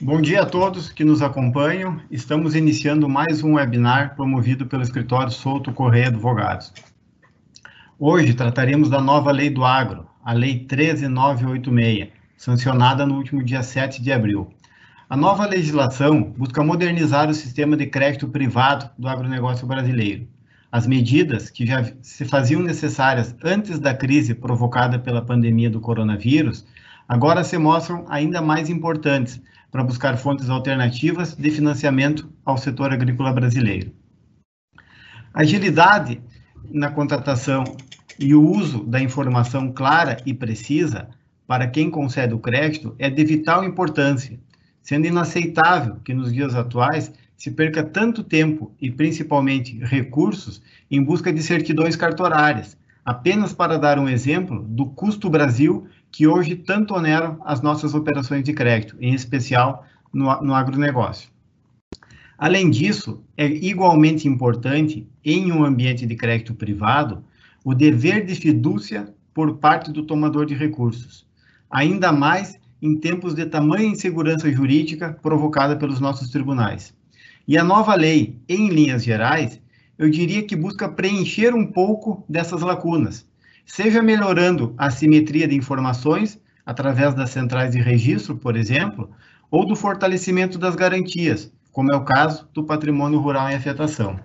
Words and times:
Bom 0.00 0.20
dia 0.20 0.42
a 0.42 0.46
todos 0.46 0.92
que 0.92 1.04
nos 1.04 1.22
acompanham. 1.22 2.00
Estamos 2.08 2.54
iniciando 2.54 3.08
mais 3.08 3.42
um 3.42 3.54
webinar 3.54 4.14
promovido 4.14 4.64
pelo 4.64 4.84
escritório 4.84 5.32
Souto 5.32 5.72
Correia 5.72 6.06
Advogados. 6.06 6.72
Hoje 7.98 8.32
trataremos 8.32 8.88
da 8.88 9.00
nova 9.00 9.32
Lei 9.32 9.50
do 9.50 9.64
Agro, 9.64 10.06
a 10.24 10.32
Lei 10.32 10.60
13986, 10.60 12.10
sancionada 12.36 13.04
no 13.04 13.16
último 13.16 13.42
dia 13.42 13.60
7 13.60 14.00
de 14.00 14.12
abril. 14.12 14.54
A 15.10 15.16
nova 15.16 15.44
legislação 15.46 16.22
busca 16.22 16.62
modernizar 16.62 17.28
o 17.28 17.34
sistema 17.34 17.76
de 17.76 17.86
crédito 17.86 18.28
privado 18.28 18.88
do 18.96 19.08
agronegócio 19.08 19.66
brasileiro. 19.66 20.28
As 20.70 20.86
medidas 20.86 21.50
que 21.50 21.66
já 21.66 21.82
se 22.02 22.24
faziam 22.24 22.62
necessárias 22.62 23.34
antes 23.42 23.80
da 23.80 23.92
crise 23.92 24.32
provocada 24.32 24.96
pela 24.96 25.22
pandemia 25.22 25.68
do 25.68 25.80
coronavírus 25.80 26.64
agora 27.08 27.42
se 27.42 27.58
mostram 27.58 28.04
ainda 28.08 28.40
mais 28.40 28.70
importantes 28.70 29.40
para 29.70 29.84
buscar 29.84 30.16
fontes 30.16 30.48
alternativas 30.48 31.34
de 31.34 31.50
financiamento 31.50 32.30
ao 32.44 32.56
setor 32.56 32.92
agrícola 32.92 33.32
brasileiro. 33.32 33.92
Agilidade 35.32 36.20
na 36.70 36.90
contratação 36.90 37.64
e 38.18 38.34
o 38.34 38.42
uso 38.42 38.82
da 38.84 39.00
informação 39.00 39.70
clara 39.70 40.16
e 40.26 40.34
precisa 40.34 41.08
para 41.46 41.66
quem 41.66 41.90
concede 41.90 42.34
o 42.34 42.38
crédito 42.38 42.94
é 42.98 43.08
de 43.08 43.24
vital 43.24 43.64
importância, 43.64 44.38
sendo 44.82 45.06
inaceitável 45.06 45.96
que 46.04 46.12
nos 46.12 46.32
dias 46.32 46.54
atuais 46.54 47.12
se 47.36 47.50
perca 47.50 47.82
tanto 47.82 48.24
tempo 48.24 48.74
e 48.80 48.90
principalmente 48.90 49.78
recursos 49.78 50.60
em 50.90 51.02
busca 51.02 51.32
de 51.32 51.42
certidões 51.42 51.94
cartorárias, 51.94 52.76
apenas 53.04 53.52
para 53.52 53.78
dar 53.78 53.98
um 53.98 54.08
exemplo 54.08 54.62
do 54.62 54.86
custo 54.86 55.30
Brasil 55.30 55.86
que 56.18 56.26
hoje 56.26 56.56
tanto 56.56 56.94
oneram 56.94 57.38
as 57.44 57.62
nossas 57.62 57.94
operações 57.94 58.42
de 58.42 58.52
crédito, 58.52 58.96
em 59.00 59.14
especial 59.14 59.86
no, 60.12 60.24
no 60.42 60.52
agronegócio. 60.52 61.30
Além 62.36 62.68
disso, 62.70 63.22
é 63.36 63.46
igualmente 63.46 64.26
importante, 64.26 65.06
em 65.24 65.52
um 65.52 65.64
ambiente 65.64 66.04
de 66.04 66.16
crédito 66.16 66.56
privado, 66.56 67.22
o 67.64 67.72
dever 67.72 68.26
de 68.26 68.34
fidúcia 68.34 69.14
por 69.32 69.58
parte 69.58 69.92
do 69.92 70.02
tomador 70.02 70.44
de 70.44 70.56
recursos, 70.56 71.24
ainda 71.70 72.10
mais 72.10 72.58
em 72.82 72.96
tempos 72.96 73.32
de 73.32 73.46
tamanha 73.46 73.86
insegurança 73.86 74.50
jurídica 74.50 75.16
provocada 75.22 75.76
pelos 75.76 76.00
nossos 76.00 76.30
tribunais. 76.30 76.92
E 77.46 77.56
a 77.56 77.62
nova 77.62 77.94
lei, 77.94 78.40
em 78.48 78.70
linhas 78.70 79.04
gerais, 79.04 79.62
eu 79.96 80.10
diria 80.10 80.42
que 80.42 80.56
busca 80.56 80.88
preencher 80.88 81.54
um 81.54 81.64
pouco 81.64 82.24
dessas 82.28 82.60
lacunas, 82.60 83.24
seja 83.68 84.02
melhorando 84.02 84.74
a 84.78 84.90
simetria 84.90 85.46
de 85.46 85.54
informações 85.54 86.40
através 86.64 87.14
das 87.14 87.30
centrais 87.30 87.72
de 87.72 87.80
registro, 87.80 88.34
por 88.36 88.56
exemplo, 88.56 89.10
ou 89.50 89.64
do 89.64 89.76
fortalecimento 89.76 90.58
das 90.58 90.74
garantias, 90.74 91.52
como 91.70 91.92
é 91.92 91.96
o 91.96 92.04
caso 92.04 92.48
do 92.52 92.64
patrimônio 92.64 93.20
rural 93.20 93.48
em 93.50 93.54
afetação. 93.54 94.18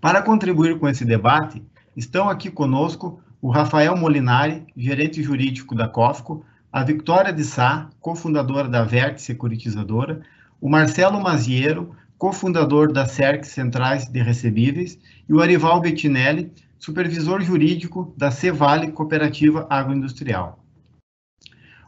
Para 0.00 0.22
contribuir 0.22 0.78
com 0.78 0.88
esse 0.88 1.04
debate, 1.04 1.62
estão 1.96 2.28
aqui 2.28 2.50
conosco 2.50 3.20
o 3.40 3.50
Rafael 3.50 3.96
Molinari, 3.96 4.66
gerente 4.76 5.22
jurídico 5.22 5.74
da 5.74 5.88
COFCO, 5.88 6.44
a 6.70 6.84
Victoria 6.84 7.32
de 7.32 7.42
Sá, 7.42 7.88
cofundadora 7.98 8.68
da 8.68 8.84
Vert 8.84 9.18
Securitizadora, 9.18 10.20
o 10.60 10.68
Marcelo 10.68 11.20
Maziero, 11.20 11.96
cofundador 12.18 12.92
da 12.92 13.06
CERC 13.06 13.44
Centrais 13.46 14.06
de 14.06 14.20
Recebíveis, 14.20 14.98
e 15.28 15.32
o 15.32 15.40
Arival 15.40 15.80
Bettinelli, 15.80 16.52
supervisor 16.78 17.40
jurídico 17.40 18.14
da 18.16 18.30
Cevale 18.30 18.92
Cooperativa 18.92 19.66
Agroindustrial. 19.68 20.64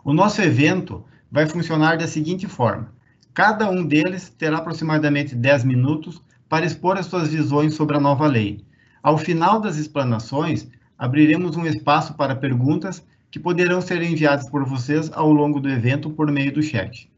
O 0.04 0.12
nosso 0.12 0.42
evento 0.42 1.04
vai 1.30 1.46
funcionar 1.46 1.96
da 1.98 2.06
seguinte 2.06 2.46
forma: 2.46 2.92
cada 3.32 3.70
um 3.70 3.84
deles 3.84 4.28
terá 4.30 4.58
aproximadamente 4.58 5.34
10 5.34 5.64
minutos 5.64 6.22
para 6.48 6.66
expor 6.66 6.98
as 6.98 7.06
suas 7.06 7.28
visões 7.28 7.74
sobre 7.74 7.96
a 7.96 8.00
nova 8.00 8.26
lei. 8.26 8.64
Ao 9.02 9.16
final 9.16 9.60
das 9.60 9.76
explanações, 9.76 10.68
abriremos 10.98 11.56
um 11.56 11.64
espaço 11.64 12.14
para 12.14 12.34
perguntas 12.34 13.04
que 13.30 13.38
poderão 13.38 13.80
ser 13.80 14.02
enviadas 14.02 14.48
por 14.50 14.64
vocês 14.64 15.10
ao 15.12 15.32
longo 15.32 15.60
do 15.60 15.70
evento 15.70 16.10
por 16.10 16.30
meio 16.30 16.52
do 16.52 16.62
chat. 16.62 17.10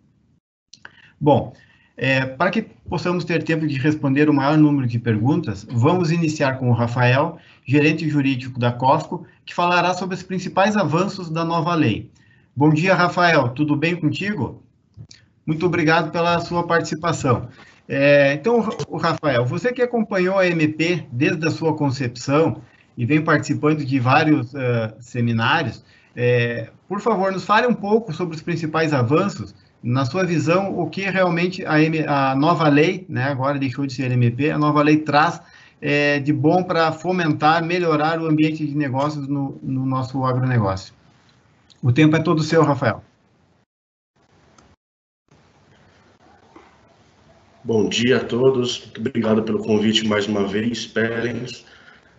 Bom, 1.19 1.55
é, 1.97 2.25
para 2.25 2.51
que 2.51 2.63
possamos 2.63 3.25
ter 3.25 3.43
tempo 3.43 3.67
de 3.67 3.79
responder 3.79 4.29
o 4.29 4.35
maior 4.35 4.57
número 4.57 4.87
de 4.87 4.99
perguntas, 4.99 5.67
vamos 5.71 6.11
iniciar 6.11 6.59
com 6.59 6.71
o 6.71 6.73
Rafael, 6.73 7.39
gerente 7.67 8.09
jurídico 8.09 8.59
da 8.59 8.73
COFCO, 8.73 9.27
que 9.45 9.55
falará 9.55 9.95
sobre 9.95 10.15
os 10.15 10.23
principais 10.23 10.77
avanços 10.77 11.31
da 11.31 11.45
nova 11.45 11.75
lei. 11.75 12.11
Bom 12.57 12.71
dia, 12.71 12.95
Rafael, 12.95 13.51
tudo 13.51 13.77
bem 13.77 13.97
contigo? 13.97 14.63
Muito 15.47 15.67
obrigado 15.67 16.11
pela 16.11 16.39
sua 16.41 16.67
participação. 16.67 17.49
É, 17.89 18.33
então, 18.35 18.69
o 18.89 18.97
Rafael, 18.97 19.45
você 19.45 19.73
que 19.73 19.83
acompanhou 19.83 20.39
a 20.39 20.47
MP 20.47 21.05
desde 21.11 21.47
a 21.47 21.51
sua 21.51 21.75
concepção 21.75 22.63
e 22.97 23.05
vem 23.05 23.23
participando 23.23 23.85
de 23.85 23.99
vários 23.99 24.53
uh, 24.55 24.95
seminários, 25.01 25.85
é, 26.15 26.71
por 26.89 27.01
favor, 27.01 27.33
nos 27.33 27.45
fale 27.45 27.67
um 27.67 27.75
pouco 27.75 28.13
sobre 28.13 28.37
os 28.37 28.43
principais 28.43 28.93
avanços 28.93 29.55
na 29.83 30.05
sua 30.05 30.25
visão, 30.25 30.79
o 30.79 30.89
que 30.89 31.03
realmente 31.03 31.67
a, 31.67 31.81
M, 31.83 32.05
a 32.07 32.35
nova 32.37 32.69
lei, 32.69 33.05
né, 33.09 33.25
agora 33.25 33.59
deixou 33.59 33.87
de 33.87 33.93
ser 33.93 34.11
MP, 34.13 34.51
a 34.51 34.59
nova 34.59 34.83
lei 34.83 34.99
traz 34.99 35.41
é, 35.81 36.21
de 36.21 36.33
bom 36.33 36.63
para 36.63 36.93
fomentar, 36.93 37.65
melhorar 37.65 38.21
o 38.21 38.27
ambiente 38.27 38.65
de 38.65 38.77
negócios 38.77 39.27
no, 39.27 39.59
no 39.61 39.85
nosso 39.85 40.25
agronegócio. 40.25 40.95
O 41.83 41.93
tempo 41.93 42.15
é 42.15 42.21
todo 42.21 42.43
seu, 42.43 42.63
Rafael. 42.63 43.03
Bom 47.65 47.89
dia 47.89 48.19
a 48.19 48.25
todos, 48.25 48.81
muito 48.81 49.01
obrigado 49.01 49.43
pelo 49.43 49.59
convite 49.59 50.07
mais 50.07 50.27
uma 50.27 50.47
vez, 50.47 50.87
Perens. 50.87 51.65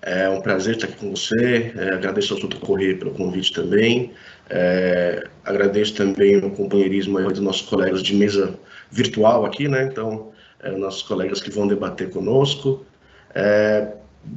É 0.06 0.28
um 0.28 0.42
prazer 0.42 0.76
estar 0.76 0.88
aqui 0.88 0.98
com 0.98 1.12
você. 1.12 1.72
É, 1.78 1.94
agradeço 1.94 2.34
ao 2.34 2.40
Souto 2.40 2.60
Corrêa 2.60 2.98
pelo 2.98 3.12
convite 3.12 3.54
também. 3.54 4.12
É, 4.50 5.24
agradeço 5.46 5.96
também 5.96 6.36
o 6.38 6.52
companheirismo 6.52 7.22
dos 7.30 7.40
nossos 7.40 7.62
colegas 7.62 8.04
de 8.04 8.14
mesa 8.14 8.60
virtual 8.92 9.46
aqui, 9.46 9.70
né? 9.70 9.84
Então, 9.84 10.34
é, 10.62 10.72
nossos 10.72 11.04
colegas 11.04 11.42
que 11.42 11.50
vão 11.50 11.68
debater 11.68 12.10
conosco. 12.10 12.86
É, 13.34 13.94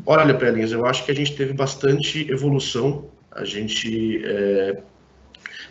olha, 0.06 0.34
Pelins, 0.34 0.71
eu 0.71 0.87
acho 0.87 1.04
que 1.04 1.10
a 1.10 1.15
gente 1.15 1.34
teve 1.34 1.53
bastante 1.53 2.31
evolução. 2.31 3.06
A 3.33 3.44
gente 3.44 4.25
é, 4.25 4.81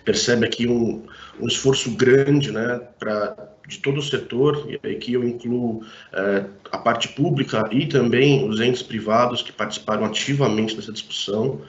percebe 0.06 0.46
aqui 0.46 0.68
um, 0.68 1.04
um 1.42 1.48
esforço 1.48 1.92
grande, 1.92 2.52
né, 2.52 2.80
para 3.00 3.36
de 3.68 3.80
todo 3.80 3.98
o 3.98 4.04
setor, 4.04 4.68
e 4.70 4.76
aqui 4.88 5.14
eu 5.14 5.24
incluo 5.24 5.84
é, 6.14 6.46
a 6.72 6.78
parte 6.78 7.08
pública 7.10 7.68
e 7.72 7.88
também 7.88 8.48
os 8.48 8.62
entes 8.62 8.84
privados 8.84 9.42
que 9.42 9.52
participaram 9.52 10.06
ativamente 10.06 10.76
dessa 10.76 10.92
discussão. 10.92 11.62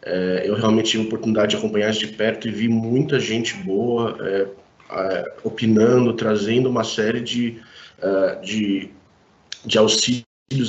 É, 0.00 0.44
eu 0.46 0.54
realmente 0.54 0.92
tive 0.92 1.02
a 1.02 1.06
oportunidade 1.06 1.50
de 1.50 1.56
acompanhar 1.56 1.90
isso 1.90 2.06
de 2.06 2.08
perto 2.08 2.46
e 2.46 2.52
vi 2.52 2.68
muita 2.68 3.18
gente 3.18 3.54
boa 3.56 4.16
é, 4.20 4.46
é 4.92 5.34
opinando, 5.42 6.12
trazendo 6.12 6.70
uma 6.70 6.84
série 6.84 7.20
de, 7.20 7.60
é, 8.00 8.34
de, 8.36 8.90
de 9.66 9.76
auxílios 9.76 10.24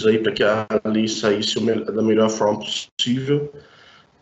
aí 0.08 0.18
para 0.18 0.32
que 0.32 0.44
a 0.44 0.68
lei 0.86 1.08
saísse 1.08 1.60
da 1.60 2.02
melhor 2.02 2.30
forma 2.30 2.60
possível. 2.60 3.54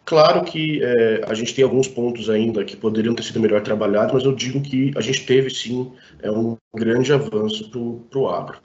Claro 0.10 0.44
que 0.44 0.84
é, 0.84 1.22
a 1.28 1.36
gente 1.36 1.54
tem 1.54 1.64
alguns 1.64 1.88
pontos 1.88 2.32
ainda 2.32 2.66
que 2.66 2.76
poderiam 2.76 3.14
ter 3.14 3.22
sido 3.22 3.40
melhor 3.40 3.62
trabalhados, 3.62 4.12
mas 4.12 4.24
eu 4.24 4.34
digo 4.34 4.60
que 4.60 4.92
a 4.96 5.02
gente 5.02 5.24
teve 5.24 5.52
sim 5.52 5.92
é, 6.24 6.32
um 6.32 6.58
grande 6.76 7.14
avanço 7.14 7.70
para 7.70 8.20
o 8.20 8.28
agro. 8.28 8.58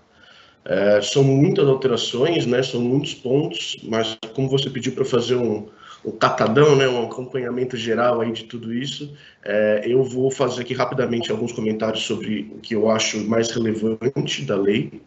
É, 0.65 1.03
são 1.03 1.23
muitas 1.23 1.69
alterações, 1.69 2.47
né, 2.47 2.63
são 2.63 2.81
muitos 2.81 3.13
pontos, 3.13 3.77
mas 3.83 4.17
como 4.35 4.49
você 4.49 4.71
pediu 4.71 4.93
para 4.93 5.05
fazer 5.05 5.35
um, 5.35 5.69
um 6.03 6.13
catadão, 6.13 6.77
né, 6.77 6.89
um 6.89 7.05
acompanhamento 7.05 7.77
geral 7.77 8.23
aí 8.23 8.33
de 8.33 8.45
tudo 8.45 8.73
isso, 8.73 9.15
é, 9.45 9.83
eu 9.85 10.03
vou 10.03 10.31
fazer 10.31 10.63
aqui 10.63 10.73
rapidamente 10.73 11.31
alguns 11.31 11.53
comentários 11.53 12.05
sobre 12.05 12.51
o 12.55 12.59
que 12.59 12.75
eu 12.75 12.91
acho 12.91 13.23
mais 13.29 13.51
relevante 13.51 14.47
da 14.47 14.57
lei, 14.57 15.03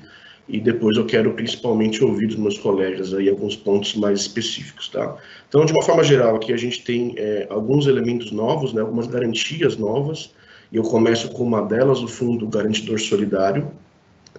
e 0.47 0.59
depois 0.59 0.95
eu 0.95 1.05
quero 1.05 1.33
principalmente 1.33 2.03
ouvir 2.03 2.27
dos 2.27 2.37
meus 2.37 2.57
colegas 2.57 3.13
aí 3.13 3.27
alguns 3.27 3.55
pontos 3.55 3.95
mais 3.95 4.21
específicos, 4.21 4.87
tá? 4.87 5.17
Então, 5.49 5.65
de 5.65 5.73
uma 5.73 5.83
forma 5.83 6.03
geral, 6.03 6.35
aqui 6.35 6.53
a 6.53 6.57
gente 6.57 6.83
tem 6.83 7.13
é, 7.17 7.47
alguns 7.49 7.85
elementos 7.85 8.31
novos, 8.31 8.73
né, 8.73 8.81
algumas 8.81 9.07
garantias 9.07 9.75
novas, 9.75 10.31
e 10.71 10.77
eu 10.77 10.83
começo 10.83 11.29
com 11.29 11.43
uma 11.43 11.61
delas, 11.61 12.01
o 12.01 12.07
Fundo 12.07 12.47
Garantidor 12.47 12.99
Solidário, 12.99 13.71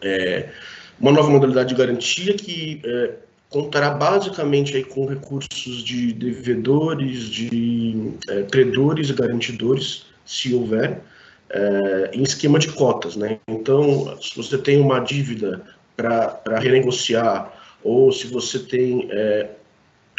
é, 0.01 0.49
uma 0.99 1.13
nova 1.13 1.31
modalidade 1.31 1.71
de 1.71 1.75
garantia 1.75 2.35
que 2.35 2.81
é, 2.85 3.15
contará 3.51 3.91
basicamente 3.91 4.77
aí 4.77 4.85
com 4.85 5.07
recursos 5.07 5.83
de 5.83 6.13
devedores, 6.13 7.25
de 7.25 8.13
é, 8.29 8.43
credores 8.43 9.11
e 9.11 9.13
garantidores, 9.13 10.07
se 10.25 10.55
houver, 10.55 11.01
é, 11.51 12.11
em 12.13 12.23
esquema 12.23 12.59
de 12.59 12.69
cotas, 12.69 13.17
né? 13.17 13.39
Então, 13.49 14.17
se 14.21 14.37
você 14.37 14.59
tem 14.59 14.81
uma 14.81 15.01
dívida 15.01 15.63
para 15.99 16.59
renegociar, 16.61 17.53
ou 17.83 18.13
se 18.13 18.29
você 18.29 18.61
tem 18.61 19.09
é, 19.11 19.51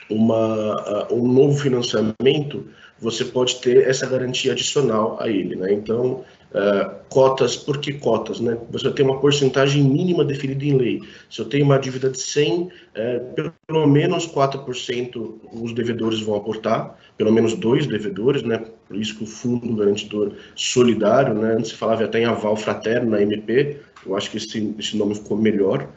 uma, 0.09 1.07
um 1.09 1.25
novo 1.25 1.57
financiamento, 1.57 2.67
você 2.99 3.23
pode 3.23 3.61
ter 3.61 3.87
essa 3.87 4.05
garantia 4.05 4.51
adicional 4.51 5.17
a 5.21 5.29
ele. 5.29 5.55
Né? 5.55 5.71
Então, 5.71 6.25
Uh, 6.49 6.97
cotas, 7.09 7.55
por 7.55 7.77
que 7.77 7.93
cotas? 7.93 8.39
Né? 8.39 8.57
Você 8.71 8.89
tem 8.89 9.05
uma 9.05 9.19
porcentagem 9.19 9.83
mínima 9.83 10.25
definida 10.25 10.65
em 10.65 10.77
lei. 10.77 11.01
Se 11.29 11.41
eu 11.41 11.45
tenho 11.45 11.63
uma 11.63 11.77
dívida 11.77 12.09
de 12.09 12.19
100, 12.19 12.69
é, 12.95 13.19
pelo 13.67 13.85
menos 13.85 14.27
4% 14.27 15.31
os 15.53 15.73
devedores 15.73 16.19
vão 16.21 16.35
aportar, 16.35 16.97
pelo 17.19 17.31
menos 17.31 17.53
dois 17.53 17.85
devedores, 17.85 18.41
né? 18.41 18.63
por 18.87 18.97
isso 18.97 19.15
que 19.15 19.25
o 19.25 19.27
Fundo 19.27 19.75
Garantidor 19.75 20.31
Solidário, 20.55 21.35
né? 21.35 21.53
antes 21.53 21.69
se 21.69 21.77
falava 21.77 22.03
até 22.03 22.21
em 22.21 22.25
aval 22.25 22.55
fraterno 22.55 23.11
na 23.11 23.21
MP, 23.21 23.77
eu 24.05 24.15
acho 24.15 24.31
que 24.31 24.37
esse, 24.37 24.75
esse 24.77 24.97
nome 24.97 25.15
ficou 25.15 25.37
melhor, 25.37 25.89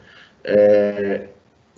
é, 0.43 1.27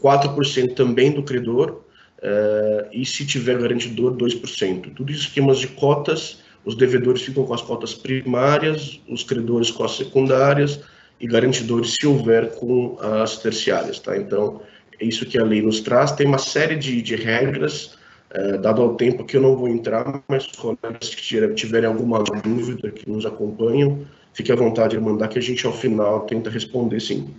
4% 0.01 0.73
também 0.73 1.11
do 1.11 1.23
credor, 1.23 1.81
é, 2.21 2.87
e 2.91 3.05
se 3.05 3.25
tiver 3.25 3.59
garantidor, 3.59 4.15
2%. 4.15 4.93
Tudo 4.95 5.11
isso 5.11 5.27
esquemas 5.27 5.59
de 5.59 5.67
cotas, 5.67 6.43
os 6.63 6.75
devedores 6.75 7.21
ficam 7.21 7.45
com 7.45 7.53
as 7.53 7.61
cotas 7.61 7.93
primárias, 7.93 8.99
os 9.07 9.23
credores 9.23 9.69
com 9.69 9.83
as 9.83 9.95
secundárias 9.95 10.79
e 11.19 11.27
garantidores, 11.27 11.93
se 11.93 12.07
houver, 12.07 12.55
com 12.55 12.97
as 12.99 13.37
terciárias. 13.37 13.99
Tá? 13.99 14.17
Então, 14.17 14.61
é 14.99 15.05
isso 15.05 15.25
que 15.25 15.37
a 15.37 15.43
lei 15.43 15.61
nos 15.61 15.81
traz. 15.81 16.11
Tem 16.11 16.25
uma 16.25 16.39
série 16.39 16.75
de, 16.75 17.01
de 17.01 17.15
regras, 17.15 17.97
é, 18.31 18.57
dado 18.57 18.81
ao 18.81 18.95
tempo 18.95 19.23
que 19.23 19.37
eu 19.37 19.41
não 19.41 19.55
vou 19.55 19.67
entrar, 19.67 20.23
mas 20.27 20.47
que 20.47 21.53
tiverem 21.53 21.87
alguma 21.87 22.23
dúvida, 22.23 22.89
que 22.89 23.07
nos 23.07 23.25
acompanham, 23.25 24.05
fique 24.35 24.51
à 24.51 24.55
vontade 24.55 24.95
de 24.95 25.01
mandar 25.01 25.29
que 25.29 25.39
a 25.39 25.41
gente, 25.41 25.65
ao 25.65 25.73
final, 25.73 26.21
tenta 26.21 26.49
responder 26.49 26.99
sim. 26.99 27.33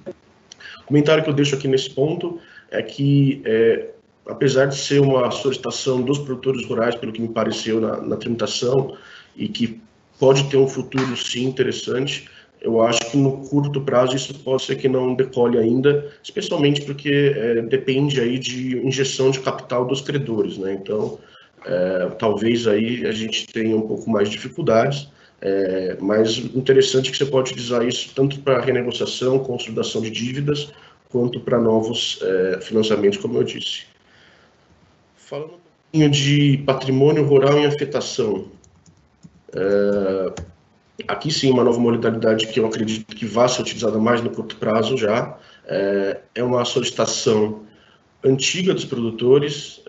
O 0.83 0.87
comentário 0.87 1.23
que 1.23 1.31
eu 1.31 1.35
deixo 1.35 1.55
aqui 1.55 1.69
nesse 1.69 1.91
ponto 1.91 2.41
é 2.71 2.83
que 2.83 3.43
é, 3.45 3.91
apesar 4.27 4.67
de 4.67 4.77
ser 4.77 5.01
uma 5.01 5.31
solicitação 5.31 6.01
dos 6.01 6.19
produtores 6.19 6.67
rurais, 6.67 6.95
pelo 6.97 7.13
que 7.13 7.21
me 7.21 7.29
pareceu 7.29 7.81
na, 7.81 8.01
na 8.01 8.17
tramitação, 8.17 8.97
e 9.37 9.47
que 9.47 9.79
pode 10.19 10.45
ter 10.45 10.57
um 10.57 10.67
futuro 10.67 11.15
sim 11.17 11.45
interessante, 11.45 12.29
eu 12.63 12.81
acho 12.81 13.11
que 13.11 13.19
no 13.19 13.47
curto 13.47 13.83
prazo 13.83 14.17
isso 14.17 14.35
pode 14.39 14.63
ser 14.63 14.77
que 14.77 14.89
não 14.89 15.15
decole 15.15 15.59
ainda, 15.59 16.11
especialmente 16.23 16.81
porque 16.83 17.35
é, 17.37 17.61
depende 17.61 18.19
aí 18.21 18.39
de 18.39 18.79
injeção 18.79 19.31
de 19.31 19.41
capital 19.41 19.85
dos 19.85 20.01
credores, 20.01 20.57
né? 20.57 20.73
Então, 20.73 21.19
é, 21.67 22.09
talvez 22.19 22.67
aí 22.67 23.07
a 23.07 23.13
gente 23.13 23.47
tenha 23.49 23.77
um 23.77 23.87
pouco 23.87 24.09
mais 24.09 24.31
de 24.31 24.37
dificuldades, 24.37 25.09
é, 25.41 25.97
mas 26.01 26.39
interessante 26.39 27.11
que 27.11 27.17
você 27.17 27.27
pode 27.27 27.53
utilizar 27.53 27.87
isso 27.87 28.13
tanto 28.15 28.41
para 28.41 28.61
renegociação, 28.61 29.39
consolidação 29.39 30.01
de 30.01 30.11
dívidas, 30.11 30.73
quanto 31.11 31.41
para 31.41 31.61
novos 31.61 32.19
é, 32.23 32.61
financiamentos, 32.61 33.19
como 33.19 33.39
eu 33.39 33.45
disse. 33.45 33.85
Falando 35.17 35.55
um 35.55 35.59
pouquinho 35.91 36.11
de 36.11 36.63
patrimônio 36.65 37.25
rural 37.25 37.59
em 37.59 37.67
afetação. 37.67 38.47
É, 39.55 40.43
aqui 41.07 41.31
sim, 41.31 41.51
uma 41.51 41.65
nova 41.65 41.79
modalidade 41.79 42.47
que 42.47 42.59
eu 42.59 42.67
acredito 42.67 43.15
que 43.15 43.27
vai 43.27 43.49
ser 43.49 43.63
utilizada 43.63 43.99
mais 43.99 44.23
no 44.23 44.31
curto 44.31 44.57
prazo 44.57 44.97
já. 44.97 45.39
É, 45.67 46.21
é 46.35 46.43
uma 46.43 46.65
solicitação 46.65 47.63
antiga 48.25 48.73
dos 48.73 48.85
produtores. 48.85 49.83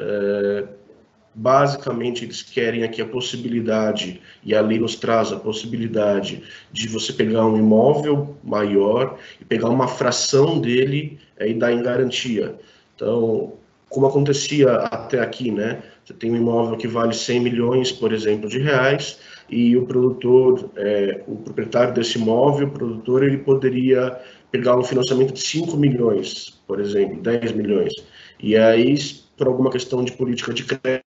Basicamente, 1.40 2.26
eles 2.26 2.42
querem 2.42 2.84
aqui 2.84 3.00
a 3.00 3.06
possibilidade, 3.06 4.20
e 4.44 4.56
a 4.56 4.62
lei 4.62 4.80
nos 4.80 4.96
traz 4.96 5.32
a 5.32 5.36
possibilidade 5.36 6.42
de 6.72 6.88
você 6.88 7.14
pegar 7.14 7.46
um 7.46 7.56
imóvel 7.56 8.36
maior 8.44 9.20
e 9.40 9.46
pegar 9.46 9.70
uma 9.70 9.88
fração 9.88 10.60
dele 10.60 11.20
é, 11.38 11.48
e 11.48 11.54
dar 11.54 11.72
em 11.72 11.84
garantia. 11.84 12.56
Então, 12.96 13.54
como 13.88 14.08
acontecia 14.08 14.78
até 14.78 15.20
aqui, 15.20 15.52
né? 15.52 15.84
Você 16.04 16.16
tem 16.16 16.32
um 16.32 16.38
imóvel 16.38 16.76
que 16.76 16.88
vale 16.88 17.14
100 17.14 17.40
milhões, 17.40 17.92
por 17.92 18.12
exemplo, 18.12 18.50
de 18.50 18.58
reais, 18.58 19.20
e 19.48 19.78
o 19.78 19.86
produtor, 19.86 20.72
é, 20.76 21.24
o 21.28 21.36
proprietário 21.36 21.94
desse 21.94 22.18
imóvel, 22.18 22.68
o 22.68 22.72
produtor, 22.72 23.24
ele 23.24 23.38
poderia 23.38 24.20
pegar 24.52 24.76
um 24.76 24.84
financiamento 24.84 25.34
de 25.34 25.42
5 25.42 25.78
milhões, 25.78 26.60
por 26.66 26.80
exemplo, 26.80 27.22
10 27.22 27.52
milhões. 27.52 27.94
E 28.40 28.58
aí, 28.58 28.96
por 29.38 29.46
alguma 29.46 29.70
questão 29.70 30.04
de 30.04 30.14
política 30.14 30.52
de 30.52 30.64
crédito, 30.64 31.07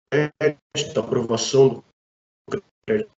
aprovação 0.99 1.83
do 2.49 2.63
crédito 2.85 3.11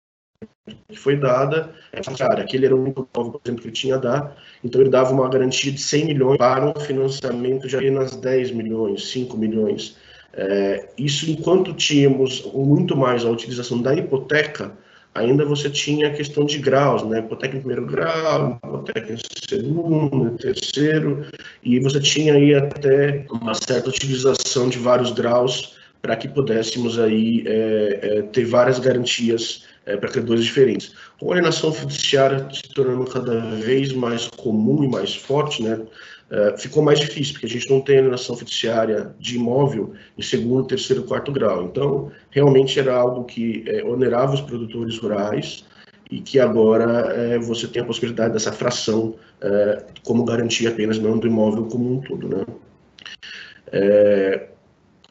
que 0.89 0.98
foi 0.98 1.16
dada, 1.16 1.74
é 1.92 2.01
cara, 2.01 2.42
aquele 2.42 2.66
era 2.66 2.75
o 2.75 2.81
único 2.81 3.07
imóvel, 3.13 3.34
por 3.34 3.42
exemplo, 3.44 3.62
que 3.62 3.68
ele 3.68 3.75
tinha 3.75 3.95
a 3.95 4.00
dar, 4.00 4.38
então 4.63 4.81
ele 4.81 4.89
dava 4.89 5.13
uma 5.13 5.30
garantia 5.30 5.72
de 5.72 5.80
100 5.80 6.06
milhões 6.06 6.38
para 6.38 6.66
um 6.66 6.80
financiamento 6.80 7.68
de 7.68 7.75
apenas 7.75 8.16
10 8.16 8.51
milhões, 8.51 9.10
5 9.10 9.38
milhões. 9.38 9.98
É, 10.34 10.89
isso 10.98 11.30
enquanto 11.31 11.74
tínhamos 11.74 12.45
muito 12.54 12.95
mais 12.95 13.25
a 13.25 13.30
utilização 13.30 13.81
da 13.81 13.94
hipoteca, 13.94 14.74
ainda 15.16 15.45
você 15.45 15.69
tinha 15.69 16.10
a 16.10 16.13
questão 16.13 16.45
de 16.45 16.60
graus, 16.60 17.01
né? 17.04 17.19
Hipoteca 17.19 17.56
em 17.56 17.60
primeiro 17.60 17.86
grau, 17.86 18.60
hipoteca 18.63 19.13
em 19.13 19.18
segundo, 19.50 20.38
terceiro, 20.38 21.25
e 21.63 21.80
você 21.80 22.00
tinha 22.00 22.34
aí 22.34 22.54
até 22.54 23.25
uma 23.31 23.54
certa 23.54 23.89
utilização 23.89 24.69
de 24.69 24.78
vários 24.78 25.12
graus 25.12 25.76
para 26.07 26.15
que 26.15 26.30
pudéssemos 26.30 26.98
aí 26.98 27.44
é, 27.45 28.00
é, 28.01 28.21
ter 28.21 28.45
várias 28.45 28.80
garantias 28.80 29.65
é, 29.86 29.98
para 29.98 30.07
credores 30.07 30.45
diferentes. 30.45 30.94
Com 31.19 31.31
a 31.31 31.36
alienação 31.36 31.74
fiduciária 31.74 32.48
se 32.50 32.63
tornando 32.74 33.04
cada 33.12 33.42
vez 33.57 33.92
mais 33.92 34.27
comum 34.27 34.86
e 34.86 34.88
mais 34.88 35.13
forte, 35.13 35.62
né, 35.62 35.81
é, 36.31 36.57
ficou 36.57 36.81
mais 36.81 37.01
difícil, 37.01 37.33
porque 37.33 37.45
a 37.45 37.50
gente 37.50 37.69
não 37.69 37.81
tem 37.81 37.98
alienação 37.98 38.38
fiduciária 38.38 39.13
de 39.19 39.36
imóvel 39.36 39.94
em 40.18 40.21
segundo, 40.21 40.65
terceiro, 40.65 41.04
quarto 41.04 41.30
grau. 41.30 41.65
Então, 41.65 42.10
realmente 42.31 42.80
era 42.80 42.95
algo 42.95 43.25
que 43.25 43.65
é, 43.68 43.83
onerava 43.83 44.33
os 44.33 44.39
produtores 44.42 44.98
rurais 45.00 45.65
e 46.10 46.21
que 46.21 46.39
agora 46.39 47.13
é, 47.13 47.38
você 47.38 47.68
tem 47.68 47.81
a 47.81 47.86
possibilidade 47.86 48.31
dessa 48.31 48.53
fração 48.53 49.15
é, 49.42 49.83
como 50.06 50.24
garantia 50.24 50.69
apenas, 50.69 51.00
não 51.00 51.18
do 51.18 51.27
imóvel 51.27 51.65
como 51.65 51.98
um 51.98 52.00
todo. 52.00 52.30
Né? 52.30 52.45
É, 53.74 54.48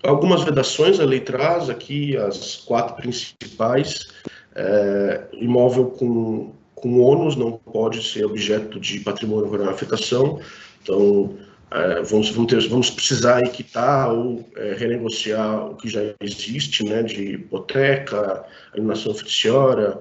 algumas 0.07 0.43
vedações 0.43 1.01
a 1.01 1.05
lei 1.05 1.21
traz 1.21 1.69
aqui, 1.69 2.17
as 2.17 2.57
quatro 2.57 2.97
principais. 2.97 4.09
É, 4.55 5.25
imóvel 5.33 5.87
com, 5.87 6.53
com 6.75 7.01
ônus 7.01 7.37
não 7.37 7.53
pode 7.53 8.03
ser 8.03 8.25
objeto 8.25 8.81
de 8.81 9.01
patrimônio 9.01 9.51
rural 9.51 9.69
afetação, 9.69 10.41
então 10.83 11.37
é, 11.71 12.03
vamos, 12.03 12.31
vamos, 12.31 12.51
ter, 12.51 12.69
vamos 12.69 12.91
precisar 12.91 13.43
quitar 13.49 14.13
ou 14.13 14.49
é, 14.57 14.75
renegociar 14.75 15.71
o 15.71 15.75
que 15.75 15.89
já 15.89 16.01
existe, 16.21 16.85
né, 16.85 17.03
de 17.03 17.35
hipoteca, 17.35 18.45
alienação 18.73 19.13
fiduciária, 19.13 19.99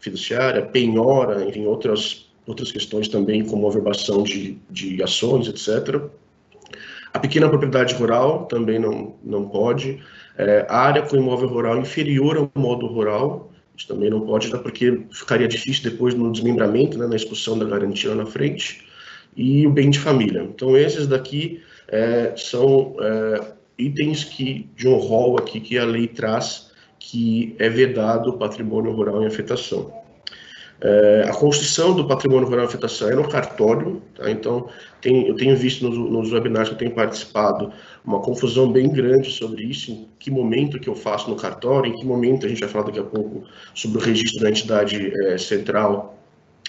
fiduciária, 0.00 0.62
penhora, 0.62 1.44
enfim, 1.44 1.66
outras, 1.66 2.30
outras 2.46 2.70
questões 2.70 3.08
também, 3.08 3.44
como 3.44 3.68
averbação 3.68 4.22
de, 4.22 4.58
de 4.70 5.02
ações, 5.02 5.48
etc. 5.48 6.02
A 7.18 7.20
pequena 7.20 7.48
propriedade 7.48 7.96
rural 7.96 8.46
também 8.46 8.78
não, 8.78 9.16
não 9.24 9.48
pode. 9.48 10.00
É, 10.36 10.64
área 10.68 11.02
com 11.02 11.16
imóvel 11.16 11.48
rural 11.48 11.76
inferior 11.76 12.36
ao 12.36 12.48
modo 12.54 12.86
rural, 12.86 13.50
isso 13.76 13.88
também 13.88 14.08
não 14.08 14.20
pode, 14.20 14.48
porque 14.58 15.02
ficaria 15.10 15.48
difícil 15.48 15.90
depois 15.90 16.14
no 16.14 16.30
desmembramento, 16.30 16.96
né, 16.96 17.08
na 17.08 17.16
expulsão 17.16 17.58
da 17.58 17.64
garantia 17.64 18.14
na 18.14 18.24
frente, 18.24 18.86
e 19.36 19.66
o 19.66 19.70
bem 19.70 19.90
de 19.90 19.98
família. 19.98 20.44
Então, 20.44 20.76
esses 20.76 21.08
daqui 21.08 21.60
é, 21.88 22.34
são 22.36 22.94
é, 23.00 23.52
itens 23.76 24.22
que, 24.22 24.70
de 24.76 24.86
um 24.86 24.94
rol 24.94 25.36
aqui 25.40 25.58
que 25.58 25.76
a 25.76 25.84
lei 25.84 26.06
traz, 26.06 26.70
que 27.00 27.56
é 27.58 27.68
vedado 27.68 28.30
o 28.30 28.38
patrimônio 28.38 28.92
rural 28.92 29.24
em 29.24 29.26
afetação. 29.26 29.92
É, 30.80 31.26
a 31.28 31.32
construção 31.32 31.92
do 31.92 32.06
patrimônio 32.06 32.48
rural 32.48 32.66
afetação 32.66 33.10
é 33.10 33.14
no 33.14 33.28
cartório, 33.28 34.00
tá? 34.14 34.30
então 34.30 34.68
tem, 35.00 35.26
eu 35.26 35.34
tenho 35.34 35.56
visto 35.56 35.88
nos, 35.88 35.98
nos 35.98 36.32
webinars 36.32 36.68
que 36.68 36.74
eu 36.74 36.78
tenho 36.78 36.92
participado 36.92 37.72
uma 38.04 38.20
confusão 38.20 38.70
bem 38.70 38.88
grande 38.88 39.30
sobre 39.32 39.64
isso, 39.64 39.90
em 39.90 40.08
que 40.20 40.30
momento 40.30 40.78
que 40.78 40.88
eu 40.88 40.94
faço 40.94 41.28
no 41.28 41.34
cartório, 41.34 41.90
em 41.90 41.96
que 41.96 42.06
momento, 42.06 42.46
a 42.46 42.48
gente 42.48 42.60
vai 42.60 42.68
falar 42.68 42.84
daqui 42.84 43.00
a 43.00 43.04
pouco 43.04 43.42
sobre 43.74 43.98
o 43.98 44.00
registro 44.00 44.40
da 44.40 44.50
entidade 44.50 45.12
é, 45.26 45.36
central, 45.36 46.16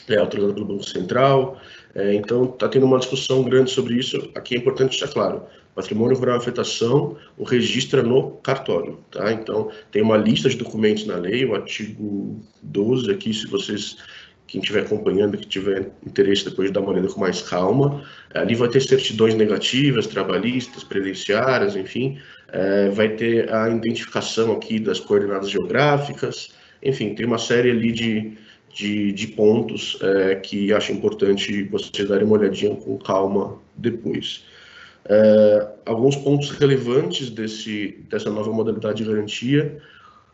é, 0.08 0.18
autorizada 0.18 0.56
pelo 0.56 0.66
Banco 0.66 0.84
Central, 0.84 1.58
é, 1.96 2.14
então 2.14 2.46
está 2.46 2.68
tendo 2.68 2.86
uma 2.86 3.00
discussão 3.00 3.44
grande 3.44 3.72
sobre 3.72 3.96
isso, 3.96 4.30
aqui 4.36 4.56
é 4.56 4.58
importante 4.58 4.92
deixar 4.92 5.08
claro, 5.08 5.44
patrimônio 5.74 6.18
rural 6.18 6.38
afetação, 6.38 7.18
o 7.38 7.44
registro 7.44 8.00
é 8.00 8.04
no 8.04 8.32
cartório, 8.44 9.00
tá? 9.12 9.32
Então, 9.32 9.72
tem 9.92 10.02
uma 10.02 10.18
lista 10.18 10.50
de 10.50 10.58
documentos 10.58 11.06
na 11.06 11.16
lei, 11.16 11.46
o 11.46 11.56
artigo 11.56 12.42
12 12.62 13.10
aqui, 13.12 13.34
se 13.34 13.48
vocês 13.48 13.98
quem 14.50 14.60
estiver 14.60 14.82
acompanhando, 14.82 15.38
que 15.38 15.46
tiver 15.46 15.92
interesse 16.06 16.46
depois 16.46 16.70
de 16.70 16.74
dar 16.74 16.82
uma 16.82 16.90
olhada 16.90 17.08
com 17.08 17.20
mais 17.20 17.40
calma, 17.42 18.04
ali 18.34 18.56
vai 18.56 18.68
ter 18.68 18.82
certidões 18.82 19.36
negativas, 19.36 20.08
trabalhistas, 20.08 20.84
previdenciárias, 20.84 21.76
enfim, 21.76 22.18
é, 22.48 22.90
vai 22.90 23.10
ter 23.10 23.54
a 23.54 23.70
identificação 23.70 24.52
aqui 24.52 24.80
das 24.80 25.00
coordenadas 25.00 25.52
geográficas, 25.52 26.50
enfim, 26.82 27.14
tem 27.14 27.28
uma 27.28 27.38
série 27.38 27.70
ali 27.70 27.92
de, 27.92 28.38
de, 28.80 29.12
de 29.12 29.28
pontos 29.28 29.98
é, 30.02 30.36
que 30.36 30.72
acho 30.72 30.94
importante 30.94 31.64
vocês 31.64 32.08
darem 32.08 32.26
uma 32.26 32.38
olhadinha 32.38 32.74
com 32.76 32.98
calma 32.98 33.58
depois. 33.76 34.46
É, 35.04 35.68
alguns 35.86 36.16
pontos 36.16 36.50
relevantes 36.52 37.30
desse, 37.30 38.00
dessa 38.10 38.30
nova 38.30 38.54
modalidade 38.54 39.04
de 39.04 39.10
garantia, 39.10 39.78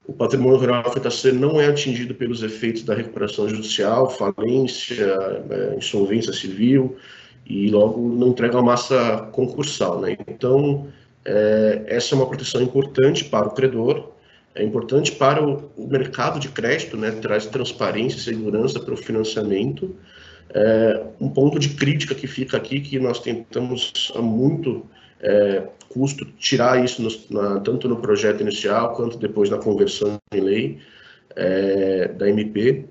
o 0.06 0.14
patrimônio 0.14 0.60
rural 0.60 0.84
FTC 0.92 1.32
não 1.32 1.60
é 1.60 1.66
atingido 1.66 2.14
pelos 2.14 2.44
efeitos 2.44 2.84
da 2.84 2.94
recuperação 2.94 3.50
judicial, 3.50 4.12
falência, 4.12 5.18
é, 5.50 5.76
insolvência 5.76 6.32
civil, 6.32 6.96
e 7.48 7.72
logo 7.72 8.00
não 8.16 8.28
entrega 8.28 8.60
a 8.60 8.62
massa 8.62 9.28
concursal. 9.32 10.00
Né? 10.02 10.18
Então, 10.28 10.88
é, 11.24 11.84
essa 11.88 12.14
é 12.14 12.16
uma 12.16 12.28
proteção 12.28 12.62
importante 12.62 13.26
para 13.26 13.48
o 13.48 13.56
credor, 13.56 14.12
é 14.56 14.64
importante 14.64 15.12
para 15.12 15.46
o, 15.46 15.70
mercado 15.78 16.40
de 16.40 16.48
crédito, 16.48 16.96
né? 16.96 17.12
traz 17.12 17.46
transparência 17.46 18.18
e 18.18 18.22
segurança 18.22 18.80
para 18.80 18.94
o 18.94 18.98
financiamento. 18.98 19.94
É, 20.54 21.04
um 21.20 21.30
ponto 21.30 21.60
de 21.60 21.70
crítica 21.70 22.16
que 22.16 22.26
fica 22.26 22.56
aqui, 22.56 22.80
que 22.80 22.98
nós 22.98 23.20
tentamos 23.20 24.14
há 24.16 24.22
muito 24.22 24.86
é, 25.20 25.64
custo 25.90 26.26
tirar 26.38 26.84
isso 26.84 27.02
no, 27.02 27.10
na, 27.30 27.60
tanto 27.60 27.90
no 27.90 27.98
projeto 27.98 28.42
inicial 28.42 28.94
quanto 28.94 29.18
depois 29.18 29.50
na 29.50 29.58
conversão 29.58 30.18
em 30.34 30.40
lei 30.40 30.80
é, 31.36 32.08
da 32.08 32.30
MP, 32.30 32.86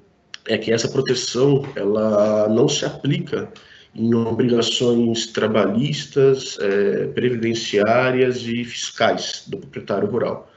é 0.47 0.59
que 0.59 0.71
essa 0.71 0.89
proteção 0.89 1.65
ela 1.75 2.47
não 2.49 2.69
se 2.69 2.85
aplica 2.85 3.51
em 3.95 4.13
obrigações 4.15 5.29
trabalhistas, 5.29 6.59
é, 6.61 7.07
previdenciárias 7.07 8.43
e 8.43 8.65
fiscais 8.65 9.45
do 9.47 9.57
proprietário 9.57 10.11
rural. 10.11 10.51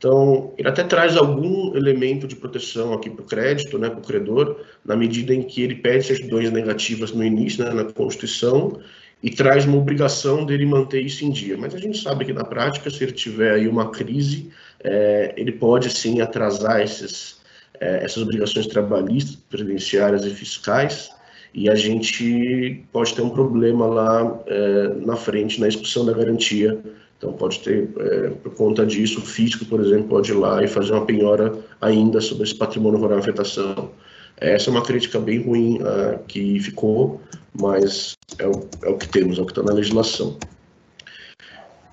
Então, 0.00 0.54
ele 0.56 0.66
até 0.66 0.82
traz 0.82 1.14
algum 1.14 1.76
elemento 1.76 2.26
de 2.26 2.34
proteção 2.34 2.94
aqui 2.94 3.10
para 3.10 3.20
o 3.20 3.26
crédito, 3.26 3.78
né, 3.78 3.90
para 3.90 3.98
o 3.98 4.02
credor, 4.02 4.56
na 4.82 4.96
medida 4.96 5.34
em 5.34 5.42
que 5.42 5.60
ele 5.60 5.74
pede 5.74 6.06
certidões 6.06 6.50
negativas 6.50 7.12
no 7.12 7.22
início, 7.22 7.62
né, 7.62 7.70
na 7.70 7.84
Constituição, 7.84 8.80
e 9.22 9.30
traz 9.30 9.66
uma 9.66 9.76
obrigação 9.76 10.46
dele 10.46 10.64
manter 10.64 11.02
isso 11.02 11.22
em 11.22 11.30
dia. 11.30 11.54
Mas 11.58 11.74
a 11.74 11.78
gente 11.78 11.98
sabe 11.98 12.24
que 12.24 12.32
na 12.32 12.44
prática, 12.44 12.88
se 12.88 13.04
ele 13.04 13.12
tiver 13.12 13.52
aí 13.52 13.68
uma 13.68 13.90
crise, 13.90 14.50
é, 14.82 15.34
ele 15.36 15.52
pode 15.52 15.90
sim 15.90 16.22
atrasar 16.22 16.80
esses, 16.80 17.42
é, 17.78 18.02
essas 18.02 18.22
obrigações 18.22 18.66
trabalhistas, 18.66 19.36
previdenciárias 19.50 20.24
e 20.24 20.30
fiscais, 20.30 21.10
e 21.52 21.68
a 21.68 21.74
gente 21.74 22.86
pode 22.90 23.14
ter 23.14 23.20
um 23.20 23.28
problema 23.28 23.84
lá 23.84 24.40
é, 24.46 24.88
na 25.04 25.16
frente, 25.16 25.60
na 25.60 25.68
expulsão 25.68 26.06
da 26.06 26.14
garantia. 26.14 26.80
Então, 27.20 27.34
pode 27.34 27.60
ter, 27.60 27.86
é, 27.98 28.30
por 28.30 28.54
conta 28.54 28.86
disso, 28.86 29.18
o 29.18 29.22
fisco, 29.22 29.66
por 29.66 29.78
exemplo, 29.78 30.08
pode 30.08 30.30
ir 30.30 30.34
lá 30.34 30.64
e 30.64 30.66
fazer 30.66 30.92
uma 30.94 31.04
penhora 31.04 31.52
ainda 31.78 32.18
sobre 32.18 32.44
esse 32.44 32.54
patrimônio 32.54 32.98
rural 32.98 33.18
em 33.18 33.20
afetação. 33.20 33.90
Essa 34.38 34.70
é 34.70 34.72
uma 34.72 34.80
crítica 34.80 35.20
bem 35.20 35.42
ruim 35.42 35.82
uh, 35.82 36.18
que 36.26 36.58
ficou, 36.60 37.20
mas 37.52 38.16
é 38.38 38.46
o, 38.46 38.66
é 38.82 38.88
o, 38.88 38.96
que 38.96 39.06
temos, 39.06 39.38
é 39.38 39.42
o 39.42 39.44
que 39.44 39.52
está 39.52 39.62
na 39.62 39.74
legislação. 39.74 40.38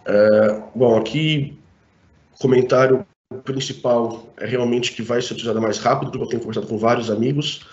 Uh, 0.08 0.64
bom, 0.74 0.98
aqui, 0.98 1.60
comentário 2.40 3.06
principal 3.44 4.34
é 4.38 4.46
realmente 4.46 4.94
que 4.94 5.02
vai 5.02 5.22
ser 5.22 5.34
utilizada 5.34 5.60
mais 5.60 5.78
rápido, 5.78 6.10
porque 6.10 6.24
eu 6.24 6.30
tenho 6.30 6.42
conversado 6.42 6.68
com 6.68 6.78
vários 6.78 7.12
amigos, 7.12 7.66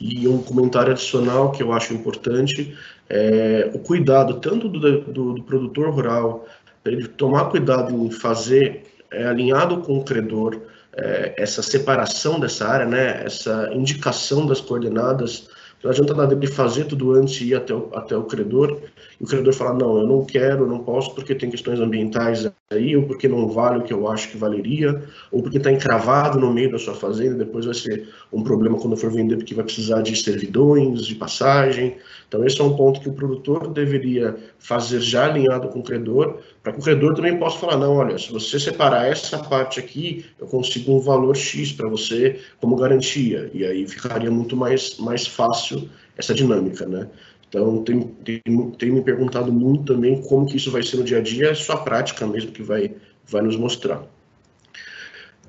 e 0.00 0.26
um 0.26 0.42
comentário 0.42 0.92
adicional 0.92 1.52
que 1.52 1.62
eu 1.62 1.72
acho 1.72 1.92
importante 1.92 2.74
é 3.08 3.70
o 3.74 3.78
cuidado 3.78 4.40
tanto 4.40 4.66
do, 4.68 4.80
do, 5.02 5.34
do 5.34 5.42
produtor 5.44 5.90
rural, 5.90 6.46
ele 6.84 7.06
tomar 7.08 7.46
cuidado 7.46 7.94
em 7.94 8.10
fazer 8.10 8.84
é, 9.10 9.26
alinhado 9.26 9.78
com 9.78 9.98
o 9.98 10.04
credor 10.04 10.60
é, 10.94 11.34
essa 11.36 11.62
separação 11.62 12.38
dessa 12.38 12.66
área, 12.66 12.86
né, 12.86 13.22
essa 13.24 13.70
indicação 13.72 14.46
das 14.46 14.60
coordenadas 14.60 15.48
não 15.82 15.90
adianta 15.90 16.14
nada 16.14 16.34
ele 16.34 16.46
fazer 16.46 16.84
tudo 16.84 17.12
antes 17.12 17.40
e 17.40 17.48
ir 17.48 17.54
até 17.56 17.74
o, 17.74 17.90
até 17.92 18.16
o 18.16 18.22
credor, 18.22 18.78
e 19.20 19.24
o 19.24 19.26
credor 19.26 19.52
falar, 19.52 19.74
não, 19.74 19.98
eu 19.98 20.06
não 20.06 20.24
quero, 20.24 20.66
não 20.66 20.78
posso 20.78 21.12
porque 21.12 21.34
tem 21.34 21.50
questões 21.50 21.80
ambientais 21.80 22.48
aí, 22.70 22.96
ou 22.96 23.02
porque 23.02 23.26
não 23.26 23.48
vale 23.48 23.80
o 23.80 23.82
que 23.82 23.92
eu 23.92 24.08
acho 24.08 24.30
que 24.30 24.36
valeria, 24.36 25.02
ou 25.32 25.42
porque 25.42 25.58
está 25.58 25.72
encravado 25.72 26.38
no 26.38 26.52
meio 26.52 26.70
da 26.70 26.78
sua 26.78 26.94
fazenda, 26.94 27.34
depois 27.34 27.64
vai 27.64 27.74
ser 27.74 28.08
um 28.32 28.44
problema 28.44 28.78
quando 28.78 28.96
for 28.96 29.10
vender, 29.10 29.36
porque 29.36 29.54
vai 29.54 29.64
precisar 29.64 30.02
de 30.02 30.14
servidões, 30.14 31.04
de 31.04 31.16
passagem. 31.16 31.96
Então, 32.28 32.46
esse 32.46 32.60
é 32.60 32.64
um 32.64 32.76
ponto 32.76 33.00
que 33.00 33.08
o 33.08 33.12
produtor 33.12 33.68
deveria 33.68 34.36
fazer 34.62 35.00
já 35.00 35.24
alinhado 35.24 35.68
com 35.68 35.80
o 35.80 35.82
credor, 35.82 36.38
para 36.62 36.72
que 36.72 36.78
o 36.78 36.82
credor 36.82 37.14
também 37.14 37.36
possa 37.36 37.58
falar, 37.58 37.76
não, 37.76 37.96
olha, 37.96 38.16
se 38.16 38.32
você 38.32 38.60
separar 38.60 39.08
essa 39.08 39.38
parte 39.38 39.80
aqui, 39.80 40.24
eu 40.38 40.46
consigo 40.46 40.94
um 40.94 41.00
valor 41.00 41.36
X 41.36 41.72
para 41.72 41.88
você 41.88 42.40
como 42.60 42.76
garantia, 42.76 43.50
e 43.52 43.64
aí 43.64 43.86
ficaria 43.88 44.30
muito 44.30 44.56
mais, 44.56 44.96
mais 44.98 45.26
fácil 45.26 45.90
essa 46.16 46.32
dinâmica, 46.32 46.86
né? 46.86 47.08
Então, 47.48 47.82
tem, 47.82 48.00
tem, 48.24 48.70
tem, 48.78 48.90
me 48.90 49.02
perguntado 49.02 49.52
muito 49.52 49.92
também 49.92 50.22
como 50.22 50.46
que 50.46 50.56
isso 50.56 50.70
vai 50.70 50.82
ser 50.82 50.96
no 50.96 51.04
dia 51.04 51.18
a 51.18 51.20
dia, 51.20 51.50
é 51.50 51.54
só 51.54 51.74
a 51.74 51.78
prática 51.78 52.24
mesmo 52.26 52.52
que 52.52 52.62
vai, 52.62 52.94
vai 53.26 53.42
nos 53.42 53.56
mostrar. 53.56 54.00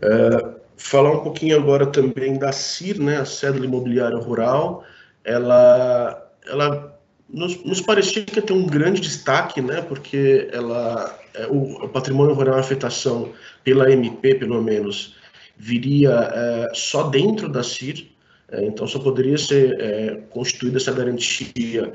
Uh, 0.02 0.56
falar 0.76 1.12
um 1.12 1.24
pouquinho 1.24 1.56
agora 1.56 1.86
também 1.86 2.38
da 2.38 2.52
CIR, 2.52 3.00
né, 3.00 3.18
a 3.18 3.26
Cédula 3.26 3.66
Imobiliária 3.66 4.18
Rural, 4.18 4.84
ela, 5.24 6.30
ela 6.46 6.93
nos, 7.34 7.64
nos 7.64 7.82
parecia 7.82 8.24
que 8.24 8.38
ia 8.38 8.42
ter 8.42 8.54
um 8.54 8.68
grande 8.68 9.02
destaque, 9.02 9.60
né, 9.60 9.82
porque 9.82 10.48
ela, 10.54 11.20
é, 11.34 11.48
o, 11.48 11.86
o 11.86 11.90
patrimônio 11.90 12.36
rural 12.36 12.60
afetação 12.60 13.32
pela 13.64 13.92
MP, 13.92 14.36
pelo 14.36 14.62
menos, 14.62 15.16
viria 15.58 16.12
é, 16.12 16.70
só 16.74 17.10
dentro 17.10 17.50
da 17.50 17.64
CIR, 17.64 18.08
é, 18.52 18.64
então, 18.66 18.86
só 18.86 19.00
poderia 19.00 19.38
ser 19.38 19.76
é, 19.80 20.22
constituída 20.30 20.78
essa 20.78 20.92
garantia 20.92 21.94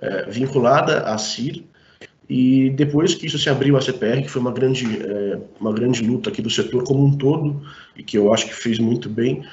é, 0.00 0.30
vinculada 0.30 1.00
à 1.00 1.18
CIR, 1.18 1.64
e 2.28 2.70
depois 2.70 3.14
que 3.14 3.26
isso 3.26 3.38
se 3.38 3.48
abriu 3.48 3.76
à 3.76 3.80
CPR, 3.80 4.22
que 4.22 4.28
foi 4.28 4.40
uma 4.40 4.52
grande, 4.52 4.84
é, 4.84 5.38
uma 5.60 5.72
grande 5.72 6.02
luta 6.02 6.30
aqui 6.30 6.42
do 6.42 6.50
setor 6.50 6.84
como 6.84 7.04
um 7.04 7.16
todo, 7.16 7.62
e 7.96 8.02
que 8.02 8.18
eu 8.18 8.32
acho 8.32 8.46
que 8.46 8.54
fez 8.54 8.78
muito 8.78 9.08
bem, 9.08 9.44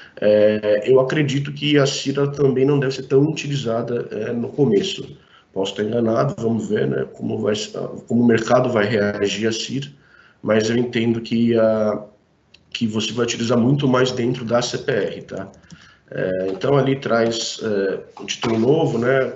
eu 0.84 1.00
acredito 1.00 1.54
que 1.54 1.78
a 1.78 1.86
CIR 1.86 2.32
também 2.32 2.66
não 2.66 2.80
deve 2.80 2.96
ser 2.96 3.04
tão 3.04 3.22
utilizada 3.22 4.34
no 4.34 4.50
começo. 4.50 5.23
Posso 5.54 5.72
estar 5.72 5.84
enganado, 5.84 6.34
vamos 6.38 6.68
ver 6.68 6.88
né, 6.88 7.06
como, 7.14 7.38
vai, 7.40 7.54
como 8.08 8.24
o 8.24 8.26
mercado 8.26 8.70
vai 8.70 8.86
reagir 8.86 9.48
a 9.48 9.52
CIR, 9.52 9.94
mas 10.42 10.70
eu 10.70 10.76
entendo 10.76 11.22
que, 11.22 11.58
a, 11.58 12.04
que 12.72 12.88
você 12.88 13.14
vai 13.14 13.26
utilizar 13.26 13.58
muito 13.58 13.88
mais 13.88 14.12
dentro 14.12 14.44
da 14.44 14.62
CPR, 14.62 15.22
tá? 15.22 15.52
É, 16.10 16.48
então, 16.50 16.78
ali 16.78 16.96
traz 16.96 17.60
é, 17.64 18.00
um 18.22 18.26
título 18.26 18.60
novo, 18.60 18.98
né, 18.98 19.34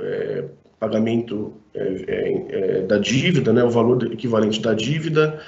é, 0.00 0.44
pagamento 0.78 1.54
é, 1.74 2.04
é, 2.08 2.46
é, 2.48 2.82
da 2.82 2.98
dívida, 2.98 3.52
né, 3.52 3.62
o 3.62 3.70
valor 3.70 4.12
equivalente 4.12 4.60
da 4.60 4.74
dívida, 4.74 5.40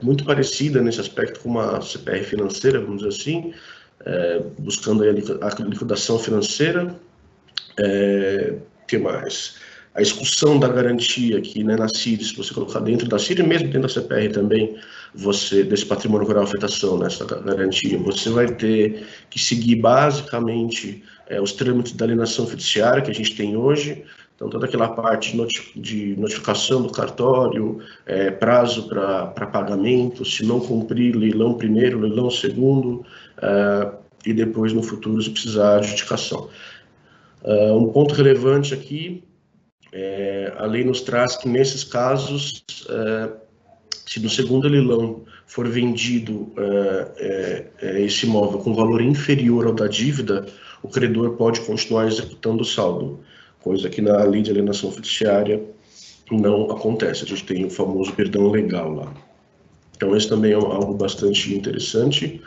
muito 0.00 0.24
parecida 0.24 0.80
nesse 0.80 1.00
aspecto 1.00 1.40
com 1.40 1.48
uma 1.48 1.80
CPR 1.80 2.22
financeira, 2.22 2.78
vamos 2.78 3.02
dizer 3.02 3.08
assim, 3.08 3.52
buscando 4.56 5.02
a 5.02 5.10
liquidação 5.10 6.20
financeira. 6.20 6.94
O 7.76 8.77
que 8.88 8.98
mais? 8.98 9.56
a 9.98 10.00
execução 10.00 10.60
da 10.60 10.68
garantia 10.68 11.38
aqui 11.38 11.64
né, 11.64 11.74
na 11.74 11.88
CIR, 11.88 12.22
se 12.22 12.36
você 12.36 12.54
colocar 12.54 12.78
dentro 12.78 13.08
da 13.08 13.18
CIR, 13.18 13.44
mesmo 13.44 13.66
dentro 13.66 13.82
da 13.82 13.88
CPR 13.88 14.32
também, 14.32 14.76
você 15.12 15.64
desse 15.64 15.84
patrimônio 15.84 16.24
rural 16.24 16.44
afetação, 16.44 16.96
nessa 16.96 17.24
né, 17.24 17.42
garantia, 17.44 17.98
você 17.98 18.30
vai 18.30 18.46
ter 18.46 19.04
que 19.28 19.40
seguir 19.40 19.74
basicamente 19.74 21.02
é, 21.28 21.40
os 21.40 21.52
trâmites 21.52 21.94
da 21.94 22.04
alienação 22.04 22.46
fiduciária 22.46 23.02
que 23.02 23.10
a 23.10 23.14
gente 23.14 23.34
tem 23.34 23.56
hoje, 23.56 24.04
então 24.36 24.48
toda 24.48 24.66
aquela 24.66 24.88
parte 24.88 25.36
de 25.74 26.14
notificação 26.16 26.80
do 26.80 26.92
cartório, 26.92 27.80
é, 28.06 28.30
prazo 28.30 28.88
para 28.88 29.46
pagamento, 29.48 30.24
se 30.24 30.46
não 30.46 30.60
cumprir, 30.60 31.16
leilão 31.16 31.54
primeiro, 31.54 31.98
leilão 31.98 32.30
segundo, 32.30 33.04
é, 33.42 33.90
e 34.24 34.32
depois 34.32 34.72
no 34.72 34.82
futuro 34.82 35.20
se 35.20 35.30
precisar 35.30 35.78
adjudicação. 35.78 36.48
Uh, 37.42 37.76
um 37.76 37.92
ponto 37.92 38.14
relevante 38.14 38.74
aqui 38.74 39.22
é, 39.92 40.52
a 40.56 40.66
lei 40.66 40.84
nos 40.84 41.00
traz 41.00 41.36
que, 41.36 41.48
nesses 41.48 41.82
casos, 41.82 42.64
é, 42.88 43.30
se 44.06 44.20
no 44.20 44.28
segundo 44.28 44.68
leilão 44.68 45.24
for 45.46 45.66
vendido 45.66 46.52
é, 46.56 47.66
é, 47.80 48.00
esse 48.02 48.26
imóvel 48.26 48.58
com 48.58 48.74
valor 48.74 49.00
inferior 49.00 49.66
ao 49.66 49.72
da 49.72 49.86
dívida, 49.86 50.46
o 50.82 50.88
credor 50.88 51.36
pode 51.36 51.60
continuar 51.62 52.06
executando 52.06 52.62
o 52.62 52.66
saldo, 52.66 53.20
coisa 53.60 53.88
que 53.88 54.02
na 54.02 54.22
lei 54.24 54.42
de 54.42 54.50
alienação 54.50 54.92
fiduciária 54.92 55.62
não 56.30 56.70
acontece. 56.70 57.24
A 57.24 57.26
gente 57.26 57.44
tem 57.44 57.64
o 57.64 57.70
famoso 57.70 58.12
perdão 58.12 58.50
legal 58.50 58.92
lá. 58.92 59.14
Então, 59.96 60.14
esse 60.16 60.28
também 60.28 60.52
é 60.52 60.54
algo 60.54 60.94
bastante 60.94 61.54
interessante. 61.54 62.40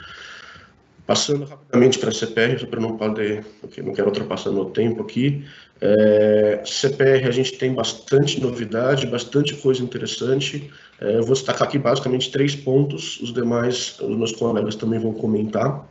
Passando 1.06 1.46
rapidamente 1.46 2.00
para 2.00 2.10
a 2.10 2.14
CPR, 2.14 2.60
só 2.60 2.68
para 2.68 2.80
não 2.80 2.96
poder, 2.96 3.44
porque 3.60 3.82
não 3.82 3.94
quero 3.94 4.08
ultrapassar 4.08 4.52
meu 4.52 4.66
tempo 4.66 5.02
aqui. 5.02 5.44
É, 5.82 6.62
CPR, 6.64 7.28
a 7.28 7.32
gente 7.32 7.58
tem 7.58 7.74
bastante 7.74 8.40
novidade, 8.40 9.08
bastante 9.08 9.56
coisa 9.56 9.84
interessante. 9.84 10.72
É, 11.00 11.18
eu 11.18 11.24
vou 11.24 11.34
destacar 11.34 11.68
aqui 11.68 11.80
basicamente 11.80 12.32
três 12.32 12.56
pontos, 12.56 13.20
os 13.20 13.34
demais, 13.34 14.00
os 14.00 14.16
meus 14.16 14.32
colegas 14.32 14.76
também 14.76 15.00
vão 15.00 15.12
comentar. 15.12 15.90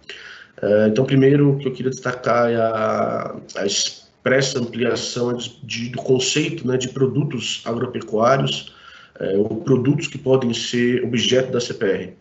É, 0.63 0.89
então, 0.89 1.05
primeiro, 1.05 1.53
o 1.53 1.59
que 1.59 1.67
eu 1.67 1.73
queria 1.73 1.91
destacar 1.91 2.51
é 2.51 2.57
a, 2.57 3.37
a 3.57 3.67
expressa 3.67 4.61
ampliação 4.61 5.37
de, 5.63 5.89
do 5.89 5.99
conceito 5.99 6.67
né, 6.67 6.77
de 6.77 6.89
produtos 6.89 7.63
agropecuários, 7.65 8.73
é, 9.19 9.37
ou 9.37 9.57
produtos 9.63 10.07
que 10.07 10.19
podem 10.19 10.55
ser 10.55 11.05
objeto 11.05 11.51
da 11.51 11.61
CPR. 11.61 12.13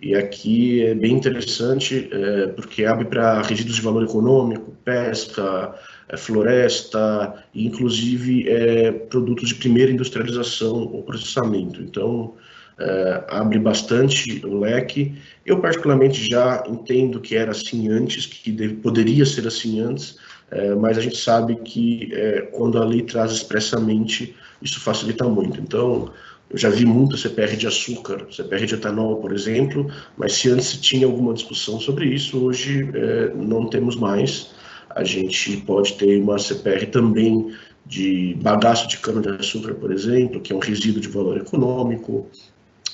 E 0.00 0.14
aqui 0.14 0.84
é 0.84 0.94
bem 0.94 1.12
interessante, 1.12 2.08
é, 2.12 2.48
porque 2.48 2.84
abre 2.84 3.06
para 3.06 3.40
resíduos 3.40 3.76
de 3.76 3.82
valor 3.82 4.04
econômico, 4.04 4.76
pesca, 4.84 5.74
é, 6.08 6.16
floresta, 6.16 7.42
inclusive 7.54 8.48
é, 8.48 8.92
produtos 8.92 9.48
de 9.48 9.54
primeira 9.54 9.90
industrialização 9.90 10.74
ou 10.92 11.02
processamento. 11.02 11.80
Então, 11.80 12.34
é, 12.78 13.24
abre 13.28 13.58
bastante 13.58 14.44
o 14.44 14.60
leque. 14.60 15.14
Eu, 15.46 15.60
particularmente, 15.60 16.28
já 16.28 16.62
entendo 16.68 17.18
que 17.20 17.34
era 17.34 17.52
assim 17.52 17.88
antes, 17.88 18.26
que 18.26 18.52
deve, 18.52 18.74
poderia 18.74 19.24
ser 19.24 19.46
assim 19.46 19.80
antes, 19.80 20.18
é, 20.50 20.74
mas 20.74 20.98
a 20.98 21.00
gente 21.00 21.16
sabe 21.16 21.56
que 21.56 22.10
é, 22.12 22.42
quando 22.52 22.78
a 22.78 22.84
lei 22.84 23.02
traz 23.02 23.32
expressamente, 23.32 24.36
isso 24.60 24.78
facilita 24.78 25.24
muito. 25.24 25.58
Então, 25.58 26.12
eu 26.48 26.58
já 26.58 26.70
vi 26.70 26.84
muito 26.84 27.16
CPR 27.16 27.56
de 27.56 27.66
açúcar, 27.66 28.26
CPR 28.30 28.66
de 28.66 28.74
etanol, 28.74 29.16
por 29.16 29.32
exemplo, 29.32 29.90
mas 30.16 30.34
se 30.34 30.48
antes 30.48 30.76
tinha 30.76 31.06
alguma 31.06 31.34
discussão 31.34 31.80
sobre 31.80 32.06
isso, 32.06 32.38
hoje 32.44 32.88
é, 32.94 33.32
não 33.34 33.68
temos 33.68 33.96
mais. 33.96 34.54
A 34.90 35.02
gente 35.02 35.56
pode 35.58 35.94
ter 35.94 36.20
uma 36.20 36.38
CPR 36.38 36.86
também 36.86 37.52
de 37.84 38.36
bagaço 38.40 38.88
de 38.88 38.98
cana-de-açúcar, 38.98 39.74
por 39.74 39.92
exemplo, 39.92 40.40
que 40.40 40.52
é 40.52 40.56
um 40.56 40.60
resíduo 40.60 41.00
de 41.00 41.08
valor 41.08 41.36
econômico, 41.36 42.26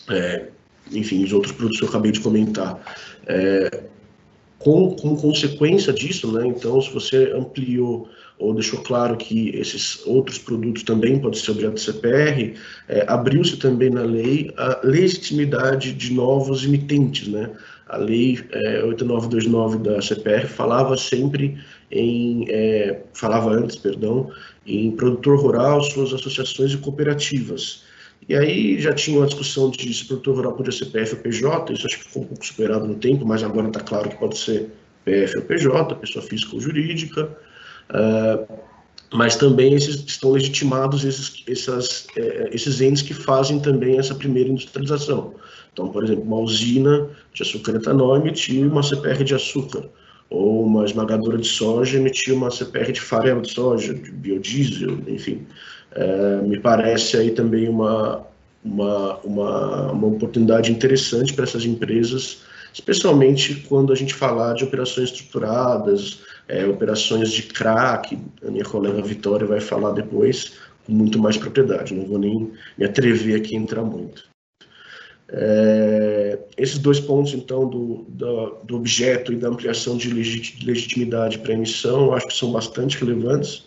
é, 0.09 0.49
enfim, 0.91 1.23
os 1.23 1.33
outros 1.33 1.53
produtos 1.53 1.79
que 1.79 1.85
eu 1.85 1.89
acabei 1.89 2.13
de 2.13 2.21
comentar. 2.21 2.81
É, 3.27 3.85
com, 4.59 4.95
com 4.95 5.17
consequência 5.17 5.93
disso, 5.93 6.31
né, 6.33 6.47
então, 6.47 6.81
se 6.81 6.91
você 6.93 7.33
ampliou 7.33 8.09
ou 8.43 8.53
deixou 8.53 8.81
claro 8.81 9.17
que 9.17 9.51
esses 9.51 10.05
outros 10.05 10.37
produtos 10.37 10.83
também 10.83 11.19
podem 11.21 11.39
ser 11.39 11.53
objeto 11.53 11.75
de 11.75 11.81
CPR, 11.81 12.55
é, 12.89 13.05
abriu-se 13.07 13.57
também 13.57 13.89
na 13.89 14.03
lei 14.03 14.53
a 14.57 14.81
legitimidade 14.83 15.93
de 15.93 16.13
novos 16.13 16.65
emitentes, 16.65 17.29
né? 17.29 17.51
A 17.87 17.97
lei 17.97 18.41
é, 18.51 18.83
8929 18.83 19.79
da 19.79 20.03
CPR 20.03 20.47
falava 20.47 20.97
sempre 20.97 21.57
em, 21.91 22.47
é, 22.49 23.03
falava 23.15 23.51
antes, 23.51 23.77
perdão, 23.77 24.31
em 24.67 24.91
produtor 24.91 25.39
rural, 25.39 25.81
suas 25.83 26.13
associações 26.13 26.73
e 26.73 26.79
cooperativas. 26.79 27.85
E 28.29 28.35
aí 28.35 28.81
já 28.81 28.93
tinha 28.93 29.19
uma 29.19 29.27
discussão 29.27 29.71
de 29.71 29.93
se 29.95 30.07
produtor 30.07 30.37
rural 30.37 30.53
podia 30.55 30.73
ser 30.73 30.87
PF 30.87 31.15
ou 31.15 31.21
PJ, 31.21 31.73
isso 31.73 31.87
acho 31.87 31.99
que 31.99 32.05
ficou 32.05 32.23
um 32.23 32.27
pouco 32.27 32.45
superado 32.45 32.87
no 32.87 32.95
tempo, 32.97 33.25
mas 33.25 33.45
agora 33.45 33.69
está 33.69 33.81
claro 33.81 34.09
que 34.09 34.17
pode 34.17 34.37
ser 34.37 34.71
PF 35.05 35.39
ou 35.39 35.45
PJ, 35.45 35.95
pessoa 35.97 36.25
física 36.25 36.55
ou 36.55 36.61
jurídica. 36.61 37.31
Uh, 37.93 38.63
mas 39.13 39.37
também 39.37 39.75
esses, 39.75 40.03
estão 40.07 40.31
legitimados 40.31 41.05
esses, 41.05 41.45
essas, 41.47 42.07
é, 42.17 42.49
esses 42.53 42.81
entes 42.81 43.03
que 43.03 43.13
fazem 43.13 43.61
também 43.61 43.99
essa 43.99 44.15
primeira 44.15 44.49
industrialização. 44.49 45.35
Então, 45.73 45.89
por 45.89 46.03
exemplo, 46.05 46.25
uma 46.25 46.39
usina 46.39 47.09
de 47.33 47.43
açúcar 47.43 47.77
etanol 47.77 48.17
emitiu 48.17 48.69
uma 48.69 48.83
CPR 48.83 49.23
de 49.23 49.35
açúcar, 49.35 49.85
ou 50.31 50.65
uma 50.65 50.85
esmagadora 50.85 51.37
de 51.37 51.47
soja 51.47 51.99
emitiu 51.99 52.37
uma 52.37 52.51
CPR 52.51 52.93
de 52.93 53.01
farelo 53.01 53.43
de 53.43 53.53
soja, 53.53 53.95
de 53.95 54.11
biodiesel, 54.11 54.99
enfim. 55.07 55.47
É, 55.95 56.41
me 56.43 56.59
parece 56.59 57.19
aí 57.19 57.31
também 57.33 57.69
uma, 57.69 58.27
uma, 58.65 59.19
uma, 59.19 59.93
uma 59.93 60.07
oportunidade 60.07 60.73
interessante 60.73 61.35
para 61.35 61.45
essas 61.45 61.67
empresas, 61.67 62.41
especialmente 62.73 63.57
quando 63.69 63.93
a 63.93 63.97
gente 63.97 64.15
falar 64.15 64.55
de 64.55 64.65
operações 64.65 65.11
estruturadas, 65.11 66.21
é, 66.49 66.67
operações 66.67 67.31
de 67.31 67.43
crack, 67.45 68.19
a 68.47 68.51
minha 68.51 68.65
colega 68.65 69.03
Vitória 69.03 69.47
vai 69.47 69.61
falar 69.61 69.93
depois 69.93 70.55
com 70.85 70.93
muito 70.93 71.19
mais 71.19 71.37
propriedade, 71.37 71.95
não 71.95 72.07
vou 72.07 72.19
nem 72.19 72.53
me 72.77 72.85
atrever 72.85 73.37
aqui 73.37 73.57
a 73.57 73.61
entrar 73.61 73.83
muito. 73.83 74.25
É, 75.35 76.39
esses 76.59 76.79
dois 76.79 77.01
pontos, 77.01 77.33
então, 77.33 77.67
do, 77.67 78.05
do, 78.09 78.59
do, 78.65 78.77
objeto 78.77 79.33
e 79.33 79.37
da 79.37 79.49
ampliação 79.49 79.97
de 79.97 80.13
legitimidade 80.13 81.39
para 81.39 81.55
emissão, 81.55 82.07
eu 82.07 82.15
acho 82.15 82.27
que 82.27 82.35
são 82.37 82.53
bastante 82.53 82.99
relevantes. 82.99 83.65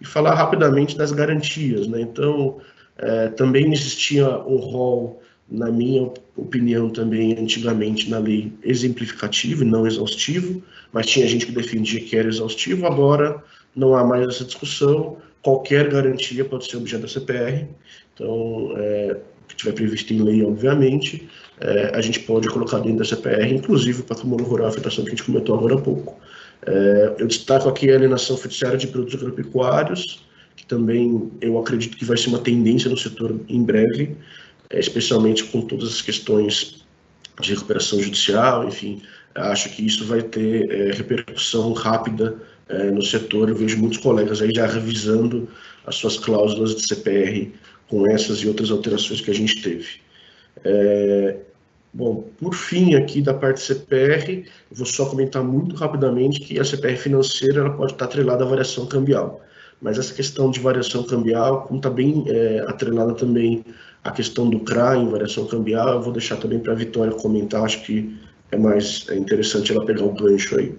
E 0.00 0.06
falar 0.06 0.34
rapidamente 0.34 0.96
das 0.96 1.12
garantias. 1.12 1.86
Né? 1.86 2.00
Então, 2.00 2.58
é, 2.96 3.28
também 3.28 3.70
existia 3.72 4.26
um 4.40 4.56
rol, 4.56 5.20
na 5.50 5.70
minha 5.70 6.10
opinião, 6.36 6.88
também 6.90 7.32
antigamente 7.38 8.10
na 8.10 8.18
lei 8.18 8.52
exemplificativo 8.62 9.62
e 9.62 9.66
não 9.66 9.86
exaustivo, 9.86 10.62
mas 10.92 11.06
tinha 11.06 11.26
gente 11.26 11.46
que 11.46 11.52
defendia 11.52 12.00
que 12.00 12.16
era 12.16 12.28
exaustivo, 12.28 12.86
agora 12.86 13.42
não 13.74 13.94
há 13.94 14.04
mais 14.04 14.26
essa 14.28 14.44
discussão, 14.44 15.18
qualquer 15.42 15.88
garantia 15.88 16.44
pode 16.44 16.68
ser 16.68 16.76
objeto 16.76 17.02
da 17.02 17.08
CPR, 17.08 17.68
então, 18.14 18.72
é, 18.76 19.16
que 19.48 19.56
tiver 19.56 19.72
previsto 19.72 20.12
em 20.12 20.22
lei, 20.22 20.42
obviamente, 20.42 21.28
é, 21.60 21.92
a 21.94 22.00
gente 22.00 22.20
pode 22.20 22.48
colocar 22.48 22.78
dentro 22.78 22.98
da 22.98 23.04
CPR, 23.04 23.52
inclusive 23.52 24.00
o 24.00 24.04
patrimônio 24.04 24.46
rural, 24.46 24.66
a 24.66 24.70
afetação 24.70 25.04
que 25.04 25.10
a 25.10 25.14
gente 25.14 25.24
comentou 25.24 25.56
agora 25.56 25.74
há 25.74 25.80
pouco. 25.80 26.18
É, 26.66 27.16
eu 27.18 27.26
destaco 27.26 27.68
aqui 27.68 27.90
a 27.90 27.96
alienação 27.96 28.36
fiduciária 28.36 28.78
de 28.78 28.86
produtos 28.86 29.16
agropecuários, 29.16 30.24
que 30.56 30.64
também 30.66 31.30
eu 31.40 31.58
acredito 31.58 31.96
que 31.96 32.04
vai 32.04 32.16
ser 32.16 32.28
uma 32.28 32.38
tendência 32.38 32.88
no 32.88 32.96
setor 32.96 33.38
em 33.48 33.62
breve, 33.62 34.16
especialmente 34.78 35.44
com 35.44 35.62
todas 35.62 35.88
as 35.88 36.02
questões 36.02 36.84
de 37.40 37.54
recuperação 37.54 38.00
judicial, 38.00 38.66
enfim, 38.66 39.02
acho 39.34 39.70
que 39.70 39.84
isso 39.84 40.04
vai 40.04 40.22
ter 40.22 40.70
é, 40.70 40.92
repercussão 40.92 41.72
rápida 41.72 42.36
é, 42.68 42.90
no 42.90 43.02
setor. 43.02 43.48
Eu 43.48 43.56
vejo 43.56 43.78
muitos 43.78 43.98
colegas 43.98 44.40
aí 44.40 44.50
já 44.54 44.66
revisando 44.66 45.48
as 45.86 45.96
suas 45.96 46.18
cláusulas 46.18 46.74
de 46.74 46.86
CPR 46.86 47.52
com 47.88 48.06
essas 48.08 48.38
e 48.38 48.48
outras 48.48 48.70
alterações 48.70 49.20
que 49.20 49.30
a 49.30 49.34
gente 49.34 49.60
teve. 49.62 49.86
É, 50.64 51.36
bom, 51.92 52.28
por 52.38 52.54
fim 52.54 52.94
aqui 52.94 53.20
da 53.20 53.34
parte 53.34 53.60
CPR, 53.60 54.44
vou 54.70 54.86
só 54.86 55.06
comentar 55.06 55.42
muito 55.42 55.74
rapidamente 55.74 56.40
que 56.40 56.58
a 56.58 56.64
CPR 56.64 56.96
financeira 56.96 57.60
ela 57.60 57.70
pode 57.70 57.92
estar 57.92 58.06
atrelada 58.06 58.44
à 58.44 58.46
variação 58.46 58.86
cambial, 58.86 59.42
mas 59.80 59.98
essa 59.98 60.14
questão 60.14 60.50
de 60.50 60.60
variação 60.60 61.02
cambial, 61.02 61.62
como 61.62 61.78
está 61.78 61.90
bem 61.90 62.24
é, 62.28 62.64
atrelada 62.66 63.14
também 63.14 63.64
à 64.04 64.10
questão 64.10 64.48
do 64.48 64.60
CRA 64.60 65.02
variação 65.04 65.46
cambial, 65.46 65.94
eu 65.94 66.02
vou 66.02 66.12
deixar 66.12 66.36
também 66.36 66.60
para 66.60 66.72
a 66.72 66.76
Vitória 66.76 67.12
comentar, 67.14 67.64
acho 67.64 67.82
que 67.82 68.14
é 68.52 68.56
mais 68.58 69.06
é 69.08 69.16
interessante 69.16 69.72
ela 69.72 69.84
pegar 69.84 70.04
o 70.04 70.12
gancho 70.12 70.58
aí. 70.58 70.76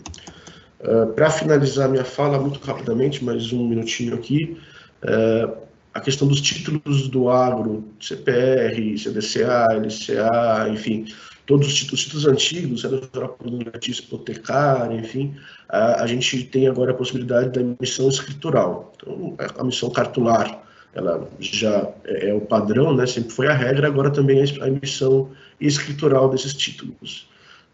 Uh, 0.81 1.11
para 1.13 1.31
finalizar 1.31 1.89
minha 1.89 2.05
fala, 2.05 2.39
muito 2.39 2.63
rapidamente, 2.63 3.23
mais 3.23 3.51
um 3.51 3.67
minutinho 3.67 4.13
aqui, 4.13 4.57
uh, 5.03 5.65
a 5.93 5.99
questão 5.99 6.27
dos 6.27 6.41
títulos 6.41 7.07
do 7.07 7.29
agro, 7.29 7.83
CPR, 7.99 8.97
CDCA, 8.97 9.67
LCA, 9.73 10.69
enfim, 10.69 11.05
todos 11.45 11.67
os 11.67 11.73
títulos, 11.73 12.03
títulos 12.03 12.27
antigos, 12.27 12.83
notícia 12.83 14.03
hipotecária, 14.03 14.95
enfim, 14.95 15.33
a, 15.69 16.03
a, 16.03 16.07
gente 16.07 16.43
tem 16.43 16.67
agora 16.67 16.91
a 16.91 16.95
possibilidade 16.95 17.49
da 17.49 17.61
emissão 17.61 18.09
escritural. 18.09 18.93
Então, 18.97 19.35
a 19.39 19.61
emissão 19.61 19.89
cartular, 19.89 20.64
ela 20.95 21.29
já 21.39 21.89
é, 22.05 22.29
é, 22.29 22.33
o 22.33 22.41
padrão, 22.41 22.95
né, 22.95 23.05
sempre 23.05 23.31
foi 23.31 23.47
a 23.47 23.53
regra, 23.53 23.87
agora 23.87 24.09
também 24.09 24.41
a 24.41 24.67
emissão 24.67 25.29
escritural 25.59 26.29
desses 26.29 26.53
títulos. 26.53 27.27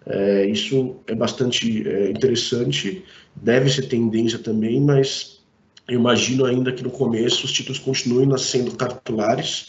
É, 0.08 0.48
isso 0.48 0.96
é 1.06 1.14
bastante 1.14 1.88
é, 1.88 2.10
interessante, 2.10 3.06
deve 3.36 3.70
ser 3.70 3.84
tendência 3.84 4.40
também, 4.40 4.82
mas 4.82 5.40
eu 5.88 6.00
imagino 6.00 6.46
ainda 6.46 6.72
que 6.72 6.84
no 6.84 6.90
começo 6.90 7.46
os 7.46 7.52
títulos 7.52 7.78
continuem 7.78 8.26
nascendo 8.26 8.76
cartulares. 8.76 9.68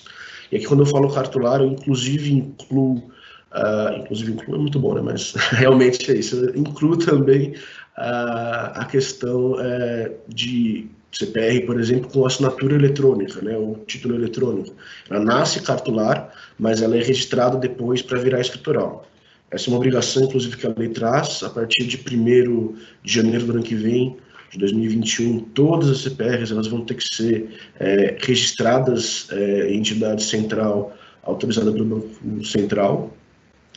E 0.51 0.57
aqui 0.57 0.67
quando 0.67 0.81
eu 0.81 0.87
falo 0.87 1.13
cartular, 1.13 1.61
eu 1.61 1.67
inclusive 1.67 2.33
incluo, 2.33 2.97
uh, 2.97 3.99
inclusive 3.99 4.33
incluo 4.33 4.57
é 4.57 4.59
muito 4.59 4.79
bom, 4.79 4.95
né? 4.95 5.03
Mas 5.03 5.33
realmente 5.53 6.11
é 6.11 6.15
isso. 6.15 6.37
Eu 6.37 6.57
incluo 6.57 6.97
também 6.97 7.51
uh, 7.99 8.73
a 8.75 8.87
questão 8.91 9.53
uh, 9.53 10.15
de 10.29 10.89
CPR, 11.13 11.67
por 11.67 11.79
exemplo, 11.79 12.11
com 12.11 12.25
assinatura 12.25 12.75
eletrônica, 12.75 13.41
né? 13.43 13.57
O 13.57 13.77
título 13.87 14.15
eletrônico. 14.15 14.75
Ela 15.11 15.21
nasce 15.21 15.61
cartular, 15.61 16.33
mas 16.59 16.81
ela 16.81 16.97
é 16.97 17.03
registrada 17.03 17.59
depois 17.59 18.01
para 18.01 18.19
virar 18.19 18.41
escritural. 18.41 19.07
Essa 19.51 19.69
é 19.69 19.69
uma 19.69 19.77
obrigação, 19.77 20.25
inclusive, 20.25 20.57
que 20.57 20.67
a 20.67 20.75
lei 20.77 20.89
traz. 20.89 21.43
A 21.43 21.51
partir 21.51 21.85
de 21.87 21.99
1 21.99 22.75
de 23.05 23.13
janeiro 23.13 23.45
do 23.45 23.53
ano 23.53 23.63
que 23.63 23.75
vem, 23.75 24.17
de 24.51 24.59
2021, 24.59 25.41
todas 25.55 25.91
as 25.91 25.99
CPRs 25.99 26.53
elas 26.53 26.67
vão 26.67 26.85
ter 26.85 26.95
que 26.95 27.15
ser 27.15 27.59
é, 27.79 28.17
registradas 28.21 29.27
é, 29.31 29.71
em 29.71 29.79
entidade 29.79 30.23
central 30.23 30.95
autorizada 31.23 31.71
pelo 31.73 31.85
Banco 31.85 32.45
Central. 32.45 33.15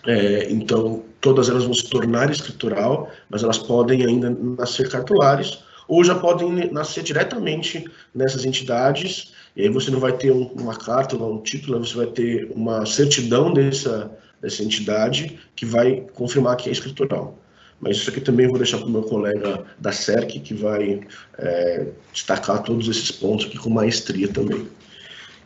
É, 0.06 0.52
então, 0.52 1.04
todas 1.20 1.50
elas 1.50 1.64
vão 1.64 1.74
se 1.74 1.90
tornar 1.90 2.30
escritural, 2.30 3.10
mas 3.30 3.44
elas 3.44 3.58
podem 3.58 4.06
ainda 4.06 4.30
nascer 4.30 4.90
cartulares 4.90 5.65
ou 5.88 6.04
já 6.04 6.16
podem 6.16 6.72
nascer 6.72 7.04
diretamente 7.04 7.86
nessas 8.14 8.46
entidades. 8.46 9.34
E 9.56 9.64
aí 9.64 9.70
você 9.70 9.90
não 9.92 10.00
vai 10.00 10.14
ter 10.14 10.32
um, 10.32 10.48
uma 10.48 10.76
carta, 10.76 11.16
um 11.16 11.42
título, 11.42 11.80
você 11.80 11.96
vai 11.96 12.08
ter 12.08 12.52
uma 12.54 12.86
certidão 12.86 13.54
dessa, 13.54 14.12
dessa 14.42 14.64
entidade 14.64 15.40
que 15.56 15.66
vai 15.66 16.06
confirmar 16.14 16.58
que 16.58 16.70
é 16.70 16.72
escritural. 16.72 17.40
Mas 17.80 17.98
isso 17.98 18.10
aqui 18.10 18.22
também 18.22 18.48
vou 18.48 18.58
deixar 18.58 18.78
para 18.78 18.88
o 18.88 18.90
meu 18.90 19.04
colega 19.04 19.64
da 19.78 19.92
SERC, 19.92 20.40
que 20.40 20.54
vai 20.54 21.02
é, 21.38 21.88
destacar 22.14 22.64
todos 22.64 22.88
esses 22.88 23.12
pontos 23.12 23.46
aqui 23.46 23.58
com 23.58 23.70
maestria 23.70 24.28
também. 24.28 24.66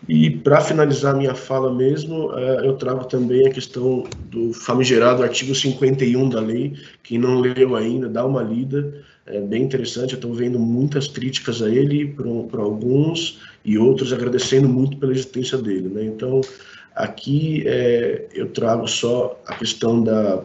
E 0.07 0.29
para 0.29 0.61
finalizar 0.61 1.15
minha 1.15 1.35
fala 1.35 1.73
mesmo, 1.73 2.31
é, 2.37 2.65
eu 2.65 2.77
trago 2.77 3.05
também 3.05 3.47
a 3.47 3.51
questão 3.51 4.05
do 4.29 4.53
famigerado 4.53 5.23
artigo 5.23 5.53
51 5.53 6.29
da 6.29 6.39
lei. 6.39 6.77
Quem 7.03 7.17
não 7.17 7.39
leu 7.39 7.75
ainda, 7.75 8.07
dá 8.07 8.25
uma 8.25 8.41
lida, 8.41 9.03
é 9.29 9.39
bem 9.39 9.63
interessante. 9.63 10.13
Eu 10.13 10.17
estou 10.17 10.33
vendo 10.33 10.59
muitas 10.59 11.07
críticas 11.07 11.61
a 11.61 11.69
ele 11.69 12.15
para 12.51 12.61
alguns 12.61 13.39
e 13.63 13.77
outros 13.77 14.11
agradecendo 14.11 14.67
muito 14.67 14.97
pela 14.97 15.11
existência 15.11 15.57
dele. 15.57 15.89
Né? 15.89 16.05
Então, 16.05 16.41
aqui 16.95 17.63
é, 17.65 18.27
eu 18.33 18.49
trago 18.49 18.87
só 18.87 19.39
a 19.45 19.55
questão 19.55 20.03
da 20.03 20.43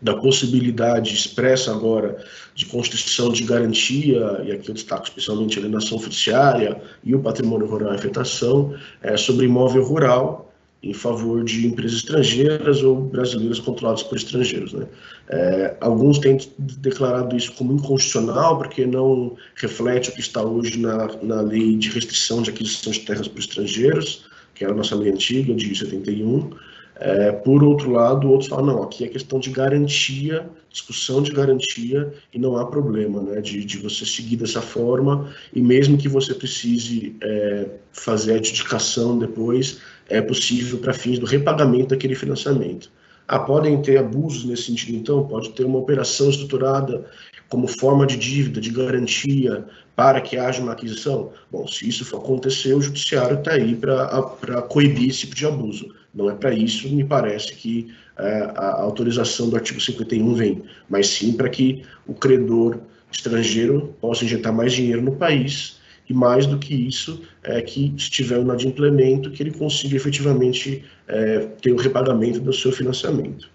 da 0.00 0.14
possibilidade 0.14 1.12
expressa 1.12 1.72
agora 1.72 2.24
de 2.54 2.66
constituição 2.66 3.30
de 3.32 3.44
garantia, 3.44 4.42
e 4.44 4.52
aqui 4.52 4.68
eu 4.68 4.74
destaco 4.74 5.04
especialmente 5.04 5.58
a 5.58 5.62
alienação 5.62 5.98
oficiária 5.98 6.80
e 7.02 7.14
o 7.14 7.20
patrimônio 7.20 7.66
rural 7.66 7.92
em 7.92 7.96
afetação, 7.96 8.74
é, 9.02 9.16
sobre 9.16 9.46
imóvel 9.46 9.82
rural 9.82 10.47
em 10.82 10.94
favor 10.94 11.42
de 11.42 11.66
empresas 11.66 11.98
estrangeiras 11.98 12.82
ou 12.82 12.96
brasileiras 12.96 13.58
controladas 13.58 14.02
por 14.02 14.16
estrangeiros. 14.16 14.72
Né? 14.72 14.86
É, 15.28 15.76
alguns 15.80 16.18
têm 16.18 16.38
declarado 16.58 17.36
isso 17.36 17.52
como 17.54 17.72
inconstitucional, 17.72 18.58
porque 18.58 18.86
não 18.86 19.36
reflete 19.56 20.10
o 20.10 20.12
que 20.12 20.20
está 20.20 20.42
hoje 20.42 20.78
na, 20.78 21.08
na 21.22 21.40
lei 21.40 21.76
de 21.76 21.90
restrição 21.90 22.42
de 22.42 22.50
aquisição 22.50 22.92
de 22.92 23.00
terras 23.00 23.26
por 23.26 23.40
estrangeiros, 23.40 24.26
que 24.54 24.64
era 24.64 24.72
a 24.72 24.76
nossa 24.76 24.94
lei 24.94 25.10
antiga, 25.10 25.54
de 25.54 25.74
71, 25.74 26.50
é, 27.00 27.30
por 27.30 27.62
outro 27.62 27.92
lado, 27.92 28.28
outros 28.28 28.50
falam, 28.50 28.66
não, 28.66 28.82
aqui 28.82 29.04
é 29.04 29.08
questão 29.08 29.38
de 29.38 29.50
garantia, 29.50 30.48
discussão 30.68 31.22
de 31.22 31.30
garantia, 31.30 32.12
e 32.34 32.38
não 32.38 32.56
há 32.56 32.66
problema 32.66 33.22
né, 33.22 33.40
de, 33.40 33.64
de 33.64 33.78
você 33.78 34.04
seguir 34.04 34.36
dessa 34.36 34.60
forma, 34.60 35.32
e 35.54 35.62
mesmo 35.62 35.96
que 35.96 36.08
você 36.08 36.34
precise 36.34 37.14
é, 37.22 37.66
fazer 37.92 38.32
a 38.32 38.36
adjudicação 38.36 39.16
depois, 39.16 39.80
é 40.08 40.20
possível 40.20 40.78
para 40.78 40.92
fins 40.92 41.18
do 41.18 41.26
repagamento 41.26 41.88
daquele 41.88 42.14
financiamento. 42.14 42.90
Ah, 43.26 43.38
podem 43.38 43.80
ter 43.82 43.98
abusos 43.98 44.44
nesse 44.44 44.64
sentido, 44.64 44.96
então? 44.96 45.26
Pode 45.26 45.50
ter 45.50 45.64
uma 45.64 45.78
operação 45.78 46.30
estruturada 46.30 47.04
como 47.48 47.66
forma 47.66 48.06
de 48.06 48.16
dívida, 48.16 48.60
de 48.60 48.70
garantia, 48.70 49.64
para 49.94 50.20
que 50.20 50.36
haja 50.36 50.62
uma 50.62 50.72
aquisição? 50.72 51.32
Bom, 51.50 51.66
se 51.66 51.88
isso 51.88 52.04
for 52.04 52.18
acontecer, 52.18 52.74
o 52.74 52.80
judiciário 52.80 53.38
está 53.38 53.52
aí 53.52 53.74
para 53.74 54.62
coibir 54.62 55.10
esse 55.10 55.20
tipo 55.20 55.34
de 55.34 55.46
abuso. 55.46 55.94
Não 56.14 56.30
é 56.30 56.34
para 56.34 56.54
isso, 56.54 56.88
me 56.88 57.04
parece, 57.04 57.54
que 57.54 57.92
é, 58.18 58.50
a 58.54 58.80
autorização 58.80 59.48
do 59.50 59.56
artigo 59.56 59.80
51 59.80 60.34
vem, 60.34 60.62
mas 60.88 61.08
sim 61.08 61.32
para 61.32 61.48
que 61.48 61.84
o 62.06 62.14
credor 62.14 62.78
estrangeiro 63.10 63.94
possa 64.00 64.24
injetar 64.24 64.52
mais 64.52 64.72
dinheiro 64.72 65.02
no 65.02 65.16
país 65.16 65.77
e 66.08 66.14
mais 66.14 66.46
do 66.46 66.58
que 66.58 66.74
isso, 66.74 67.22
é 67.42 67.60
que 67.60 67.94
se 67.98 68.10
tiver 68.10 68.38
um 68.38 68.42
inadimplemento, 68.42 69.30
que 69.30 69.42
ele 69.42 69.50
consiga 69.50 69.96
efetivamente 69.96 70.84
é, 71.06 71.40
ter 71.60 71.72
o 71.72 71.76
repagamento 71.76 72.40
do 72.40 72.52
seu 72.52 72.72
financiamento. 72.72 73.50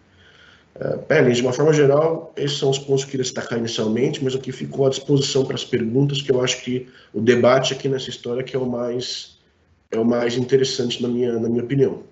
É, 0.75 1.29
de 1.29 1.41
uma 1.41 1.53
forma 1.53 1.71
geral, 1.71 2.33
esses 2.35 2.57
são 2.57 2.69
os 2.69 2.79
pontos 2.79 3.03
que 3.03 3.09
eu 3.09 3.11
queria 3.11 3.23
destacar 3.23 3.59
inicialmente, 3.59 4.23
mas 4.23 4.35
aqui 4.35 4.51
ficou 4.51 4.87
à 4.87 4.89
disposição 4.89 5.45
para 5.45 5.55
as 5.55 5.63
perguntas, 5.63 6.21
que 6.21 6.31
eu 6.31 6.43
acho 6.43 6.63
que 6.63 6.87
o 7.13 7.21
debate 7.21 7.73
aqui 7.73 7.87
nessa 7.87 8.09
história 8.09 8.43
que 8.43 8.55
é 8.55 8.59
o 8.59 8.65
mais, 8.65 9.37
é 9.91 9.99
o 9.99 10.05
mais 10.05 10.35
interessante 10.35 11.01
na 11.01 11.07
minha, 11.07 11.39
na 11.39 11.49
minha 11.49 11.63
opinião. 11.63 12.03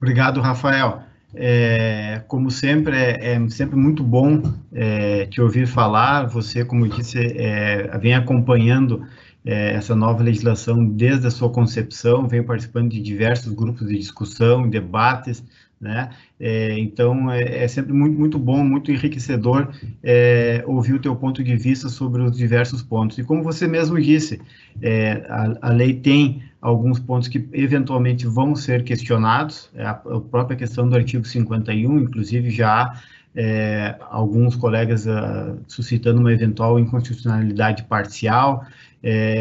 Obrigado, 0.00 0.40
Rafael. 0.40 1.11
É, 1.34 2.22
como 2.28 2.50
sempre, 2.50 2.96
é, 2.96 3.34
é, 3.34 3.48
sempre 3.48 3.76
muito 3.76 4.02
bom 4.02 4.42
é, 4.72 5.26
te 5.26 5.40
ouvir 5.40 5.66
falar. 5.66 6.26
Você, 6.26 6.64
como 6.64 6.88
disse, 6.88 7.18
é, 7.18 7.96
vem 7.98 8.14
acompanhando 8.14 9.06
é, 9.44 9.72
essa 9.72 9.94
nova 9.94 10.22
legislação 10.22 10.84
desde 10.84 11.26
a 11.26 11.30
sua 11.30 11.50
concepção, 11.50 12.28
vem 12.28 12.42
participando 12.42 12.90
de 12.90 13.00
diversos 13.00 13.52
grupos 13.52 13.88
de 13.88 13.96
discussão, 13.96 14.68
debates, 14.68 15.42
né? 15.82 16.10
É, 16.38 16.78
então 16.78 17.28
é, 17.28 17.64
é, 17.64 17.68
sempre 17.68 17.92
muito, 17.92 18.16
muito 18.16 18.38
bom, 18.38 18.62
muito 18.62 18.92
enriquecedor 18.92 19.74
é, 20.00 20.62
ouvir 20.64 20.94
o 20.94 21.00
teu 21.00 21.16
ponto 21.16 21.42
de 21.42 21.56
vista 21.56 21.88
sobre 21.88 22.22
os 22.22 22.36
diversos 22.36 22.82
pontos. 22.82 23.18
E 23.18 23.24
como 23.24 23.42
você 23.42 23.66
mesmo 23.66 24.00
disse, 24.00 24.40
é, 24.80 25.26
a, 25.28 25.68
a, 25.68 25.70
lei 25.70 25.94
tem 25.94 26.44
alguns 26.60 27.00
pontos 27.00 27.26
que 27.26 27.48
eventualmente 27.52 28.28
vão 28.28 28.54
ser 28.54 28.84
questionados, 28.84 29.68
é 29.74 29.84
a, 29.84 29.90
a 29.90 30.20
própria 30.20 30.56
questão 30.56 30.88
do 30.88 30.94
artigo 30.94 31.24
51, 31.24 31.98
inclusive 31.98 32.48
já 32.48 32.82
há 32.82 33.02
é, 33.34 33.96
alguns 34.08 34.54
colegas 34.54 35.06
uh, 35.06 35.58
suscitando 35.66 36.20
uma 36.20 36.32
eventual 36.32 36.78
inconstitucionalidade 36.78 37.82
parcial, 37.84 38.64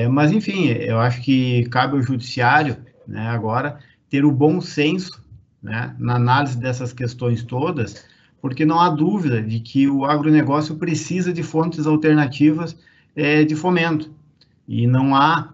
mas 0.09 0.31
enfim, 0.31 0.69
eu 0.69 0.99
acho 0.99 1.21
que 1.21 1.65
cabe 1.65 1.95
ao 1.95 2.01
judiciário, 2.01 2.77
né, 3.07 3.27
agora, 3.27 3.77
ter 4.09 4.25
o 4.25 4.31
bom 4.31 4.59
senso 4.59 5.21
né, 5.61 5.95
na 5.99 6.15
análise 6.15 6.57
dessas 6.57 6.93
questões 6.93 7.43
todas, 7.43 8.05
porque 8.41 8.65
não 8.65 8.79
há 8.79 8.89
dúvida 8.89 9.41
de 9.41 9.59
que 9.59 9.87
o 9.87 10.03
agronegócio 10.03 10.75
precisa 10.75 11.31
de 11.31 11.43
fontes 11.43 11.85
alternativas 11.85 12.77
é, 13.15 13.43
de 13.43 13.55
fomento. 13.55 14.11
E 14.67 14.87
não 14.87 15.15
há 15.15 15.53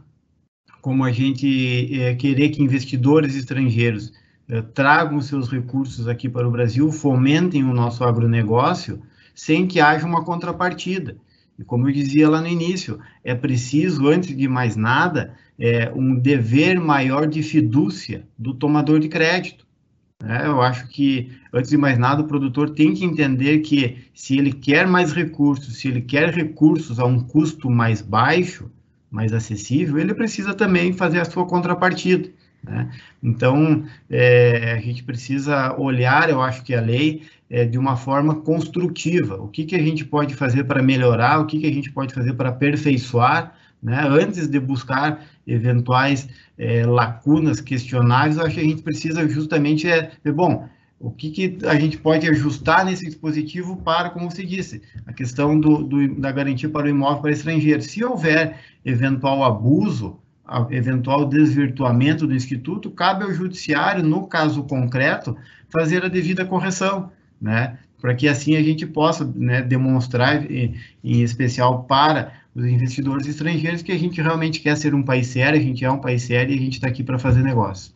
como 0.81 1.03
a 1.03 1.11
gente 1.11 2.01
é, 2.01 2.15
querer 2.15 2.49
que 2.49 2.63
investidores 2.63 3.35
estrangeiros 3.35 4.13
é, 4.47 4.61
tragam 4.61 5.19
seus 5.19 5.49
recursos 5.49 6.07
aqui 6.07 6.29
para 6.29 6.47
o 6.47 6.51
Brasil, 6.51 6.89
fomentem 6.91 7.63
o 7.65 7.73
nosso 7.73 8.05
agronegócio, 8.05 9.01
sem 9.35 9.67
que 9.67 9.81
haja 9.81 10.05
uma 10.05 10.23
contrapartida. 10.23 11.17
E 11.59 11.63
como 11.63 11.89
eu 11.89 11.93
dizia 11.93 12.29
lá 12.29 12.39
no 12.39 12.47
início, 12.47 12.99
é 13.21 13.35
preciso, 13.35 14.07
antes 14.07 14.35
de 14.35 14.47
mais 14.47 14.77
nada, 14.77 15.35
é, 15.59 15.91
um 15.93 16.15
dever 16.15 16.79
maior 16.79 17.27
de 17.27 17.43
fidúcia 17.43 18.25
do 18.37 18.53
tomador 18.53 18.99
de 19.01 19.09
crédito. 19.09 19.66
É, 20.25 20.47
eu 20.47 20.61
acho 20.61 20.87
que, 20.87 21.31
antes 21.53 21.69
de 21.69 21.77
mais 21.77 21.97
nada, 21.97 22.23
o 22.23 22.27
produtor 22.27 22.71
tem 22.71 22.93
que 22.93 23.05
entender 23.05 23.59
que 23.59 24.09
se 24.15 24.37
ele 24.37 24.51
quer 24.51 24.87
mais 24.87 25.13
recursos, 25.13 25.77
se 25.77 25.87
ele 25.87 26.01
quer 26.01 26.33
recursos 26.33 26.99
a 26.99 27.05
um 27.05 27.19
custo 27.19 27.69
mais 27.69 28.01
baixo, 28.01 28.71
mais 29.11 29.31
acessível, 29.31 29.99
ele 29.99 30.13
precisa 30.13 30.53
também 30.53 30.91
fazer 30.91 31.19
a 31.19 31.25
sua 31.25 31.45
contrapartida. 31.45 32.29
Né? 32.63 32.91
Então, 33.21 33.85
é, 34.09 34.73
a 34.73 34.81
gente 34.81 35.03
precisa 35.03 35.75
olhar, 35.79 36.29
eu 36.29 36.41
acho 36.41 36.63
que 36.63 36.73
a 36.73 36.81
lei, 36.81 37.21
é, 37.49 37.63
de 37.65 37.77
uma 37.77 37.95
forma 37.95 38.35
construtiva. 38.41 39.35
O 39.35 39.47
que, 39.47 39.65
que 39.65 39.75
a 39.75 39.81
gente 39.81 40.03
pode 40.03 40.35
fazer 40.35 40.63
para 40.63 40.81
melhorar, 40.81 41.39
o 41.39 41.45
que, 41.45 41.59
que 41.59 41.67
a 41.67 41.73
gente 41.73 41.91
pode 41.91 42.13
fazer 42.13 42.33
para 42.33 42.49
aperfeiçoar 42.49 43.55
né? 43.81 44.07
Antes 44.07 44.47
de 44.47 44.59
buscar 44.59 45.25
eventuais 45.45 46.27
é, 46.57 46.85
lacunas 46.85 47.61
questionáveis, 47.61 48.37
acho 48.37 48.55
que 48.55 48.61
a 48.61 48.63
gente 48.63 48.81
precisa 48.81 49.27
justamente 49.27 49.89
é, 49.89 50.11
ver, 50.23 50.33
bom, 50.33 50.67
o 50.99 51.11
que, 51.11 51.29
que, 51.29 51.57
a 51.65 51.79
gente 51.79 51.97
pode 51.97 52.27
ajustar 52.27 52.83
nesse 52.83 53.05
dispositivo 53.05 53.77
para, 53.77 54.09
como 54.09 54.29
você 54.29 54.43
disse, 54.43 54.81
a 55.05 55.13
questão 55.13 55.59
do, 55.59 55.83
do, 55.83 56.15
da 56.15 56.31
garantia 56.31 56.69
para 56.69 56.87
o 56.87 56.89
imóvel 56.89 57.21
para 57.21 57.31
estrangeiro. 57.31 57.81
Se 57.81 58.03
houver 58.03 58.59
eventual 58.83 59.43
abuso, 59.43 60.19
eventual 60.71 61.25
desvirtuamento 61.25 62.25
do 62.25 62.33
instituto, 62.33 62.89
cabe 62.89 63.23
ao 63.23 63.33
judiciário, 63.33 64.03
no 64.03 64.25
caso 64.25 64.63
concreto, 64.63 65.37
fazer 65.69 66.03
a 66.03 66.07
devida 66.07 66.45
correção, 66.45 67.11
né? 67.39 67.77
Para 68.01 68.15
que 68.15 68.27
assim 68.27 68.55
a 68.55 68.63
gente 68.63 68.85
possa 68.85 69.25
né, 69.35 69.61
demonstrar, 69.61 70.49
em, 70.49 70.75
em 71.03 71.21
especial 71.21 71.83
para 71.83 72.31
os 72.57 72.65
investidores 72.65 73.27
estrangeiros, 73.27 73.83
que 73.83 73.91
a 73.91 73.97
gente 73.97 74.19
realmente 74.19 74.59
quer 74.59 74.75
ser 74.75 74.95
um 74.95 75.03
país 75.03 75.27
sério, 75.27 75.59
a 75.59 75.63
gente 75.63 75.85
é 75.85 75.91
um 75.91 75.99
país 75.99 76.23
sério 76.23 76.53
e 76.53 76.57
a 76.57 76.61
gente 76.61 76.73
está 76.73 76.87
aqui 76.87 77.03
para 77.03 77.19
fazer 77.19 77.43
negócio. 77.43 77.93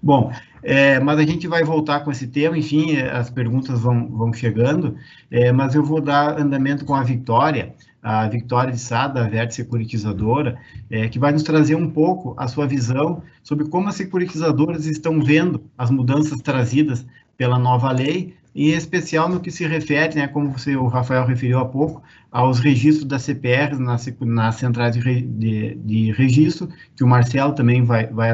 Bom, 0.00 0.32
é, 0.62 1.00
mas 1.00 1.18
a 1.18 1.24
gente 1.24 1.48
vai 1.48 1.64
voltar 1.64 2.00
com 2.00 2.10
esse 2.12 2.28
tema, 2.28 2.56
enfim, 2.56 2.94
é, 2.94 3.10
as 3.10 3.30
perguntas 3.30 3.80
vão, 3.80 4.06
vão 4.06 4.32
chegando, 4.32 4.96
é, 5.28 5.50
mas 5.50 5.74
eu 5.74 5.82
vou 5.82 6.00
dar 6.00 6.40
andamento 6.40 6.84
com 6.84 6.94
a 6.94 7.02
Vitória, 7.02 7.74
a 8.00 8.28
Vitória 8.28 8.72
de 8.72 8.78
Sá, 8.78 9.08
da 9.08 9.24
Verde 9.24 9.56
Securitizadora, 9.56 10.56
é, 10.88 11.08
que 11.08 11.18
vai 11.18 11.32
nos 11.32 11.42
trazer 11.42 11.74
um 11.74 11.90
pouco 11.90 12.34
a 12.38 12.46
sua 12.46 12.64
visão 12.64 13.24
sobre 13.42 13.68
como 13.68 13.88
as 13.88 13.96
securitizadoras 13.96 14.86
estão 14.86 15.20
vendo 15.20 15.64
as 15.76 15.90
mudanças 15.90 16.40
trazidas 16.40 17.04
pela 17.36 17.58
nova 17.58 17.90
lei 17.90 18.36
em 18.58 18.70
especial 18.72 19.28
no 19.28 19.38
que 19.38 19.52
se 19.52 19.64
refere, 19.64 20.16
né, 20.16 20.26
como 20.26 20.50
você, 20.50 20.74
o 20.74 20.88
Rafael 20.88 21.24
referiu 21.24 21.60
há 21.60 21.64
pouco, 21.64 22.02
aos 22.32 22.58
registros 22.58 23.06
da 23.06 23.16
CPR 23.16 23.78
nas, 23.78 24.12
nas 24.20 24.56
centrais 24.56 24.96
de, 24.96 25.22
de, 25.22 25.74
de, 25.76 26.12
registro, 26.12 26.68
que 26.96 27.04
o 27.04 27.06
Marcelo 27.06 27.52
também 27.52 27.84
vai, 27.84 28.08
vai 28.08 28.30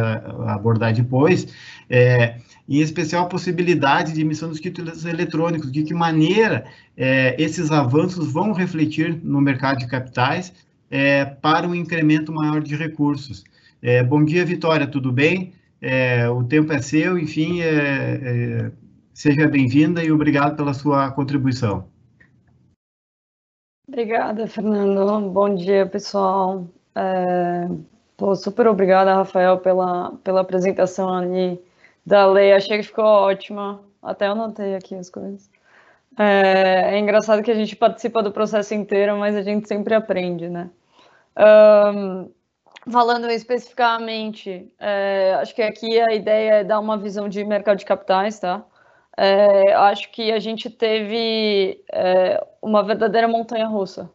abordar 0.47 0.95
depois, 0.95 1.47
é, 1.91 2.37
em 2.67 2.81
especial 2.81 3.27
a 3.27 3.29
possibilidade 3.29 4.15
de 4.15 4.23
emissão 4.23 4.49
dos 4.49 4.61
títulos 4.61 5.05
eletrônicos, 5.05 5.71
de 5.71 5.83
que 5.83 5.93
maneira 5.93 6.65
é, 6.97 7.37
esses 7.39 7.71
avanços 7.71 8.33
vão 8.33 8.53
refletir 8.53 9.21
no 9.23 9.43
mercado 9.43 9.81
de 9.81 9.87
capitais 9.87 10.55
é, 10.91 11.27
para 11.27 11.69
um 11.69 11.75
incremento 11.75 12.33
maior 12.33 12.63
de 12.63 12.75
recursos. 12.75 13.45
É, 13.83 14.03
bom 14.03 14.25
dia, 14.25 14.43
Vitória, 14.43 14.87
tudo 14.87 15.13
bem? 15.13 15.53
É, 15.83 16.27
o 16.31 16.43
tempo 16.45 16.73
é 16.73 16.81
seu, 16.81 17.19
enfim, 17.19 17.61
é, 17.61 18.71
Seja 19.15 19.47
bem-vinda 19.47 20.03
e 20.03 20.11
obrigado 20.11 20.57
pela 20.57 20.75
sua 20.75 21.09
contribuição. 21.13 21.89
Obrigada, 23.87 24.49
Fernando. 24.49 25.31
Bom 25.31 25.55
dia, 25.55 25.87
pessoal. 25.87 26.67
É, 26.97 27.69
pô, 28.17 28.35
super 28.35 28.67
obrigada, 28.67 29.15
Rafael, 29.15 29.59
pela, 29.59 30.11
pela 30.25 30.41
apresentação 30.41 31.15
ali 31.15 31.63
da 32.05 32.27
lei. 32.27 32.53
Achei 32.53 32.79
que 32.79 32.83
ficou 32.83 33.05
ótima. 33.05 33.81
Até 34.03 34.27
anotei 34.27 34.75
aqui 34.75 34.97
as 34.97 35.09
coisas. 35.09 35.49
É, 36.19 36.97
é, 36.97 36.99
engraçado 36.99 37.41
que 37.41 37.53
a 37.53 37.55
gente 37.55 37.77
participa 37.77 38.21
do 38.21 38.33
processo 38.33 38.75
inteiro, 38.75 39.17
mas 39.17 39.37
a 39.37 39.43
gente 39.43 39.69
sempre 39.69 39.95
aprende, 39.95 40.49
né? 40.49 40.71
Um, 41.39 42.31
falando 42.91 43.31
especificamente, 43.31 44.75
é, 44.81 45.35
acho 45.41 45.55
que 45.55 45.63
aqui 45.63 46.01
a 46.01 46.13
ideia 46.13 46.55
é 46.55 46.65
dar 46.65 46.81
uma 46.81 46.99
visão 46.99 47.29
de 47.29 47.45
mercado 47.45 47.79
de 47.79 47.85
capitais, 47.85 48.41
tá? 48.41 48.65
É, 49.17 49.73
acho 49.75 50.11
que 50.11 50.33
a 50.33 50.39
gente 50.39 50.69
teve 50.69 51.85
é, 51.93 52.45
uma 52.61 52.83
verdadeira 52.83 53.29
montanha 53.29 53.67
russa 53.67 54.11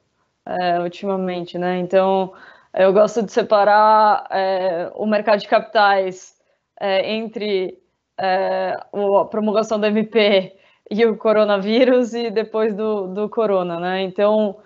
é, 0.45 0.79
ultimamente, 0.79 1.57
né? 1.57 1.77
Então, 1.79 2.33
eu 2.73 2.91
gosto 2.93 3.23
de 3.23 3.31
separar 3.31 4.27
é, 4.31 4.91
o 4.95 5.05
mercado 5.05 5.39
de 5.39 5.47
capitais 5.47 6.35
é, 6.79 7.11
entre 7.13 7.81
é, 8.19 8.77
a 8.93 9.25
promulgação 9.25 9.79
do 9.79 9.85
MP 9.85 10.57
e 10.91 11.05
o 11.05 11.17
coronavírus 11.17 12.13
e 12.13 12.29
depois 12.29 12.73
do, 12.75 13.07
do 13.07 13.29
corona, 13.29 13.79
né? 13.79 14.01
Então, 14.03 14.57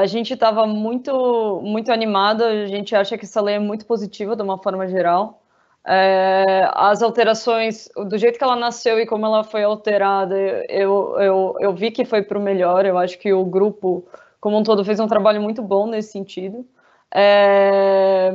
a 0.00 0.06
gente 0.06 0.32
estava 0.32 0.66
muito, 0.66 1.60
muito 1.62 1.92
animado, 1.92 2.42
a 2.42 2.66
gente 2.66 2.96
acha 2.96 3.18
que 3.18 3.26
essa 3.26 3.42
lei 3.42 3.56
é 3.56 3.58
muito 3.58 3.84
positiva 3.84 4.34
de 4.34 4.42
uma 4.42 4.56
forma 4.56 4.88
geral. 4.88 5.42
É, 5.90 6.68
as 6.74 7.02
alterações, 7.02 7.88
do 7.96 8.18
jeito 8.18 8.36
que 8.36 8.44
ela 8.44 8.54
nasceu 8.54 9.00
e 9.00 9.06
como 9.06 9.24
ela 9.24 9.42
foi 9.42 9.62
alterada, 9.64 10.36
eu, 10.68 11.18
eu, 11.18 11.56
eu 11.60 11.72
vi 11.72 11.90
que 11.90 12.04
foi 12.04 12.20
para 12.20 12.38
o 12.38 12.42
melhor. 12.42 12.84
Eu 12.84 12.98
acho 12.98 13.18
que 13.18 13.32
o 13.32 13.42
grupo, 13.42 14.06
como 14.38 14.58
um 14.58 14.62
todo, 14.62 14.84
fez 14.84 15.00
um 15.00 15.06
trabalho 15.06 15.40
muito 15.40 15.62
bom 15.62 15.86
nesse 15.86 16.12
sentido. 16.12 16.66
É, 17.14 18.30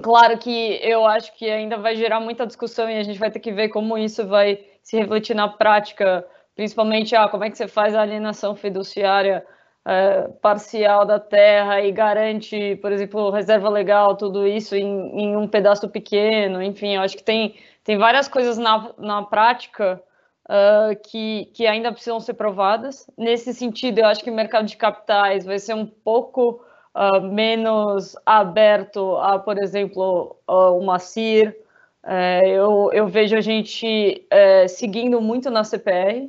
claro 0.00 0.38
que 0.38 0.78
eu 0.82 1.04
acho 1.04 1.36
que 1.36 1.50
ainda 1.50 1.78
vai 1.78 1.96
gerar 1.96 2.20
muita 2.20 2.46
discussão 2.46 2.88
e 2.88 2.96
a 2.96 3.02
gente 3.02 3.18
vai 3.18 3.30
ter 3.30 3.40
que 3.40 3.50
ver 3.50 3.70
como 3.70 3.98
isso 3.98 4.24
vai 4.24 4.64
se 4.84 4.96
refletir 4.96 5.34
na 5.34 5.48
prática, 5.48 6.24
principalmente 6.54 7.16
ah, 7.16 7.28
como 7.28 7.42
é 7.42 7.50
que 7.50 7.58
você 7.58 7.66
faz 7.66 7.92
a 7.92 8.02
alienação 8.02 8.54
fiduciária 8.54 9.44
é, 9.88 10.28
parcial 10.42 11.06
da 11.06 11.20
terra 11.20 11.80
e 11.80 11.92
garante, 11.92 12.74
por 12.82 12.90
exemplo, 12.90 13.30
reserva 13.30 13.68
legal, 13.68 14.16
tudo 14.16 14.44
isso 14.44 14.74
em, 14.74 15.20
em, 15.20 15.36
um 15.36 15.46
pedaço 15.46 15.88
pequeno, 15.88 16.60
enfim, 16.60 16.96
eu 16.96 17.02
acho 17.02 17.16
que 17.16 17.22
tem, 17.22 17.54
tem 17.84 17.96
várias 17.96 18.26
coisas 18.26 18.58
na, 18.58 18.92
na 18.98 19.22
prática 19.22 20.02
uh, 20.46 20.96
que, 21.08 21.46
que 21.54 21.68
ainda 21.68 21.92
precisam 21.92 22.18
ser 22.18 22.34
provadas. 22.34 23.08
Nesse 23.16 23.54
sentido, 23.54 24.00
eu 24.00 24.06
acho 24.06 24.24
que 24.24 24.30
o 24.30 24.34
mercado 24.34 24.66
de 24.66 24.76
capitais 24.76 25.44
vai 25.44 25.60
ser 25.60 25.74
um 25.74 25.86
pouco 25.86 26.64
uh, 26.92 27.20
menos 27.22 28.16
aberto 28.26 29.16
a, 29.18 29.38
por 29.38 29.56
exemplo, 29.56 30.36
uh, 30.48 30.76
uma 30.76 30.98
CIR. 30.98 31.56
Uh, 32.02 32.46
eu, 32.46 32.90
eu 32.92 33.06
vejo 33.06 33.36
a 33.36 33.40
gente 33.40 34.26
seguindo 34.68 35.20
muito 35.20 35.48
na 35.48 35.62
CPR. 35.62 36.28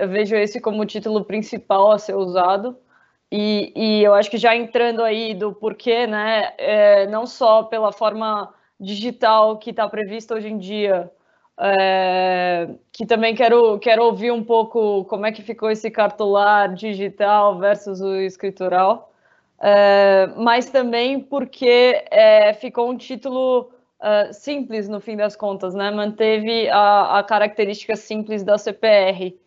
Eu 0.00 0.08
vejo 0.08 0.34
esse 0.34 0.60
como 0.60 0.80
o 0.80 0.86
título 0.86 1.24
principal 1.24 1.92
a 1.92 1.98
ser 1.98 2.14
usado. 2.14 2.76
E, 3.30 3.72
e 3.76 4.02
eu 4.02 4.14
acho 4.14 4.30
que 4.30 4.38
já 4.38 4.56
entrando 4.56 5.02
aí 5.02 5.34
do 5.34 5.52
porquê, 5.52 6.06
né, 6.06 6.52
é, 6.58 7.06
não 7.06 7.26
só 7.26 7.64
pela 7.64 7.92
forma 7.92 8.52
digital 8.78 9.58
que 9.58 9.70
está 9.70 9.86
prevista 9.88 10.34
hoje 10.34 10.48
em 10.48 10.58
dia, 10.58 11.10
é, 11.60 12.70
que 12.90 13.04
também 13.04 13.34
quero, 13.34 13.78
quero 13.78 14.04
ouvir 14.04 14.32
um 14.32 14.42
pouco 14.42 15.04
como 15.04 15.26
é 15.26 15.32
que 15.32 15.42
ficou 15.42 15.70
esse 15.70 15.90
cartular 15.90 16.72
digital 16.74 17.58
versus 17.58 18.00
o 18.00 18.16
escritural, 18.16 19.12
é, 19.60 20.28
mas 20.36 20.70
também 20.70 21.20
porque 21.20 22.02
é, 22.10 22.54
ficou 22.54 22.90
um 22.90 22.96
título 22.96 23.70
uh, 24.00 24.32
simples 24.32 24.88
no 24.88 25.00
fim 25.00 25.16
das 25.16 25.36
contas, 25.36 25.74
né? 25.74 25.90
Manteve 25.90 26.68
a, 26.70 27.18
a 27.18 27.22
característica 27.22 27.94
simples 27.96 28.42
da 28.42 28.56
CPR 28.56 29.38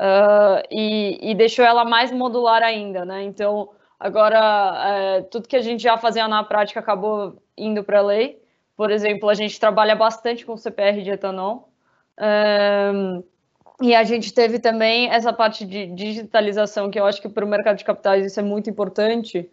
uh, 0.00 0.62
e, 0.70 1.18
e, 1.30 1.34
deixou 1.34 1.64
ela 1.64 1.84
mais 1.84 2.10
modular 2.10 2.62
ainda, 2.62 3.04
né? 3.04 3.22
Então, 3.22 3.68
agora, 3.98 5.20
uh, 5.20 5.24
tudo 5.24 5.48
que 5.48 5.56
a 5.56 5.62
gente 5.62 5.82
já 5.82 5.98
fazia 5.98 6.26
na 6.26 6.42
prática 6.42 6.80
acabou 6.80 7.36
indo 7.56 7.84
para 7.84 7.98
a 7.98 8.02
lei. 8.02 8.42
Por 8.76 8.90
exemplo, 8.90 9.28
a 9.28 9.34
gente 9.34 9.60
trabalha 9.60 9.94
bastante 9.94 10.46
com 10.46 10.56
CPR 10.56 11.02
de 11.02 11.10
etanol. 11.10 11.68
Um, 12.18 13.22
e 13.82 13.94
a 13.94 14.04
gente 14.04 14.32
teve 14.32 14.58
também 14.58 15.10
essa 15.10 15.32
parte 15.32 15.64
de 15.64 15.86
digitalização, 15.86 16.90
que 16.90 17.00
eu 17.00 17.06
acho 17.06 17.20
que 17.20 17.28
para 17.28 17.44
o 17.44 17.48
mercado 17.48 17.76
de 17.76 17.84
capitais 17.84 18.24
isso 18.26 18.38
é 18.38 18.42
muito 18.42 18.68
importante, 18.68 19.50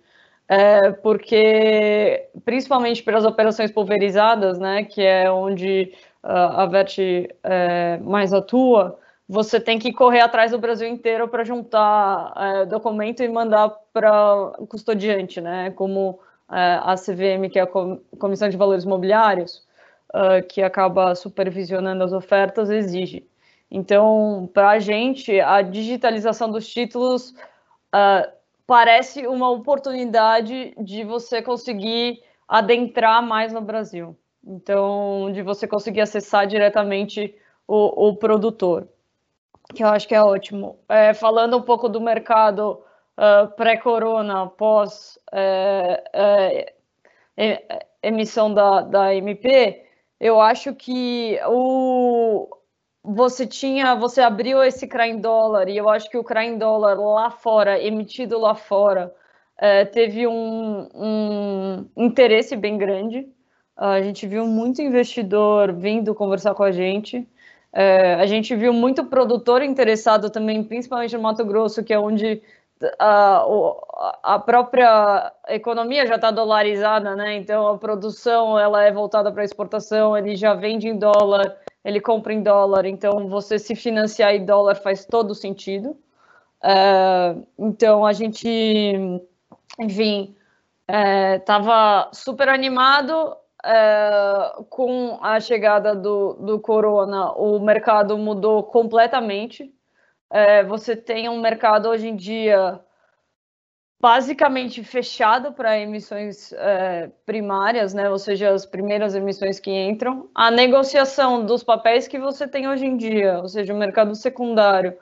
é, 0.49 0.91
porque, 0.91 2.27
principalmente 2.45 3.03
pelas 3.03 3.25
operações 3.25 3.71
pulverizadas, 3.71 4.60
né, 4.60 4.83
que 4.83 5.01
é 5.01 5.31
onde 5.31 5.93
uh, 6.23 6.27
a 6.29 6.65
VET 6.65 7.29
é, 7.43 7.97
mais 7.99 8.33
atua, 8.33 8.99
você 9.28 9.60
tem 9.60 9.78
que 9.78 9.92
correr 9.92 10.22
atrás 10.22 10.52
do 10.52 10.60
Brasil 10.60 10.88
inteiro 10.88 11.28
para 11.28 11.44
juntar 11.44 12.34
é, 12.38 12.66
documento 12.66 13.22
e 13.22 13.28
mandar 13.28 13.70
para 13.92 14.54
o 14.58 14.66
custodiante, 14.66 15.42
né? 15.42 15.72
Como 15.72 16.20
é, 16.50 16.80
a 16.82 16.96
CVM, 16.96 17.50
que 17.52 17.60
é 17.60 17.63
a 17.63 17.68
Comissão 18.18 18.48
de 18.48 18.56
Valores 18.56 18.86
Imobiliários, 18.86 19.68
é, 20.13 20.42
que 20.42 20.62
acaba 20.62 21.13
supervisionando 21.13 22.04
as 22.04 22.13
ofertas, 22.13 22.70
exige. 22.70 23.28
Então, 23.70 24.50
para 24.54 24.70
a 24.70 24.80
gente, 24.80 25.42
a 25.42 25.62
digitalização 25.62 26.50
dos 26.50 26.66
títulos 26.70 27.36
é, 27.94 28.32
parece 28.66 29.28
uma 29.28 29.50
oportunidade 29.50 30.74
de 30.80 31.04
você 31.04 31.42
conseguir 31.42 32.22
adentrar 32.48 33.22
mais 33.22 33.52
no 33.52 33.60
Brasil. 33.60 34.16
Então, 34.42 35.30
de 35.34 35.42
você 35.42 35.68
conseguir 35.68 36.00
acessar 36.00 36.48
diretamente 36.48 37.36
o, 37.68 38.08
o 38.08 38.16
produtor 38.16 38.88
que 39.73 39.84
eu 39.84 39.88
acho 39.88 40.08
que 40.08 40.15
é 40.15 40.21
ótimo. 40.21 40.80
É, 40.89 41.13
falando 41.13 41.58
um 41.58 41.62
pouco 41.62 41.89
do 41.89 42.01
mercado 42.01 42.84
uh, 43.17 43.47
pré-corona, 43.56 44.47
pós 44.47 45.19
é, 45.32 46.73
é, 47.38 47.86
emissão 48.01 48.53
da, 48.53 48.82
da 48.82 49.15
MP, 49.15 49.84
eu 50.19 50.41
acho 50.41 50.73
que 50.73 51.39
o, 51.47 52.47
você 53.03 53.45
tinha, 53.45 53.95
você 53.95 54.21
abriu 54.21 54.63
esse 54.63 54.88
CRA 54.88 55.08
em 55.08 55.19
dólar, 55.19 55.69
e 55.69 55.77
eu 55.77 55.89
acho 55.89 56.10
que 56.10 56.17
o 56.17 56.23
CRA 56.23 56.43
em 56.45 56.58
dólar 56.58 56.95
lá 56.99 57.30
fora, 57.30 57.82
emitido 57.82 58.39
lá 58.39 58.56
fora, 58.56 59.13
é, 59.58 59.86
teve 59.86 60.27
um, 60.27 60.89
um, 60.93 61.89
interesse 61.95 62.56
bem 62.56 62.77
grande. 62.77 63.27
A 63.75 64.01
gente 64.01 64.27
viu 64.27 64.45
muito 64.45 64.82
investidor 64.82 65.73
vindo 65.73 66.15
conversar 66.15 66.53
com 66.56 66.63
a 66.63 66.71
gente. 66.71 67.27
É, 67.73 68.15
a 68.15 68.25
gente 68.25 68.56
viu 68.56 68.73
muito 68.73 69.06
produtor 69.06 69.62
interessado 69.62 70.30
também, 70.30 70.63
principalmente 70.63 71.15
no 71.15 71.21
Mato 71.21 71.45
Grosso, 71.45 71.84
que 71.84 71.93
é 71.93 71.99
onde 71.99 72.41
a, 72.99 73.45
a 74.23 74.39
própria 74.39 75.34
economia 75.47 76.06
já 76.06 76.15
está 76.15 76.32
dolarizada, 76.32 77.15
né? 77.15 77.36
Então 77.36 77.67
a 77.67 77.77
produção 77.77 78.58
ela 78.58 78.84
é 78.84 78.91
voltada 78.91 79.32
para 79.32 79.43
exportação, 79.43 80.17
ele 80.17 80.36
já 80.36 80.53
vende 80.53 80.88
em 80.88 80.97
dólar, 80.97 81.58
ele 81.84 81.99
compra 81.99 82.34
em 82.34 82.41
dólar, 82.43 82.86
então 82.86 83.27
você 83.27 83.58
se 83.58 83.75
financiar 83.75 84.34
em 84.34 84.45
dólar 84.45 84.75
faz 84.75 85.06
todo 85.06 85.34
sentido. 85.36 85.97
É, 86.63 87.36
então 87.58 88.06
a 88.06 88.13
gente, 88.13 88.47
enfim, 89.80 90.36
estava 91.38 92.10
é, 92.12 92.15
super 92.15 92.49
animado 92.49 93.36
é, 93.67 94.63
com 94.69 95.19
a 95.21 95.39
chegada 95.41 95.93
do, 95.93 96.34
do 96.36 96.60
corona, 96.60 97.34
o 97.34 97.60
mercado 97.60 98.17
mudou 98.17 98.63
completamente. 98.63 99.73
É, 100.30 100.63
você 100.63 100.95
tem 100.95 101.27
um 101.27 101.41
mercado 101.41 101.89
hoje 101.89 102.08
em 102.08 102.15
dia 102.15 102.80
basicamente 103.99 104.84
fechado 104.84 105.51
para 105.53 105.77
emissões 105.80 106.53
é, 106.53 107.12
primárias, 107.25 107.93
né? 107.93 108.10
Ou 108.10 108.17
seja, 108.17 108.51
as 108.51 108.65
primeiras 108.65 109.15
emissões 109.15 109.60
que 109.60 109.71
entram. 109.71 110.30
A 110.34 110.49
negociação 110.49 111.45
dos 111.45 111.63
papéis 111.63 112.08
que 112.08 112.19
você 112.19 112.47
tem 112.47 112.69
hoje 112.69 112.86
em 112.86 112.95
dia, 112.95 113.39
ou 113.39 113.49
seja, 113.49 113.73
o 113.73 113.77
mercado 113.77 114.15
secundário, 114.15 114.97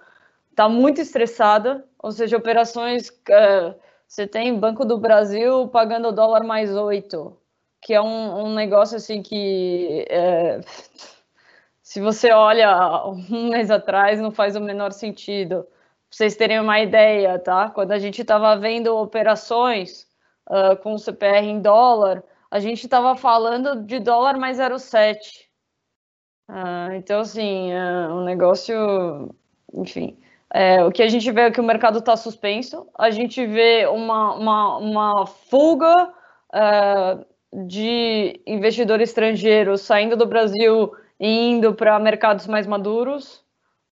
está 0.49 0.67
muito 0.67 1.01
estressada. 1.01 1.85
Ou 1.99 2.11
seja, 2.11 2.37
operações. 2.37 3.11
É, 3.29 3.75
você 4.07 4.27
tem 4.27 4.57
Banco 4.59 4.85
do 4.85 4.97
Brasil 4.97 5.67
pagando 5.67 6.11
dólar 6.11 6.43
mais 6.43 6.75
oito 6.75 7.37
que 7.85 7.93
é 7.93 8.01
um, 8.01 8.45
um 8.45 8.53
negócio 8.55 8.97
assim 8.97 9.21
que 9.21 10.07
é, 10.09 10.59
se 11.83 12.01
você 12.01 12.31
olha 12.31 13.05
um 13.29 13.49
mês 13.49 13.69
atrás 13.69 14.19
não 14.19 14.31
faz 14.31 14.55
o 14.55 14.59
menor 14.59 14.91
sentido. 14.91 15.61
Pra 15.61 15.69
vocês 16.09 16.35
terem 16.35 16.59
uma 16.59 16.79
ideia, 16.79 17.37
tá? 17.37 17.69
Quando 17.69 17.91
a 17.91 17.99
gente 17.99 18.23
estava 18.23 18.57
vendo 18.57 18.97
operações 18.97 20.07
uh, 20.49 20.75
com 20.81 20.95
o 20.95 20.97
CPR 20.97 21.45
em 21.45 21.61
dólar, 21.61 22.23
a 22.49 22.59
gente 22.59 22.85
estava 22.85 23.15
falando 23.15 23.83
de 23.83 23.99
dólar 23.99 24.35
mais 24.35 24.57
0,7. 24.57 25.45
Uh, 26.49 26.93
então, 26.95 27.19
assim, 27.19 27.71
uh, 27.71 28.15
um 28.15 28.23
negócio, 28.23 29.29
enfim. 29.75 30.17
É, 30.51 30.83
o 30.83 30.91
que 30.91 31.03
a 31.03 31.07
gente 31.07 31.31
vê 31.31 31.41
é 31.41 31.51
que 31.51 31.61
o 31.61 31.63
mercado 31.63 31.99
está 31.99 32.17
suspenso, 32.17 32.87
a 32.97 33.11
gente 33.11 33.45
vê 33.45 33.85
uma, 33.85 34.33
uma, 34.33 34.77
uma 34.77 35.25
fuga 35.27 36.11
uh, 36.51 37.34
de 37.55 38.41
investidor 38.45 38.99
estrangeiro 38.99 39.77
saindo 39.77 40.17
do 40.17 40.25
Brasil 40.25 40.91
e 41.19 41.27
indo 41.27 41.73
para 41.73 41.97
mercados 41.99 42.47
mais 42.47 42.67
maduros, 42.67 43.43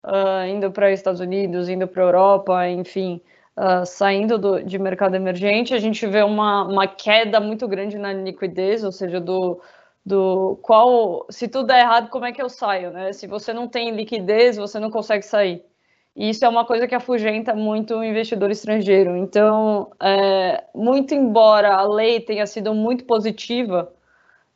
uh, 0.05 0.46
indo 0.49 0.70
para 0.73 0.90
Estados 0.90 1.20
Unidos, 1.20 1.68
indo 1.68 1.87
para 1.87 2.03
Europa, 2.03 2.68
enfim, 2.68 3.20
uh, 3.57 3.85
saindo 3.85 4.38
do, 4.38 4.62
de 4.62 4.79
mercado 4.79 5.14
emergente. 5.14 5.75
A 5.75 5.79
gente 5.79 6.07
vê 6.07 6.23
uma, 6.23 6.64
uma 6.64 6.87
queda 6.87 7.38
muito 7.40 7.68
grande 7.68 7.99
na 7.99 8.12
liquidez, 8.12 8.83
ou 8.83 8.92
seja, 8.92 9.20
do, 9.20 9.61
do 10.05 10.59
qual, 10.62 11.27
se 11.31 11.46
tudo 11.46 11.66
der 11.66 11.81
errado, 11.81 12.09
como 12.09 12.25
é 12.25 12.33
que 12.33 12.42
eu 12.42 12.49
saio, 12.49 12.90
né? 12.90 13.12
Se 13.12 13.27
você 13.27 13.53
não 13.53 13.68
tem 13.68 13.90
liquidez, 13.90 14.57
você 14.57 14.79
não 14.79 14.90
consegue 14.90 15.25
sair. 15.25 15.62
E 16.16 16.31
isso 16.31 16.44
é 16.44 16.49
uma 16.49 16.64
coisa 16.64 16.87
que 16.88 16.94
afugenta 16.94 17.55
muito 17.55 17.94
o 17.94 18.05
investidor 18.05 18.51
estrangeiro. 18.51 19.16
Então, 19.16 19.90
é, 20.01 20.64
muito 20.75 21.14
embora 21.14 21.75
a 21.75 21.83
lei 21.88 22.20
tenha 22.20 22.46
sido 22.46 22.75
muito 22.75 23.05
positiva, 23.05 23.92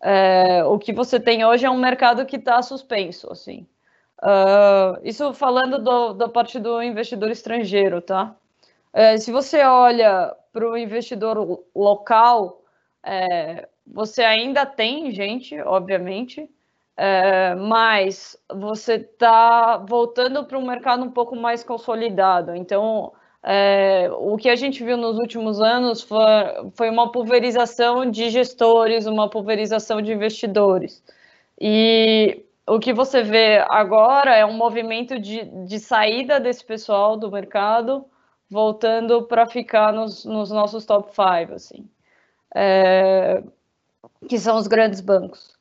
é, 0.01 0.64
o 0.64 0.79
que 0.79 0.93
você 0.93 1.19
tem 1.19 1.45
hoje 1.45 1.64
é 1.64 1.71
um 1.71 1.79
mercado 1.79 2.27
que 2.27 2.37
está 2.37 2.61
suspenso, 2.61 3.31
assim. 3.33 3.67
Uh, 4.23 5.01
isso 5.03 5.35
falando 5.35 5.79
do, 5.79 6.14
da 6.14 6.29
parte 6.29 6.59
do 6.59 6.83
investidor 6.83 7.31
estrangeiro, 7.31 8.01
tá? 8.01 8.35
É, 8.93 9.17
se 9.17 9.33
você 9.33 9.62
olha 9.62 10.35
para 10.53 10.71
o 10.71 10.79
investidor 10.79 11.64
local, 11.75 12.62
é, 13.03 13.69
você 13.87 14.23
ainda 14.23 14.64
tem 14.64 15.11
gente, 15.11 15.61
obviamente, 15.61 16.49
é, 16.96 17.54
mas 17.57 18.37
você 18.52 18.94
está 18.94 19.78
voltando 19.78 20.44
para 20.44 20.59
um 20.59 20.66
mercado 20.66 21.04
um 21.04 21.11
pouco 21.11 21.35
mais 21.37 21.64
consolidado. 21.64 22.54
Então, 22.54 23.12
é, 23.42 24.09
o 24.12 24.37
que 24.37 24.48
a 24.48 24.57
gente 24.57 24.83
viu 24.85 24.96
nos 24.96 25.18
últimos 25.18 25.61
anos 25.61 26.02
foi, 26.02 26.22
foi, 26.74 26.90
uma 26.90 27.12
pulverização 27.12 28.11
de 28.11 28.30
gestores, 28.30 29.07
uma 29.07 29.28
pulverização 29.28 30.00
de 30.00 30.12
investidores. 30.12 31.02
E 31.61 32.44
o 32.66 32.78
que 32.78 32.92
você 32.92 33.22
vê 33.22 33.59
agora 33.68 34.35
é 34.35 34.44
um 34.46 34.54
movimento 34.54 35.18
de, 35.18 35.44
de 35.66 35.78
saída 35.78 36.40
desse 36.40 36.64
pessoal 36.64 37.16
do 37.16 37.30
mercado, 37.30 38.07
voltando 38.50 39.24
para 39.26 39.46
ficar 39.46 39.92
nos, 39.92 40.24
nos, 40.24 40.50
nossos 40.50 40.87
top 40.87 41.11
five, 41.14 41.54
assim, 41.54 41.88
é, 42.54 43.42
que 44.28 44.38
são 44.38 44.57
os 44.57 44.66
grandes 44.66 45.00
bancos. 45.00 45.54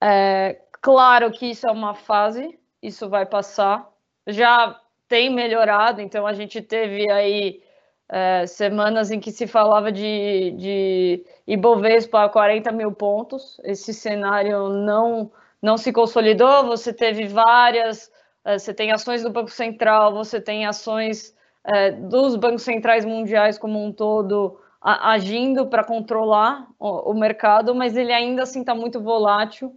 É, 0.00 0.60
claro 0.80 1.30
que 1.30 1.46
isso 1.50 1.66
é 1.66 1.70
uma 1.70 1.94
fase, 1.94 2.58
isso 2.82 3.08
vai 3.08 3.26
passar. 3.26 3.88
Já 4.26 4.80
tem 5.08 5.30
melhorado, 5.30 6.00
então 6.00 6.26
a 6.26 6.32
gente 6.32 6.62
teve 6.62 7.10
aí 7.10 7.62
é, 8.08 8.46
semanas 8.46 9.10
em 9.10 9.20
que 9.20 9.30
se 9.30 9.46
falava 9.46 9.92
de, 9.92 10.52
de 10.56 11.24
Ibovespa 11.46 12.24
a 12.24 12.28
40 12.28 12.72
mil 12.72 12.92
pontos. 12.92 13.60
Esse 13.64 13.92
cenário 13.92 14.68
não, 14.68 15.30
não 15.60 15.76
se 15.76 15.92
consolidou. 15.92 16.66
Você 16.66 16.92
teve 16.92 17.26
várias, 17.26 18.10
é, 18.44 18.58
você 18.58 18.72
tem 18.74 18.92
ações 18.92 19.22
do 19.22 19.30
Banco 19.30 19.50
Central, 19.50 20.12
você 20.12 20.40
tem 20.40 20.66
ações 20.66 21.36
é, 21.64 21.90
dos 21.92 22.36
bancos 22.36 22.62
centrais 22.62 23.04
mundiais 23.04 23.58
como 23.58 23.84
um 23.84 23.92
todo 23.92 24.58
agindo 24.82 25.66
para 25.66 25.84
controlar 25.84 26.66
o, 26.78 27.10
o, 27.10 27.14
mercado, 27.14 27.74
mas 27.74 27.98
ele 27.98 28.12
ainda 28.14 28.44
assim 28.44 28.60
está 28.60 28.74
muito 28.74 28.98
volátil 28.98 29.74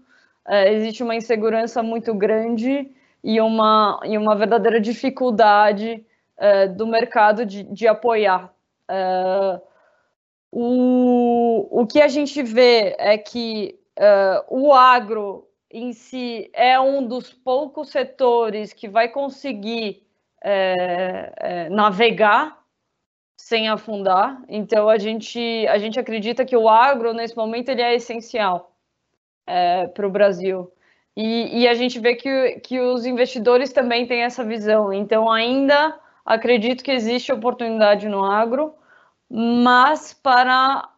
é, 0.48 0.74
existe 0.74 1.04
uma 1.04 1.16
insegurança 1.16 1.82
muito 1.82 2.14
grande 2.14 2.92
e 3.24 3.40
uma, 3.40 4.00
e 4.04 4.18
uma 4.18 4.36
verdadeira 4.36 4.80
dificuldade 4.80 6.06
é, 6.38 6.68
do 6.68 6.86
mercado 6.86 7.46
de, 7.46 7.64
de 7.64 7.88
apoiar. 7.88 8.54
É, 8.90 9.62
o, 10.52 11.82
o 11.82 11.88
que 11.88 12.02
a 12.02 12.08
gente 12.08 12.44
vê 12.44 12.96
é 13.00 13.18
que 13.18 13.80
é, 13.98 14.44
o 14.50 14.74
agro 14.74 15.48
em 15.72 15.94
si 15.94 16.52
é 16.54 16.80
um 16.80 17.06
dos 17.08 17.34
poucos 17.34 17.90
setores 17.90 18.74
que 18.74 18.88
vai 18.88 19.10
conseguir 19.10 20.06
é, 20.44 21.34
é, 21.38 21.70
navegar 21.70 22.62
sem 23.38 23.70
afundar. 23.70 24.44
Então 24.48 24.90
a 24.90 24.98
gente 24.98 25.66
a 25.68 25.78
gente 25.78 26.00
acredita 26.00 26.46
que 26.46 26.56
o 26.56 26.68
agro 26.68 27.14
nesse 27.14 27.36
momento 27.36 27.70
ele 27.70 27.82
é 27.82 27.96
essencial 27.96 28.73
é, 29.48 29.88
para 29.88 30.08
o 30.08 30.12
Brasil. 30.12 30.72
E, 31.16 31.62
e, 31.62 31.68
a 31.68 31.74
gente 31.74 32.00
vê 32.00 32.16
que, 32.16 32.60
que 32.62 32.80
os 32.80 33.06
investidores 33.06 33.72
também 33.72 34.08
têm 34.08 34.24
essa 34.24 34.44
visão. 34.44 34.92
Então, 34.92 35.32
ainda 35.32 36.00
acredito 36.26 36.84
que 36.84 36.92
existe 36.92 37.32
oportunidade 37.32 38.08
no 38.10 38.24
agro, 38.24 38.74
mas 39.30 40.14
para 40.14 40.90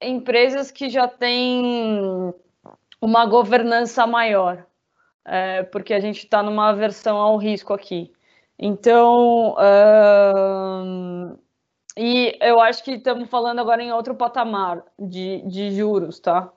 empresas 0.00 0.70
que 0.70 0.88
já 0.88 1.06
têm 1.06 2.32
uma 3.00 3.26
governança 3.26 4.06
maior, 4.06 4.64
é, 5.24 5.62
porque 5.64 5.92
a 5.92 6.00
gente 6.00 6.18
está 6.18 6.42
numa 6.42 6.70
aversão 6.70 7.18
ao 7.18 7.36
risco 7.36 7.74
aqui. 7.74 8.12
Então, 8.58 9.54
e 11.96 12.36
eu 12.40 12.60
acho 12.60 12.82
que 12.82 12.92
estamos 12.92 13.28
falando 13.28 13.60
agora 13.60 13.82
em 13.82 13.92
outro 13.92 14.14
patamar 14.14 14.82
de, 14.98 15.42
de 15.42 15.72
juros, 15.72 16.18
tá? 16.18 16.50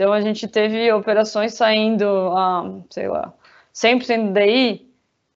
Então 0.00 0.14
a 0.14 0.20
gente 0.22 0.48
teve 0.48 0.90
operações 0.90 1.52
saindo 1.52 2.06
a, 2.06 2.80
sei 2.88 3.06
lá, 3.06 3.34
100% 3.74 4.32
DI, 4.32 4.90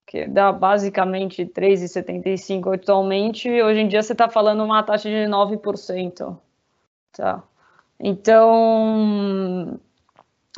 que 0.06 0.26
dá 0.26 0.52
basicamente 0.52 1.44
3,75 1.44 2.74
atualmente, 2.74 3.50
hoje 3.60 3.80
em 3.80 3.88
dia 3.88 4.02
você 4.02 4.12
está 4.12 4.26
falando 4.26 4.64
uma 4.64 4.82
taxa 4.82 5.10
de 5.10 5.26
9%. 5.26 6.38
Tá? 7.12 7.42
Então, 8.00 9.78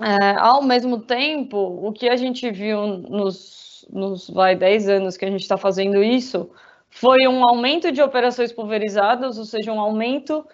é, 0.00 0.36
ao 0.38 0.62
mesmo 0.62 1.00
tempo, 1.00 1.56
o 1.58 1.92
que 1.92 2.08
a 2.08 2.14
gente 2.14 2.48
viu 2.52 2.86
nos, 2.86 3.84
nos 3.90 4.30
vai, 4.30 4.54
10 4.54 4.88
anos 4.88 5.16
que 5.16 5.24
a 5.24 5.30
gente 5.32 5.42
está 5.42 5.56
fazendo 5.56 6.00
isso, 6.00 6.48
foi 6.90 7.26
um 7.26 7.42
aumento 7.42 7.90
de 7.90 8.00
operações 8.00 8.52
pulverizadas, 8.52 9.36
ou 9.36 9.44
seja, 9.44 9.72
um 9.72 9.80
aumento 9.80 10.46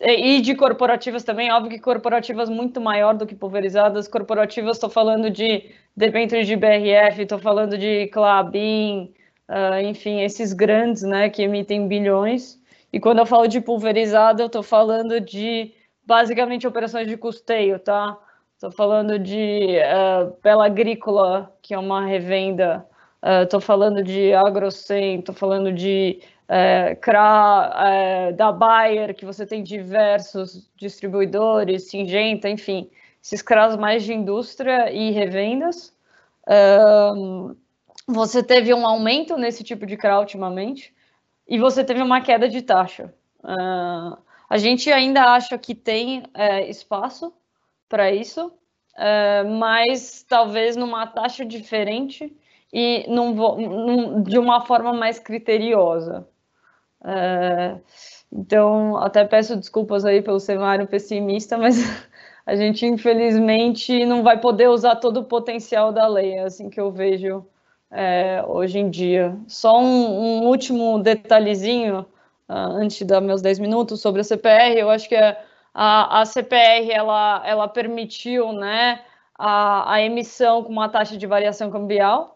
e 0.00 0.40
de 0.40 0.54
corporativas 0.54 1.24
também, 1.24 1.50
óbvio 1.50 1.70
que 1.70 1.78
corporativas 1.78 2.50
muito 2.50 2.80
maior 2.80 3.14
do 3.14 3.26
que 3.26 3.34
pulverizadas. 3.34 4.06
Corporativas, 4.06 4.76
estou 4.76 4.90
falando 4.90 5.30
de 5.30 5.70
debêntures 5.96 6.46
de 6.46 6.56
BRF, 6.56 7.22
estou 7.22 7.38
falando 7.38 7.78
de 7.78 8.06
Clabin, 8.08 9.14
uh, 9.48 9.80
enfim, 9.82 10.20
esses 10.20 10.52
grandes, 10.52 11.02
né, 11.02 11.30
que 11.30 11.42
emitem 11.42 11.88
bilhões. 11.88 12.60
E 12.92 13.00
quando 13.00 13.20
eu 13.20 13.26
falo 13.26 13.46
de 13.46 13.60
pulverizada, 13.60 14.42
eu 14.42 14.46
estou 14.46 14.62
falando 14.62 15.18
de 15.20 15.72
basicamente 16.04 16.66
operações 16.66 17.08
de 17.08 17.16
custeio, 17.16 17.78
tá? 17.78 18.18
Estou 18.54 18.70
falando 18.70 19.18
de 19.18 19.78
uh, 19.78 20.36
Bela 20.42 20.66
Agrícola, 20.66 21.52
que 21.62 21.72
é 21.72 21.78
uma 21.78 22.04
revenda. 22.04 22.86
Estou 23.42 23.58
uh, 23.58 23.62
falando 23.62 24.02
de 24.02 24.34
Agrocem, 24.34 25.20
estou 25.20 25.34
falando 25.34 25.72
de 25.72 26.20
é, 26.54 26.94
CRA, 26.96 27.72
é, 27.76 28.32
da 28.32 28.52
Bayer, 28.52 29.14
que 29.14 29.24
você 29.24 29.46
tem 29.46 29.62
diversos 29.62 30.70
distribuidores, 30.76 31.88
Singenta, 31.88 32.48
enfim, 32.48 32.90
esses 33.22 33.40
CRAs 33.40 33.76
mais 33.76 34.04
de 34.04 34.12
indústria 34.12 34.92
e 34.92 35.10
revendas. 35.12 35.94
Você 38.06 38.42
teve 38.42 38.74
um 38.74 38.86
aumento 38.86 39.36
nesse 39.36 39.62
tipo 39.64 39.86
de 39.86 39.96
CRA 39.96 40.18
ultimamente 40.18 40.92
e 41.48 41.58
você 41.58 41.84
teve 41.84 42.02
uma 42.02 42.20
queda 42.20 42.48
de 42.48 42.60
taxa. 42.60 43.14
A 44.52 44.58
gente 44.58 44.92
ainda 44.92 45.22
acha 45.32 45.56
que 45.56 45.74
tem 45.74 46.24
é, 46.34 46.68
espaço 46.68 47.32
para 47.88 48.12
isso, 48.12 48.52
é, 48.94 49.42
mas 49.44 50.22
talvez 50.28 50.76
numa 50.76 51.06
taxa 51.06 51.42
diferente 51.42 52.36
e 52.70 53.06
num, 53.08 53.32
num, 53.34 54.22
de 54.22 54.38
uma 54.38 54.60
forma 54.60 54.92
mais 54.92 55.18
criteriosa. 55.18 56.28
É, 57.04 57.76
então, 58.32 58.96
até 58.96 59.24
peço 59.24 59.56
desculpas 59.56 60.04
aí 60.04 60.22
pelo 60.22 60.40
cenário 60.40 60.86
pessimista, 60.86 61.58
mas 61.58 61.76
a 62.46 62.56
gente 62.56 62.86
infelizmente 62.86 64.04
não 64.06 64.22
vai 64.22 64.40
poder 64.40 64.68
usar 64.68 64.96
todo 64.96 65.20
o 65.20 65.24
potencial 65.24 65.92
da 65.92 66.06
lei, 66.06 66.34
é 66.34 66.44
assim 66.44 66.70
que 66.70 66.80
eu 66.80 66.90
vejo 66.90 67.44
é, 67.90 68.42
hoje 68.46 68.78
em 68.78 68.88
dia. 68.90 69.36
Só 69.46 69.78
um, 69.80 70.42
um 70.42 70.46
último 70.46 70.98
detalhezinho, 70.98 72.06
uh, 72.48 72.54
antes 72.54 73.06
dar 73.06 73.20
meus 73.20 73.42
10 73.42 73.58
minutos, 73.58 74.00
sobre 74.00 74.22
a 74.22 74.24
CPR, 74.24 74.78
eu 74.78 74.90
acho 74.90 75.08
que 75.08 75.16
a, 75.74 76.20
a, 76.20 76.24
CPR 76.24 76.90
ela, 76.90 77.42
ela 77.44 77.68
permitiu 77.68 78.52
né, 78.52 79.02
a, 79.38 79.94
a 79.94 80.02
emissão 80.02 80.62
com 80.62 80.72
uma 80.72 80.88
taxa 80.88 81.16
de 81.16 81.26
variação 81.26 81.70
cambial, 81.70 82.31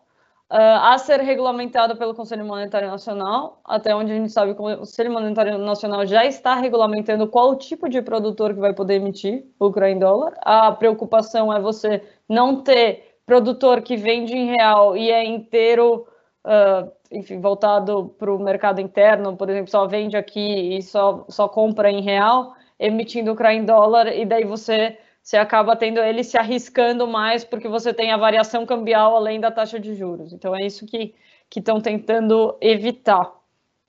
a 0.48 0.96
ser 0.98 1.20
regulamentado 1.20 1.96
pelo 1.96 2.14
Conselho 2.14 2.44
Monetário 2.44 2.88
Nacional, 2.88 3.60
até 3.64 3.94
onde 3.94 4.12
a 4.12 4.14
gente 4.14 4.30
sabe 4.30 4.52
o 4.52 4.54
Conselho 4.54 5.12
Monetário 5.12 5.58
Nacional 5.58 6.06
já 6.06 6.24
está 6.24 6.54
regulamentando 6.54 7.26
qual 7.26 7.56
tipo 7.56 7.88
de 7.88 8.00
produtor 8.00 8.54
que 8.54 8.60
vai 8.60 8.72
poder 8.72 8.94
emitir 8.94 9.44
lucro 9.60 9.84
em 9.84 9.98
dólar. 9.98 10.34
A 10.42 10.70
preocupação 10.70 11.52
é 11.52 11.60
você 11.60 12.02
não 12.28 12.62
ter 12.62 13.18
produtor 13.26 13.82
que 13.82 13.96
vende 13.96 14.36
em 14.36 14.46
real 14.46 14.96
e 14.96 15.10
é 15.10 15.24
inteiro 15.24 16.06
uh, 16.46 16.90
enfim, 17.10 17.40
voltado 17.40 18.14
para 18.18 18.32
o 18.32 18.38
mercado 18.38 18.80
interno, 18.80 19.36
por 19.36 19.48
exemplo, 19.48 19.70
só 19.70 19.86
vende 19.86 20.16
aqui 20.16 20.76
e 20.76 20.82
só, 20.82 21.24
só 21.28 21.48
compra 21.48 21.90
em 21.90 22.00
real, 22.00 22.54
emitindo 22.78 23.34
CRA 23.34 23.54
em 23.54 23.64
dólar, 23.64 24.08
e 24.08 24.24
daí 24.24 24.44
você, 24.44 24.98
você 25.26 25.36
acaba 25.38 25.74
tendo 25.74 25.98
ele 25.98 26.22
se 26.22 26.38
arriscando 26.38 27.04
mais 27.04 27.44
porque 27.44 27.66
você 27.66 27.92
tem 27.92 28.12
a 28.12 28.16
variação 28.16 28.64
cambial 28.64 29.16
além 29.16 29.40
da 29.40 29.50
taxa 29.50 29.80
de 29.80 29.92
juros. 29.92 30.32
Então 30.32 30.54
é 30.54 30.64
isso 30.64 30.86
que 30.86 31.16
estão 31.56 31.80
tentando 31.80 32.56
evitar. 32.60 33.32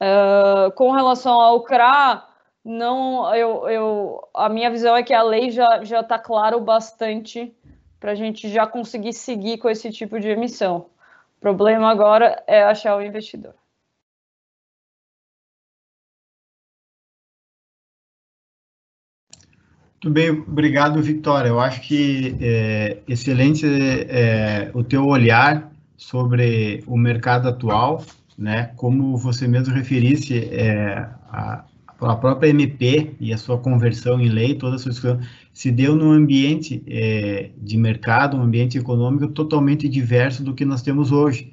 Uh, 0.02 0.72
com 0.74 0.90
relação 0.90 1.40
ao 1.40 1.62
CRA, 1.62 2.28
não, 2.66 3.36
eu, 3.36 3.70
eu, 3.70 4.28
a 4.34 4.50
minha 4.50 4.72
visão 4.72 4.96
é 4.96 5.04
que 5.04 5.14
a 5.14 5.22
lei 5.22 5.52
já 5.52 5.84
já 5.84 6.00
está 6.00 6.18
claro 6.18 6.60
bastante 6.60 7.56
para 8.00 8.14
a 8.14 8.16
gente 8.16 8.50
já 8.50 8.66
conseguir 8.66 9.14
seguir 9.14 9.60
com 9.60 9.70
esse 9.70 9.92
tipo 9.92 10.20
de 10.20 10.30
emissão. 10.30 10.88
O 11.38 11.40
problema 11.40 11.92
agora 11.92 12.44
é 12.48 12.64
achar 12.64 12.98
o 12.98 13.02
investidor. 13.04 13.54
Muito 20.04 20.14
bem, 20.14 20.30
obrigado, 20.30 21.02
Vitória. 21.02 21.50
Eu 21.50 21.60
acho 21.60 21.82
que 21.82 22.36
é 22.40 23.00
excelente 23.08 23.66
é, 23.66 24.70
o 24.76 24.84
teu 24.84 25.04
olhar 25.08 25.72
sobre 25.98 26.84
o 26.86 26.96
mercado 26.96 27.48
atual, 27.48 28.04
né? 28.38 28.72
Como 28.76 29.18
você 29.18 29.48
mesmo 29.48 29.74
referisse, 29.74 30.38
é, 30.52 31.10
a, 31.32 31.66
a 32.00 32.16
própria 32.16 32.50
MP 32.50 33.16
e 33.20 33.34
a 33.34 33.40
sua 33.40 33.58
conversão 33.58 34.22
em 34.22 34.30
lei, 34.30 34.54
toda 34.54 34.76
a 34.76 34.80
sua 34.80 34.92
discussão, 34.92 35.20
se 35.52 35.72
deu 35.72 35.96
num 35.96 36.12
ambiente 36.12 36.84
é, 36.86 37.50
de 37.58 37.76
mercado, 37.76 38.38
um 38.38 38.44
ambiente 38.44 38.78
econômico 38.78 39.28
totalmente 39.30 39.90
diverso 39.90 40.44
do 40.44 40.54
que 40.54 40.64
nós 40.64 40.84
temos 40.84 41.12
hoje. 41.12 41.52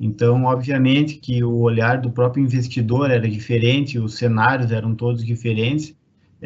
Então, 0.00 0.46
obviamente 0.46 1.14
que 1.14 1.44
o 1.44 1.58
olhar 1.58 2.00
do 2.00 2.10
próprio 2.10 2.42
investidor 2.42 3.12
era 3.12 3.28
diferente, 3.28 4.00
os 4.00 4.16
cenários 4.16 4.72
eram 4.72 4.96
todos 4.96 5.24
diferentes, 5.24 5.94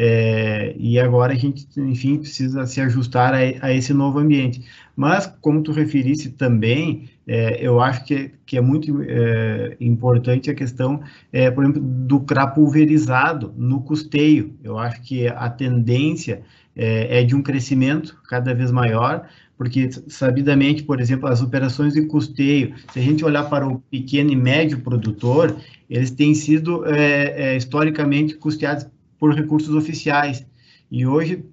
é, 0.00 0.76
e 0.78 0.96
agora 0.96 1.32
a 1.32 1.36
gente, 1.36 1.66
enfim, 1.76 2.18
precisa 2.18 2.64
se 2.66 2.80
ajustar 2.80 3.34
a, 3.34 3.38
a, 3.66 3.74
esse 3.74 3.92
novo 3.92 4.20
ambiente. 4.20 4.64
Mas, 4.94 5.26
como 5.40 5.60
tu 5.60 5.72
referiste 5.72 6.28
também, 6.28 7.10
é, 7.26 7.58
eu 7.60 7.80
acho 7.80 8.04
que, 8.04 8.30
que 8.46 8.56
é 8.56 8.60
muito 8.60 9.02
é, 9.02 9.76
importante 9.80 10.48
a 10.48 10.54
questão, 10.54 11.02
é, 11.32 11.50
por 11.50 11.64
exemplo, 11.64 11.82
do 11.82 12.20
CRA 12.20 12.46
pulverizado 12.46 13.52
no 13.56 13.80
custeio. 13.80 14.54
Eu 14.62 14.78
acho 14.78 15.02
que 15.02 15.26
a 15.26 15.50
tendência 15.50 16.42
é, 16.76 17.18
é 17.20 17.24
de 17.24 17.34
um 17.34 17.42
crescimento 17.42 18.16
cada 18.28 18.54
vez 18.54 18.70
maior, 18.70 19.26
porque 19.56 19.90
sabidamente, 20.06 20.84
por 20.84 21.00
exemplo, 21.00 21.28
as 21.28 21.42
operações 21.42 21.94
de 21.94 22.02
custeio, 22.06 22.72
se 22.92 23.00
a 23.00 23.02
gente 23.02 23.24
olhar 23.24 23.50
para 23.50 23.66
o 23.66 23.80
pequeno 23.90 24.30
e 24.30 24.36
médio 24.36 24.78
produtor, 24.78 25.56
eles 25.90 26.12
têm 26.12 26.34
sido 26.34 26.86
é, 26.86 27.54
é, 27.54 27.56
historicamente 27.56 28.36
custeados 28.36 28.86
por 29.18 29.34
recursos 29.34 29.74
oficiais. 29.74 30.46
E 30.90 31.06
hoje 31.06 31.44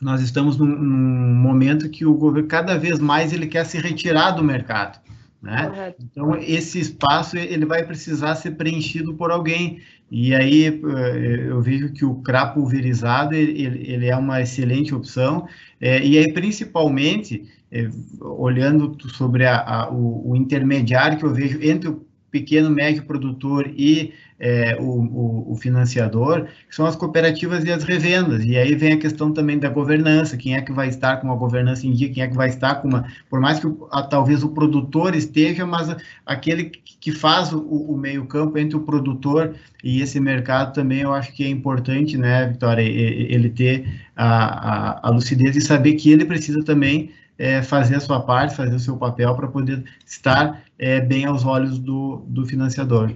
nós 0.00 0.20
estamos 0.22 0.56
num, 0.56 0.66
num, 0.66 1.34
momento 1.34 1.88
que 1.88 2.06
o 2.06 2.14
governo 2.14 2.48
cada 2.48 2.78
vez 2.78 2.98
mais 2.98 3.32
ele 3.32 3.46
quer 3.46 3.64
se 3.64 3.78
retirar 3.78 4.32
do 4.32 4.42
mercado. 4.42 4.98
Né? 5.42 5.94
Então 6.00 6.36
esse 6.36 6.78
espaço 6.78 7.36
ele 7.36 7.64
vai 7.64 7.82
precisar 7.82 8.34
ser 8.34 8.52
preenchido 8.52 9.14
por 9.14 9.30
alguém 9.30 9.80
e 10.10 10.34
aí 10.34 10.66
eh, 10.66 11.46
eu 11.48 11.62
vejo 11.62 11.92
que 11.92 12.04
o 12.04 12.16
CRA 12.16 12.48
pulverizado 12.48 13.34
ele, 13.34 13.90
ele 13.90 14.06
é 14.06 14.14
uma 14.14 14.42
excelente 14.42 14.94
opção 14.94 15.48
é, 15.80 16.04
e 16.04 16.18
aí 16.18 16.30
principalmente 16.34 17.48
é, 17.72 17.88
olhando 18.20 18.94
sobre 19.08 19.46
a, 19.46 19.60
a, 19.60 19.90
o, 19.90 20.32
o 20.32 20.36
intermediário 20.36 21.16
que 21.16 21.24
eu 21.24 21.32
vejo 21.32 21.58
entre 21.62 21.88
o 21.88 22.04
pequeno 22.30 22.68
médio 22.68 23.04
produtor 23.04 23.72
e 23.74 24.12
é, 24.40 24.74
o, 24.80 24.84
o, 24.84 25.52
o, 25.52 25.56
financiador, 25.56 26.46
que 26.66 26.74
são 26.74 26.86
as 26.86 26.96
cooperativas 26.96 27.62
e 27.64 27.70
as 27.70 27.84
revendas. 27.84 28.42
E 28.42 28.56
aí 28.56 28.74
vem 28.74 28.94
a 28.94 28.98
questão 28.98 29.32
também 29.32 29.58
da 29.58 29.68
governança, 29.68 30.36
quem 30.36 30.56
é 30.56 30.62
que 30.62 30.72
vai 30.72 30.88
estar 30.88 31.18
com 31.18 31.26
uma 31.26 31.36
governança 31.36 31.86
em 31.86 31.92
dia, 31.92 32.08
quem 32.08 32.22
é 32.22 32.26
que 32.26 32.34
vai 32.34 32.48
estar 32.48 32.76
com 32.76 32.88
uma... 32.88 33.04
Por 33.28 33.38
mais 33.38 33.60
que 33.60 33.70
a, 33.90 34.02
talvez 34.02 34.42
o 34.42 34.48
produtor 34.48 35.14
esteja, 35.14 35.66
mas 35.66 35.94
aquele 36.24 36.64
que 37.00 37.12
faz 37.12 37.52
o, 37.52 37.60
o 37.60 37.96
meio 37.96 38.24
campo 38.24 38.58
entre 38.58 38.76
o 38.76 38.80
produtor 38.80 39.54
e 39.84 40.00
esse 40.00 40.18
mercado 40.18 40.72
também 40.72 41.00
eu 41.00 41.12
acho 41.12 41.32
que 41.32 41.44
é 41.44 41.48
importante, 41.48 42.16
né, 42.16 42.46
Vitória, 42.46 42.82
ele 42.82 43.50
ter 43.50 43.86
a, 44.16 44.26
a, 44.26 45.08
a 45.08 45.10
lucidez 45.10 45.54
e 45.54 45.60
saber 45.60 45.94
que 45.94 46.10
ele 46.10 46.24
precisa 46.24 46.62
também 46.64 47.10
é, 47.38 47.62
fazer 47.62 47.96
a 47.96 48.00
sua 48.00 48.20
parte, 48.20 48.54
fazer 48.54 48.74
o 48.74 48.80
seu 48.80 48.96
papel 48.96 49.34
para 49.34 49.48
poder 49.48 49.84
estar 50.06 50.62
é, 50.78 51.00
bem 51.00 51.24
aos 51.24 51.44
olhos 51.44 51.78
do, 51.78 52.22
do 52.26 52.44
financiador. 52.44 53.12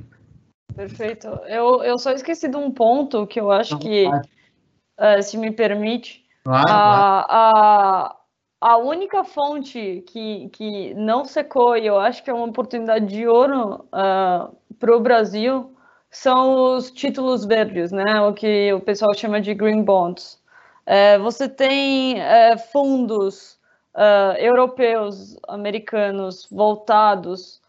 Perfeito. 0.75 1.29
Eu, 1.47 1.83
eu 1.83 1.99
só 1.99 2.11
esqueci 2.13 2.49
de 2.49 2.57
um 2.57 2.71
ponto 2.71 3.27
que 3.27 3.41
eu 3.41 3.51
acho 3.51 3.79
que, 3.79 4.07
uh, 4.09 5.23
se 5.23 5.37
me 5.39 5.51
permite, 5.51 6.25
claro, 6.45 6.67
a, 6.69 7.27
a, 7.29 8.17
a 8.61 8.77
única 8.79 9.25
fonte 9.25 10.03
que, 10.07 10.49
que 10.51 10.95
não 10.95 11.25
secou, 11.25 11.77
e 11.77 11.87
eu 11.87 11.99
acho 11.99 12.25
que 12.25 12.31
é 12.31 12.35
uma 12.35 12.47
oportunidade 12.47 13.07
de 13.07 13.27
ouro 13.27 13.75
uh, 13.75 13.89
ah, 13.93 14.51
para 14.79 14.97
o 14.97 15.01
Brasil, 15.01 15.75
são 16.11 16.75
os 16.75 16.91
títulos 16.91 17.45
verdes, 17.45 17.93
né? 17.93 18.21
o 18.23 18.33
que 18.33 18.73
o 18.73 18.81
pessoal 18.81 19.13
chama 19.15 19.41
de 19.41 19.55
green 19.55 19.83
bonds. 19.83 20.43
Uh, 20.87 21.23
você 21.23 21.49
tem 21.49 22.17
uh, 22.19 22.59
fundos 22.73 23.59
uh, 23.95 24.37
europeus, 24.39 25.37
americanos, 25.49 26.47
voltados 26.51 27.61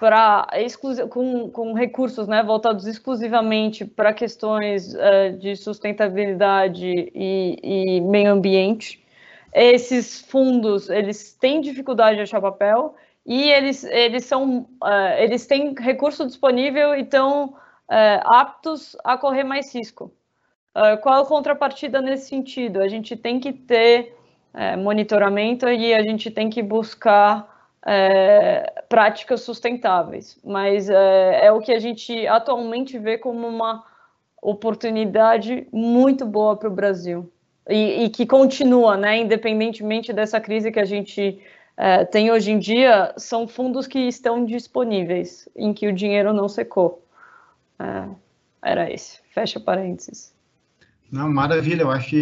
para 0.00 0.48
com, 1.10 1.50
com 1.50 1.74
recursos 1.74 2.26
né, 2.26 2.42
voltados 2.42 2.86
exclusivamente 2.86 3.84
para 3.84 4.14
questões 4.14 4.94
uh, 4.94 5.36
de 5.38 5.54
sustentabilidade 5.54 6.86
e, 7.14 7.58
e, 7.62 8.00
meio 8.00 8.32
ambiente. 8.32 9.04
Esses 9.52 10.22
fundos 10.22 10.88
eles 10.88 11.34
têm 11.34 11.60
dificuldade 11.60 12.16
de 12.16 12.22
achar 12.22 12.40
papel 12.40 12.94
e 13.26 13.50
eles, 13.50 13.84
eles 13.84 14.24
são 14.24 14.60
uh, 14.82 15.18
eles 15.18 15.46
têm 15.46 15.74
recurso 15.78 16.24
disponível 16.24 16.94
e 16.94 17.02
estão 17.02 17.48
uh, 17.50 17.54
aptos 18.24 18.96
a 19.04 19.18
correr 19.18 19.44
mais 19.44 19.74
risco. 19.74 20.10
qual 21.02 21.22
a 21.22 21.26
contrapartida 21.26 22.00
nesse 22.00 22.30
sentido? 22.30 22.80
A 22.80 22.88
gente 22.88 23.16
tem 23.16 23.38
que 23.38 23.52
ter 23.52 24.16
monitoramento 24.78 25.68
e 25.68 25.92
a 25.94 26.02
gente 26.02 26.30
tem 26.30 26.48
que 26.48 26.62
buscar 26.62 27.49
é, 27.86 28.82
práticas 28.88 29.42
sustentáveis, 29.42 30.38
mas 30.44 30.90
é, 30.90 31.46
é, 31.46 31.52
o 31.52 31.60
que 31.60 31.72
a 31.72 31.78
gente 31.78 32.26
atualmente 32.26 32.98
vê 32.98 33.16
como 33.16 33.46
uma 33.46 33.84
oportunidade 34.42 35.66
muito 35.72 36.26
boa 36.26 36.56
para 36.56 36.68
o 36.68 36.72
Brasil 36.72 37.30
e, 37.68 38.04
e, 38.04 38.10
que 38.10 38.26
continua, 38.26 38.96
né, 38.96 39.18
independentemente 39.18 40.12
dessa 40.12 40.40
crise 40.40 40.72
que 40.72 40.80
a 40.80 40.84
gente 40.84 41.38
é, 41.76 42.04
tem 42.04 42.30
hoje 42.30 42.50
em 42.50 42.58
dia, 42.58 43.12
são 43.16 43.46
fundos 43.46 43.86
que 43.86 44.00
estão 44.00 44.44
disponíveis, 44.44 45.48
em 45.56 45.72
que 45.72 45.86
o 45.86 45.92
dinheiro 45.92 46.32
não 46.32 46.48
secou. 46.48 47.06
É, 47.78 48.08
era 48.62 48.92
esse. 48.92 49.20
Fecha 49.32 49.58
parênteses. 49.58 50.34
Não, 51.10 51.28
maravilha, 51.28 51.82
eu 51.82 51.90
acho 51.90 52.14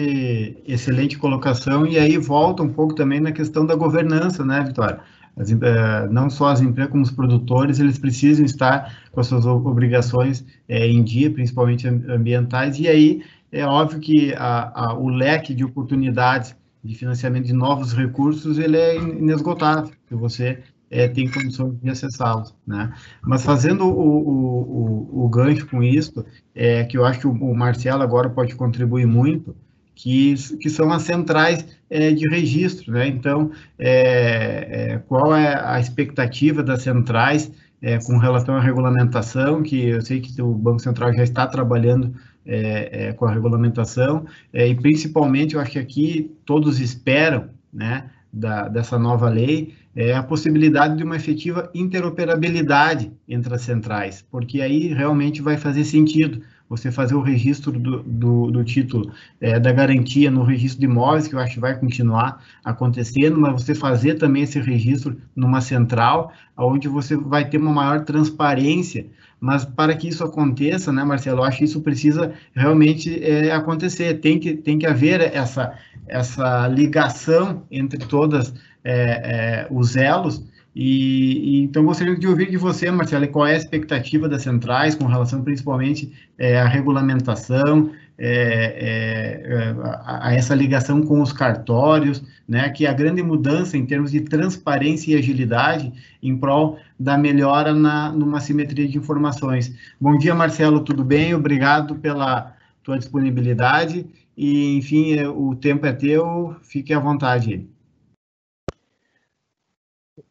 excelente 0.67 1.19
colocação, 1.19 1.87
e 1.87 1.99
aí 1.99 2.17
volta 2.17 2.63
um 2.63 2.73
pouco 2.73 2.95
também 2.95 3.21
na 3.21 3.33
questão 3.33 3.67
da 3.67 3.75
governança, 3.75 4.45
né, 4.45 4.63
Vitória? 4.67 5.01
As, 5.39 5.51
eh, 5.51 6.09
não 6.11 6.29
só 6.29 6.49
as 6.49 6.61
empresas 6.61 6.91
como 6.91 7.03
os 7.03 7.11
produtores, 7.11 7.79
eles 7.79 7.99
precisam 7.99 8.45
estar 8.45 9.09
com 9.13 9.21
as 9.21 9.27
suas 9.27 9.47
obrigações 9.47 10.45
eh, 10.69 10.89
em 10.89 11.03
dia, 11.03 11.31
principalmente 11.31 11.87
ambientais, 11.87 12.79
e 12.79 12.89
aí 12.89 13.23
é 13.53 13.65
óbvio 13.65 14.01
que 14.01 14.35
a, 14.35 14.73
a, 14.75 14.95
o 14.95 15.09
leque 15.09 15.55
de 15.55 15.65
oportunidades 15.65 16.57
de 16.83 16.95
financiamento 16.95 17.47
de 17.47 17.53
novos 17.53 17.93
recursos, 17.93 18.59
ele 18.59 18.77
é 18.77 18.97
inesgotável, 18.97 19.91
que 20.07 20.15
você 20.15 20.63
é, 20.91 21.09
tem 21.09 21.31
condições 21.31 21.79
de 21.81 21.91
acessá-los, 21.91 22.55
né? 22.67 22.93
Mas 23.23 23.45
fazendo 23.45 23.85
o, 23.85 23.91
o, 23.91 25.13
o, 25.21 25.25
o, 25.25 25.29
gancho 25.29 25.67
com 25.67 25.83
isso, 25.83 26.25
é, 26.55 26.85
que 26.85 26.97
eu 26.97 27.05
acho 27.05 27.21
que 27.21 27.27
o, 27.27 27.31
o 27.31 27.55
Marcelo 27.55 28.03
agora 28.03 28.31
pode 28.31 28.55
contribuir 28.55 29.07
muito, 29.07 29.55
que, 29.99 30.37
que 30.61 30.71
são 30.71 30.93
as 30.93 31.03
centrais 31.03 31.67
é, 31.91 32.13
de 32.13 32.29
registro. 32.31 32.93
Né? 32.93 33.09
Então, 33.09 33.51
é, 33.77 34.93
é, 34.93 34.99
qual 35.09 35.35
é 35.35 35.61
a 35.61 35.81
expectativa 35.81 36.63
das 36.63 36.83
centrais 36.83 37.51
é, 37.83 37.99
com 37.99 38.17
relação 38.17 38.55
à 38.55 38.61
regulamentação, 38.61 39.61
que 39.61 39.89
eu 39.89 40.01
sei 40.01 40.21
que 40.21 40.41
o 40.41 40.55
Banco 40.55 40.79
Central 40.79 41.13
já 41.13 41.25
está 41.25 41.47
trabalhando 41.49 42.15
é, 42.47 43.13
com 43.13 43.27
a 43.27 43.33
regulamentação, 43.33 44.25
e 44.55 44.75
principalmente, 44.77 45.55
eu 45.55 45.61
acho 45.61 45.73
que 45.73 45.79
aqui 45.79 46.35
todos 46.47 46.81
esperam, 46.81 47.51
né, 47.71 48.09
da, 48.33 48.69
dessa 48.69 48.99
nova 48.99 49.29
lei, 49.29 49.75
é 49.95 50.15
a 50.15 50.23
possibilidade 50.23 50.97
de 50.97 51.05
uma 51.05 51.17
efetiva 51.17 51.71
interoperabilidade 51.75 53.13
entre 53.29 53.55
as 53.55 53.63
centrais, 53.63 54.25
porque 54.31 54.61
aí 54.61 54.89
realmente 54.95 55.43
vai 55.43 55.57
fazer 55.57 55.85
sentido 55.85 56.41
você 56.69 56.93
fazer 56.93 57.15
o 57.15 57.23
registro 57.23 57.73
do, 57.73 58.03
do, 58.03 58.51
do 58.51 58.65
título 58.65 59.11
é, 59.41 59.59
da 59.59 59.73
garantia 59.73 60.31
no 60.31 60.43
registro 60.43 60.81
de 60.81 60.87
imóveis, 60.87 61.27
que 61.27 61.35
eu 61.35 61.39
acho 61.39 61.55
que 61.55 61.61
vai 61.61 61.79
continuar 61.79 62.45
acontecendo, 62.65 63.41
mas 63.41 63.63
você 63.63 63.75
fazer 63.75 64.15
também 64.15 64.43
esse 64.43 64.61
registro 64.61 65.17
numa 65.35 65.61
central, 65.61 66.33
onde 66.57 66.89
você 66.89 67.17
vai 67.17 67.49
ter 67.49 67.59
uma 67.59 67.73
maior 67.73 68.05
transparência. 68.05 69.07
Mas 69.41 69.65
para 69.65 69.95
que 69.95 70.09
isso 70.09 70.25
aconteça, 70.25 70.93
né, 70.93 71.05
Marcelo, 71.05 71.41
eu 71.41 71.45
acho 71.45 71.59
que 71.59 71.65
isso 71.65 71.81
precisa 71.81 72.33
realmente 72.53 73.23
é, 73.23 73.53
acontecer, 73.53 74.15
tem 74.15 74.39
que, 74.39 74.55
tem 74.55 74.79
que 74.79 74.87
haver 74.87 75.21
essa, 75.21 75.75
essa 76.07 76.67
ligação 76.67 77.63
entre 77.71 77.99
todas 77.99 78.53
é, 78.83 78.93
é, 78.93 79.67
os 79.71 79.97
elos, 79.97 80.45
e, 80.81 81.61
então 81.65 81.85
gostaria 81.85 82.15
de 82.15 82.29
ouvir 82.29 82.49
de 82.49 82.57
você, 82.57 82.89
Marcelo, 82.89 83.27
qual 83.27 83.49
é 83.49 83.55
a 83.55 83.57
expectativa 83.57 84.29
das 84.29 84.43
centrais 84.43 84.95
com 84.95 85.07
relação 85.07 85.43
principalmente 85.43 86.13
é, 86.39 86.61
à 86.61 86.69
regulamentação, 86.69 87.91
é, 88.17 89.43
é, 89.51 89.75
a, 89.83 90.29
a, 90.29 90.35
essa 90.35 90.55
ligação 90.55 91.03
com 91.03 91.21
os 91.21 91.33
cartórios, 91.33 92.23
né, 92.47 92.69
que 92.69 92.87
é 92.87 92.91
a 92.91 92.93
grande 92.93 93.21
mudança 93.25 93.77
em 93.77 93.85
termos 93.85 94.13
de 94.13 94.21
transparência 94.21 95.11
e 95.11 95.19
agilidade 95.19 95.93
em 96.23 96.37
prol 96.37 96.79
da 96.97 97.19
melhora 97.19 97.75
na, 97.75 98.13
numa 98.13 98.39
simetria 98.39 98.87
de 98.87 98.99
informações. 98.99 99.75
Bom 100.01 100.17
dia, 100.17 100.33
Marcelo, 100.33 100.85
tudo 100.85 101.03
bem? 101.03 101.35
Obrigado 101.35 101.97
pela 101.97 102.55
tua 102.85 102.97
disponibilidade 102.97 104.07
e, 104.37 104.77
enfim, 104.77 105.15
é, 105.15 105.29
o 105.29 105.57
tempo 105.57 105.87
é 105.87 105.93
teu, 105.93 106.55
fique 106.63 106.95
à 106.95 107.01
vontade. 107.01 107.67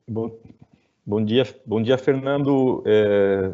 Bom, 0.10 0.32
bom 1.06 1.24
dia, 1.24 1.44
bom 1.66 1.82
dia, 1.82 1.98
Fernando. 1.98 2.84
É, 2.86 3.54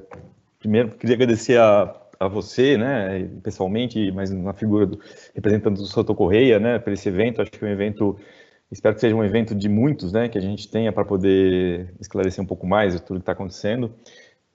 primeiro, 0.60 0.95
queria 0.95 1.16
agradecer 1.16 1.60
a 1.60 1.99
a 2.20 2.28
você, 2.28 2.78
né, 2.78 3.28
pessoalmente, 3.43 4.12
mas 4.12 4.32
na 4.32 4.54
figura 4.54 4.86
do 4.86 4.99
representante 5.36 5.80
do 5.80 5.86
Soto 5.86 6.16
Correia, 6.16 6.60
né, 6.60 6.80
para 6.80 6.93
esse 6.93 7.10
evento. 7.10 7.41
Acho 7.41 7.51
que 7.51 7.64
é 7.64 7.68
um 7.68 7.72
evento, 7.72 8.18
espero 8.72 8.95
que 8.95 9.01
seja 9.01 9.16
um 9.16 9.24
evento 9.24 9.54
de 9.54 9.68
muitos, 9.68 10.14
né, 10.14 10.30
que 10.30 10.38
a 10.38 10.41
gente 10.41 10.70
tenha 10.70 10.91
para 10.91 11.04
poder 11.04 11.93
esclarecer 11.99 12.43
um 12.43 12.47
pouco 12.47 12.66
mais 12.66 12.99
tudo 13.01 13.18
que 13.18 13.24
está 13.24 13.34
acontecendo. 13.34 13.93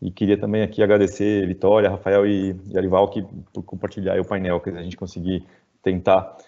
E 0.01 0.11
queria 0.11 0.39
também 0.39 0.63
aqui 0.63 0.83
agradecer 0.83 1.47
Vitória, 1.47 1.91
Rafael 1.91 2.27
e, 2.27 2.57
e 2.71 2.79
Arival 2.79 3.11
que, 3.11 3.23
por 3.53 3.63
compartilhar 3.63 4.19
o 4.21 4.25
painel, 4.25 4.61
que 4.61 4.71
a 4.71 4.83
gente 4.83 4.97
conseguir 4.97 5.45
tentar 5.83 6.39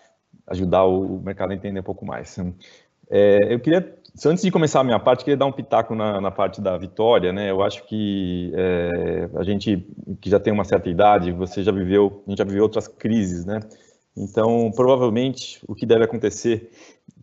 ajudar 0.47 0.85
o 0.85 1.21
mercado 1.21 1.51
a 1.51 1.55
entender 1.55 1.81
um 1.81 1.85
pouco 1.85 2.07
mais. 2.07 2.39
É, 3.11 3.53
eu 3.53 3.59
queria 3.59 3.83
antes 4.27 4.43
de 4.43 4.51
começar 4.51 4.81
a 4.81 4.85
minha 4.85 4.99
parte, 4.99 5.25
queria 5.25 5.37
dar 5.37 5.47
um 5.47 5.53
pitaco 5.53 5.95
na, 5.95 6.21
na 6.21 6.31
parte 6.31 6.61
da 6.61 6.77
vitória, 6.77 7.33
né? 7.33 7.51
Eu 7.51 7.63
acho 7.63 7.85
que 7.87 8.53
é, 8.55 9.29
a 9.35 9.43
gente 9.43 9.87
que 10.21 10.31
já 10.31 10.39
tem 10.39 10.53
uma 10.53 10.65
certa 10.65 10.89
idade, 10.89 11.33
você 11.33 11.63
já 11.63 11.73
viveu, 11.73 12.23
a 12.27 12.31
gente 12.31 12.39
já 12.39 12.45
viveu 12.45 12.63
outras 12.63 12.89
crises, 12.89 13.45
né? 13.45 13.61
Então, 14.17 14.71
provavelmente, 14.75 15.61
o 15.67 15.75
que 15.75 15.87
deve 15.87 16.05
acontecer 16.05 16.71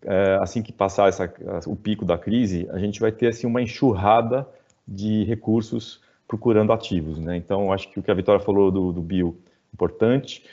é, 0.04 0.38
assim 0.42 0.62
que 0.62 0.72
passar 0.72 1.10
essa, 1.10 1.32
o 1.66 1.76
pico 1.76 2.06
da 2.06 2.18
crise, 2.18 2.68
a 2.72 2.80
gente 2.80 3.00
vai 3.00 3.12
ter 3.12 3.28
assim 3.28 3.46
uma 3.46 3.62
enxurrada 3.62 4.48
de 4.88 5.24
recursos 5.26 6.02
procurando 6.28 6.72
ativos, 6.74 7.20
né? 7.20 7.38
Então, 7.38 7.72
acho 7.72 7.90
que 7.90 8.00
o 8.00 8.04
que 8.04 8.12
a 8.12 8.14
Vitória 8.14 8.44
falou 8.44 8.72
do, 8.72 8.92
do 8.92 9.02
Bill 9.02 9.38
importante 9.74 10.44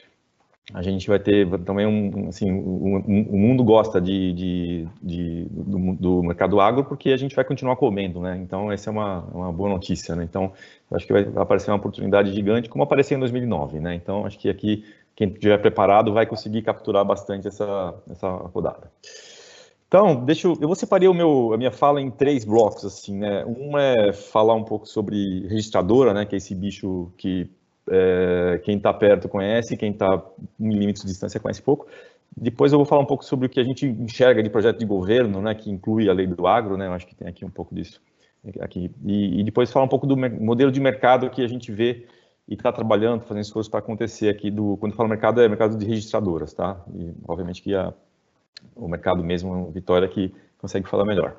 a 0.72 0.80
gente 0.80 1.06
vai 1.08 1.18
ter 1.18 1.46
também 1.60 1.86
um, 1.86 2.28
assim, 2.28 2.50
o, 2.50 2.96
o 2.96 3.38
mundo 3.38 3.62
gosta 3.62 4.00
de, 4.00 4.32
de, 4.32 4.88
de 5.02 5.46
do, 5.50 5.94
do, 5.94 6.22
mercado 6.22 6.58
agro 6.58 6.84
porque 6.84 7.10
a 7.10 7.16
gente 7.18 7.36
vai 7.36 7.44
continuar 7.44 7.76
comendo, 7.76 8.20
né? 8.20 8.38
Então 8.38 8.72
essa 8.72 8.88
é 8.88 8.92
uma, 8.92 9.20
uma 9.24 9.52
boa 9.52 9.68
notícia, 9.68 10.16
né? 10.16 10.24
Então 10.24 10.52
acho 10.90 11.06
que 11.06 11.12
vai 11.12 11.28
aparecer 11.36 11.70
uma 11.70 11.76
oportunidade 11.76 12.32
gigante, 12.32 12.70
como 12.70 12.82
apareceu 12.82 13.16
em 13.16 13.20
2009, 13.20 13.78
né? 13.78 13.94
Então 13.94 14.24
acho 14.24 14.38
que 14.38 14.48
aqui 14.48 14.84
quem 15.14 15.28
estiver 15.28 15.58
preparado 15.58 16.12
vai 16.14 16.24
conseguir 16.24 16.62
capturar 16.62 17.04
bastante 17.04 17.46
essa 17.46 17.94
essa 18.10 18.28
rodada. 18.28 18.90
Então, 19.86 20.24
deixa 20.24 20.48
eu, 20.48 20.58
eu 20.60 20.66
vou 20.66 20.74
separar 20.74 21.08
o 21.08 21.14
meu, 21.14 21.52
a 21.52 21.56
minha 21.56 21.70
fala 21.70 22.00
em 22.00 22.10
três 22.10 22.44
blocos, 22.44 22.84
assim, 22.84 23.16
né? 23.16 23.44
Um 23.44 23.78
é 23.78 24.12
falar 24.12 24.54
um 24.54 24.64
pouco 24.64 24.88
sobre 24.88 25.46
registradora, 25.46 26.12
né? 26.12 26.24
Que 26.24 26.34
é 26.34 26.38
esse 26.38 26.52
bicho 26.52 27.12
que 27.16 27.48
é, 27.90 28.60
quem 28.64 28.76
está 28.76 28.92
perto 28.92 29.28
conhece, 29.28 29.76
quem 29.76 29.92
está 29.92 30.22
em 30.58 30.70
limites 30.70 31.02
de 31.02 31.08
distância 31.08 31.40
conhece 31.40 31.62
pouco. 31.62 31.86
Depois 32.36 32.72
eu 32.72 32.78
vou 32.78 32.86
falar 32.86 33.02
um 33.02 33.06
pouco 33.06 33.24
sobre 33.24 33.46
o 33.46 33.48
que 33.48 33.60
a 33.60 33.64
gente 33.64 33.86
enxerga 33.86 34.42
de 34.42 34.50
projeto 34.50 34.78
de 34.78 34.86
governo, 34.86 35.40
né, 35.40 35.54
que 35.54 35.70
inclui 35.70 36.08
a 36.08 36.12
lei 36.12 36.26
do 36.26 36.46
agro, 36.46 36.76
né, 36.76 36.86
eu 36.86 36.92
acho 36.92 37.06
que 37.06 37.14
tem 37.14 37.28
aqui 37.28 37.44
um 37.44 37.50
pouco 37.50 37.74
disso. 37.74 38.00
Aqui. 38.60 38.90
E, 39.04 39.40
e 39.40 39.44
depois 39.44 39.72
falar 39.72 39.86
um 39.86 39.88
pouco 39.88 40.06
do 40.06 40.16
modelo 40.16 40.70
de 40.70 40.80
mercado 40.80 41.30
que 41.30 41.42
a 41.42 41.48
gente 41.48 41.72
vê 41.72 42.06
e 42.46 42.54
está 42.54 42.70
trabalhando, 42.70 43.22
fazendo 43.22 43.42
esforço 43.42 43.70
para 43.70 43.80
acontecer 43.80 44.28
aqui. 44.28 44.50
Do, 44.50 44.76
quando 44.76 44.92
eu 44.92 44.96
falo 44.96 45.08
mercado, 45.08 45.40
é 45.40 45.48
mercado 45.48 45.78
de 45.78 45.86
registradoras, 45.86 46.52
tá? 46.52 46.78
E 46.94 47.10
obviamente 47.26 47.62
que 47.62 47.74
a, 47.74 47.94
o 48.76 48.86
mercado 48.86 49.24
mesmo, 49.24 49.70
Vitória, 49.70 50.06
que 50.08 50.30
consegue 50.58 50.86
falar 50.88 51.06
melhor. 51.06 51.36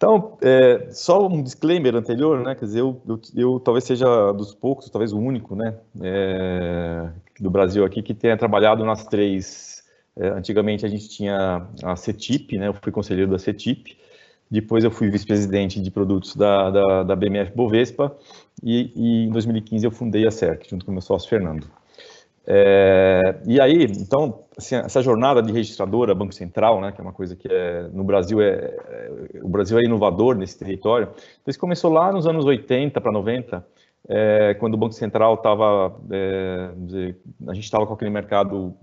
Então, 0.00 0.38
é, 0.40 0.88
só 0.92 1.28
um 1.28 1.42
disclaimer 1.42 1.94
anterior, 1.94 2.42
né? 2.42 2.54
Quer 2.54 2.64
dizer, 2.64 2.80
eu, 2.80 3.02
eu, 3.06 3.20
eu, 3.36 3.60
talvez 3.60 3.84
seja 3.84 4.32
dos 4.32 4.54
poucos, 4.54 4.88
talvez 4.88 5.12
o 5.12 5.18
único, 5.18 5.54
né? 5.54 5.76
É, 6.00 7.10
do 7.38 7.50
Brasil 7.50 7.84
aqui 7.84 8.00
que 8.00 8.14
tenha 8.14 8.34
trabalhado 8.34 8.82
nas 8.82 9.06
três. 9.06 9.84
É, 10.16 10.28
antigamente 10.28 10.86
a 10.86 10.88
gente 10.88 11.06
tinha 11.06 11.68
a 11.84 11.96
CETIP, 11.96 12.56
né? 12.56 12.68
Eu 12.68 12.72
fui 12.72 12.90
conselheiro 12.90 13.30
da 13.30 13.38
CETIP. 13.38 13.98
Depois 14.50 14.84
eu 14.84 14.90
fui 14.90 15.10
vice-presidente 15.10 15.78
de 15.78 15.90
produtos 15.90 16.34
da, 16.34 16.70
da, 16.70 17.02
da, 17.02 17.14
BMF 17.14 17.52
Bovespa 17.54 18.16
e, 18.62 18.90
e, 18.96 19.26
em 19.26 19.30
2015 19.30 19.84
eu 19.84 19.90
fundei 19.90 20.26
a 20.26 20.30
CERC, 20.30 20.66
junto 20.70 20.86
com 20.86 20.92
meu 20.92 21.02
sócio 21.02 21.28
Fernando. 21.28 21.66
É, 22.52 23.36
e 23.46 23.60
aí, 23.60 23.84
então, 23.84 24.42
assim, 24.58 24.74
essa 24.74 25.00
jornada 25.00 25.40
de 25.40 25.52
registradora, 25.52 26.12
Banco 26.16 26.34
Central, 26.34 26.80
né, 26.80 26.90
que 26.90 27.00
é 27.00 27.04
uma 27.04 27.12
coisa 27.12 27.36
que 27.36 27.46
é, 27.48 27.82
no 27.92 28.02
Brasil 28.02 28.42
é, 28.42 28.48
é, 28.48 29.40
o 29.40 29.48
Brasil 29.48 29.78
é 29.78 29.84
inovador 29.84 30.34
nesse 30.34 30.58
território. 30.58 31.10
Então, 31.12 31.46
isso 31.46 31.60
começou 31.60 31.92
lá 31.92 32.10
nos 32.10 32.26
anos 32.26 32.44
80 32.44 33.00
para 33.00 33.12
90, 33.12 33.64
é, 34.08 34.54
quando 34.54 34.74
o 34.74 34.76
Banco 34.76 34.94
Central 34.94 35.34
estava, 35.34 35.96
é, 36.10 36.70
a 37.46 37.54
gente 37.54 37.62
estava 37.62 37.86
com 37.86 37.94
aquele 37.94 38.10
mercado 38.10 38.74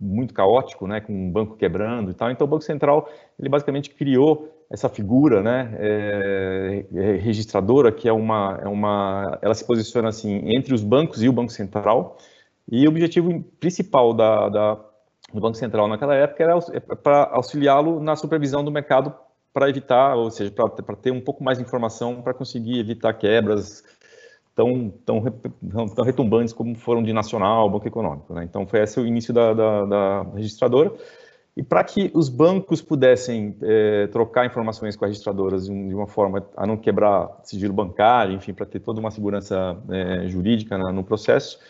muito 0.00 0.32
caótico, 0.32 0.86
né, 0.86 1.00
com 1.00 1.12
um 1.12 1.32
banco 1.32 1.56
quebrando 1.56 2.12
e 2.12 2.14
tal. 2.14 2.30
Então, 2.30 2.46
o 2.46 2.50
Banco 2.50 2.62
Central, 2.62 3.08
ele 3.36 3.48
basicamente 3.48 3.90
criou 3.90 4.54
essa 4.70 4.88
figura, 4.88 5.42
né, 5.42 5.74
é, 5.80 6.84
registradora, 7.20 7.90
que 7.90 8.08
é 8.08 8.12
uma, 8.12 8.60
é 8.62 8.68
uma, 8.68 9.36
ela 9.42 9.54
se 9.54 9.66
posiciona 9.66 10.10
assim 10.10 10.42
entre 10.56 10.72
os 10.72 10.84
bancos 10.84 11.24
e 11.24 11.28
o 11.28 11.32
Banco 11.32 11.50
Central. 11.50 12.16
E 12.70 12.86
o 12.86 12.90
objetivo 12.90 13.42
principal 13.60 14.14
da, 14.14 14.48
da, 14.48 14.74
do 15.32 15.40
Banco 15.40 15.56
Central 15.56 15.88
naquela 15.88 16.14
época 16.14 16.42
era 16.42 16.58
é 16.72 16.80
para 16.80 17.24
auxiliá-lo 17.32 18.00
na 18.00 18.16
supervisão 18.16 18.64
do 18.64 18.70
mercado 18.70 19.14
para 19.52 19.68
evitar, 19.68 20.16
ou 20.16 20.30
seja, 20.30 20.50
para 20.50 20.96
ter 20.96 21.12
um 21.12 21.20
pouco 21.20 21.44
mais 21.44 21.58
de 21.58 21.64
informação 21.64 22.20
para 22.22 22.34
conseguir 22.34 22.80
evitar 22.80 23.12
quebras 23.14 23.84
tão, 24.54 24.92
tão, 25.04 25.22
tão 25.94 26.04
retumbantes 26.04 26.52
como 26.52 26.74
foram 26.74 27.02
de 27.02 27.12
Nacional, 27.12 27.70
Banco 27.70 27.86
Econômico. 27.86 28.32
Né? 28.34 28.44
Então, 28.44 28.66
foi 28.66 28.80
esse 28.80 28.98
o 28.98 29.06
início 29.06 29.32
da, 29.32 29.52
da, 29.52 29.84
da 29.84 30.22
registradora. 30.34 30.92
E 31.56 31.62
para 31.62 31.84
que 31.84 32.10
os 32.14 32.28
bancos 32.28 32.82
pudessem 32.82 33.56
é, 33.62 34.08
trocar 34.08 34.44
informações 34.44 34.96
com 34.96 35.04
as 35.04 35.12
registradoras 35.12 35.66
de, 35.66 35.94
uma 35.94 36.08
forma 36.08 36.44
a 36.56 36.66
não 36.66 36.76
quebrar 36.76 37.40
sigilo 37.44 37.72
bancário, 37.72 38.34
enfim, 38.34 38.52
para 38.52 38.66
ter 38.66 38.80
toda 38.80 38.98
uma 38.98 39.12
segurança 39.12 39.76
é, 39.88 40.26
jurídica 40.26 40.76
no 40.76 41.04
processo, 41.04 41.60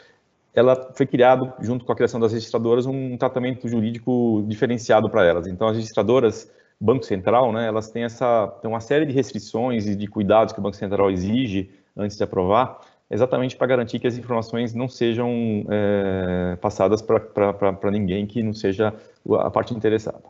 ela 0.55 0.93
foi 0.95 1.07
criado, 1.07 1.53
junto 1.61 1.85
com 1.85 1.93
a 1.93 1.97
criação 1.97 2.21
das 2.21 2.33
registradoras, 2.33 2.87
um 2.87 3.17
tratamento 3.17 3.69
jurídico 3.69 4.45
diferenciado 4.47 5.11
para 5.11 5.25
elas. 5.25 5.47
Então, 5.47 5.67
as 5.67 5.77
registradoras, 5.77 6.51
Banco 6.81 7.05
Central, 7.05 7.53
né, 7.53 7.67
elas 7.67 7.91
têm, 7.91 8.05
essa, 8.05 8.47
têm 8.63 8.71
uma 8.71 8.81
série 8.81 9.05
de 9.05 9.13
restrições 9.13 9.87
e 9.87 9.97
de 9.97 10.07
cuidados 10.07 10.53
que 10.53 10.61
o 10.61 10.63
Banco 10.63 10.77
Central 10.77 11.11
exige 11.11 11.71
antes 11.97 12.17
de 12.17 12.23
aprovar, 12.23 12.81
exatamente 13.11 13.57
para 13.57 13.67
garantir 13.67 13.99
que 13.99 14.07
as 14.07 14.17
informações 14.17 14.75
não 14.75 14.89
sejam 14.89 15.67
é, 15.69 16.57
passadas 16.61 17.03
para 17.03 17.91
ninguém 17.91 18.27
que 18.27 18.43
não 18.43 18.53
seja 18.53 18.95
a 19.41 19.51
parte 19.51 19.75
interessada. 19.75 20.23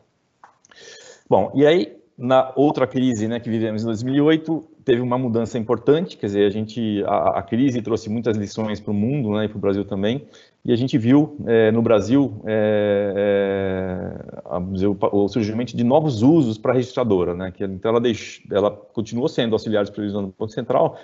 Bom, 1.29 1.51
e 1.55 1.65
aí, 1.65 1.97
na 2.17 2.51
outra 2.55 2.87
crise 2.87 3.27
né, 3.27 3.39
que 3.39 3.49
vivemos 3.49 3.83
em 3.83 3.85
2008, 3.85 4.74
teve 4.85 5.01
uma 5.01 5.17
mudança 5.17 5.57
importante, 5.57 6.15
quer 6.15 6.27
dizer, 6.27 6.45
a 6.45 6.49
gente 6.51 7.03
a, 7.05 7.39
a 7.39 7.41
crise 7.41 7.81
trouxe 7.81 8.07
muitas 8.07 8.37
lições 8.37 8.79
para 8.79 8.91
o 8.91 8.93
mundo, 8.93 9.31
né, 9.31 9.45
e 9.45 9.47
para 9.49 9.57
o 9.57 9.59
Brasil 9.59 9.83
também, 9.83 10.23
e 10.63 10.71
a 10.71 10.75
gente 10.75 10.95
viu 10.95 11.35
é, 11.47 11.71
no 11.71 11.81
Brasil 11.81 12.39
é, 12.45 14.13
é, 14.45 15.07
o, 15.11 15.27
surgimento 15.27 15.75
de 15.75 15.83
novos 15.83 16.21
usos 16.21 16.59
para 16.59 16.71
a 16.71 16.75
registradora, 16.75 17.33
né, 17.33 17.51
que 17.51 17.63
então 17.63 17.89
ela, 17.89 17.99
deixou, 17.99 18.45
ela 18.51 18.69
continuou 18.69 19.27
sendo 19.27 19.53
auxiliar 19.53 19.83
de 19.83 19.91
previsão 19.91 20.21
do 20.21 20.27
Banco 20.27 20.49
Central, 20.49 20.99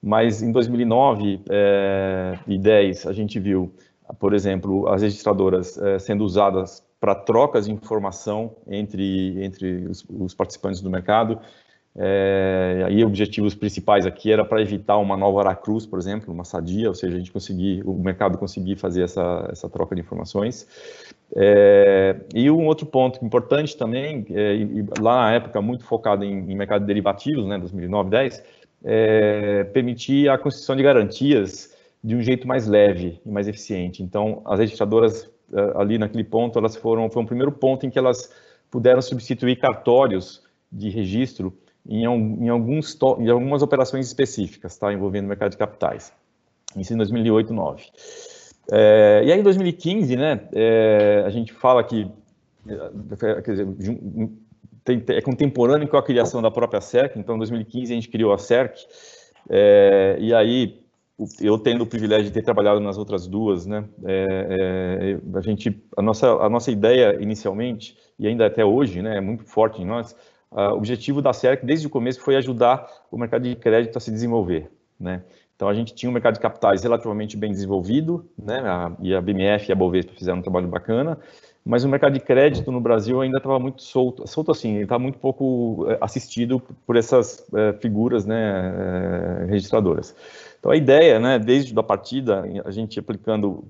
mas 0.00 0.40
em 0.40 0.52
2009 0.52 1.40
é, 1.50 2.38
e 2.46 2.56
10 2.56 3.06
a 3.06 3.12
gente 3.12 3.40
viu, 3.40 3.72
por 4.20 4.34
exemplo, 4.34 4.86
as 4.86 5.02
registradoras 5.02 5.76
é, 5.78 5.98
sendo 5.98 6.24
usadas 6.24 6.86
para 7.00 7.14
trocas 7.14 7.66
de 7.66 7.72
informação 7.72 8.54
entre, 8.68 9.44
entre 9.44 9.86
os, 9.88 10.04
os 10.08 10.32
participantes 10.32 10.80
do 10.80 10.88
mercado, 10.88 11.40
É, 11.98 12.84
aí 12.86 13.02
objetivos 13.02 13.54
principais 13.54 14.04
aqui 14.04 14.30
era 14.30 14.44
para 14.44 14.60
evitar 14.60 14.98
uma 14.98 15.16
nova 15.16 15.40
Aracruz, 15.40 15.86
por 15.86 15.98
exemplo, 15.98 16.32
uma 16.32 16.44
sadia, 16.44 16.88
ou 16.88 16.94
seja, 16.94 17.14
a 17.14 17.18
gente 17.18 17.32
conseguir, 17.32 17.82
o 17.86 17.94
mercado 17.94 18.36
conseguir 18.36 18.76
fazer 18.76 19.02
essa, 19.02 19.48
essa 19.50 19.68
troca 19.68 19.94
de 19.94 20.02
informações. 20.02 20.66
É, 21.34 22.16
e 22.34 22.50
um 22.50 22.66
outro 22.66 22.86
ponto 22.86 23.24
importante 23.24 23.76
também, 23.76 24.26
é, 24.30 24.58
lá 25.00 25.22
na 25.22 25.32
época 25.32 25.60
muito 25.62 25.84
focado 25.84 26.22
em, 26.22 26.52
em 26.52 26.54
mercado 26.54 26.82
de 26.82 26.86
derivativos, 26.86 27.46
né, 27.46 27.58
2009, 27.58 28.10
10, 28.10 28.44
é, 28.84 29.64
permitir 29.64 30.28
a 30.28 30.36
constituição 30.36 30.76
de 30.76 30.82
garantias 30.82 31.74
de 32.04 32.14
um 32.14 32.20
jeito 32.20 32.46
mais 32.46 32.66
leve 32.66 33.20
e 33.24 33.30
mais 33.30 33.48
eficiente. 33.48 34.02
Então, 34.02 34.42
as 34.44 34.60
registradoras 34.60 35.30
é, 35.52 35.80
ali 35.80 35.96
naquele 35.96 36.24
ponto, 36.24 36.58
elas 36.58 36.76
foram, 36.76 37.08
foi 37.08 37.22
um 37.22 37.26
primeiro 37.26 37.52
ponto 37.52 37.86
em 37.86 37.90
que 37.90 37.98
elas 37.98 38.30
puderam 38.70 39.00
substituir 39.00 39.56
cartórios 39.56 40.42
de 40.70 40.90
registro 40.90 41.56
em, 41.88 42.04
em, 42.04 42.48
alguns, 42.48 42.98
em 43.18 43.28
algumas 43.28 43.62
operações 43.62 44.06
específicas, 44.06 44.76
tá, 44.76 44.92
envolvendo 44.92 45.26
o 45.26 45.28
mercado 45.28 45.50
de 45.50 45.56
capitais. 45.56 46.12
Isso 46.76 46.92
em 46.92 46.96
2008, 46.96 47.54
2009. 47.54 47.84
É, 48.72 49.22
e 49.24 49.32
aí, 49.32 49.38
em 49.38 49.42
2015, 49.42 50.16
né, 50.16 50.40
é, 50.52 51.22
a 51.24 51.30
gente 51.30 51.52
fala 51.52 51.84
que 51.84 52.10
é, 52.68 53.42
quer 53.42 53.52
dizer, 53.52 53.68
é 55.08 55.20
contemporâneo 55.20 55.88
com 55.88 55.96
a 55.96 56.02
criação 56.02 56.42
da 56.42 56.50
própria 56.50 56.80
CERC, 56.80 57.18
então 57.18 57.36
em 57.36 57.38
2015 57.38 57.92
a 57.92 57.94
gente 57.94 58.08
criou 58.08 58.32
a 58.32 58.38
CERC, 58.38 58.86
é, 59.48 60.16
e 60.18 60.34
aí 60.34 60.80
eu 61.40 61.58
tendo 61.58 61.82
o 61.82 61.86
privilégio 61.86 62.26
de 62.26 62.32
ter 62.32 62.42
trabalhado 62.42 62.80
nas 62.80 62.98
outras 62.98 63.26
duas, 63.26 63.66
né, 63.66 63.84
é, 64.04 65.18
é, 65.32 65.38
a 65.38 65.40
gente, 65.40 65.82
a 65.96 66.02
nossa, 66.02 66.28
a 66.28 66.48
nossa 66.48 66.70
ideia 66.70 67.16
inicialmente, 67.20 67.96
e 68.18 68.26
ainda 68.26 68.46
até 68.46 68.64
hoje, 68.64 69.00
né, 69.00 69.16
é 69.18 69.20
muito 69.20 69.44
forte 69.44 69.80
em 69.80 69.86
nós, 69.86 70.14
o 70.56 70.76
objetivo 70.76 71.20
da 71.20 71.32
CERC 71.32 71.64
desde 71.64 71.86
o 71.86 71.90
começo 71.90 72.20
foi 72.20 72.36
ajudar 72.36 72.88
o 73.10 73.18
mercado 73.18 73.42
de 73.42 73.54
crédito 73.54 73.96
a 73.96 74.00
se 74.00 74.10
desenvolver, 74.10 74.70
né? 74.98 75.22
Então 75.54 75.68
a 75.68 75.74
gente 75.74 75.94
tinha 75.94 76.10
um 76.10 76.12
mercado 76.12 76.34
de 76.34 76.40
capitais 76.40 76.82
relativamente 76.82 77.36
bem 77.36 77.50
desenvolvido, 77.50 78.26
né? 78.38 78.60
A, 78.60 78.92
e 79.00 79.14
a 79.14 79.20
BMF 79.20 79.68
e 79.68 79.72
a 79.72 79.74
Bovespa 79.74 80.12
fizeram 80.12 80.38
um 80.38 80.42
trabalho 80.42 80.68
bacana, 80.68 81.18
mas 81.64 81.82
o 81.82 81.88
mercado 81.88 82.12
de 82.12 82.20
crédito 82.20 82.70
no 82.70 82.80
Brasil 82.80 83.20
ainda 83.20 83.38
estava 83.38 83.58
muito 83.58 83.82
solto, 83.82 84.26
solto 84.28 84.52
assim, 84.52 84.74
ele 84.74 84.84
estava 84.84 85.00
muito 85.00 85.18
pouco 85.18 85.86
eh, 85.88 85.98
assistido 86.00 86.62
por 86.86 86.94
essas 86.94 87.44
é, 87.52 87.72
figuras, 87.72 88.24
né, 88.24 89.42
é, 89.42 89.46
registradoras. 89.46 90.14
Então 90.60 90.70
a 90.70 90.76
ideia, 90.76 91.18
né, 91.18 91.40
desde 91.40 91.76
a 91.76 91.82
partida, 91.82 92.44
a 92.64 92.70
gente 92.70 93.00
aplicando 93.00 93.64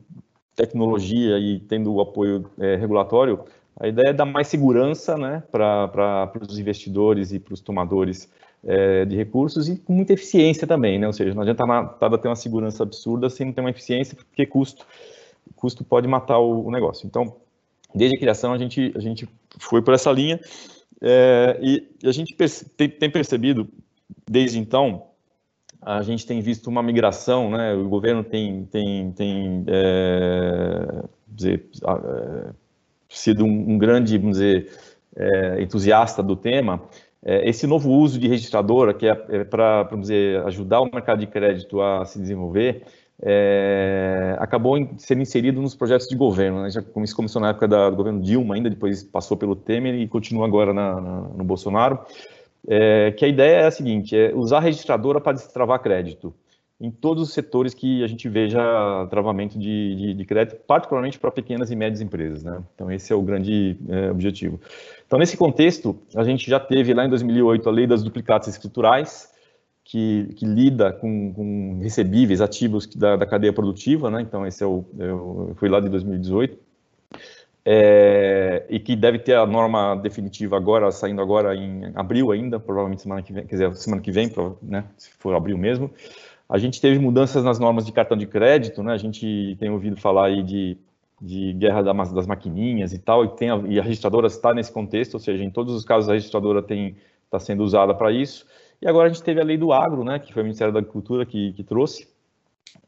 tecnologia 0.54 1.38
e 1.38 1.58
tendo 1.60 1.94
o 1.94 2.00
apoio 2.00 2.50
é, 2.58 2.76
regulatório, 2.76 3.40
a 3.78 3.88
ideia 3.88 4.08
é 4.08 4.12
dar 4.12 4.24
mais 4.24 4.48
segurança 4.48 5.16
né, 5.16 5.42
para 5.52 6.32
os 6.40 6.58
investidores 6.58 7.32
e 7.32 7.38
para 7.38 7.54
os 7.54 7.60
tomadores 7.60 8.30
é, 8.64 9.04
de 9.04 9.14
recursos 9.14 9.68
e 9.68 9.76
com 9.76 9.92
muita 9.92 10.14
eficiência 10.14 10.66
também, 10.66 10.98
né? 10.98 11.06
ou 11.06 11.12
seja, 11.12 11.34
não 11.34 11.42
adianta 11.42 11.66
nada 11.66 12.18
ter 12.18 12.28
uma 12.28 12.36
segurança 12.36 12.82
absurda 12.82 13.28
sem 13.28 13.52
ter 13.52 13.60
uma 13.60 13.70
eficiência, 13.70 14.16
porque 14.16 14.46
custo, 14.46 14.86
custo 15.54 15.84
pode 15.84 16.08
matar 16.08 16.38
o, 16.38 16.66
o 16.66 16.70
negócio. 16.70 17.06
Então, 17.06 17.36
desde 17.94 18.16
a 18.16 18.20
criação, 18.20 18.52
a 18.52 18.58
gente, 18.58 18.92
a 18.96 19.00
gente 19.00 19.28
foi 19.58 19.82
por 19.82 19.92
essa 19.92 20.10
linha 20.10 20.40
é, 21.02 21.58
e 21.62 22.08
a 22.08 22.12
gente 22.12 22.34
tem, 22.76 22.88
tem 22.88 23.10
percebido, 23.10 23.68
desde 24.28 24.58
então, 24.58 25.08
a 25.82 26.02
gente 26.02 26.26
tem 26.26 26.40
visto 26.40 26.68
uma 26.68 26.82
migração, 26.82 27.50
né? 27.50 27.74
o 27.74 27.88
governo 27.88 28.24
tem, 28.24 28.64
tem, 28.64 29.12
tem 29.12 29.64
é, 29.68 31.04
dizer, 31.28 31.68
sido 33.08 33.44
um, 33.44 33.72
um 33.72 33.78
grande, 33.78 34.18
vamos 34.18 34.38
dizer, 34.38 34.70
é, 35.16 35.62
entusiasta 35.62 36.22
do 36.22 36.36
tema, 36.36 36.82
é, 37.24 37.48
esse 37.48 37.66
novo 37.66 37.90
uso 37.90 38.18
de 38.18 38.28
registradora, 38.28 38.94
que 38.94 39.06
é, 39.06 39.26
é 39.30 39.44
para, 39.44 39.84
vamos 39.84 40.08
dizer, 40.08 40.44
ajudar 40.46 40.80
o 40.80 40.90
mercado 40.92 41.20
de 41.20 41.26
crédito 41.26 41.80
a 41.80 42.04
se 42.04 42.18
desenvolver, 42.18 42.82
é, 43.22 44.36
acabou 44.38 44.76
em, 44.76 44.90
sendo 44.98 45.22
inserido 45.22 45.60
nos 45.60 45.74
projetos 45.74 46.06
de 46.06 46.14
governo. 46.14 46.62
Né? 46.62 46.70
Já, 46.70 46.82
isso 47.02 47.16
começou 47.16 47.40
na 47.40 47.50
época 47.50 47.66
da, 47.66 47.90
do 47.90 47.96
governo 47.96 48.20
Dilma, 48.20 48.54
ainda 48.54 48.68
depois 48.68 49.02
passou 49.02 49.36
pelo 49.36 49.56
Temer 49.56 49.94
e 49.94 50.06
continua 50.06 50.46
agora 50.46 50.72
na, 50.74 51.00
na, 51.00 51.20
no 51.22 51.44
Bolsonaro. 51.44 51.98
É, 52.68 53.12
que 53.12 53.24
a 53.24 53.28
ideia 53.28 53.56
é 53.62 53.66
a 53.66 53.70
seguinte: 53.70 54.16
é 54.16 54.34
usar 54.34 54.58
a 54.58 54.60
registradora 54.60 55.20
para 55.20 55.32
destravar 55.32 55.80
crédito 55.80 56.34
em 56.80 56.90
todos 56.90 57.22
os 57.22 57.32
setores 57.32 57.72
que 57.72 58.04
a 58.04 58.06
gente 58.06 58.28
veja 58.28 58.60
travamento 59.08 59.58
de, 59.58 59.96
de, 59.96 60.14
de 60.14 60.24
crédito, 60.24 60.56
particularmente 60.66 61.18
para 61.18 61.30
pequenas 61.30 61.70
e 61.70 61.76
médias 61.76 62.02
empresas. 62.02 62.42
Né? 62.42 62.62
Então, 62.74 62.90
esse 62.90 63.12
é 63.12 63.16
o 63.16 63.22
grande 63.22 63.78
é, 63.88 64.10
objetivo. 64.10 64.60
Então, 65.06 65.18
nesse 65.18 65.36
contexto, 65.36 65.98
a 66.14 66.22
gente 66.22 66.48
já 66.48 66.60
teve 66.60 66.92
lá 66.92 67.06
em 67.06 67.08
2008 67.08 67.68
a 67.68 67.72
lei 67.72 67.86
das 67.86 68.02
duplicatas 68.02 68.48
escriturais, 68.48 69.32
que, 69.84 70.34
que 70.36 70.44
lida 70.44 70.92
com, 70.92 71.32
com, 71.32 71.78
recebíveis 71.80 72.40
ativos 72.40 72.86
da, 72.86 73.16
da, 73.16 73.24
cadeia 73.24 73.52
produtiva, 73.52 74.10
né? 74.10 74.20
então 74.20 74.44
esse 74.44 74.62
é 74.62 74.66
o, 74.66 74.84
é 74.98 75.12
o, 75.12 75.52
foi 75.54 75.68
lá 75.68 75.78
de 75.78 75.88
2018, 75.88 76.58
é, 77.64 78.64
e 78.68 78.80
que 78.80 78.96
deve 78.96 79.20
ter 79.20 79.34
a 79.34 79.46
norma 79.46 79.94
definitiva 79.94 80.56
agora, 80.56 80.90
saindo 80.90 81.22
agora 81.22 81.54
em 81.54 81.92
abril 81.94 82.32
ainda, 82.32 82.58
provavelmente 82.58 83.02
semana 83.02 83.22
que 83.22 83.32
vem, 83.32 83.46
quer 83.46 83.54
dizer, 83.54 83.74
semana 83.76 84.02
que 84.02 84.10
vem, 84.10 84.30
né? 84.60 84.84
se 84.96 85.10
for 85.18 85.34
abril 85.34 85.56
mesmo. 85.56 85.90
A 86.48 86.58
gente 86.58 86.80
teve 86.80 86.98
mudanças 86.98 87.42
nas 87.42 87.58
normas 87.58 87.84
de 87.84 87.92
cartão 87.92 88.16
de 88.16 88.26
crédito, 88.26 88.82
né? 88.82 88.92
A 88.92 88.98
gente 88.98 89.56
tem 89.58 89.68
ouvido 89.70 89.96
falar 89.96 90.26
aí 90.26 90.42
de, 90.42 90.78
de 91.20 91.52
guerra 91.54 91.82
das 91.82 92.26
maquininhas 92.26 92.92
e 92.92 92.98
tal, 92.98 93.24
e, 93.24 93.28
tem 93.30 93.50
a, 93.50 93.56
e 93.66 93.80
a 93.80 93.82
registradora 93.82 94.28
está 94.28 94.54
nesse 94.54 94.70
contexto, 94.70 95.14
ou 95.14 95.20
seja, 95.20 95.42
em 95.42 95.50
todos 95.50 95.74
os 95.74 95.84
casos 95.84 96.08
a 96.08 96.12
registradora 96.12 96.60
está 96.60 97.38
sendo 97.40 97.64
usada 97.64 97.94
para 97.94 98.12
isso. 98.12 98.46
E 98.80 98.86
agora 98.86 99.06
a 99.06 99.12
gente 99.12 99.22
teve 99.22 99.40
a 99.40 99.44
lei 99.44 99.56
do 99.56 99.72
agro, 99.72 100.04
né? 100.04 100.18
Que 100.18 100.32
foi 100.32 100.42
o 100.42 100.44
Ministério 100.44 100.72
da 100.72 100.78
Agricultura 100.78 101.26
que, 101.26 101.52
que 101.52 101.64
trouxe. 101.64 102.08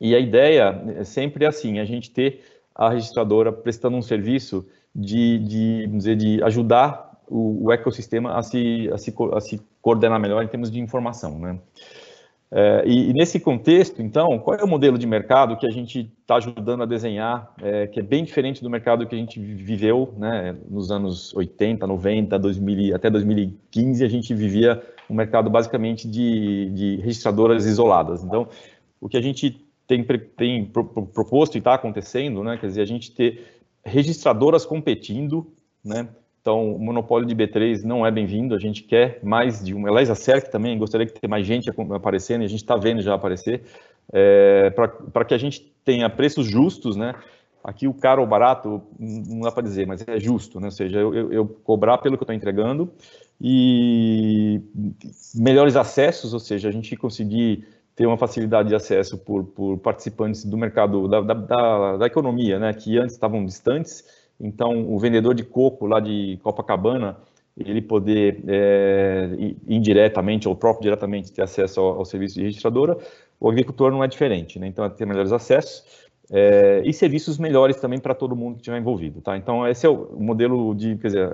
E 0.01 0.15
a 0.15 0.19
ideia 0.19 0.83
é 0.97 1.05
sempre 1.05 1.45
assim, 1.45 1.81
a 1.81 1.85
gente 1.85 2.11
ter 2.11 2.45
a 2.75 2.91
registradora 2.91 3.53
prestando 3.53 3.97
um 3.97 4.03
serviço 4.03 4.65
de, 4.95 5.39
de, 5.39 5.87
dizer, 5.89 6.17
de 6.17 6.43
ajudar 6.45 7.21
o, 7.27 7.67
o 7.67 7.73
ecossistema 7.73 8.37
a 8.37 8.43
se, 8.43 8.89
a, 8.93 8.99
se, 8.99 9.13
a 9.33 9.41
se 9.41 9.61
coordenar 9.83 10.21
melhor 10.21 10.45
em 10.45 10.49
termos 10.49 10.71
de 10.71 10.79
informação, 10.79 11.39
né? 11.39 11.59
É, 12.51 12.83
e, 12.87 13.11
e, 13.11 13.13
nesse 13.13 13.39
contexto, 13.39 14.01
então, 14.01 14.39
qual 14.39 14.57
é 14.57 14.65
o 14.65 14.69
modelo 14.69 14.97
de 14.97 15.07
mercado 15.07 15.57
que 15.57 15.67
a 15.67 15.71
gente 15.71 16.11
está 16.21 16.37
ajudando 16.37 16.83
a 16.83 16.87
desenhar, 16.87 17.53
é, 17.61 17.87
que 17.87 18.01
é 18.01 18.03
bem 18.03 18.25
diferente 18.25 18.63
do 18.63 18.71
mercado 18.71 19.07
que 19.07 19.15
a 19.15 19.19
gente 19.19 19.39
viveu 19.39 20.15
né, 20.17 20.57
nos 20.69 20.91
anos 20.91 21.35
80, 21.35 21.87
90, 21.87 22.39
2000, 22.39 22.97
até 22.97 23.11
2015, 23.11 24.03
a 24.03 24.09
gente 24.09 24.35
vivia 24.35 24.83
um 25.11 25.15
mercado 25.15 25.51
basicamente 25.51 26.09
de, 26.09 26.71
de 26.71 26.97
registradoras 26.97 27.67
isoladas. 27.67 28.25
Então, 28.25 28.49
o 28.99 29.09
que 29.09 29.19
a 29.19 29.23
gente 29.23 29.63
tem, 29.87 30.03
tem 30.37 30.65
proposto 30.65 31.57
e 31.57 31.59
está 31.59 31.75
acontecendo, 31.75 32.43
né, 32.43 32.57
quer 32.57 32.67
dizer, 32.67 32.81
a 32.81 32.87
gente 32.87 33.13
ter 33.13 33.61
registradoras 33.85 34.65
competindo, 34.65 35.47
né, 35.85 36.09
então, 36.41 36.75
o 36.75 36.79
monopólio 36.79 37.27
de 37.27 37.35
B3 37.35 37.83
não 37.83 38.07
é 38.07 38.11
bem-vindo, 38.11 38.55
a 38.55 38.59
gente 38.59 38.83
quer 38.83 39.19
mais 39.23 39.63
de 39.63 39.75
um. 39.75 39.87
Aliás, 39.87 40.09
a 40.09 40.15
CERC 40.15 40.51
também 40.51 40.79
gostaria 40.79 41.07
que 41.07 41.21
ter 41.21 41.29
mais 41.29 41.47
gente 41.47 41.71
aparecendo, 41.95 42.43
e 42.43 42.45
a 42.45 42.49
gente 42.49 42.63
está 42.63 42.77
vendo 42.77 43.03
já 43.03 43.15
aparecer, 43.15 43.63
é, 44.13 44.71
para 45.13 45.25
que 45.25 45.35
a 45.35 45.39
gente 45.39 45.61
tenha 45.85 46.09
preços 46.09 46.47
justos, 46.47 46.97
né? 46.97 47.15
Aqui 47.63 47.89
o 47.89 47.93
caro 47.93 48.23
ou 48.23 48.27
barato, 48.27 48.81
não 48.99 49.41
dá 49.41 49.53
para 49.53 49.63
dizer, 49.63 49.87
mas 49.87 50.07
é 50.07 50.19
justo, 50.19 50.61
né? 50.61 50.67
Ou 50.67 50.71
seja, 50.71 50.99
eu, 50.99 51.15
eu, 51.15 51.33
eu 51.33 51.47
cobrar 51.65 51.99
pelo 51.99 52.17
que 52.17 52.23
eu 52.23 52.25
estou 52.25 52.35
entregando 52.35 52.91
e 53.41 54.61
melhores 55.35 55.77
acessos, 55.77 56.33
ou 56.33 56.41
seja, 56.41 56.69
a 56.69 56.73
gente 56.73 56.97
conseguir 56.97 57.67
ter 57.95 58.07
uma 58.07 58.17
facilidade 58.17 58.69
de 58.69 58.75
acesso 58.75 59.19
por, 59.19 59.45
por 59.45 59.77
participantes 59.79 60.45
do 60.45 60.57
mercado, 60.57 61.09
da, 61.09 61.21
da, 61.21 61.97
da 61.97 62.07
economia, 62.07 62.59
né? 62.59 62.73
Que 62.73 62.97
antes 62.97 63.15
estavam 63.15 63.45
distantes 63.45 64.05
então, 64.41 64.93
o 64.93 64.99
vendedor 64.99 65.35
de 65.35 65.43
coco 65.43 65.87
lá 65.87 65.99
de 66.01 66.39
Copacabana, 66.43 67.17
ele 67.57 67.83
poder 67.83 68.43
é, 68.47 69.31
indiretamente 69.67 70.49
ou 70.49 70.55
próprio 70.55 70.83
diretamente 70.83 71.33
ter 71.33 71.43
acesso 71.43 71.81
ao, 71.81 71.99
ao, 71.99 72.05
serviço 72.05 72.37
de 72.37 72.43
registradora, 72.43 72.97
o 73.41 73.51
agricultor 73.51 73.91
não 73.91 74.05
é 74.05 74.07
diferente, 74.07 74.59
né? 74.59 74.69
Então, 74.69 74.85
é 74.85 74.89
ter 74.89 75.07
melhores 75.07 75.33
acessos 75.33 75.85
é, 76.31 76.83
e 76.85 76.93
serviços 76.93 77.39
melhores 77.39 77.77
também 77.77 77.99
para 77.99 78.15
todo 78.15 78.37
mundo 78.37 78.55
que 78.55 78.61
estiver 78.61 78.79
envolvido, 78.79 79.21
tá? 79.21 79.37
Então, 79.37 79.67
esse 79.67 79.87
é 79.87 79.89
o 79.89 80.21
modelo 80.21 80.75
de, 80.75 80.97
quer 80.97 81.09
dizer, 81.09 81.31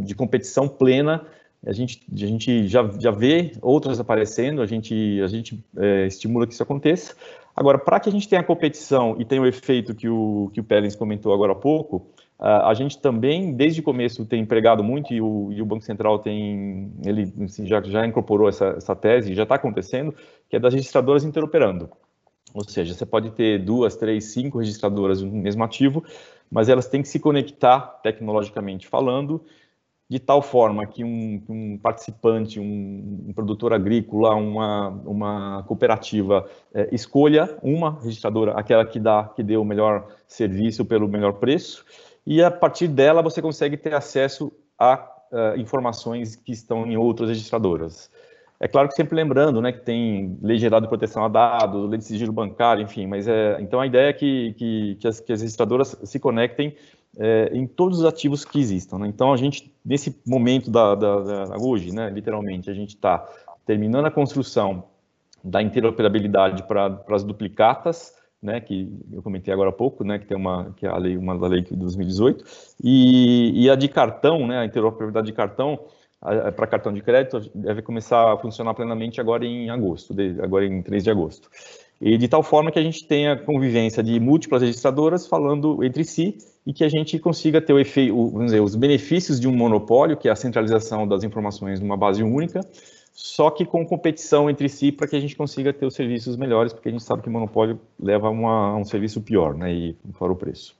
de 0.00 0.14
competição 0.14 0.66
plena. 0.66 1.24
A 1.66 1.72
gente, 1.72 2.02
a 2.12 2.26
gente 2.26 2.68
já, 2.68 2.88
já 2.98 3.10
vê 3.10 3.52
outras 3.60 4.00
aparecendo, 4.00 4.62
a 4.62 4.66
gente, 4.66 5.20
a 5.22 5.26
gente 5.26 5.62
é, 5.76 6.06
estimula 6.06 6.46
que 6.46 6.54
isso 6.54 6.62
aconteça. 6.62 7.14
Agora, 7.54 7.78
para 7.78 7.98
que 7.98 8.08
a 8.08 8.12
gente 8.12 8.28
tenha 8.28 8.42
competição 8.42 9.16
e 9.18 9.24
tenha 9.24 9.42
o 9.42 9.46
efeito 9.46 9.94
que 9.94 10.08
o, 10.08 10.50
que 10.54 10.60
o 10.60 10.64
Pellens 10.64 10.94
comentou 10.94 11.34
agora 11.34 11.52
há 11.52 11.56
pouco, 11.56 12.06
a 12.38 12.72
gente 12.72 12.98
também, 12.98 13.52
desde 13.52 13.80
o 13.80 13.82
começo, 13.82 14.24
tem 14.24 14.40
empregado 14.40 14.84
muito 14.84 15.12
e 15.12 15.20
o, 15.20 15.52
e 15.52 15.60
o 15.60 15.66
Banco 15.66 15.84
Central 15.84 16.20
tem, 16.20 16.92
ele 17.04 17.32
assim, 17.44 17.66
já, 17.66 17.82
já 17.82 18.06
incorporou 18.06 18.48
essa, 18.48 18.74
essa 18.76 18.94
tese, 18.94 19.34
já 19.34 19.42
está 19.42 19.56
acontecendo, 19.56 20.14
que 20.48 20.54
é 20.54 20.58
das 20.60 20.72
registradoras 20.72 21.24
interoperando. 21.24 21.90
Ou 22.54 22.64
seja, 22.64 22.94
você 22.94 23.04
pode 23.04 23.30
ter 23.32 23.58
duas, 23.58 23.96
três, 23.96 24.26
cinco 24.26 24.58
registradoras 24.58 25.20
no 25.20 25.32
mesmo 25.32 25.64
ativo, 25.64 26.04
mas 26.50 26.68
elas 26.68 26.86
têm 26.86 27.02
que 27.02 27.08
se 27.08 27.18
conectar 27.18 27.80
tecnologicamente 28.02 28.86
falando 28.86 29.44
de 30.08 30.18
tal 30.18 30.40
forma 30.40 30.86
que 30.86 31.04
um, 31.04 31.42
um 31.48 31.76
participante, 31.76 32.58
um, 32.58 33.26
um, 33.28 33.32
produtor 33.34 33.74
agrícola, 33.74 34.34
uma, 34.34 34.88
uma 35.04 35.62
cooperativa 35.64 36.48
é, 36.72 36.88
escolha 36.94 37.58
uma 37.62 38.00
registradora, 38.00 38.52
aquela 38.52 38.86
que 38.86 38.98
dá, 38.98 39.24
que 39.24 39.42
dê 39.42 39.56
o 39.58 39.64
melhor 39.64 40.08
serviço 40.26 40.84
pelo 40.86 41.06
melhor 41.06 41.34
preço, 41.34 41.84
e 42.28 42.42
a 42.42 42.50
partir 42.50 42.88
dela 42.88 43.22
você 43.22 43.40
consegue 43.40 43.74
ter 43.74 43.94
acesso 43.94 44.52
a 44.78 45.02
uh, 45.32 45.58
informações 45.58 46.36
que 46.36 46.52
estão 46.52 46.86
em 46.86 46.94
outras 46.94 47.30
registradoras. 47.30 48.10
É 48.60 48.68
claro 48.68 48.86
que 48.86 48.94
sempre 48.94 49.16
lembrando, 49.16 49.62
né, 49.62 49.72
que 49.72 49.80
tem 49.80 50.36
lei 50.42 50.58
geral 50.58 50.78
de 50.78 50.88
proteção 50.88 51.24
a 51.24 51.28
dados, 51.28 51.88
lei 51.88 51.96
de 51.96 52.04
sigilo 52.04 52.30
bancário, 52.30 52.82
enfim, 52.82 53.06
mas 53.06 53.26
é, 53.26 53.56
então 53.60 53.80
a 53.80 53.86
ideia 53.86 54.10
é 54.10 54.12
que, 54.12 54.52
que, 54.58 54.96
que, 54.96 55.08
as, 55.08 55.20
que 55.20 55.32
as 55.32 55.40
registradoras 55.40 55.96
se 56.04 56.20
conectem 56.20 56.76
é, 57.18 57.48
em 57.50 57.66
todos 57.66 58.00
os 58.00 58.04
ativos 58.04 58.44
que 58.44 58.58
existam. 58.60 58.98
Né? 58.98 59.08
Então, 59.08 59.32
a 59.32 59.36
gente, 59.38 59.72
nesse 59.82 60.14
momento 60.26 60.70
da, 60.70 60.94
da, 60.94 61.20
da 61.20 61.56
hoje, 61.58 61.94
né, 61.94 62.10
literalmente, 62.10 62.68
a 62.68 62.74
gente 62.74 62.90
está 62.90 63.26
terminando 63.64 64.04
a 64.04 64.10
construção 64.10 64.84
da 65.42 65.62
interoperabilidade 65.62 66.64
para 66.64 67.00
as 67.10 67.24
duplicatas, 67.24 68.17
né, 68.42 68.60
que 68.60 68.88
eu 69.12 69.22
comentei 69.22 69.52
agora 69.52 69.70
há 69.70 69.72
pouco, 69.72 70.04
né, 70.04 70.18
que 70.18 70.26
tem 70.26 70.36
uma, 70.36 70.72
que 70.76 70.86
é 70.86 70.88
a 70.88 70.96
lei, 70.96 71.16
uma 71.16 71.36
da 71.36 71.48
lei 71.48 71.62
de 71.62 71.74
2018, 71.74 72.44
e, 72.82 73.64
e 73.64 73.70
a 73.70 73.74
de 73.74 73.88
cartão, 73.88 74.46
né, 74.46 74.58
a 74.58 74.64
interoperabilidade 74.64 75.26
de 75.26 75.32
cartão, 75.32 75.78
para 76.20 76.66
cartão 76.66 76.92
de 76.92 77.00
crédito, 77.00 77.48
deve 77.54 77.80
começar 77.80 78.32
a 78.32 78.36
funcionar 78.36 78.74
plenamente 78.74 79.20
agora 79.20 79.44
em 79.44 79.70
agosto, 79.70 80.12
de, 80.12 80.40
agora 80.40 80.66
em 80.66 80.82
3 80.82 81.04
de 81.04 81.10
agosto. 81.10 81.48
E 82.00 82.16
de 82.16 82.28
tal 82.28 82.42
forma 82.42 82.70
que 82.70 82.78
a 82.78 82.82
gente 82.82 83.06
tenha 83.06 83.36
convivência 83.36 84.02
de 84.02 84.18
múltiplas 84.20 84.62
registradoras 84.62 85.26
falando 85.26 85.82
entre 85.84 86.04
si 86.04 86.36
e 86.66 86.72
que 86.72 86.84
a 86.84 86.88
gente 86.88 87.18
consiga 87.18 87.60
ter 87.60 87.72
o 87.72 87.78
efeito, 87.78 88.14
vamos 88.14 88.46
dizer, 88.46 88.60
os 88.60 88.74
benefícios 88.74 89.40
de 89.40 89.48
um 89.48 89.56
monopólio, 89.56 90.16
que 90.16 90.28
é 90.28 90.30
a 90.30 90.36
centralização 90.36 91.06
das 91.06 91.24
informações 91.24 91.80
numa 91.80 91.96
base 91.96 92.22
única, 92.22 92.60
só 93.12 93.50
que 93.50 93.64
com 93.64 93.84
competição 93.84 94.48
entre 94.48 94.68
si 94.68 94.92
para 94.92 95.06
que 95.06 95.16
a 95.16 95.20
gente 95.20 95.36
consiga 95.36 95.72
ter 95.72 95.86
os 95.86 95.94
serviços 95.94 96.36
melhores, 96.36 96.72
porque 96.72 96.88
a 96.88 96.92
gente 96.92 97.02
sabe 97.02 97.22
que 97.22 97.28
o 97.28 97.32
monopólio 97.32 97.80
leva 97.98 98.28
a 98.28 98.76
um 98.76 98.84
serviço 98.84 99.20
pior, 99.20 99.54
né, 99.54 99.72
e 99.72 99.96
fora 100.12 100.32
o 100.32 100.36
preço. 100.36 100.76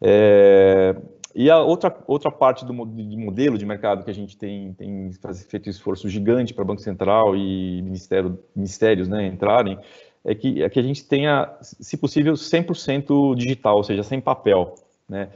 É, 0.00 0.96
e 1.34 1.48
a 1.48 1.60
outra, 1.60 1.96
outra 2.06 2.30
parte 2.30 2.64
do 2.64 2.72
de 2.86 3.16
modelo 3.16 3.56
de 3.56 3.64
mercado 3.64 4.04
que 4.04 4.10
a 4.10 4.14
gente 4.14 4.36
tem, 4.36 4.74
tem 4.74 5.10
feito 5.48 5.70
esforço 5.70 6.08
gigante 6.08 6.52
para 6.52 6.64
Banco 6.64 6.82
Central 6.82 7.34
e 7.36 7.80
Ministério, 7.82 8.38
ministérios 8.54 9.08
né, 9.08 9.26
entrarem, 9.26 9.78
é 10.24 10.34
que, 10.34 10.62
é 10.62 10.68
que 10.68 10.78
a 10.78 10.82
gente 10.82 11.04
tenha, 11.04 11.52
se 11.60 11.96
possível, 11.96 12.34
100% 12.34 13.34
digital, 13.34 13.76
ou 13.76 13.84
seja, 13.84 14.02
sem 14.02 14.20
papel, 14.20 14.74
né? 15.08 15.30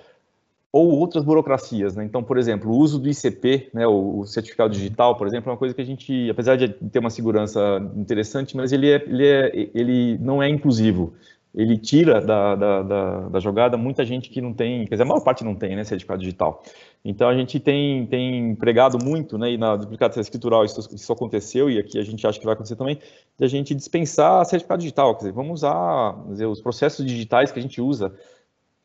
Ou 0.76 0.90
outras 0.90 1.24
burocracias, 1.24 1.96
né? 1.96 2.04
Então, 2.04 2.22
por 2.22 2.36
exemplo, 2.36 2.70
o 2.70 2.76
uso 2.76 2.98
do 2.98 3.08
ICP, 3.08 3.70
né, 3.72 3.86
o, 3.86 4.18
o, 4.18 4.26
certificado 4.26 4.74
digital, 4.74 5.16
por 5.16 5.26
exemplo, 5.26 5.48
é 5.48 5.52
uma 5.52 5.58
coisa 5.58 5.74
que 5.74 5.80
a 5.80 5.84
gente, 5.84 6.28
apesar 6.28 6.54
de 6.56 6.68
ter 6.68 6.98
uma 6.98 7.08
segurança 7.08 7.58
interessante, 7.96 8.54
mas 8.54 8.72
ele, 8.72 8.90
é, 8.90 9.02
ele, 9.06 9.26
é, 9.26 9.70
ele 9.74 10.18
não 10.18 10.42
é 10.42 10.50
inclusivo. 10.50 11.14
Ele 11.54 11.78
tira 11.78 12.20
da, 12.20 12.54
da, 12.54 12.82
da, 12.82 13.20
da 13.30 13.40
jogada 13.40 13.78
muita 13.78 14.04
gente 14.04 14.28
que 14.28 14.42
não 14.42 14.52
tem, 14.52 14.84
quer 14.84 14.96
dizer, 14.96 15.04
a 15.04 15.06
maior 15.06 15.22
parte 15.22 15.42
não 15.42 15.54
tem, 15.54 15.74
né, 15.74 15.82
certificado 15.82 16.20
digital. 16.20 16.62
Então, 17.02 17.26
a 17.26 17.34
gente 17.34 17.58
tem, 17.58 18.04
tem 18.04 18.54
pregado 18.54 19.02
muito, 19.02 19.38
né, 19.38 19.52
e 19.52 19.56
na 19.56 19.76
duplicação 19.76 20.20
escritural 20.20 20.62
isso, 20.62 20.86
isso 20.94 21.10
aconteceu, 21.10 21.70
e 21.70 21.78
aqui 21.78 21.98
a 21.98 22.04
gente 22.04 22.26
acha 22.26 22.38
que 22.38 22.44
vai 22.44 22.52
acontecer 22.52 22.76
também, 22.76 22.98
de 23.38 23.44
a 23.46 23.48
gente 23.48 23.74
dispensar 23.74 24.44
certificado 24.44 24.80
digital, 24.80 25.14
quer 25.14 25.20
dizer, 25.20 25.32
vamos 25.32 25.60
usar 25.60 26.22
dizer, 26.28 26.44
os 26.44 26.60
processos 26.60 27.06
digitais 27.06 27.50
que 27.50 27.58
a 27.58 27.62
gente 27.62 27.80
usa 27.80 28.12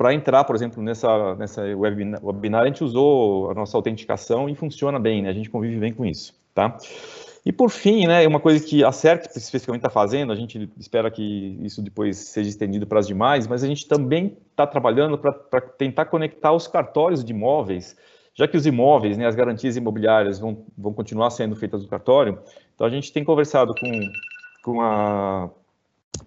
para 0.01 0.15
entrar, 0.15 0.43
por 0.45 0.55
exemplo, 0.55 0.81
nessa, 0.81 1.35
nessa 1.35 1.61
webinar, 1.61 2.19
webinar, 2.25 2.63
a 2.63 2.65
gente 2.65 2.83
usou 2.83 3.51
a 3.51 3.53
nossa 3.53 3.77
autenticação 3.77 4.49
e 4.49 4.55
funciona 4.55 4.99
bem, 4.99 5.21
né, 5.21 5.29
a 5.29 5.33
gente 5.33 5.47
convive 5.47 5.77
bem 5.77 5.93
com 5.93 6.03
isso, 6.03 6.33
tá? 6.55 6.75
E 7.45 7.51
por 7.51 7.69
fim, 7.69 8.07
né, 8.07 8.25
uma 8.25 8.39
coisa 8.39 8.65
que 8.65 8.83
a 8.83 8.91
CERC 8.91 9.27
especificamente 9.37 9.81
está 9.81 9.91
fazendo, 9.91 10.33
a 10.33 10.35
gente 10.35 10.67
espera 10.75 11.11
que 11.11 11.55
isso 11.61 11.83
depois 11.83 12.17
seja 12.17 12.49
estendido 12.49 12.87
para 12.87 12.99
as 12.99 13.05
demais, 13.05 13.45
mas 13.45 13.63
a 13.63 13.67
gente 13.67 13.87
também 13.87 14.35
está 14.49 14.65
trabalhando 14.65 15.19
para 15.19 15.61
tentar 15.61 16.05
conectar 16.05 16.51
os 16.51 16.67
cartórios 16.67 17.23
de 17.23 17.31
imóveis, 17.31 17.95
já 18.33 18.47
que 18.47 18.57
os 18.57 18.65
imóveis, 18.65 19.19
né, 19.19 19.27
as 19.27 19.35
garantias 19.35 19.77
imobiliárias 19.77 20.39
vão, 20.39 20.65
vão 20.75 20.93
continuar 20.93 21.29
sendo 21.29 21.55
feitas 21.55 21.83
no 21.83 21.87
cartório, 21.87 22.39
então 22.73 22.87
a 22.87 22.89
gente 22.89 23.13
tem 23.13 23.23
conversado 23.23 23.71
com, 23.79 24.01
com, 24.63 24.81
a, 24.81 25.47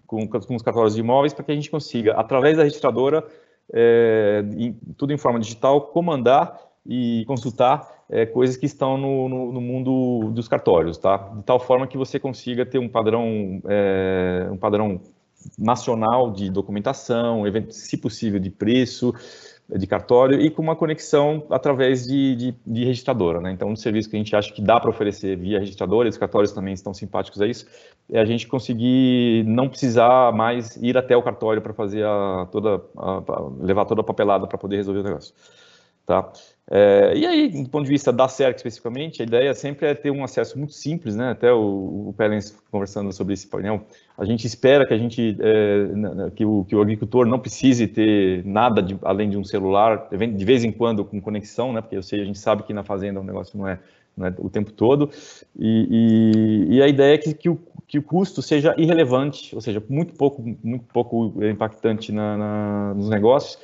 com, 0.06 0.28
com 0.28 0.54
os 0.54 0.62
cartórios 0.62 0.94
de 0.94 1.00
imóveis 1.00 1.34
para 1.34 1.44
que 1.44 1.50
a 1.50 1.56
gente 1.56 1.72
consiga, 1.72 2.12
através 2.12 2.56
da 2.56 2.62
registradora, 2.62 3.26
é, 3.72 4.44
em, 4.56 4.72
tudo 4.96 5.12
em 5.12 5.18
forma 5.18 5.40
digital, 5.40 5.80
comandar 5.80 6.58
e 6.86 7.24
consultar 7.26 8.04
é, 8.10 8.26
coisas 8.26 8.56
que 8.56 8.66
estão 8.66 8.98
no, 8.98 9.28
no, 9.28 9.52
no, 9.52 9.60
mundo 9.60 10.30
dos 10.32 10.48
cartórios, 10.48 10.98
tá? 10.98 11.16
De 11.16 11.42
tal 11.42 11.58
forma 11.58 11.86
que 11.86 11.96
você 11.96 12.20
consiga 12.20 12.66
ter 12.66 12.78
um 12.78 12.88
padrão, 12.88 13.62
é, 13.66 14.48
um 14.50 14.56
padrão 14.56 15.00
nacional 15.58 16.30
de 16.30 16.50
documentação, 16.50 17.44
se 17.70 17.96
possível 17.96 18.40
de 18.40 18.50
preço, 18.50 19.14
de 19.68 19.86
cartório 19.86 20.40
e 20.40 20.50
com 20.50 20.60
uma 20.60 20.76
conexão 20.76 21.46
através 21.48 22.06
de, 22.06 22.36
de, 22.36 22.54
de 22.66 22.84
registradora. 22.84 23.40
Né? 23.40 23.50
Então, 23.52 23.68
um 23.68 23.76
serviço 23.76 24.10
que 24.10 24.16
a 24.16 24.18
gente 24.18 24.36
acha 24.36 24.52
que 24.52 24.60
dá 24.60 24.78
para 24.78 24.90
oferecer 24.90 25.36
via 25.36 25.58
registradora, 25.58 26.06
e 26.06 26.10
os 26.10 26.18
cartórios 26.18 26.52
também 26.52 26.74
estão 26.74 26.92
simpáticos 26.92 27.40
a 27.40 27.46
isso, 27.46 27.66
é 28.12 28.20
a 28.20 28.24
gente 28.24 28.46
conseguir 28.46 29.44
não 29.46 29.68
precisar 29.68 30.32
mais 30.32 30.76
ir 30.76 30.98
até 30.98 31.16
o 31.16 31.22
cartório 31.22 31.62
para 31.62 31.72
fazer 31.72 32.04
a, 32.04 32.46
toda, 32.52 32.82
a, 32.96 33.22
levar 33.58 33.86
toda 33.86 34.02
a 34.02 34.04
papelada 34.04 34.46
para 34.46 34.58
poder 34.58 34.76
resolver 34.76 35.00
o 35.00 35.04
negócio. 35.04 35.34
Tá? 36.06 36.30
É, 36.70 37.12
e 37.14 37.26
aí, 37.26 37.48
do 37.48 37.68
ponto 37.68 37.84
de 37.84 37.90
vista 37.90 38.10
da 38.10 38.26
CERC 38.26 38.56
especificamente, 38.56 39.20
a 39.20 39.24
ideia 39.24 39.54
sempre 39.54 39.86
é 39.86 39.94
ter 39.94 40.10
um 40.10 40.24
acesso 40.24 40.58
muito 40.58 40.72
simples, 40.72 41.14
né? 41.14 41.30
Até 41.30 41.52
o, 41.52 42.08
o 42.08 42.14
Pelens 42.16 42.56
conversando 42.70 43.12
sobre 43.12 43.34
esse 43.34 43.46
painel, 43.46 43.86
a 44.16 44.24
gente 44.24 44.46
espera 44.46 44.86
que 44.86 44.94
a 44.94 44.98
gente 44.98 45.36
é, 45.40 46.30
que, 46.34 46.44
o, 46.44 46.64
que 46.64 46.74
o 46.74 46.80
agricultor 46.80 47.26
não 47.26 47.38
precise 47.38 47.86
ter 47.86 48.44
nada 48.46 48.82
de, 48.82 48.98
além 49.02 49.28
de 49.28 49.36
um 49.36 49.44
celular, 49.44 50.08
de 50.10 50.44
vez 50.44 50.64
em 50.64 50.72
quando 50.72 51.04
com 51.04 51.20
conexão, 51.20 51.72
né? 51.72 51.82
Porque 51.82 51.96
eu 51.96 52.02
sei, 52.02 52.22
a 52.22 52.24
gente 52.24 52.38
sabe 52.38 52.62
que 52.62 52.72
na 52.72 52.82
fazenda 52.82 53.20
o 53.20 53.24
negócio 53.24 53.58
não 53.58 53.68
é, 53.68 53.78
não 54.16 54.26
é 54.26 54.34
o 54.38 54.48
tempo 54.48 54.72
todo, 54.72 55.10
e, 55.58 56.66
e, 56.70 56.76
e 56.76 56.82
a 56.82 56.88
ideia 56.88 57.14
é 57.14 57.18
que, 57.18 57.34
que, 57.34 57.48
o, 57.50 57.58
que 57.86 57.98
o 57.98 58.02
custo 58.02 58.40
seja 58.40 58.74
irrelevante, 58.78 59.54
ou 59.54 59.60
seja, 59.60 59.82
muito 59.86 60.14
pouco, 60.14 60.42
muito 60.62 60.86
pouco 60.86 61.34
impactante 61.44 62.10
na, 62.10 62.38
na 62.38 62.94
nos 62.94 63.10
negócios 63.10 63.58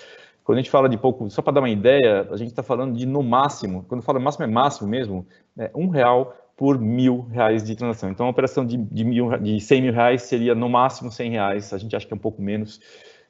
quando 0.51 0.59
a 0.59 0.63
gente 0.63 0.71
fala 0.71 0.89
de 0.89 0.99
pouco, 0.99 1.31
só 1.31 1.41
para 1.43 1.53
dar 1.53 1.61
uma 1.61 1.71
ideia, 1.71 2.27
a 2.29 2.37
gente 2.37 2.49
está 2.49 2.61
falando 2.61 2.99
de 2.99 3.07
no 3.07 3.23
máximo, 3.23 3.85
quando 3.87 4.03
fala 4.03 4.19
máximo 4.19 4.45
é 4.45 4.49
máximo 4.49 4.89
mesmo, 4.89 5.25
é 5.57 5.71
um 5.77 5.87
real 5.87 6.35
por 6.57 6.77
mil 6.77 7.21
reais 7.31 7.63
de 7.63 7.77
transação. 7.77 8.11
Então, 8.11 8.27
uma 8.27 8.33
operação 8.33 8.67
de, 8.67 8.77
de, 8.77 9.05
mil, 9.05 9.31
de 9.39 9.61
100 9.61 9.81
mil 9.81 9.93
reais 9.93 10.23
seria 10.23 10.53
no 10.53 10.69
máximo 10.69 11.09
100 11.09 11.31
reais, 11.31 11.73
a 11.73 11.79
gente 11.79 11.95
acha 11.95 12.05
que 12.05 12.13
é 12.13 12.17
um 12.17 12.21
pouco 12.21 12.43
menos. 12.43 12.81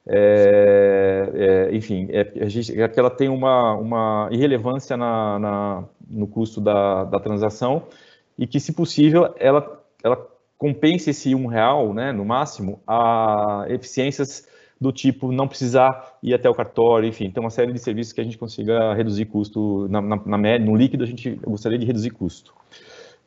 É, 0.06 1.68
é, 1.70 1.76
enfim, 1.76 2.08
é, 2.08 2.32
a 2.42 2.48
gente, 2.48 2.80
é 2.80 2.88
que 2.88 2.98
ela 2.98 3.10
tem 3.10 3.28
uma, 3.28 3.74
uma 3.74 4.30
irrelevância 4.32 4.96
na, 4.96 5.38
na, 5.38 5.84
no 6.08 6.26
custo 6.26 6.58
da, 6.58 7.04
da 7.04 7.20
transação 7.20 7.82
e 8.38 8.46
que, 8.46 8.58
se 8.58 8.72
possível, 8.72 9.34
ela, 9.38 9.78
ela 10.02 10.26
compense 10.56 11.10
esse 11.10 11.34
um 11.34 11.44
real, 11.44 11.92
né, 11.92 12.12
no 12.12 12.24
máximo, 12.24 12.80
a 12.86 13.66
eficiências 13.68 14.48
do 14.80 14.90
tipo 14.90 15.30
não 15.30 15.46
precisar 15.46 16.16
ir 16.22 16.32
até 16.32 16.48
o 16.48 16.54
cartório, 16.54 17.08
enfim, 17.08 17.30
tem 17.30 17.42
uma 17.42 17.50
série 17.50 17.72
de 17.72 17.78
serviços 17.78 18.12
que 18.12 18.20
a 18.20 18.24
gente 18.24 18.38
consiga 18.38 18.94
reduzir 18.94 19.26
custo, 19.26 19.86
na, 19.90 20.00
na, 20.00 20.16
na 20.24 20.38
média, 20.38 20.66
no 20.66 20.74
líquido 20.74 21.04
a 21.04 21.06
gente 21.06 21.38
gostaria 21.46 21.78
de 21.78 21.84
reduzir 21.84 22.10
custo. 22.10 22.54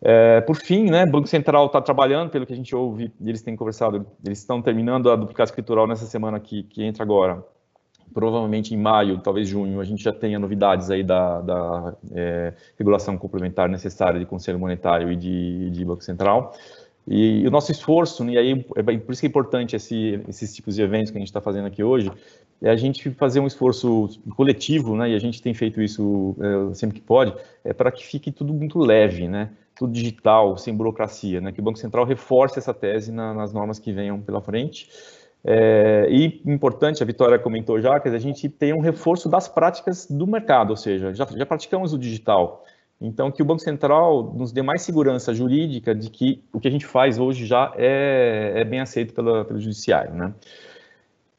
É, 0.05 0.41
por 0.41 0.57
fim, 0.57 0.89
né, 0.89 1.03
o 1.05 1.11
Banco 1.11 1.27
Central 1.27 1.67
está 1.67 1.79
trabalhando, 1.79 2.29
pelo 2.29 2.45
que 2.45 2.51
a 2.51 2.55
gente 2.55 2.75
ouve, 2.75 3.09
eles 3.23 3.41
têm 3.41 3.55
conversado, 3.55 4.05
eles 4.25 4.39
estão 4.39 4.61
terminando 4.61 5.09
a 5.09 5.15
duplicata 5.15 5.51
escritural 5.51 5.87
nessa 5.87 6.05
semana 6.05 6.39
que, 6.39 6.63
que 6.63 6.83
entra 6.83 7.03
agora. 7.03 7.43
Provavelmente 8.13 8.75
em 8.75 8.77
maio, 8.77 9.19
talvez 9.19 9.47
junho, 9.47 9.79
a 9.79 9.83
gente 9.83 10.03
já 10.03 10.11
tenha 10.11 10.37
novidades 10.37 10.91
aí 10.91 11.03
da, 11.03 11.41
da 11.41 11.95
é, 12.13 12.53
regulação 12.77 13.17
complementar 13.17 13.69
necessária 13.69 14.19
de 14.19 14.25
Conselho 14.25 14.59
Monetário 14.59 15.11
e 15.11 15.15
de, 15.15 15.69
de 15.69 15.85
Banco 15.85 16.03
Central. 16.03 16.53
E, 17.07 17.41
e, 17.41 17.47
o 17.47 17.51
nosso 17.51 17.71
esforço, 17.71 18.23
né, 18.23 18.33
e 18.33 18.37
aí 18.37 18.65
é 18.75 18.83
por 18.97 19.11
isso 19.11 19.21
que 19.21 19.27
é 19.27 19.29
importante 19.29 19.75
esse, 19.75 20.21
esses 20.27 20.55
tipos 20.55 20.75
de 20.75 20.81
eventos 20.81 21.11
que 21.11 21.17
a 21.17 21.19
gente 21.19 21.27
está 21.27 21.41
fazendo 21.41 21.65
aqui 21.65 21.83
hoje, 21.83 22.11
é 22.61 22.69
a 22.69 22.75
gente 22.75 23.11
fazer 23.11 23.41
um 23.41 23.47
esforço 23.47 24.09
coletivo, 24.37 24.95
né, 24.95 25.09
e 25.09 25.15
a 25.15 25.19
gente 25.19 25.41
tem 25.41 25.53
feito 25.53 25.81
isso 25.81 26.35
é, 26.39 26.73
sempre 26.73 26.99
que 26.99 27.05
pode, 27.05 27.33
é 27.63 27.73
para 27.73 27.91
que 27.91 28.05
fique 28.05 28.31
tudo 28.31 28.53
muito 28.53 28.79
leve, 28.79 29.27
né, 29.27 29.49
tudo 29.75 29.91
digital, 29.91 30.57
sem 30.57 30.73
burocracia, 30.73 31.41
né, 31.41 31.51
que 31.51 31.59
o 31.59 31.63
Banco 31.63 31.77
Central 31.77 32.05
reforce 32.05 32.57
essa 32.57 32.73
tese 32.73 33.11
na, 33.11 33.33
nas 33.33 33.51
normas 33.51 33.79
que 33.79 33.91
venham 33.91 34.21
pela 34.21 34.41
frente. 34.41 34.87
É, 35.45 36.07
e 36.09 36.41
importante, 36.45 37.03
a 37.03 37.05
Vitória 37.05 37.37
comentou 37.37 37.81
já, 37.81 37.99
que 37.99 38.07
a 38.07 38.17
gente 38.17 38.47
tem 38.47 38.73
um 38.73 38.79
reforço 38.79 39.27
das 39.27 39.45
práticas 39.47 40.07
do 40.09 40.25
mercado, 40.25 40.69
ou 40.69 40.77
seja, 40.77 41.13
já, 41.13 41.25
já 41.25 41.45
praticamos 41.45 41.91
o 41.91 41.97
digital, 41.97 42.63
então, 43.03 43.29
que 43.29 43.41
o 43.41 43.45
Banco 43.45 43.61
Central 43.61 44.33
nos 44.33 44.53
dê 44.53 44.61
mais 44.61 44.81
segurança 44.81 45.33
jurídica 45.33 45.93
de 45.93 46.09
que 46.09 46.41
o 46.53 46.59
que 46.59 46.69
a 46.69 46.71
gente 46.71 46.85
faz 46.85 47.19
hoje 47.19 47.45
já 47.45 47.73
é, 47.75 48.53
é 48.55 48.63
bem 48.63 48.79
aceito 48.79 49.13
pela, 49.13 49.43
pelo 49.43 49.59
Judiciário, 49.59 50.13
né? 50.13 50.33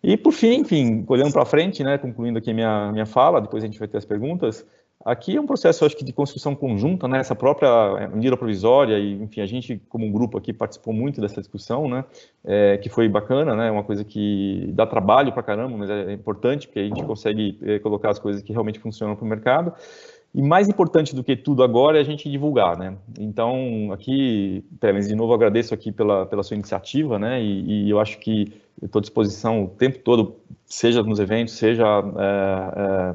E, 0.03 0.19
por 0.19 0.33
fim, 0.33 0.61
enfim, 0.61 1.03
olhando 1.09 1.33
para 1.33 1.47
frente, 1.47 1.83
né, 1.83 1.97
concluindo 1.97 2.39
aqui 2.39 2.53
minha, 2.53 2.93
minha 2.93 3.07
fala, 3.07 3.41
depois 3.41 3.65
a 3.65 3.67
gente 3.67 3.79
vai 3.79 3.89
ter 3.89 3.97
as 3.97 4.05
perguntas, 4.05 4.67
Aqui 5.05 5.37
é 5.37 5.41
um 5.41 5.47
processo, 5.47 5.85
acho 5.85 5.95
que, 5.95 6.05
de 6.05 6.15
construção 6.15 6.55
conjunta, 6.55 7.07
né? 7.07 7.19
Essa 7.19 7.35
própria 7.35 7.69
é, 7.99 8.09
medida 8.09 8.39
provisória 8.39 8.99
e, 8.99 9.13
enfim, 9.23 9.43
a 9.43 9.47
gente, 9.47 9.79
como 9.87 10.07
um 10.07 10.11
grupo 10.11 10.39
aqui, 10.39 10.51
participou 10.51 10.95
muito 10.95 11.21
dessa 11.21 11.43
discussão, 11.43 11.87
né? 11.87 12.07
É, 12.43 12.79
que 12.79 12.89
foi 12.89 13.07
bacana, 13.07 13.55
né? 13.55 13.71
Uma 13.71 13.85
coisa 13.85 14.03
que 14.03 14.71
dá 14.73 14.87
trabalho 14.87 15.31
para 15.31 15.43
caramba, 15.43 15.77
mas 15.77 15.91
é 15.91 16.11
importante 16.11 16.67
porque 16.67 16.81
a 16.81 16.85
gente 16.85 17.05
consegue 17.05 17.59
é, 17.63 17.79
colocar 17.81 18.11
as 18.11 18.19
coisas 18.19 18.41
que 18.41 18.51
realmente 18.51 18.79
funcionam 18.79 19.15
para 19.15 19.27
o 19.27 19.29
mercado. 19.29 19.75
E 20.35 20.43
mais 20.43 20.69
importante 20.69 21.15
do 21.15 21.23
que 21.23 21.37
tudo 21.37 21.63
agora 21.63 21.97
é 21.97 22.01
a 22.01 22.05
gente 22.05 22.29
divulgar, 22.29 22.77
né? 22.77 22.97
Então, 23.21 23.93
aqui, 23.93 24.65
Pérez, 24.81 25.07
de 25.07 25.15
novo 25.15 25.33
agradeço 25.33 25.73
aqui 25.73 25.93
pela, 25.93 26.27
pela 26.27 26.43
sua 26.43 26.57
iniciativa, 26.57 27.21
né? 27.21 27.41
E, 27.41 27.87
e 27.87 27.91
eu 27.91 28.01
acho 28.01 28.19
que 28.19 28.53
estou 28.83 28.99
à 28.99 29.01
disposição 29.01 29.65
o 29.65 29.69
tempo 29.69 30.01
todo, 30.01 30.35
seja 30.67 31.05
nos 31.05 31.21
eventos, 31.21 31.55
seja 31.55 31.85
é, 32.19 33.15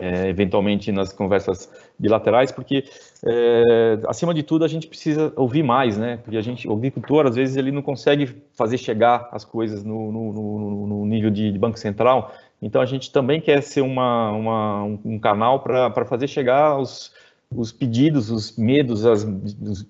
é, 0.00 0.24
é, 0.24 0.28
eventualmente 0.28 0.92
nas 0.92 1.12
conversas 1.12 1.70
bilaterais, 1.98 2.52
porque 2.52 2.84
é, 3.26 3.98
acima 4.06 4.32
de 4.32 4.42
tudo 4.42 4.64
a 4.64 4.68
gente 4.68 4.86
precisa 4.86 5.32
ouvir 5.36 5.62
mais, 5.62 5.98
né? 5.98 6.18
Porque 6.18 6.36
a 6.36 6.40
gente, 6.40 6.68
o 6.68 6.72
agricultor 6.72 7.26
às 7.26 7.36
vezes 7.36 7.56
ele 7.56 7.72
não 7.72 7.82
consegue 7.82 8.36
fazer 8.54 8.78
chegar 8.78 9.28
as 9.32 9.44
coisas 9.44 9.84
no, 9.84 10.12
no, 10.12 10.32
no, 10.32 10.86
no 10.86 11.06
nível 11.06 11.30
de, 11.30 11.52
de, 11.52 11.58
banco 11.58 11.78
central. 11.78 12.32
Então 12.60 12.80
a 12.82 12.86
gente 12.86 13.12
também 13.12 13.40
quer 13.40 13.62
ser 13.62 13.82
uma, 13.82 14.30
uma 14.32 14.82
um 14.82 15.18
canal 15.18 15.60
para 15.60 16.04
fazer 16.04 16.26
chegar 16.26 16.78
os, 16.78 17.12
os 17.50 17.72
pedidos, 17.72 18.30
os 18.30 18.56
medos, 18.56 19.06
as, 19.06 19.24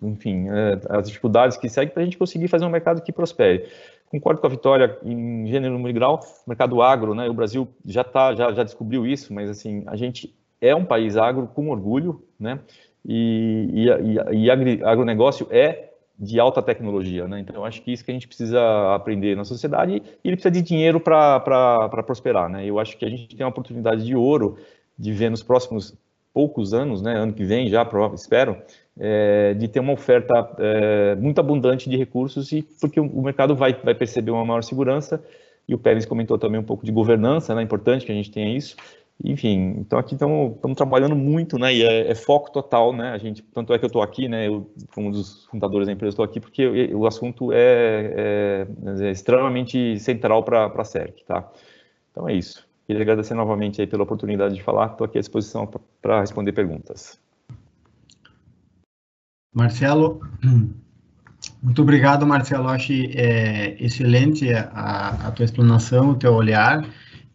enfim, 0.02 0.48
é, 0.48 0.80
as 0.90 1.08
dificuldades 1.08 1.56
que 1.56 1.68
seguem 1.68 1.92
para 1.92 2.02
a 2.02 2.04
gente 2.04 2.18
conseguir 2.18 2.48
fazer 2.48 2.64
um 2.64 2.70
mercado 2.70 3.02
que 3.02 3.12
prospere 3.12 3.68
concordo 4.10 4.40
com 4.40 4.46
a 4.46 4.50
Vitória 4.50 4.98
em 5.04 5.46
gênero, 5.46 5.74
número 5.74 5.94
grau, 5.94 6.20
mercado 6.46 6.82
agro, 6.82 7.14
né? 7.14 7.28
O 7.28 7.34
Brasil 7.34 7.68
já 7.84 8.02
tá, 8.02 8.34
já, 8.34 8.52
já 8.52 8.62
descobriu 8.62 9.06
isso, 9.06 9.32
mas 9.32 9.50
assim, 9.50 9.84
a 9.86 9.96
gente 9.96 10.34
é 10.60 10.74
um 10.74 10.84
país 10.84 11.16
agro 11.16 11.46
com 11.46 11.70
orgulho, 11.70 12.24
né? 12.38 12.58
E, 13.06 13.68
e, 13.72 14.36
e, 14.36 14.46
e 14.46 14.50
agronegócio 14.50 15.46
é 15.50 15.87
de 16.18 16.40
alta 16.40 16.60
tecnologia, 16.60 17.28
né? 17.28 17.38
Então, 17.38 17.64
acho 17.64 17.80
que 17.80 17.92
isso 17.92 18.04
que 18.04 18.10
a 18.10 18.14
gente 18.14 18.26
precisa 18.26 18.60
aprender 18.94 19.36
na 19.36 19.44
sociedade 19.44 20.02
e 20.24 20.28
ele 20.28 20.36
precisa 20.36 20.50
de 20.50 20.62
dinheiro 20.62 20.98
para 20.98 22.02
prosperar, 22.04 22.48
né? 22.48 22.66
Eu 22.66 22.80
acho 22.80 22.96
que 22.96 23.04
a 23.04 23.08
gente 23.08 23.36
tem 23.36 23.44
uma 23.44 23.50
oportunidade 23.50 24.04
de 24.04 24.16
ouro 24.16 24.56
de 24.98 25.12
ver 25.12 25.30
nos 25.30 25.42
próximos 25.42 25.96
poucos 26.34 26.74
anos, 26.74 27.00
né? 27.00 27.14
Ano 27.14 27.32
que 27.32 27.44
vem 27.44 27.68
já, 27.68 27.88
espero, 28.14 28.56
é, 28.98 29.54
de 29.54 29.68
ter 29.68 29.78
uma 29.78 29.92
oferta 29.92 30.34
é, 30.58 31.14
muito 31.14 31.40
abundante 31.40 31.88
de 31.88 31.96
recursos 31.96 32.50
e 32.50 32.62
porque 32.80 32.98
o 32.98 33.22
mercado 33.22 33.54
vai, 33.54 33.72
vai 33.74 33.94
perceber 33.94 34.32
uma 34.32 34.44
maior 34.44 34.62
segurança 34.64 35.22
e 35.68 35.74
o 35.74 35.78
Pérez 35.78 36.04
comentou 36.04 36.38
também 36.38 36.58
um 36.60 36.64
pouco 36.64 36.84
de 36.84 36.90
governança, 36.90 37.54
né, 37.54 37.62
importante 37.62 38.04
que 38.04 38.10
a 38.10 38.14
gente 38.14 38.30
tenha 38.30 38.56
isso, 38.56 38.74
enfim, 39.24 39.74
então 39.78 39.98
aqui 39.98 40.14
estamos 40.14 40.76
trabalhando 40.76 41.16
muito, 41.16 41.58
né, 41.58 41.74
e 41.74 41.82
é, 41.82 42.10
é, 42.10 42.14
foco 42.14 42.52
total, 42.52 42.94
né, 42.94 43.10
a 43.10 43.18
gente, 43.18 43.42
tanto 43.42 43.72
é 43.72 43.78
que 43.78 43.84
eu 43.84 43.88
estou 43.88 44.00
aqui, 44.00 44.28
né, 44.28 44.46
eu, 44.46 44.70
como 44.94 45.08
um 45.08 45.10
dos 45.10 45.44
fundadores 45.46 45.88
da 45.88 45.92
empresa, 45.92 46.12
estou 46.12 46.24
aqui 46.24 46.38
porque 46.38 46.92
o 46.94 47.06
assunto 47.06 47.52
é, 47.52 48.66
é, 48.86 49.06
é 49.06 49.10
extremamente 49.10 49.98
central 49.98 50.44
para 50.44 50.66
a 50.66 50.84
CERC, 50.84 51.24
tá? 51.24 51.50
Então 52.12 52.28
é 52.28 52.34
isso. 52.34 52.66
Queria 52.86 53.02
agradecer 53.02 53.34
novamente 53.34 53.80
aí 53.80 53.86
pela 53.86 54.04
oportunidade 54.04 54.54
de 54.54 54.62
falar, 54.62 54.92
estou 54.92 55.04
aqui 55.04 55.18
à 55.18 55.20
disposição 55.20 55.68
para 56.00 56.20
responder 56.20 56.52
perguntas. 56.52 57.20
Marcelo, 59.54 60.20
muito 61.62 61.82
obrigado, 61.82 62.26
Marcelo. 62.26 62.68
Acho 62.68 62.92
é, 62.92 63.76
excelente 63.82 64.52
a, 64.52 65.08
a, 65.26 65.30
tua 65.32 65.44
explanação, 65.44 66.10
o 66.10 66.14
teu 66.14 66.32
olhar. 66.32 66.88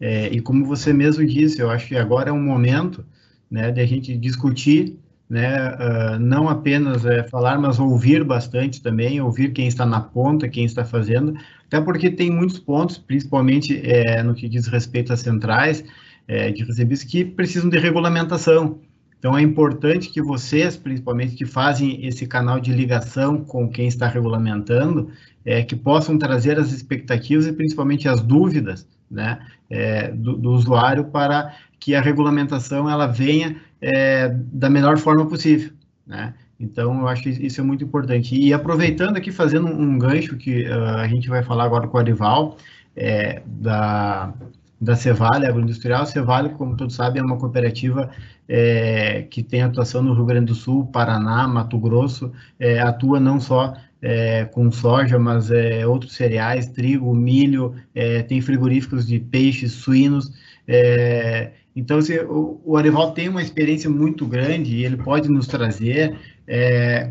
É, 0.06 0.28
e 0.30 0.38
como 0.38 0.66
você 0.66 0.92
mesmo 0.92 1.24
disse, 1.24 1.62
eu 1.62 1.70
acho 1.70 1.88
que 1.88 1.96
agora 1.96 2.28
é 2.28 2.32
um 2.32 2.42
momento 2.42 3.02
né, 3.50 3.70
de 3.70 3.80
a 3.80 3.86
gente 3.86 4.14
discutir, 4.18 4.98
né, 5.26 5.70
uh, 5.70 6.18
não 6.18 6.46
apenas 6.46 7.06
é, 7.06 7.22
falar, 7.22 7.58
mas 7.58 7.78
ouvir 7.78 8.22
bastante 8.22 8.82
também, 8.82 9.18
ouvir 9.22 9.54
quem 9.54 9.66
está 9.66 9.86
na 9.86 10.02
ponta, 10.02 10.46
quem 10.46 10.66
está 10.66 10.84
fazendo, 10.84 11.34
até 11.66 11.80
porque 11.80 12.10
tem 12.10 12.30
muitos 12.30 12.58
pontos, 12.58 12.98
principalmente 12.98 13.80
é, 13.82 14.22
no 14.22 14.34
que 14.34 14.46
diz 14.46 14.66
respeito 14.66 15.10
às 15.10 15.20
centrais 15.20 15.82
é, 16.28 16.50
de 16.50 16.64
recebíveis, 16.64 17.02
que 17.02 17.24
precisam 17.24 17.70
de 17.70 17.78
regulamentação. 17.78 18.80
Então, 19.18 19.38
é 19.38 19.40
importante 19.40 20.10
que 20.10 20.20
vocês, 20.20 20.76
principalmente, 20.76 21.34
que 21.34 21.46
fazem 21.46 22.04
esse 22.06 22.26
canal 22.26 22.60
de 22.60 22.74
ligação 22.74 23.42
com 23.42 23.70
quem 23.70 23.88
está 23.88 24.06
regulamentando, 24.06 25.08
é, 25.46 25.62
que 25.62 25.74
possam 25.74 26.18
trazer 26.18 26.58
as 26.58 26.72
expectativas 26.72 27.46
e 27.46 27.52
principalmente 27.54 28.06
as 28.06 28.20
dúvidas 28.20 28.86
né, 29.10 29.38
é, 29.74 30.10
do, 30.10 30.36
do, 30.36 30.52
usuário 30.52 31.06
para 31.06 31.52
que 31.80 31.94
a 31.94 32.00
regulamentação 32.00 32.88
ela 32.88 33.06
venha 33.06 33.56
é, 33.80 34.28
da 34.28 34.70
melhor 34.70 34.96
forma 34.98 35.26
possível. 35.26 35.72
Né? 36.06 36.32
Então, 36.58 37.00
eu 37.00 37.08
acho 37.08 37.24
que 37.24 37.30
isso 37.30 37.60
é 37.60 37.64
muito 37.64 37.82
importante. 37.82 38.36
E 38.36 38.52
aproveitando 38.52 39.16
aqui, 39.16 39.32
fazendo 39.32 39.66
um 39.66 39.98
gancho 39.98 40.36
que 40.36 40.64
uh, 40.68 40.96
a 40.98 41.08
gente 41.08 41.28
vai 41.28 41.42
falar 41.42 41.64
agora 41.64 41.88
com 41.88 41.96
o 41.96 42.00
Arival, 42.00 42.56
é, 42.96 43.42
da, 43.44 44.32
da 44.80 44.94
Cevale 44.94 45.46
Agroindustrial. 45.46 46.06
Cevale, 46.06 46.50
como 46.50 46.76
todos 46.76 46.94
sabem, 46.94 47.20
é 47.20 47.24
uma 47.24 47.36
cooperativa 47.36 48.08
é, 48.48 49.22
que 49.22 49.42
tem 49.42 49.62
atuação 49.62 50.02
no 50.02 50.14
Rio 50.14 50.24
Grande 50.24 50.46
do 50.46 50.54
Sul, 50.54 50.86
Paraná, 50.86 51.48
Mato 51.48 51.78
Grosso, 51.78 52.32
é, 52.58 52.80
atua 52.80 53.18
não 53.18 53.40
só 53.40 53.74
é, 54.04 54.44
com 54.44 54.70
soja, 54.70 55.18
mas 55.18 55.50
é, 55.50 55.86
outros 55.86 56.12
cereais, 56.12 56.66
trigo, 56.66 57.14
milho, 57.14 57.74
é, 57.94 58.22
tem 58.22 58.38
frigoríficos 58.42 59.06
de 59.06 59.18
peixes, 59.18 59.72
suínos. 59.72 60.30
É, 60.68 61.52
então, 61.74 62.02
se, 62.02 62.18
o, 62.20 62.60
o 62.62 62.76
Arival 62.76 63.12
tem 63.12 63.30
uma 63.30 63.40
experiência 63.40 63.88
muito 63.88 64.26
grande 64.26 64.76
e 64.76 64.84
ele 64.84 64.98
pode 64.98 65.30
nos 65.30 65.46
trazer 65.46 66.16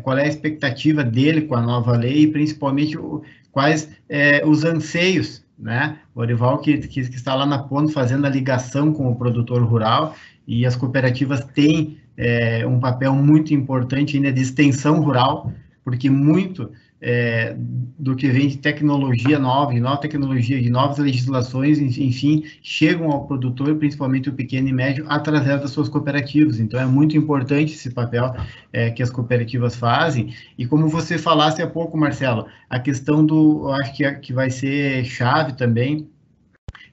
qual 0.04 0.16
é 0.16 0.22
a 0.22 0.28
expectativa 0.28 1.02
dele 1.02 1.42
com 1.42 1.56
a 1.56 1.60
nova 1.60 1.96
lei 1.96 2.20
e 2.20 2.26
principalmente 2.28 2.96
o, 2.96 3.20
quais 3.50 3.88
os 4.46 4.64
anseios 4.64 5.44
né? 5.58 5.98
O 6.14 6.20
Orival 6.20 6.58
que, 6.58 6.78
que, 6.78 7.08
que, 7.08 7.16
está 7.16 7.34
lá 7.34 7.46
na 7.46 7.58
ponta 7.58 7.92
fazendo 7.92 8.26
a 8.26 8.30
ligação 8.30 8.92
com 8.92 9.10
o 9.10 9.16
produtor 9.16 9.62
rural 9.62 10.14
e 10.46 10.66
as 10.66 10.76
cooperativas 10.76 11.44
têm 11.44 11.98
é, 12.16 12.66
um 12.66 12.78
papel 12.78 13.14
muito 13.14 13.52
importante 13.52 14.16
ainda 14.16 14.32
de 14.32 14.40
extensão 14.40 15.00
rural, 15.00 15.52
porque 15.84 16.08
muito 16.10 16.70
é, 17.06 17.54
do 17.98 18.16
que 18.16 18.28
vem 18.28 18.48
de 18.48 18.56
tecnologia 18.56 19.38
nova, 19.38 19.74
de 19.74 19.80
nova 19.80 19.98
tecnologia, 19.98 20.60
de 20.60 20.70
novas 20.70 20.96
legislações, 20.96 21.78
enfim, 21.78 22.44
chegam 22.62 23.10
ao 23.10 23.26
produtor, 23.26 23.74
principalmente 23.76 24.30
o 24.30 24.32
pequeno 24.32 24.68
e 24.68 24.72
médio, 24.72 25.04
através 25.06 25.60
das 25.60 25.70
suas 25.70 25.90
cooperativas. 25.90 26.58
Então, 26.58 26.80
é 26.80 26.86
muito 26.86 27.14
importante 27.14 27.74
esse 27.74 27.90
papel 27.90 28.34
é, 28.72 28.90
que 28.90 29.02
as 29.02 29.10
cooperativas 29.10 29.76
fazem. 29.76 30.34
E 30.56 30.66
como 30.66 30.88
você 30.88 31.18
falasse 31.18 31.60
há 31.60 31.66
pouco, 31.66 31.94
Marcelo, 31.94 32.46
a 32.70 32.78
questão 32.78 33.24
do, 33.24 33.64
eu 33.64 33.72
acho 33.74 33.94
que, 33.94 34.10
que 34.12 34.32
vai 34.32 34.48
ser 34.48 35.04
chave 35.04 35.52
também, 35.52 36.08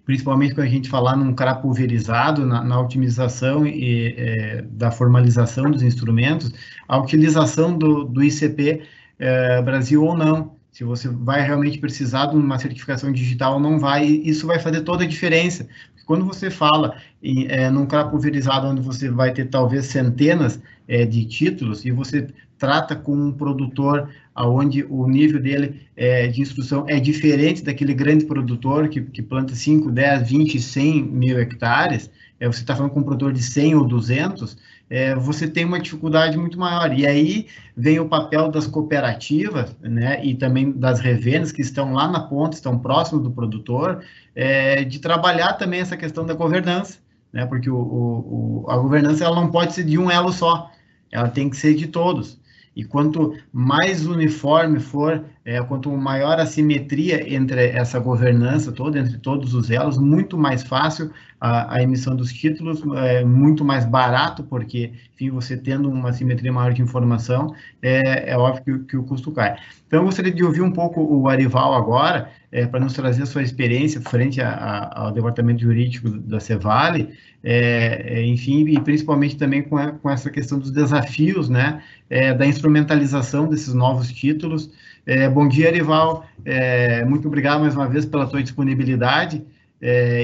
principalmente 0.06 0.54
quando 0.54 0.68
a 0.68 0.70
gente 0.70 0.90
falar 0.90 1.16
num 1.16 1.34
cara 1.34 1.56
pulverizado, 1.56 2.46
na, 2.46 2.62
na 2.62 2.82
otimização 2.82 3.66
e 3.66 4.14
é, 4.18 4.66
da 4.72 4.92
formalização 4.92 5.72
dos 5.72 5.82
instrumentos, 5.82 6.52
a 6.86 6.98
utilização 6.98 7.78
do, 7.78 8.04
do 8.04 8.22
ICP 8.22 8.82
é, 9.22 9.62
Brasil 9.62 10.04
ou 10.04 10.18
não. 10.18 10.56
Se 10.72 10.84
você 10.84 11.08
vai 11.08 11.42
realmente 11.42 11.78
precisar 11.78 12.28
de 12.28 12.36
uma 12.36 12.58
certificação 12.58 13.12
digital 13.12 13.56
ou 13.56 13.60
não 13.60 13.78
vai, 13.78 14.06
isso 14.06 14.48
vai 14.48 14.58
fazer 14.58 14.82
toda 14.82 15.04
a 15.04 15.08
diferença. 15.08 15.68
Porque 15.90 16.06
quando 16.06 16.26
você 16.26 16.50
fala 16.50 16.96
em, 17.22 17.46
é, 17.48 17.70
num 17.70 17.86
cara 17.86 18.08
pulverizado, 18.08 18.68
onde 18.68 18.82
você 18.82 19.10
vai 19.10 19.32
ter 19.34 19.50
talvez 19.50 19.86
centenas 19.86 20.60
é, 20.88 21.06
de 21.06 21.26
títulos, 21.26 21.86
e 21.86 21.92
você 21.92 22.28
trata 22.58 22.96
com 22.96 23.14
um 23.14 23.32
produtor 23.32 24.10
onde 24.36 24.86
o 24.90 25.08
nível 25.08 25.42
dele 25.42 25.82
é, 25.96 26.28
de 26.28 26.42
instrução 26.42 26.86
é 26.88 27.00
diferente 27.00 27.64
daquele 27.64 27.94
grande 27.94 28.26
produtor 28.26 28.88
que, 28.88 29.02
que 29.02 29.22
planta 29.22 29.54
5, 29.54 29.92
10, 29.92 30.30
20, 30.30 30.60
100 30.60 31.04
mil 31.04 31.40
hectares, 31.40 32.10
é, 32.40 32.48
você 32.48 32.62
está 32.62 32.76
falando 32.76 32.92
com 32.92 33.02
um 33.02 33.04
produtor 33.04 33.34
de 33.34 33.44
100 33.44 33.76
ou 33.76 33.86
200, 33.86 34.58
é, 34.92 35.16
você 35.16 35.48
tem 35.48 35.64
uma 35.64 35.80
dificuldade 35.80 36.38
muito 36.38 36.60
maior. 36.60 36.94
E 36.94 37.08
aí 37.08 37.48
vem 37.78 37.98
o 37.98 38.10
papel 38.10 38.52
das 38.52 38.68
cooperativas, 38.68 39.74
né, 39.80 40.24
e 40.24 40.36
também 40.36 40.70
das 40.70 41.00
revendas 41.00 41.54
que 41.54 41.62
estão 41.62 41.94
lá 41.94 42.10
na 42.10 42.20
ponta, 42.20 42.58
estão 42.58 42.78
próximos 42.78 43.24
do 43.24 43.32
produtor, 43.32 44.04
é, 44.36 44.84
de 44.84 45.00
trabalhar 45.00 45.54
também 45.54 45.80
essa 45.80 45.96
questão 45.96 46.26
da 46.26 46.34
governança, 46.34 47.00
né, 47.32 47.46
porque 47.46 47.70
o, 47.70 47.78
o, 47.78 48.66
a 48.68 48.76
governança 48.76 49.24
ela 49.24 49.38
não 49.38 49.50
pode 49.50 49.74
ser 49.74 49.86
de 49.86 49.98
um 49.98 50.12
elo 50.12 50.34
só, 50.34 50.70
ela 51.10 51.30
tem 51.30 51.50
que 51.50 51.56
ser 51.56 51.74
de 51.74 51.88
todos. 51.88 52.38
E 52.76 52.86
quanto 52.86 53.36
mais 53.52 54.06
uniforme 54.08 54.80
for, 54.80 55.26
é, 55.44 55.62
quanto 55.64 55.90
maior 55.92 56.40
a 56.40 56.46
simetria 56.46 57.34
entre 57.34 57.68
essa 57.68 58.00
governança 58.00 58.72
toda, 58.72 59.00
entre 59.00 59.18
todos 59.18 59.54
os 59.54 59.70
elos, 59.70 59.98
muito 59.98 60.38
mais 60.38 60.64
fácil 60.64 61.12
a, 61.40 61.76
a 61.76 61.84
emissão 61.84 62.16
dos 62.16 62.32
títulos, 62.32 62.82
é 62.98 63.26
muito 63.26 63.66
mais 63.66 63.84
barato, 63.84 64.44
porque, 64.44 64.94
enfim, 65.16 65.32
você 65.32 65.58
tendo 65.58 65.90
uma 65.90 66.14
simetria 66.14 66.54
maior 66.54 66.72
de 66.72 66.82
informação, 66.82 67.54
é, 67.82 68.32
é 68.32 68.38
óbvio 68.38 68.80
que, 68.80 68.86
que, 68.86 68.98
o 68.98 69.04
custo 69.04 69.32
cai. 69.32 69.58
Então, 69.88 70.00
eu 70.00 70.06
gostaria 70.06 70.32
de 70.32 70.44
ouvir 70.44 70.62
um 70.62 70.72
pouco 70.72 71.02
o 71.02 71.28
Arival 71.28 71.74
agora, 71.74 72.30
é, 72.52 72.66
para 72.66 72.80
nos 72.80 72.94
trazer 72.94 73.24
a 73.24 73.26
sua 73.26 73.42
experiência 73.42 74.00
frente 74.00 74.40
a, 74.40 74.50
a, 74.50 75.02
ao 75.02 75.12
departamento 75.12 75.62
jurídico 75.62 76.10
da 76.10 76.40
Cevale, 76.40 77.10
é, 77.44 78.20
é, 78.20 78.26
enfim, 78.26 78.68
e 78.68 78.80
principalmente 78.80 79.36
também 79.36 79.64
com, 79.64 79.78
a, 79.78 79.92
com, 79.92 80.10
essa 80.10 80.30
questão 80.30 80.60
dos 80.60 80.70
desafios, 80.70 81.50
né, 81.50 81.82
é, 82.10 82.34
da 82.34 82.46
instrumentalização 82.46 83.48
desses 83.48 83.74
novos 83.74 84.12
títulos. 84.12 84.72
É, 85.06 85.28
bom 85.28 85.48
dia, 85.48 85.68
Arival, 85.68 86.26
é, 86.46 87.04
muito 87.04 87.28
obrigado 87.28 87.62
mais 87.62 87.76
uma 87.76 87.88
vez 87.88 88.06
pela 88.06 88.28
tua 88.28 88.44
disponibilidade. 88.44 89.44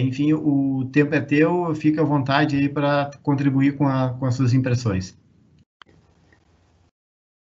enfim, 0.04 0.34
o 0.34 0.88
tempo 0.92 1.16
é 1.16 1.20
teu, 1.20 1.74
fica 1.74 2.02
à 2.02 2.06
vontade 2.06 2.56
aí 2.56 2.70
para 2.70 3.10
contribuir 3.24 3.76
com, 3.76 3.88
a, 3.88 4.10
com 4.10 4.26
as 4.26 4.36
suas 4.36 4.54
impressões. 4.54 5.18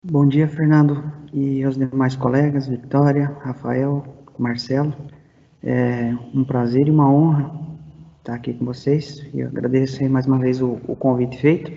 Bom 0.04 0.26
dia, 0.26 0.48
Fernando, 0.48 1.12
e 1.32 1.62
aos 1.62 1.76
demais 1.76 2.16
colegas, 2.16 2.66
Victoria, 2.66 3.36
Rafael, 3.42 4.02
Marcelo. 4.36 4.92
É 5.62 6.12
um 6.34 6.42
prazer 6.42 6.88
e 6.88 6.90
uma 6.90 7.08
honra 7.08 7.69
estar 8.20 8.34
aqui 8.34 8.52
com 8.52 8.64
vocês 8.64 9.26
e 9.34 9.42
agradeço 9.42 10.08
mais 10.08 10.26
uma 10.26 10.38
vez 10.38 10.60
o, 10.60 10.78
o 10.86 10.94
convite 10.94 11.38
feito. 11.38 11.72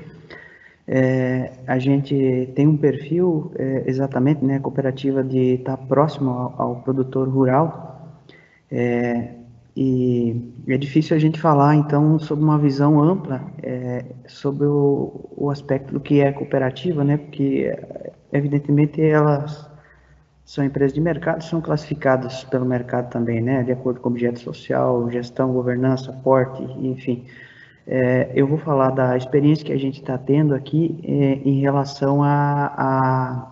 É, 0.86 1.52
a 1.66 1.80
gente 1.80 2.52
tem 2.56 2.68
um 2.68 2.76
perfil 2.76 3.52
é, 3.56 3.84
exatamente, 3.88 4.44
né, 4.44 4.60
cooperativa 4.60 5.24
de 5.24 5.56
estar 5.56 5.78
próximo 5.78 6.30
ao, 6.30 6.62
ao 6.62 6.76
produtor 6.82 7.30
rural 7.30 8.20
é, 8.70 9.30
e 9.76 10.54
é 10.68 10.78
difícil 10.78 11.16
a 11.16 11.20
gente 11.20 11.40
falar 11.40 11.76
então 11.76 12.20
sobre 12.20 12.44
uma 12.44 12.60
visão 12.60 13.02
ampla 13.02 13.42
é, 13.62 14.04
sobre 14.28 14.68
o, 14.68 15.30
o 15.38 15.50
aspecto 15.50 15.94
do 15.94 16.02
que 16.02 16.20
é 16.20 16.34
cooperativa, 16.34 17.04
né, 17.04 17.16
porque 17.16 17.74
evidentemente 18.34 19.02
elas 19.02 19.73
são 20.46 20.64
empresas 20.64 20.94
de 20.94 21.02
mercado, 21.02 21.42
são 21.44 21.62
classificadas 21.62 22.44
pelo 22.44 22.66
mercado 22.66 23.10
também, 23.10 23.42
né, 23.42 23.64
de 23.64 23.72
acordo 23.72 24.00
com 24.00 24.10
objeto 24.10 24.40
social, 24.40 25.10
gestão, 25.10 25.54
governança, 25.54 26.12
porte, 26.12 26.62
enfim. 26.82 27.26
É, 27.86 28.32
eu 28.34 28.48
vou 28.48 28.58
falar 28.58 28.92
da 28.92 29.18
experiência 29.18 29.66
que 29.66 29.74
a 29.74 29.78
gente 29.78 30.00
está 30.02 30.18
tendo 30.18 30.54
aqui 30.54 31.00
é, 31.04 31.48
em 31.48 31.60
relação 31.60 32.24
à 32.24 33.52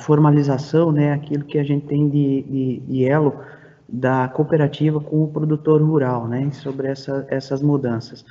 formalização, 0.00 0.90
né, 0.90 1.12
aquilo 1.12 1.44
que 1.44 1.58
a 1.58 1.64
gente 1.64 1.86
tem 1.86 2.08
de, 2.08 2.42
de, 2.42 2.80
de, 2.80 3.04
elo 3.04 3.34
da 3.88 4.28
cooperativa 4.28 5.00
com 5.00 5.22
o 5.22 5.28
produtor 5.28 5.82
rural, 5.82 6.26
né, 6.26 6.50
sobre 6.52 6.88
essa, 6.88 7.26
essas 7.28 7.62
mudanças. 7.62 8.24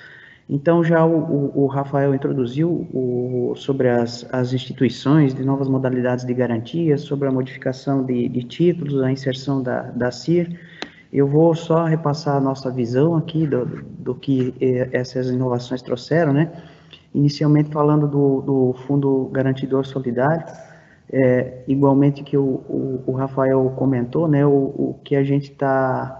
Então, 0.49 0.83
já 0.83 1.05
o, 1.05 1.17
o, 1.17 1.63
o 1.63 1.67
Rafael 1.67 2.13
introduziu 2.13 2.69
o, 2.93 3.53
sobre 3.55 3.89
as, 3.89 4.27
as 4.33 4.53
instituições 4.53 5.33
de 5.33 5.43
novas 5.45 5.69
modalidades 5.69 6.25
de 6.25 6.33
garantia, 6.33 6.97
sobre 6.97 7.27
a 7.27 7.31
modificação 7.31 8.03
de, 8.03 8.27
de 8.27 8.43
títulos, 8.43 9.01
a 9.01 9.11
inserção 9.11 9.63
da, 9.63 9.83
da 9.83 10.11
CIR. 10.11 10.59
Eu 11.11 11.27
vou 11.27 11.53
só 11.55 11.85
repassar 11.85 12.37
a 12.37 12.39
nossa 12.39 12.71
visão 12.71 13.15
aqui 13.15 13.45
do, 13.45 13.65
do 13.65 14.15
que 14.15 14.53
eh, 14.61 14.89
essas 14.93 15.27
inovações 15.27 15.81
trouxeram, 15.81 16.31
né? 16.31 16.51
Inicialmente 17.13 17.69
falando 17.69 18.07
do, 18.07 18.41
do 18.41 18.73
Fundo 18.87 19.29
Garantidor 19.33 19.85
Solidário, 19.85 20.45
é, 21.11 21.63
igualmente 21.67 22.23
que 22.23 22.37
o, 22.37 22.43
o, 22.69 23.03
o, 23.07 23.11
Rafael 23.11 23.73
comentou, 23.75 24.29
né? 24.29 24.45
O, 24.45 24.49
o 24.49 24.99
que 25.03 25.17
a 25.17 25.23
gente 25.23 25.51
está 25.51 26.17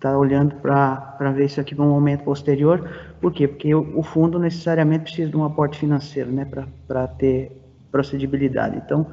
tá 0.00 0.18
olhando 0.18 0.56
para 0.56 1.32
ver 1.32 1.44
isso 1.44 1.60
aqui 1.60 1.74
para 1.74 1.84
um 1.84 1.90
momento 1.90 2.24
posterior, 2.24 2.90
por 3.24 3.32
quê? 3.32 3.48
Porque 3.48 3.74
o, 3.74 4.02
fundo 4.02 4.38
necessariamente 4.38 5.04
precisa 5.04 5.30
de 5.30 5.36
um 5.38 5.44
aporte 5.44 5.78
financeiro, 5.78 6.30
né, 6.30 6.46
para 6.86 7.08
ter 7.08 7.58
procedibilidade. 7.90 8.76
Então, 8.76 9.06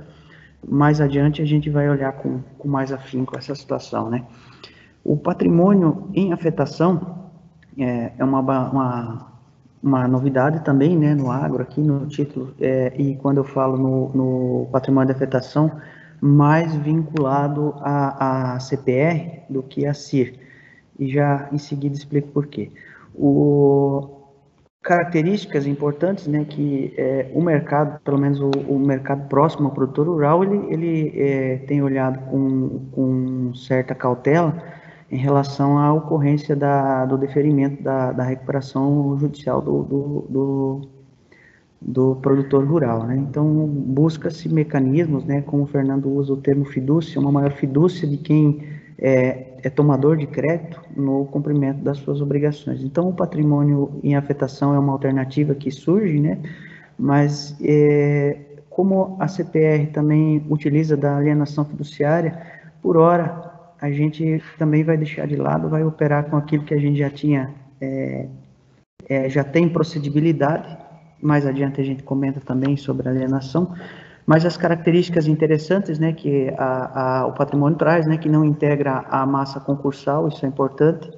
mais 0.68 1.00
adiante 1.00 1.42
a 1.42 1.46
gente 1.46 1.70
vai 1.70 1.90
olhar 1.90 2.12
com, 2.12 2.42
com 2.58 2.68
mais 2.68 2.92
afinco 2.92 3.38
essa 3.38 3.56
situação, 3.56 4.10
né. 4.10 4.26
O 5.02 5.16
patrimônio 5.16 6.10
em 6.14 6.34
afetação 6.34 7.30
é, 7.80 8.12
é 8.18 8.24
uma, 8.26 8.42
uma, 8.42 9.32
uma 9.82 10.08
novidade 10.10 10.62
também, 10.66 10.98
né, 10.98 11.16
no 11.16 11.32
agro, 11.32 11.62
aqui 11.64 11.80
no 11.80 12.06
título, 12.08 12.54
é, 12.60 12.92
e 12.98 13.16
quando 13.16 13.38
eu 13.38 13.46
falo 13.46 13.78
no, 13.78 14.10
no 14.14 14.68
patrimônio 14.74 15.08
de 15.08 15.14
afetação, 15.14 15.72
mais 16.20 16.76
vinculado 16.76 17.76
à, 17.78 18.56
à 18.56 18.60
CPR 18.60 19.44
do 19.50 19.64
que 19.64 19.86
à 19.86 19.94
CIR. 19.94 20.38
E 21.00 21.10
já 21.10 21.48
em 21.50 21.58
seguida 21.58 21.96
explico 21.96 22.28
por 22.28 22.48
quê. 22.48 22.74
O, 23.16 24.22
características 24.82 25.68
importantes, 25.68 26.28
né, 26.28 26.44
que 26.44 26.94
é, 26.98 27.30
o 27.34 27.42
mercado, 27.42 28.00
pelo 28.02 28.18
menos 28.18 28.40
o, 28.40 28.50
o, 28.68 28.80
mercado 28.80 29.28
próximo 29.28 29.68
ao 29.68 29.74
produtor 29.74 30.08
rural, 30.08 30.44
ele, 30.44 30.74
ele 30.74 31.14
é, 31.16 31.58
tem 31.68 31.82
olhado 31.84 32.20
com, 32.26 32.80
com 32.92 33.54
certa 33.54 33.94
cautela 33.94 34.62
em 35.12 35.18
relação 35.18 35.78
à 35.78 35.94
ocorrência 35.94 36.56
da, 36.56 37.06
do 37.06 37.18
deferimento 37.18 37.84
da, 37.84 38.12
da 38.12 38.24
recuperação 38.24 39.18
judicial 39.20 39.62
do, 39.62 39.84
do, 39.84 40.26
do, 40.30 40.82
do 41.80 42.16
produtor 42.16 42.66
rural. 42.66 43.04
Né? 43.04 43.18
Então, 43.18 43.68
busca-se 43.68 44.50
mecanismos, 44.50 45.26
né, 45.26 45.42
como 45.42 45.64
o 45.64 45.68
Fernando 45.68 46.10
usa 46.10 46.34
o 46.34 46.38
termo 46.38 46.66
fidúcia, 46.66 47.22
uma 47.22 47.32
maior 47.32 47.52
fidúcia 47.52 48.08
de 48.08 48.18
quem 48.18 48.64
é, 48.98 49.51
é 49.64 49.70
tomador 49.70 50.18
de 50.18 50.28
crédito 50.28 50.82
no 50.96 51.26
cumprimento 51.26 51.82
das 51.82 51.98
suas 51.98 52.22
obrigações. 52.22 52.84
Então, 52.84 53.10
o 53.10 53.14
patrimônio 53.14 54.00
em 54.04 54.16
afetação 54.16 54.74
é 54.74 54.80
uma 54.80 54.94
alternativa 54.94 55.54
que 55.56 55.72
surge, 55.72 56.20
né? 56.20 56.40
Mas 56.98 57.56
é, 57.64 58.38
como 58.70 59.18
a 59.20 59.28
CPR 59.28 59.88
também 59.92 60.46
utiliza 60.50 60.96
da 60.96 61.18
alienação 61.18 61.66
fiduciária, 61.66 62.42
por 62.82 62.98
hora 62.98 63.52
a 63.82 63.92
gente 63.92 64.42
também 64.58 64.84
vai 64.84 64.96
deixar 64.96 65.28
de 65.28 65.36
lado, 65.36 65.68
vai 65.68 65.84
operar 65.84 66.30
com 66.30 66.38
aquilo 66.38 66.64
que 66.64 66.74
a 66.74 66.80
gente 66.80 67.00
já 67.00 67.10
tinha, 67.10 67.52
é, 67.80 68.28
é, 69.10 69.30
já 69.30 69.44
tem 69.44 69.68
procedibilidade. 69.68 70.78
Mais 71.22 71.46
adiante 71.46 71.82
a 71.82 71.84
gente 71.84 72.04
comenta 72.04 72.40
também 72.40 72.78
sobre 72.78 73.10
alienação, 73.10 73.74
mas 74.26 74.46
as 74.46 74.56
características 74.58 75.28
interessantes 75.28 76.00
né, 76.00 76.14
que 76.14 76.50
a, 76.58 77.22
a, 77.22 77.28
o 77.28 77.34
patrimônio 77.34 77.78
traz, 77.78 78.06
né, 78.06 78.18
que 78.18 78.30
não 78.30 78.46
integra 78.46 79.06
a 79.10 79.26
massa 79.26 79.60
concursal, 79.60 80.28
isso 80.28 80.46
é 80.46 80.50
importante, 80.50 81.12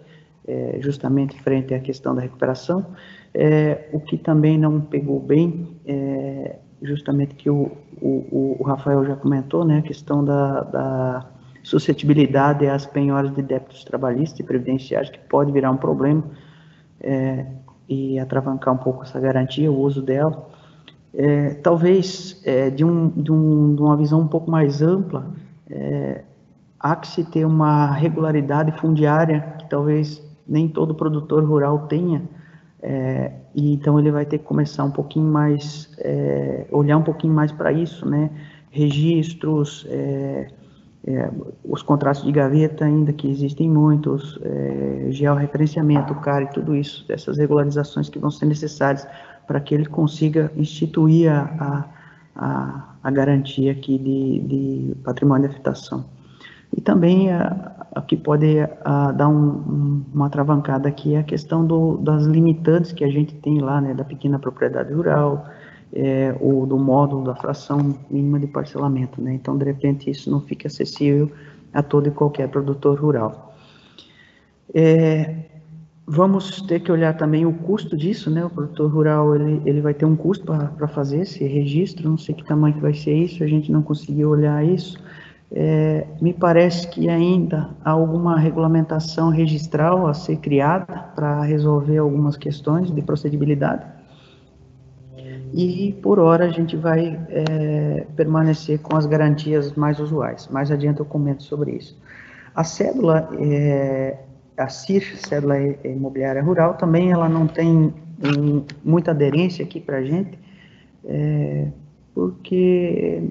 é, 0.48 0.78
justamente 0.80 1.42
frente 1.42 1.74
à 1.74 1.80
questão 1.80 2.16
da 2.16 2.22
recuperação. 2.22 2.86
É, 3.34 3.90
o 3.92 4.00
que 4.00 4.18
também 4.18 4.58
não 4.58 4.80
pegou 4.80 5.20
bem, 5.20 5.78
é, 5.86 6.58
justamente 6.82 7.36
que 7.36 7.50
o, 7.50 7.72
o, 8.02 8.58
o, 8.60 8.64
Rafael 8.64 9.06
já 9.06 9.16
comentou, 9.16 9.66
né, 9.66 9.80
a 9.80 9.82
questão 9.82 10.24
da, 10.24 10.62
da 10.62 11.26
suscetibilidade 11.64 12.68
às 12.68 12.86
penhoras 12.86 13.34
de 13.34 13.42
débitos 13.42 13.84
trabalhistas 13.84 14.40
e 14.40 14.44
previdenciários, 14.44 15.10
que 15.10 15.20
pode 15.20 15.52
virar 15.52 15.72
um 15.72 15.78
problema 15.78 16.24
é, 17.02 17.46
e 17.88 18.20
atravancar 18.20 18.74
um 18.74 18.78
pouco 18.78 19.04
essa 19.04 19.20
garantia, 19.20 19.72
o 19.72 19.80
uso 19.80 20.02
dela 20.02 20.50
é, 21.16 21.52
talvez 21.56 22.42
é, 22.44 22.70
de, 22.70 22.84
um, 22.84 23.10
de, 23.10 23.32
um, 23.32 23.76
de, 23.76 23.82
uma 23.82 23.96
visão 23.96 24.22
um 24.22 24.28
pouco 24.28 24.50
mais 24.50 24.82
ampla, 24.82 25.32
é, 25.70 26.24
há 26.80 26.96
que 26.96 27.08
se 27.08 27.24
ter 27.24 27.46
uma 27.46 27.92
regularidade 27.92 28.72
fundiária 28.80 29.56
que 29.60 29.70
talvez 29.70 30.22
nem 30.48 30.68
todo 30.68 30.96
produtor 30.96 31.44
rural 31.44 31.88
tenha, 31.88 32.24
é, 32.82 33.32
e 33.56 33.74
então 33.74 34.00
ele 34.00 34.12
vai 34.12 34.26
ter 34.26 34.40
que 34.40 34.44
começar 34.44 34.84
um 34.84 34.92
pouquinho 34.92 35.32
mais, 35.32 35.90
é, 36.00 36.66
olhar 36.72 36.98
um 36.98 37.04
pouquinho 37.04 37.34
mais 37.34 37.52
para 37.52 37.72
isso, 37.72 38.08
né? 38.08 38.30
Registros, 38.72 39.86
é, 39.90 40.48
os 41.66 41.84
contratos 41.84 42.24
de 42.24 42.32
gaveta 42.32 42.86
ainda 42.86 43.12
que 43.12 43.30
existem 43.30 43.70
muitos, 43.70 44.40
georreferenciamento, 45.10 46.16
CAR 46.16 46.44
e 46.44 46.48
tudo 46.48 46.74
isso, 46.74 47.06
essas 47.10 47.38
regularizações 47.38 48.08
que 48.08 48.18
vão 48.18 48.32
ser 48.32 48.46
necessárias 48.46 49.06
para 49.48 49.60
que 49.60 49.74
ele 49.76 49.86
consiga 49.86 50.52
instituir 50.56 51.32
a, 51.32 51.88
a, 52.36 52.96
a 53.04 53.12
garantia 53.12 53.72
aqui 53.72 53.98
de, 53.98 54.40
de 54.40 54.96
patrimônio 55.04 55.48
de 55.48 55.56
afetação. 55.56 56.06
E 56.76 56.82
também 56.82 57.32
a, 57.32 57.74
que 58.08 58.18
pode 58.18 58.56
dar 59.16 59.28
um, 59.30 60.04
uma 60.14 60.30
travancada 60.30 60.90
aqui 60.90 61.14
é 61.16 61.20
a 61.20 61.24
questão 61.24 61.66
do, 61.66 61.98
das 61.98 62.26
limitantes 62.26 62.92
que 62.92 63.04
a 63.04 63.10
gente 63.10 63.36
tem 63.36 63.60
lá, 63.60 63.80
né, 63.80 63.94
da 63.94 64.04
pequena 64.04 64.40
propriedade 64.40 64.92
rural, 64.94 65.46
é, 65.94 66.36
ou 66.40 66.66
do 66.66 66.78
módulo 66.78 67.24
da 67.24 67.36
fração 67.36 67.96
mínima 68.10 68.40
de 68.40 68.48
parcelamento, 68.48 69.22
né, 69.22 69.34
então 69.34 69.56
de 69.56 69.66
repente 69.66 70.10
isso 70.10 70.30
não 70.32 70.42
fica 70.42 70.68
acessível 70.68 71.32
a 71.72 71.84
todo 71.84 72.08
e 72.08 72.12
qualquer 72.12 72.50
produtor 72.50 73.00
rural. 73.00 73.56
É, 74.74 75.36
Vamos 76.06 76.62
ter 76.64 76.82
que 76.82 76.92
olhar 76.92 77.16
também 77.16 77.46
o 77.46 77.54
custo 77.54 77.96
disso, 77.96 78.30
né? 78.30 78.44
O 78.44 78.50
produtor 78.50 78.92
rural 78.92 79.36
ele, 79.36 79.62
ele 79.66 79.82
vai 79.82 79.94
ter 79.94 80.06
um 80.06 80.16
custo 80.16 80.46
para 80.46 80.88
fazer 80.88 81.22
esse 81.22 81.46
registro, 81.46 82.10
não 82.10 82.18
sei 82.18 82.36
que 82.36 82.44
tamanho 82.44 82.76
que 82.76 82.82
vai 82.82 82.94
ser 82.94 83.14
isso, 83.14 83.44
a 83.44 83.48
gente 83.48 83.72
não 83.72 83.82
conseguiu 83.82 84.30
olhar 84.30 84.66
isso. 84.66 84.98
É, 85.56 86.08
me 86.20 86.34
parece 86.34 86.88
que 86.88 87.08
ainda 87.08 87.70
há 87.86 87.92
alguma 87.92 88.38
regulamentação 88.38 89.30
registral 89.30 90.08
a 90.08 90.14
ser 90.14 90.38
criada 90.38 91.12
para 91.16 91.42
resolver 91.44 92.00
algumas 92.00 92.36
questões 92.36 92.92
de 92.92 93.02
procedibilidade. 93.02 93.86
E, 95.54 95.94
por 96.02 96.18
hora, 96.18 96.46
a 96.46 96.50
gente 96.50 96.76
vai 96.76 97.20
é, 97.30 98.08
permanecer 98.16 98.80
com 98.80 98.98
as 98.98 99.06
garantias 99.06 99.72
mais 99.74 100.00
usuais. 100.00 100.48
Mais 100.52 100.72
adiante 100.72 101.00
eu 101.00 101.06
comento 101.06 101.44
sobre 101.44 101.74
isso. 101.74 101.96
A 102.56 102.64
cédula, 102.64 103.30
é, 103.40 104.18
a 104.58 104.70
CIR, 104.70 105.18
Cédula 105.18 105.58
Imobiliária 105.84 106.42
Rural, 106.42 106.76
também 106.76 107.12
ela 107.12 107.28
não 107.28 107.48
tem 107.48 107.94
um, 108.24 108.66
muita 108.84 109.12
aderência 109.12 109.64
aqui 109.66 109.80
para 109.80 109.98
a 109.98 110.04
gente, 110.04 110.38
é, 111.06 111.68
porque 112.14 113.30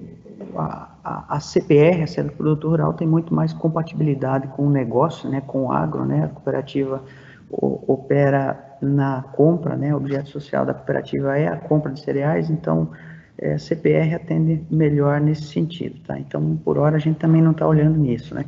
a, 0.55 0.89
a, 1.03 1.35
a, 1.37 1.39
CPR, 1.39 2.03
a 2.03 2.07
Cédula 2.07 2.35
Produtor 2.35 2.71
Rural, 2.71 2.93
tem 2.93 3.07
muito 3.07 3.33
mais 3.33 3.53
compatibilidade 3.53 4.47
com 4.49 4.67
o 4.67 4.69
negócio, 4.69 5.29
né, 5.29 5.41
com 5.41 5.65
o 5.65 5.71
agro, 5.71 6.05
né, 6.05 6.25
a 6.25 6.27
cooperativa 6.27 7.03
opera 7.49 8.77
na 8.81 9.21
compra, 9.33 9.75
né, 9.75 9.93
o 9.93 9.97
objeto 9.97 10.29
social 10.29 10.65
da 10.65 10.73
cooperativa 10.73 11.37
é 11.37 11.47
a 11.47 11.55
compra 11.55 11.91
de 11.91 11.99
cereais, 11.99 12.49
então 12.49 12.89
é, 13.37 13.53
a 13.53 13.59
CPR 13.59 14.15
atende 14.15 14.63
melhor 14.69 15.19
nesse 15.19 15.43
sentido, 15.43 15.99
tá? 16.05 16.17
Então, 16.19 16.55
por 16.63 16.77
hora, 16.77 16.97
a 16.97 16.99
gente 16.99 17.17
também 17.17 17.41
não 17.41 17.51
está 17.51 17.67
olhando 17.67 17.97
nisso, 17.97 18.35
né? 18.35 18.45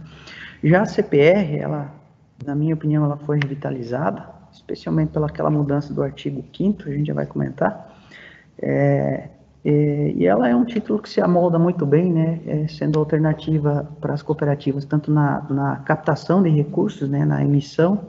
Já 0.63 0.82
a 0.82 0.86
CPR, 0.86 1.57
ela, 1.57 1.93
na 2.43 2.55
minha 2.55 2.73
opinião, 2.73 3.05
ela 3.05 3.17
foi 3.17 3.38
revitalizada, 3.38 4.27
especialmente 4.51 5.11
pelaquela 5.11 5.49
mudança 5.49 5.93
do 5.93 6.01
artigo 6.01 6.43
5 6.55 6.83
a 6.88 6.91
gente 6.91 7.07
já 7.07 7.13
vai 7.13 7.25
comentar, 7.25 7.93
é, 8.61 9.29
é, 9.63 10.13
e 10.15 10.27
ela 10.27 10.47
é 10.47 10.55
um 10.55 10.63
título 10.63 10.99
que 10.99 11.09
se 11.09 11.19
amolda 11.19 11.57
muito 11.57 11.86
bem, 11.88 12.13
né, 12.13 12.39
é, 12.45 12.67
sendo 12.67 12.99
alternativa 12.99 13.89
para 13.99 14.13
as 14.13 14.21
cooperativas, 14.21 14.86
tanto 14.86 15.11
na, 15.11 15.41
na, 15.49 15.77
captação 15.77 16.43
de 16.43 16.49
recursos, 16.49 17.09
né, 17.09 17.25
na 17.25 17.43
emissão 17.43 17.99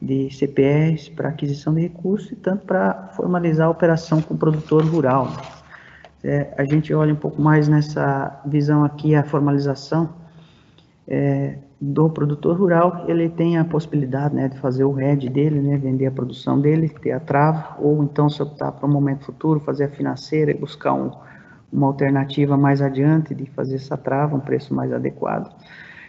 de 0.00 0.30
CPRs 0.30 1.08
para 1.08 1.30
aquisição 1.30 1.72
de 1.74 1.80
recursos, 1.80 2.32
e 2.32 2.36
tanto 2.36 2.66
para 2.66 3.08
formalizar 3.16 3.66
a 3.66 3.70
operação 3.70 4.20
com 4.20 4.34
o 4.34 4.36
produtor 4.36 4.84
rural. 4.84 5.32
É, 6.22 6.52
a 6.58 6.64
gente 6.66 6.92
olha 6.92 7.14
um 7.14 7.16
pouco 7.16 7.40
mais 7.40 7.66
nessa 7.66 8.38
visão 8.44 8.84
aqui, 8.84 9.14
a 9.14 9.24
formalização 9.24 10.10
é, 11.08 11.56
do 11.80 12.08
produtor 12.08 12.58
rural, 12.58 13.04
ele 13.06 13.28
tem 13.28 13.58
a 13.58 13.64
possibilidade 13.64 14.34
né, 14.34 14.48
de 14.48 14.58
fazer 14.58 14.84
o 14.84 14.92
RED 14.92 15.28
dele, 15.28 15.60
né, 15.60 15.76
vender 15.76 16.06
a 16.06 16.10
produção 16.10 16.58
dele, 16.58 16.88
ter 16.88 17.12
a 17.12 17.20
trava, 17.20 17.76
ou 17.78 18.02
então, 18.02 18.30
se 18.30 18.42
optar 18.42 18.72
para 18.72 18.88
um 18.88 18.92
momento 18.92 19.26
futuro, 19.26 19.60
fazer 19.60 19.84
a 19.84 19.88
financeira 19.90 20.50
e 20.50 20.54
buscar 20.54 20.94
um, 20.94 21.10
uma 21.70 21.88
alternativa 21.88 22.56
mais 22.56 22.80
adiante 22.80 23.34
de 23.34 23.44
fazer 23.50 23.76
essa 23.76 23.96
trava, 23.96 24.36
um 24.36 24.40
preço 24.40 24.74
mais 24.74 24.90
adequado. 24.90 25.54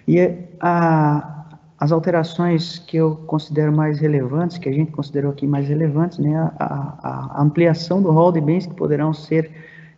E 0.08 0.38
a, 0.62 1.46
as 1.78 1.92
alterações 1.92 2.80
que 2.80 2.96
eu 2.96 3.18
considero 3.28 3.76
mais 3.76 4.00
relevantes, 4.00 4.58
que 4.58 4.70
a 4.70 4.74
gente 4.74 4.94
considerou 4.94 5.32
aqui 5.32 5.46
mais 5.46 5.68
relevantes, 5.68 6.18
né, 6.18 6.34
a, 6.38 6.54
a, 6.60 7.40
a 7.40 7.44
ampliação 7.44 8.02
do 8.02 8.10
rol 8.12 8.32
de 8.32 8.40
bens 8.40 8.66
que 8.66 8.74
poderão 8.74 9.14
ser 9.14 9.52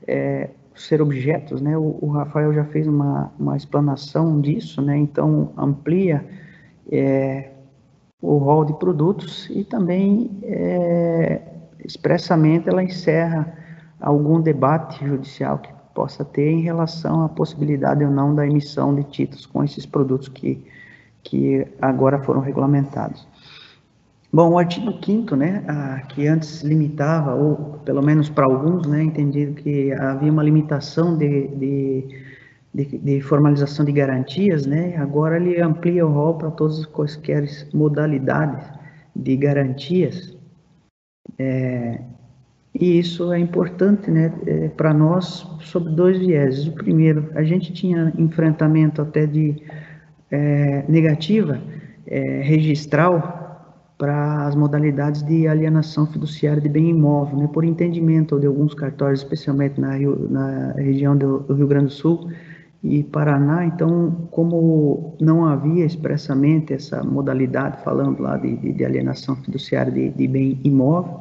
é, 0.07 0.49
ser 0.81 1.01
objetos, 1.01 1.61
né? 1.61 1.77
O, 1.77 1.97
o, 2.01 2.09
Rafael 2.09 2.53
já 2.53 2.63
fez 2.65 2.87
uma, 2.87 3.31
uma 3.37 3.57
explanação 3.57 4.39
disso, 4.39 4.81
né? 4.81 4.97
Então 4.97 5.51
amplia 5.57 6.25
é, 6.91 7.51
o 8.21 8.37
rol 8.37 8.65
de 8.65 8.73
produtos 8.73 9.49
e 9.49 9.63
também 9.63 10.39
é, 10.43 11.41
expressamente 11.83 12.69
ela 12.69 12.83
encerra 12.83 13.53
algum 13.99 14.39
debate 14.39 15.05
judicial 15.05 15.57
que 15.57 15.69
possa 15.93 16.23
ter 16.23 16.49
em 16.49 16.61
relação 16.61 17.23
à 17.25 17.29
possibilidade 17.29 18.03
ou 18.03 18.11
não 18.11 18.33
da 18.33 18.45
emissão 18.45 18.95
de 18.95 19.03
títulos 19.03 19.45
com 19.45 19.63
esses 19.63 19.85
produtos 19.85 20.29
que, 20.29 20.65
que 21.23 21.67
agora 21.81 22.19
foram 22.19 22.39
regulamentados. 22.39 23.27
Bom, 24.31 24.51
o 24.51 24.59
artigo 24.59 24.93
5 25.03 25.35
né, 25.35 25.65
que 26.09 26.27
antes 26.27 26.61
limitava, 26.61 27.33
ou 27.33 27.79
pelo 27.83 28.03
menos 28.03 28.29
para 28.29 28.45
alguns, 28.45 28.85
né, 28.85 29.01
entendido 29.01 29.55
que 29.55 29.91
havia 29.93 30.31
uma 30.31 30.43
limitação 30.43 31.17
de, 31.17 31.47
de, 31.47 32.07
de, 32.71 32.97
de, 32.99 33.21
formalização 33.21 33.83
de 33.83 33.91
garantias, 33.91 34.67
né, 34.67 34.95
agora 34.97 35.37
ele 35.37 35.59
amplia 35.59 36.05
o 36.05 36.11
rol 36.11 36.35
para 36.35 36.51
todas 36.51 36.81
as 36.81 36.85
quaisquer 36.85 37.43
modalidades 37.73 38.63
de 39.15 39.35
garantias, 39.35 40.37
é, 41.39 41.99
e 42.75 42.99
isso 42.99 43.33
é 43.33 43.39
importante 43.39 44.11
né, 44.11 44.31
é, 44.45 44.67
para 44.69 44.93
nós 44.93 45.47
sob 45.61 45.89
dois 45.89 46.19
vieses. 46.19 46.67
O 46.67 46.73
primeiro, 46.73 47.31
a 47.33 47.43
gente 47.43 47.73
tinha 47.73 48.13
enfrentamento 48.15 49.01
até 49.01 49.25
de 49.25 49.55
é, 50.29 50.85
negativa 50.87 51.59
é, 52.05 52.41
registral 52.41 53.38
para 53.99 54.47
as 54.47 54.55
modalidades 54.55 55.21
de 55.21 55.45
alienação 55.45 56.07
fiduciária 56.07 56.61
de 56.61 56.69
bem 56.69 56.89
imóvel, 56.89 57.37
né, 57.37 57.49
por 57.51 57.65
entendimento 57.65 58.39
de 58.39 58.47
alguns 58.47 58.73
cartórios, 58.73 59.19
especialmente 59.19 59.79
na, 59.79 59.91
Rio, 59.97 60.25
na 60.29 60.71
região 60.71 61.17
do, 61.17 61.45
Rio 61.53 61.67
Grande 61.67 61.87
do 61.87 61.91
Sul 61.91 62.31
e 62.81 63.03
Paraná. 63.03 63.65
Então, 63.65 64.29
como 64.31 65.17
não 65.19 65.45
havia 65.45 65.85
expressamente 65.85 66.73
essa 66.73 67.03
modalidade, 67.03 67.83
falando 67.83 68.21
lá 68.21 68.37
de, 68.37 68.55
de, 68.55 68.71
de 68.71 68.85
alienação 68.85 69.35
fiduciária 69.35 69.91
de, 69.91 70.11
de 70.11 70.27
bem 70.29 70.57
imóvel, 70.63 71.19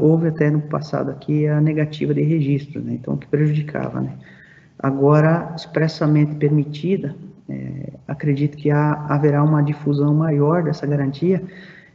houve 0.00 0.28
até 0.28 0.50
no 0.50 0.60
passado 0.60 1.10
aqui 1.10 1.48
a 1.48 1.62
negativa 1.62 2.12
de 2.12 2.22
registro, 2.24 2.78
né, 2.82 2.92
então, 2.92 3.16
que 3.16 3.26
prejudicava. 3.26 4.02
Né. 4.02 4.12
Agora, 4.78 5.54
expressamente 5.56 6.34
permitida, 6.34 7.16
é, 7.48 7.92
acredito 8.06 8.56
que 8.56 8.70
há, 8.70 9.06
haverá 9.08 9.42
uma 9.42 9.62
difusão 9.62 10.14
maior 10.14 10.62
dessa 10.62 10.86
garantia 10.86 11.42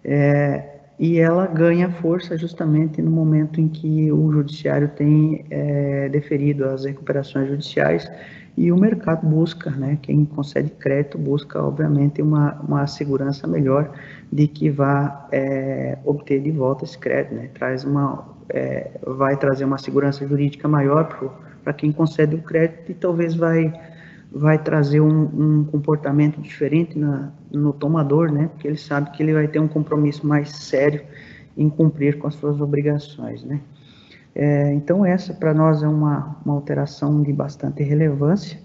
é, 0.04 0.64
e 1.00 1.20
ela 1.20 1.46
ganha 1.48 1.90
força 1.90 2.38
justamente 2.38 3.02
no 3.02 3.12
momento 3.12 3.60
em 3.62 3.68
que 3.68 4.12
o 4.12 4.32
judiciário 4.32 4.90
tem 4.90 5.46
é, 5.50 6.10
deferido 6.10 6.66
as 6.66 6.86
recuperações 6.86 7.50
judiciais 7.50 8.10
e 8.56 8.72
o 8.72 8.78
mercado 8.78 9.26
busca, 9.28 9.72
né, 9.72 9.98
quem 10.02 10.26
concede 10.26 10.70
crédito 10.70 11.18
busca, 11.18 11.62
obviamente, 11.62 12.22
uma, 12.22 12.54
uma 12.62 12.86
segurança 12.86 13.48
melhor 13.48 13.92
de 14.32 14.48
que 14.48 14.70
vá 14.70 15.28
é, 15.32 15.98
obter 16.06 16.40
de 16.40 16.52
volta 16.52 16.84
esse 16.84 16.98
crédito, 16.98 17.34
né, 17.34 17.50
traz 17.54 17.84
uma, 17.84 18.28
é, 18.50 18.92
vai 19.08 19.36
trazer 19.38 19.66
uma 19.66 19.80
segurança 19.80 20.28
jurídica 20.28 20.68
maior 20.68 21.34
para 21.64 21.74
quem 21.74 21.92
concede 21.92 22.36
o 22.36 22.44
crédito 22.44 22.92
e 22.92 22.94
talvez 22.94 23.34
vai 23.34 23.74
vai 24.34 24.58
trazer 24.58 25.00
um, 25.00 25.60
um 25.60 25.64
comportamento 25.64 26.42
diferente 26.42 26.98
na, 26.98 27.32
no 27.52 27.72
tomador, 27.72 28.32
né? 28.32 28.48
Porque 28.48 28.68
ele 28.68 28.78
sabe 28.78 29.12
que 29.12 29.22
ele 29.22 29.32
vai 29.32 29.48
ter 29.48 29.60
um 29.60 29.68
compromisso 29.68 30.26
mais 30.26 30.50
sério 30.50 31.04
em 31.56 31.70
cumprir 31.70 32.18
com 32.18 32.28
as 32.28 32.34
suas 32.36 32.60
obrigações, 32.60 33.44
né? 33.44 33.62
É, 34.34 34.74
então, 34.74 35.06
essa 35.06 35.32
para 35.36 35.54
nós 35.54 35.84
é 35.84 35.88
uma, 35.88 36.36
uma 36.44 36.56
alteração 36.56 37.22
de 37.22 37.32
bastante 37.32 37.84
relevância. 37.84 38.60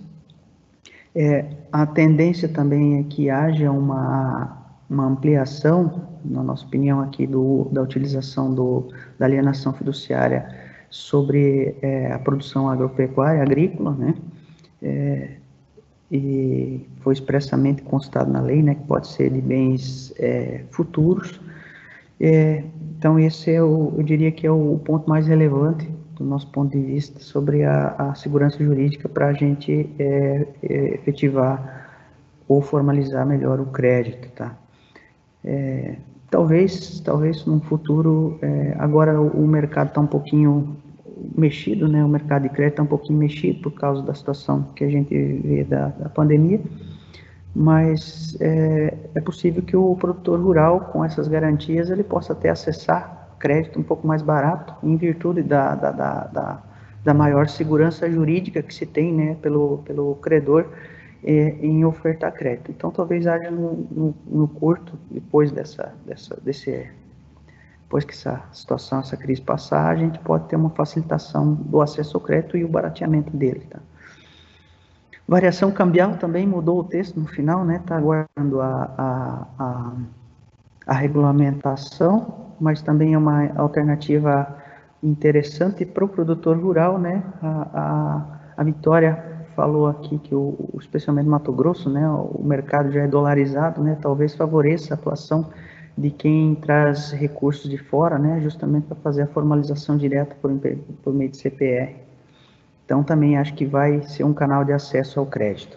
É, 1.14 1.44
a 1.70 1.84
tendência 1.84 2.48
também 2.48 3.00
é 3.00 3.02
que 3.02 3.28
haja 3.28 3.70
uma, 3.70 4.56
uma 4.88 5.04
ampliação, 5.04 6.08
na 6.24 6.42
nossa 6.42 6.64
opinião 6.64 7.00
aqui, 7.00 7.26
do, 7.26 7.68
da 7.70 7.82
utilização 7.82 8.54
do, 8.54 8.88
da 9.18 9.26
alienação 9.26 9.74
fiduciária 9.74 10.48
sobre 10.88 11.76
é, 11.82 12.10
a 12.10 12.18
produção 12.18 12.70
agropecuária, 12.70 13.42
agrícola, 13.42 13.92
né? 13.92 14.14
É, 14.82 15.37
e 16.10 16.86
foi 17.00 17.12
expressamente 17.12 17.82
constado 17.82 18.30
na 18.30 18.40
lei, 18.40 18.62
né, 18.62 18.74
que 18.74 18.84
pode 18.84 19.08
ser 19.08 19.30
de 19.30 19.40
bens 19.40 20.12
é, 20.18 20.64
futuros. 20.70 21.40
É, 22.20 22.64
então, 22.96 23.18
esse 23.18 23.52
é 23.52 23.62
o, 23.62 23.92
eu 23.96 24.02
diria 24.02 24.32
que 24.32 24.46
é 24.46 24.50
o 24.50 24.80
ponto 24.84 25.08
mais 25.08 25.26
relevante 25.26 25.88
do 26.16 26.24
nosso 26.24 26.48
ponto 26.48 26.76
de 26.76 26.82
vista 26.82 27.20
sobre 27.20 27.64
a, 27.64 27.94
a 27.96 28.14
segurança 28.14 28.58
jurídica 28.62 29.08
para 29.08 29.28
a 29.28 29.32
gente 29.32 29.88
é, 29.98 30.46
é, 30.62 30.94
efetivar 30.94 31.86
ou 32.48 32.60
formalizar 32.60 33.24
melhor 33.24 33.60
o 33.60 33.66
crédito, 33.66 34.28
tá? 34.30 34.56
É, 35.44 35.96
talvez, 36.30 36.98
talvez 37.00 37.44
no 37.44 37.60
futuro, 37.60 38.38
é, 38.42 38.74
agora 38.78 39.20
o 39.20 39.46
mercado 39.46 39.88
está 39.88 40.00
um 40.00 40.06
pouquinho 40.06 40.76
mexido, 41.36 41.88
né? 41.88 42.04
O 42.04 42.08
mercado 42.08 42.42
de 42.42 42.48
crédito 42.48 42.74
está 42.74 42.82
um 42.82 42.86
pouquinho 42.86 43.18
mexido 43.18 43.60
por 43.60 43.72
causa 43.72 44.02
da 44.02 44.14
situação 44.14 44.62
que 44.74 44.84
a 44.84 44.90
gente 44.90 45.14
vê 45.14 45.64
da, 45.64 45.88
da 45.88 46.08
pandemia, 46.08 46.60
mas 47.54 48.36
é, 48.40 48.96
é, 49.14 49.20
possível 49.20 49.62
que 49.62 49.76
o 49.76 49.94
produtor 49.96 50.40
rural, 50.40 50.80
com 50.92 51.04
essas 51.04 51.28
garantias, 51.28 51.90
ele 51.90 52.02
possa 52.02 52.32
até 52.32 52.50
acessar 52.50 53.36
crédito 53.38 53.78
um 53.78 53.82
pouco 53.82 54.06
mais 54.06 54.22
barato, 54.22 54.74
em 54.82 54.96
virtude 54.96 55.42
da, 55.42 55.74
da, 55.74 55.92
da, 55.92 56.62
da, 57.04 57.14
maior 57.14 57.48
segurança 57.48 58.10
jurídica 58.10 58.62
que 58.62 58.74
se 58.74 58.84
tem, 58.86 59.12
né? 59.12 59.36
Pelo, 59.40 59.78
pelo 59.78 60.16
credor 60.16 60.66
é, 61.24 61.56
em 61.60 61.84
ofertar 61.84 62.32
crédito. 62.32 62.70
Então, 62.70 62.90
talvez 62.90 63.26
haja 63.26 63.50
no, 63.50 63.86
no, 63.90 64.14
no 64.26 64.48
curto, 64.48 64.98
depois 65.10 65.50
dessa, 65.52 65.94
dessa, 66.06 66.38
desse 66.42 66.88
depois 67.88 68.04
que 68.04 68.12
essa 68.12 68.42
situação, 68.52 69.00
essa 69.00 69.16
crise 69.16 69.40
passar, 69.40 69.88
a 69.88 69.96
gente 69.96 70.18
pode 70.18 70.46
ter 70.46 70.56
uma 70.56 70.68
facilitação 70.68 71.54
do 71.54 71.80
acesso 71.80 72.18
ao 72.18 72.22
crédito 72.22 72.54
e 72.54 72.62
o 72.62 72.68
barateamento 72.68 73.34
dele. 73.34 73.66
Tá? 73.70 73.78
Variação 75.26 75.70
cambial 75.70 76.18
também 76.18 76.46
mudou 76.46 76.80
o 76.80 76.84
texto 76.84 77.18
no 77.18 77.26
final, 77.26 77.64
né? 77.64 77.76
Está 77.76 77.96
aguardando 77.96 78.60
a, 78.60 78.92
a, 78.98 79.46
a, 79.58 79.92
a, 80.86 80.92
regulamentação, 80.92 82.54
mas 82.60 82.82
também 82.82 83.14
é 83.14 83.18
uma 83.18 83.50
alternativa 83.56 84.54
interessante 85.02 85.86
para 85.86 86.04
o 86.04 86.08
produtor 86.08 86.58
rural, 86.58 86.98
né? 86.98 87.22
A, 87.42 87.68
a, 87.72 88.38
a 88.58 88.64
Vitória 88.64 89.46
falou 89.56 89.86
aqui 89.86 90.18
que, 90.18 90.34
o, 90.34 90.74
especialmente 90.78 91.26
Mato 91.26 91.52
Grosso, 91.52 91.88
né? 91.88 92.06
O 92.06 92.42
mercado 92.44 92.92
já 92.92 93.00
é 93.00 93.06
dolarizado, 93.06 93.82
né? 93.82 93.96
Talvez 93.98 94.34
favoreça 94.34 94.92
a 94.92 94.96
atuação 94.96 95.48
de 95.98 96.10
quem 96.10 96.54
traz 96.54 97.10
recursos 97.10 97.68
de 97.68 97.76
fora, 97.76 98.18
né? 98.18 98.40
Justamente 98.40 98.86
para 98.86 98.96
fazer 98.96 99.22
a 99.22 99.26
formalização 99.26 99.96
direta 99.96 100.36
por, 100.40 100.50
por 101.02 101.12
meio 101.12 101.30
de 101.30 101.36
CPR. 101.36 101.96
Então, 102.84 103.02
também 103.02 103.36
acho 103.36 103.52
que 103.54 103.66
vai 103.66 104.00
ser 104.02 104.22
um 104.22 104.32
canal 104.32 104.64
de 104.64 104.72
acesso 104.72 105.18
ao 105.18 105.26
crédito. 105.26 105.76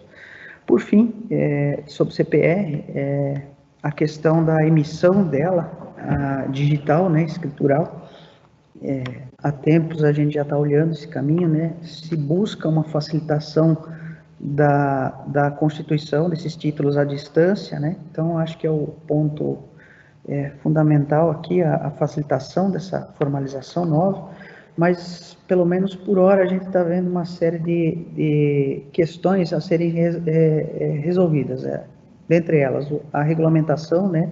Por 0.64 0.80
fim, 0.80 1.26
é, 1.28 1.82
sobre 1.86 2.14
CPR, 2.14 2.84
é, 2.94 3.42
a 3.82 3.90
questão 3.90 4.44
da 4.44 4.64
emissão 4.64 5.24
dela, 5.24 5.82
digital, 6.50 7.08
né, 7.08 7.22
escritural, 7.22 8.08
é, 8.82 9.04
há 9.38 9.52
tempos 9.52 10.02
a 10.02 10.12
gente 10.12 10.34
já 10.34 10.42
está 10.42 10.56
olhando 10.56 10.92
esse 10.92 11.06
caminho, 11.06 11.48
né, 11.48 11.74
se 11.82 12.16
busca 12.16 12.68
uma 12.68 12.82
facilitação 12.82 13.76
da, 14.40 15.10
da 15.28 15.50
constituição 15.52 16.28
desses 16.28 16.56
títulos 16.56 16.96
à 16.96 17.04
distância, 17.04 17.78
né, 17.78 17.96
então 18.10 18.36
acho 18.36 18.58
que 18.58 18.66
é 18.66 18.70
o 18.70 18.88
ponto 19.06 19.58
é, 20.28 20.50
fundamental 20.62 21.30
aqui, 21.30 21.62
a, 21.62 21.74
a 21.86 21.90
facilitação 21.90 22.70
dessa 22.70 23.12
formalização 23.18 23.84
nova, 23.84 24.30
mas 24.76 25.36
pelo 25.46 25.64
menos 25.66 25.94
por 25.94 26.18
hora 26.18 26.42
a 26.42 26.46
gente 26.46 26.66
está 26.66 26.82
vendo 26.82 27.10
uma 27.10 27.24
série 27.24 27.58
de, 27.58 28.06
de 28.14 28.82
questões 28.92 29.52
a 29.52 29.60
serem 29.60 29.90
res, 29.90 30.26
é, 30.26 30.66
é, 30.80 30.86
resolvidas. 31.00 31.64
É. 31.64 31.84
Dentre 32.28 32.58
elas, 32.58 32.90
a 33.12 33.22
regulamentação, 33.22 34.08
né, 34.08 34.30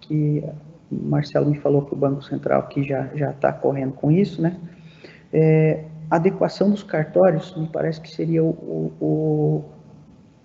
que 0.00 0.42
o 0.90 1.08
Marcelo 1.08 1.50
me 1.50 1.58
falou 1.58 1.82
que 1.82 1.92
o 1.94 1.96
Banco 1.96 2.22
Central 2.22 2.66
que 2.68 2.82
já 2.82 3.08
já 3.14 3.30
está 3.30 3.52
correndo 3.52 3.92
com 3.92 4.10
isso, 4.10 4.42
né, 4.42 4.56
é, 5.32 5.84
adequação 6.10 6.70
dos 6.70 6.82
cartórios, 6.82 7.54
me 7.56 7.68
parece 7.68 8.00
que 8.00 8.10
seria 8.10 8.42
o, 8.42 8.92
o, 9.00 9.64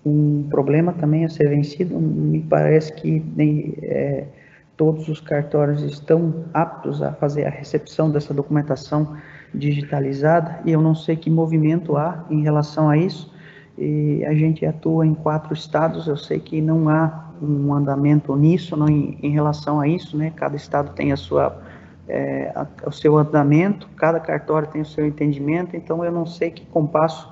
um 0.05 0.43
problema 0.49 0.93
também 0.93 1.23
a 1.23 1.29
ser 1.29 1.49
vencido, 1.49 1.97
me 1.97 2.41
parece 2.41 2.93
que 2.93 3.23
nem, 3.35 3.73
é, 3.81 4.25
todos 4.75 5.07
os 5.07 5.19
cartórios 5.19 5.81
estão 5.83 6.45
aptos 6.53 7.01
a 7.01 7.13
fazer 7.13 7.45
a 7.45 7.49
recepção 7.49 8.09
dessa 8.09 8.33
documentação 8.33 9.15
digitalizada 9.53 10.59
e 10.65 10.71
eu 10.71 10.81
não 10.81 10.95
sei 10.95 11.15
que 11.15 11.29
movimento 11.29 11.95
há 11.95 12.25
em 12.29 12.41
relação 12.41 12.89
a 12.89 12.97
isso. 12.97 13.31
E 13.77 14.23
a 14.25 14.33
gente 14.33 14.65
atua 14.65 15.05
em 15.05 15.13
quatro 15.13 15.53
estados, 15.53 16.07
eu 16.07 16.17
sei 16.17 16.39
que 16.39 16.61
não 16.61 16.89
há 16.89 17.31
um 17.41 17.73
andamento 17.73 18.35
nisso, 18.35 18.77
não 18.77 18.87
em, 18.87 19.17
em 19.21 19.31
relação 19.31 19.79
a 19.79 19.87
isso, 19.87 20.15
né? 20.15 20.31
Cada 20.35 20.55
estado 20.55 20.93
tem 20.93 21.11
a 21.11 21.17
sua 21.17 21.59
é, 22.07 22.51
a, 22.55 22.67
o 22.87 22.91
seu 22.91 23.17
andamento, 23.17 23.87
cada 23.95 24.19
cartório 24.19 24.67
tem 24.67 24.81
o 24.81 24.85
seu 24.85 25.05
entendimento, 25.05 25.75
então 25.75 26.03
eu 26.03 26.11
não 26.11 26.25
sei 26.25 26.51
que 26.51 26.65
compasso 26.67 27.31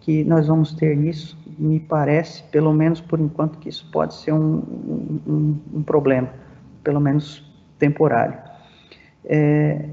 que 0.00 0.24
nós 0.24 0.48
vamos 0.48 0.72
ter 0.72 0.96
nisso. 0.96 1.38
Me 1.58 1.78
parece, 1.78 2.42
pelo 2.44 2.72
menos 2.72 3.00
por 3.00 3.20
enquanto, 3.20 3.58
que 3.58 3.68
isso 3.68 3.88
pode 3.92 4.14
ser 4.14 4.32
um, 4.32 4.62
um, 5.26 5.56
um 5.74 5.82
problema 5.82 6.30
pelo 6.82 7.00
menos 7.00 7.44
temporário. 7.78 8.38
É, 9.24 9.88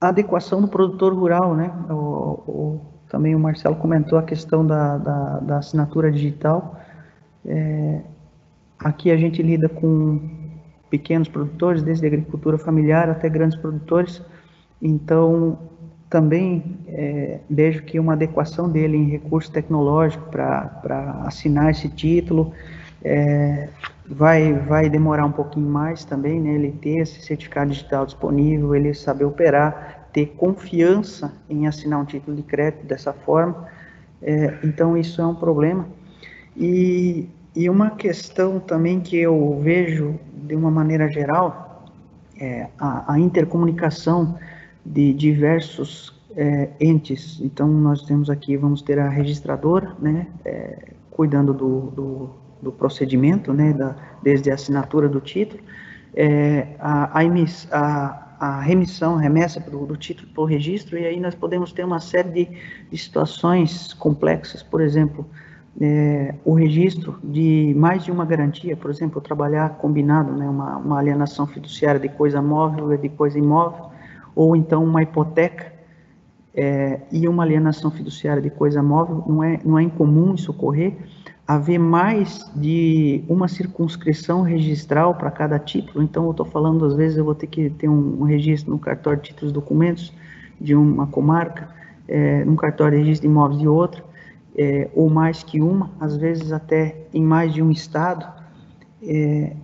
a 0.00 0.08
adequação 0.08 0.60
do 0.60 0.68
produtor 0.68 1.14
rural, 1.14 1.54
né? 1.54 1.70
O, 1.88 1.94
o, 1.94 2.80
também 3.08 3.34
o 3.34 3.38
Marcelo 3.38 3.76
comentou 3.76 4.18
a 4.18 4.22
questão 4.22 4.66
da, 4.66 4.98
da, 4.98 5.38
da 5.40 5.58
assinatura 5.58 6.10
digital. 6.10 6.80
É, 7.44 8.00
aqui 8.78 9.10
a 9.10 9.16
gente 9.16 9.42
lida 9.42 9.68
com 9.68 10.20
pequenos 10.90 11.28
produtores, 11.28 11.82
desde 11.82 12.06
agricultura 12.06 12.58
familiar 12.58 13.08
até 13.08 13.28
grandes 13.28 13.56
produtores. 13.58 14.22
Então, 14.80 15.58
também 16.10 16.78
é, 16.88 17.40
vejo 17.48 17.82
que 17.84 17.98
uma 17.98 18.12
adequação 18.12 18.68
dele 18.68 18.96
em 18.96 19.08
recurso 19.08 19.50
tecnológico 19.50 20.28
para 20.30 21.22
assinar 21.24 21.70
esse 21.70 21.88
título 21.88 22.52
é, 23.02 23.68
vai, 24.06 24.52
vai 24.52 24.88
demorar 24.88 25.24
um 25.24 25.32
pouquinho 25.32 25.68
mais 25.68 26.04
também, 26.04 26.40
né? 26.40 26.54
Ele 26.54 26.72
ter 26.72 26.98
esse 26.98 27.20
certificado 27.22 27.70
digital 27.70 28.04
disponível, 28.04 28.74
ele 28.74 28.94
saber 28.94 29.24
operar, 29.24 30.08
ter 30.12 30.26
confiança 30.36 31.32
em 31.48 31.66
assinar 31.66 32.00
um 32.00 32.04
título 32.04 32.36
de 32.36 32.42
crédito 32.42 32.86
dessa 32.86 33.12
forma. 33.12 33.66
É, 34.20 34.58
então, 34.64 34.96
isso 34.96 35.20
é 35.20 35.26
um 35.26 35.34
problema. 35.34 35.86
E, 36.56 37.28
e 37.54 37.68
uma 37.68 37.90
questão 37.90 38.60
também 38.60 39.00
que 39.00 39.16
eu 39.16 39.58
vejo 39.62 40.18
de 40.32 40.54
uma 40.54 40.70
maneira 40.70 41.10
geral 41.10 41.88
é 42.38 42.68
a, 42.78 43.14
a 43.14 43.18
intercomunicação 43.18 44.36
de 44.84 45.12
diversos 45.12 46.20
é, 46.36 46.70
entes. 46.80 47.40
Então, 47.40 47.68
nós 47.68 48.02
temos 48.02 48.28
aqui, 48.28 48.56
vamos 48.56 48.82
ter 48.82 48.98
a 48.98 49.08
registradora, 49.08 49.94
né, 49.98 50.26
é, 50.44 50.92
cuidando 51.10 51.54
do, 51.54 51.80
do 51.90 52.30
do 52.62 52.70
procedimento, 52.70 53.52
né, 53.52 53.72
da, 53.72 53.96
desde 54.22 54.50
a 54.50 54.54
assinatura 54.54 55.08
do 55.08 55.20
título, 55.20 55.60
é, 56.14 56.68
a, 56.78 57.18
a, 57.18 57.24
emiss, 57.24 57.66
a, 57.72 58.36
a, 58.38 58.60
remissão, 58.60 59.16
remessa 59.16 59.58
do, 59.58 59.84
do 59.84 59.96
título 59.96 60.28
para 60.32 60.42
o 60.42 60.46
registro, 60.46 60.96
e 60.96 61.04
aí 61.04 61.18
nós 61.18 61.34
podemos 61.34 61.72
ter 61.72 61.84
uma 61.84 61.98
série 61.98 62.30
de, 62.30 62.58
de 62.90 62.98
situações 62.98 63.92
complexas, 63.94 64.62
por 64.62 64.80
exemplo, 64.80 65.26
é, 65.80 66.34
o 66.44 66.52
registro 66.52 67.18
de 67.24 67.74
mais 67.76 68.04
de 68.04 68.12
uma 68.12 68.24
garantia, 68.24 68.76
por 68.76 68.90
exemplo, 68.90 69.20
trabalhar 69.20 69.70
combinado, 69.78 70.32
né, 70.32 70.48
uma, 70.48 70.76
uma 70.76 70.98
alienação 70.98 71.46
fiduciária 71.46 71.98
de 71.98 72.10
coisa 72.10 72.40
móvel 72.40 72.92
e 72.92 72.98
de 72.98 73.08
coisa 73.08 73.38
imóvel, 73.38 73.90
ou 74.36 74.54
então 74.54 74.84
uma 74.84 75.02
hipoteca 75.02 75.72
é, 76.54 77.00
e 77.10 77.26
uma 77.26 77.42
alienação 77.42 77.90
fiduciária 77.90 78.42
de 78.42 78.50
coisa 78.50 78.82
móvel, 78.82 79.24
não 79.26 79.42
é, 79.42 79.58
não 79.64 79.78
é 79.78 79.82
incomum 79.82 80.34
isso 80.34 80.50
ocorrer, 80.50 80.96
haver 81.54 81.78
mais 81.78 82.50
de 82.54 83.22
uma 83.28 83.48
circunscrição 83.48 84.42
registral 84.42 85.14
para 85.14 85.30
cada 85.30 85.58
título. 85.58 86.02
Então, 86.02 86.24
eu 86.24 86.30
estou 86.30 86.46
falando, 86.46 86.84
às 86.84 86.94
vezes, 86.94 87.18
eu 87.18 87.24
vou 87.24 87.34
ter 87.34 87.46
que 87.46 87.70
ter 87.70 87.88
um, 87.88 88.22
registro 88.22 88.70
no 88.70 88.78
cartório 88.78 89.20
de 89.20 89.28
títulos 89.28 89.50
e 89.50 89.54
documentos 89.54 90.12
de 90.60 90.74
uma 90.74 91.06
comarca, 91.06 91.68
é, 92.08 92.44
num 92.44 92.56
cartório 92.56 92.98
de 92.98 93.04
registro 93.04 93.28
de 93.28 93.32
imóveis 93.32 93.60
de 93.60 93.68
outra, 93.68 94.04
é, 94.56 94.88
ou 94.94 95.10
mais 95.10 95.42
que 95.42 95.60
uma, 95.60 95.90
às 96.00 96.16
vezes 96.16 96.52
até 96.52 97.06
em 97.12 97.22
mais 97.22 97.52
de 97.52 97.62
um 97.62 97.70
estado. 97.70 98.26
É, 99.02 99.56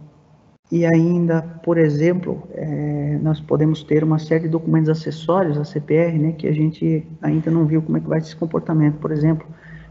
e 0.71 0.85
ainda, 0.85 1.41
por 1.63 1.79
exemplo, 1.79 2.43
é, 2.53 3.19
nós 3.23 3.41
podemos 3.41 3.83
ter 3.83 4.05
uma 4.05 4.19
série 4.19 4.45
de 4.45 4.51
documentos 4.51 4.91
acessórios, 4.91 5.57
a 5.57 5.65
CPR, 5.65 6.19
né, 6.19 6.33
que 6.33 6.47
a 6.47 6.53
gente 6.53 7.07
ainda 7.23 7.51
não 7.51 7.65
viu 7.65 7.81
como 7.81 7.97
é 7.97 8.01
que 8.01 8.09
vai 8.09 8.19
esse 8.19 8.37
comportamento. 8.37 8.97
Por 8.99 9.11
exemplo, 9.11 9.47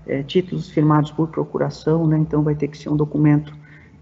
é, 0.08 0.24
títulos 0.24 0.70
firmados 0.70 1.12
por 1.12 1.28
procuração, 1.28 2.08
né, 2.08 2.18
então 2.18 2.44
vai 2.44 2.56
ter 2.56 2.68
que 2.68 2.78
ser 2.78 2.90
um 2.90 2.96
documento 2.96 3.54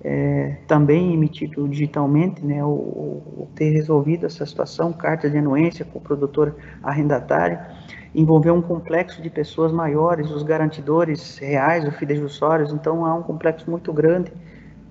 é, 0.04 0.58
também 0.68 1.14
emitido 1.14 1.68
digitalmente, 1.68 2.46
né, 2.46 2.64
ou, 2.64 3.50
ter 3.56 3.72
resolvido 3.72 4.26
essa 4.26 4.46
situação, 4.46 4.94
carta 4.94 5.30
de 5.30 5.38
anuência 5.38 5.84
com 5.86 5.98
o 5.98 6.02
produtor 6.02 6.56
arrendatário, 6.84 7.58
envolver 8.14 8.52
um 8.52 8.62
complexo 8.62 9.22
de 9.22 9.30
pessoas 9.30 9.72
maiores, 9.72 10.30
os 10.30 10.44
garantidores 10.44 11.38
reais, 11.38 11.88
os 11.88 11.96
fidejussórios, 11.96 12.72
então 12.72 13.06
há 13.06 13.16
um 13.16 13.24
complexo 13.24 13.70
muito 13.70 13.92
grande 13.92 14.32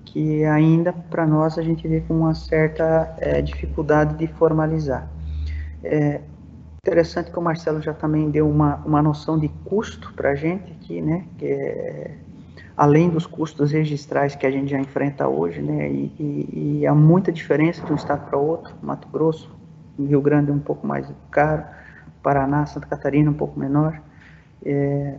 que 0.05 0.45
ainda 0.45 0.93
para 0.93 1.25
nós 1.25 1.57
a 1.57 1.61
gente 1.61 1.87
vê 1.87 2.01
com 2.01 2.13
uma 2.13 2.33
certa 2.33 3.15
é, 3.17 3.41
dificuldade 3.41 4.15
de 4.15 4.27
formalizar. 4.27 5.09
É, 5.83 6.21
Interessante 6.85 7.31
que 7.31 7.39
o 7.39 7.41
Marcelo 7.41 7.81
já 7.81 7.95
também 7.95 8.29
deu 8.29 8.47
uma, 8.47 8.75
uma 8.85 9.01
noção 9.01 9.39
de 9.39 9.47
custo 9.65 10.13
para 10.13 10.29
a 10.29 10.35
gente 10.35 10.71
aqui, 10.71 11.01
né? 11.01 11.25
Que 11.35 11.47
é, 11.47 12.15
além 12.77 13.09
dos 13.09 13.25
custos 13.25 13.71
registrais 13.71 14.35
que 14.35 14.45
a 14.45 14.51
gente 14.51 14.69
já 14.69 14.79
enfrenta 14.79 15.27
hoje, 15.27 15.63
né? 15.63 15.89
E, 15.89 16.13
e, 16.19 16.79
e 16.81 16.85
há 16.85 16.93
muita 16.93 17.31
diferença 17.31 17.83
de 17.83 17.91
um 17.91 17.95
estado 17.95 18.29
para 18.29 18.37
outro. 18.37 18.71
Mato 18.83 19.07
Grosso, 19.07 19.49
Rio 19.97 20.21
Grande 20.21 20.51
é 20.51 20.53
um 20.53 20.59
pouco 20.59 20.85
mais 20.85 21.11
caro, 21.31 21.63
Paraná, 22.21 22.67
Santa 22.67 22.85
Catarina 22.85 23.31
um 23.31 23.33
pouco 23.33 23.59
menor. 23.59 23.99
É, 24.63 25.15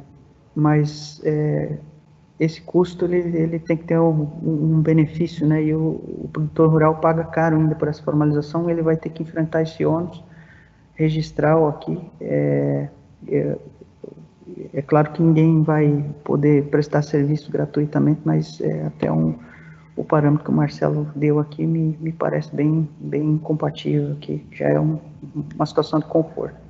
mas 0.55 1.21
é, 1.25 1.79
esse 2.39 2.61
custo 2.61 3.07
ele, 3.07 3.37
ele 3.37 3.59
tem 3.59 3.77
que 3.77 3.87
ter 3.87 3.99
um, 3.99 4.23
um 4.41 4.81
benefício, 4.81 5.45
né? 5.45 5.65
E 5.65 5.75
o, 5.75 5.81
o, 5.81 6.31
produtor 6.33 6.71
rural 6.71 7.01
paga 7.01 7.25
caro 7.25 7.57
ainda 7.57 7.75
por 7.75 7.89
essa 7.89 8.05
formalização, 8.05 8.71
ele 8.71 8.83
vai 8.83 8.97
ter 8.97 9.09
que 9.09 9.25
enfrentar 9.25 9.63
esse 9.63 9.85
ônus 9.85 10.25
registral 10.97 11.68
aqui. 11.68 11.98
É, 12.20 12.89
é, 13.28 13.56
é, 14.74 14.82
claro 14.82 15.12
que 15.12 15.23
ninguém 15.23 15.62
vai 15.62 16.05
poder 16.24 16.64
prestar 16.64 17.02
serviço 17.02 17.51
gratuitamente, 17.51 18.20
mas 18.24 18.60
é 18.60 18.86
até 18.86 19.12
um, 19.12 19.35
o 19.94 20.05
parâmetro 20.05 20.44
que 20.44 20.51
o 20.51 20.55
Marcelo 20.55 21.09
deu 21.14 21.39
aqui 21.39 21.66
me, 21.66 21.97
me 22.01 22.12
parece 22.12 22.55
bem, 22.55 22.89
bem 22.98 23.39
compatível, 23.39 24.16
que 24.16 24.44
já 24.52 24.68
é 24.68 24.81
um, 24.81 24.98
uma 25.55 25.66
situação 25.66 26.01
de 26.01 26.06
conforto. 26.06 26.66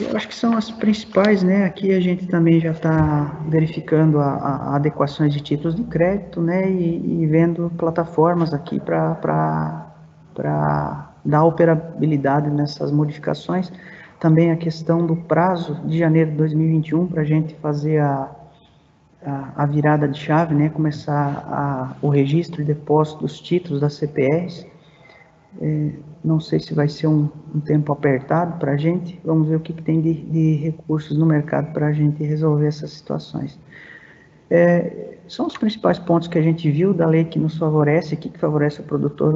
Eu 0.00 0.16
acho 0.16 0.26
que 0.26 0.34
são 0.34 0.56
as 0.56 0.70
principais, 0.70 1.42
né? 1.42 1.66
Aqui 1.66 1.92
a 1.92 2.00
gente 2.00 2.26
também 2.26 2.58
já 2.58 2.70
está 2.70 3.42
verificando 3.46 4.20
a, 4.20 4.30
a, 4.30 4.76
adequações 4.76 5.34
de 5.34 5.40
títulos 5.42 5.74
de 5.74 5.84
crédito, 5.84 6.40
né? 6.40 6.70
E, 6.70 7.22
e 7.22 7.26
vendo 7.26 7.70
plataformas 7.76 8.54
aqui 8.54 8.80
para 8.80 9.91
dar 10.34 11.44
operabilidade 11.44 12.50
nessas 12.50 12.90
modificações. 12.90 13.72
Também 14.18 14.50
a 14.50 14.56
questão 14.56 15.04
do 15.04 15.16
prazo 15.16 15.74
de 15.84 15.98
janeiro 15.98 16.30
de 16.30 16.36
2021 16.36 17.06
para 17.08 17.22
a 17.22 17.24
gente 17.24 17.54
fazer 17.56 17.98
a, 17.98 18.30
a, 19.24 19.52
a, 19.56 19.66
virada 19.66 20.06
de 20.06 20.18
chave, 20.18 20.54
né? 20.54 20.68
Começar 20.68 21.44
a, 21.48 21.96
o 22.00 22.08
registro 22.08 22.62
e 22.62 22.64
depósito 22.64 23.20
dos 23.22 23.40
títulos 23.40 23.80
das 23.80 23.94
CPRs. 23.94 24.66
É, 25.60 25.90
não 26.24 26.38
sei 26.38 26.60
se 26.60 26.72
vai 26.72 26.88
ser 26.88 27.08
um, 27.08 27.28
um 27.54 27.60
tempo 27.60 27.92
apertado 27.92 28.58
para 28.58 28.72
a 28.72 28.76
gente. 28.76 29.20
Vamos 29.24 29.48
ver 29.48 29.56
o 29.56 29.60
que, 29.60 29.72
que 29.72 29.82
tem 29.82 30.00
de, 30.00 30.14
de, 30.14 30.54
recursos 30.54 31.18
no 31.18 31.26
mercado 31.26 31.72
para 31.72 31.88
a 31.88 31.92
gente 31.92 32.22
resolver 32.22 32.68
essas 32.68 32.92
situações. 32.92 33.58
É, 34.54 35.16
são 35.26 35.46
os 35.46 35.56
principais 35.56 35.98
pontos 35.98 36.28
que 36.28 36.36
a 36.36 36.42
gente 36.42 36.70
viu 36.70 36.92
da 36.92 37.06
lei 37.06 37.24
que 37.24 37.38
nos 37.38 37.56
favorece, 37.56 38.14
que 38.16 38.28
favorece 38.38 38.82
o 38.82 38.84
produtor 38.84 39.32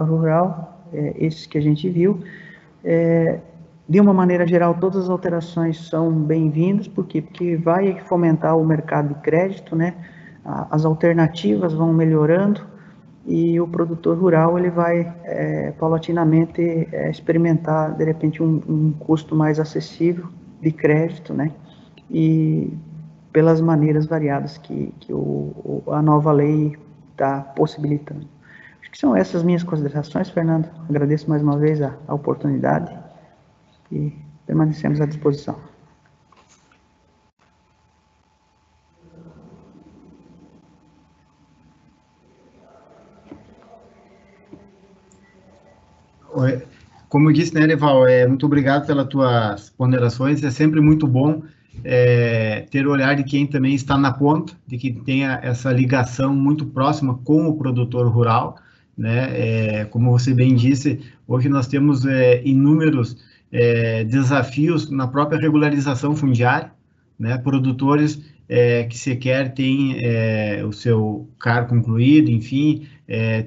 rural, 0.00 0.86
é, 0.92 1.12
esses 1.18 1.44
que 1.44 1.58
a 1.58 1.60
gente 1.60 1.88
viu. 1.90 2.20
É, 2.84 3.40
de 3.88 4.00
uma 4.00 4.14
maneira 4.14 4.46
geral, 4.46 4.74
todas 4.74 5.02
as 5.02 5.10
alterações 5.10 5.88
são 5.88 6.12
bem-vindas, 6.12 6.86
por 6.86 7.04
quê? 7.04 7.20
Porque 7.20 7.56
vai 7.56 7.98
fomentar 8.04 8.56
o 8.56 8.64
mercado 8.64 9.08
de 9.08 9.14
crédito, 9.16 9.74
né? 9.74 9.94
As 10.44 10.84
alternativas 10.84 11.72
vão 11.72 11.92
melhorando, 11.92 12.64
e 13.26 13.60
o 13.60 13.66
produtor 13.66 14.16
rural 14.16 14.56
ele 14.56 14.70
vai 14.70 15.12
é, 15.24 15.72
paulatinamente 15.80 16.88
é, 16.92 17.10
experimentar 17.10 17.96
de 17.96 18.04
repente 18.04 18.40
um, 18.40 18.62
um, 18.68 18.92
custo 19.00 19.34
mais 19.34 19.58
acessível 19.58 20.28
de 20.62 20.70
crédito, 20.70 21.34
né? 21.34 21.50
E 22.08 22.72
pelas 23.32 23.60
maneiras 23.60 24.06
variadas 24.06 24.58
que, 24.58 24.92
que 25.00 25.12
o, 25.12 25.82
a 25.88 26.02
nova 26.02 26.32
lei 26.32 26.76
está 27.12 27.40
possibilitando. 27.40 28.26
Acho 28.80 28.90
que 28.90 28.98
são 28.98 29.14
essas 29.14 29.42
minhas 29.42 29.62
considerações, 29.62 30.30
Fernando. 30.30 30.68
Agradeço 30.88 31.28
mais 31.28 31.42
uma 31.42 31.56
vez 31.58 31.80
a, 31.80 31.94
a 32.08 32.14
oportunidade 32.14 32.92
e 33.92 34.12
permanecemos 34.46 35.00
à 35.00 35.06
disposição. 35.06 35.70
Como 47.10 47.28
eu 47.28 47.32
disse, 47.32 47.52
né, 47.52 47.66
Leval, 47.66 48.06
é, 48.06 48.24
muito 48.24 48.46
obrigado 48.46 48.86
pelas 48.86 49.08
tuas 49.08 49.70
ponderações. 49.70 50.44
É 50.44 50.50
sempre 50.50 50.80
muito 50.80 51.08
bom 51.08 51.42
é, 51.84 52.66
ter 52.70 52.86
o 52.86 52.90
olhar 52.90 53.14
de 53.16 53.24
quem 53.24 53.46
também 53.46 53.74
está 53.74 53.96
na 53.96 54.12
ponta, 54.12 54.52
de 54.66 54.78
que 54.78 54.92
tenha 54.92 55.40
essa 55.42 55.72
ligação 55.72 56.34
muito 56.34 56.66
próxima 56.66 57.14
com 57.24 57.48
o 57.48 57.56
produtor 57.56 58.06
rural. 58.08 58.56
Né? 58.96 59.28
É, 59.32 59.84
como 59.86 60.10
você 60.10 60.34
bem 60.34 60.54
disse, 60.54 61.00
hoje 61.26 61.48
nós 61.48 61.66
temos 61.66 62.04
é, 62.04 62.42
inúmeros 62.44 63.16
é, 63.50 64.04
desafios 64.04 64.90
na 64.90 65.06
própria 65.06 65.40
regularização 65.40 66.14
fundiária, 66.14 66.70
né? 67.18 67.38
produtores 67.38 68.22
é, 68.48 68.84
que 68.84 68.98
sequer 68.98 69.54
têm 69.54 69.96
é, 70.04 70.64
o 70.64 70.72
seu 70.72 71.28
CAR 71.38 71.68
concluído, 71.68 72.30
enfim, 72.30 72.86
é, 73.06 73.42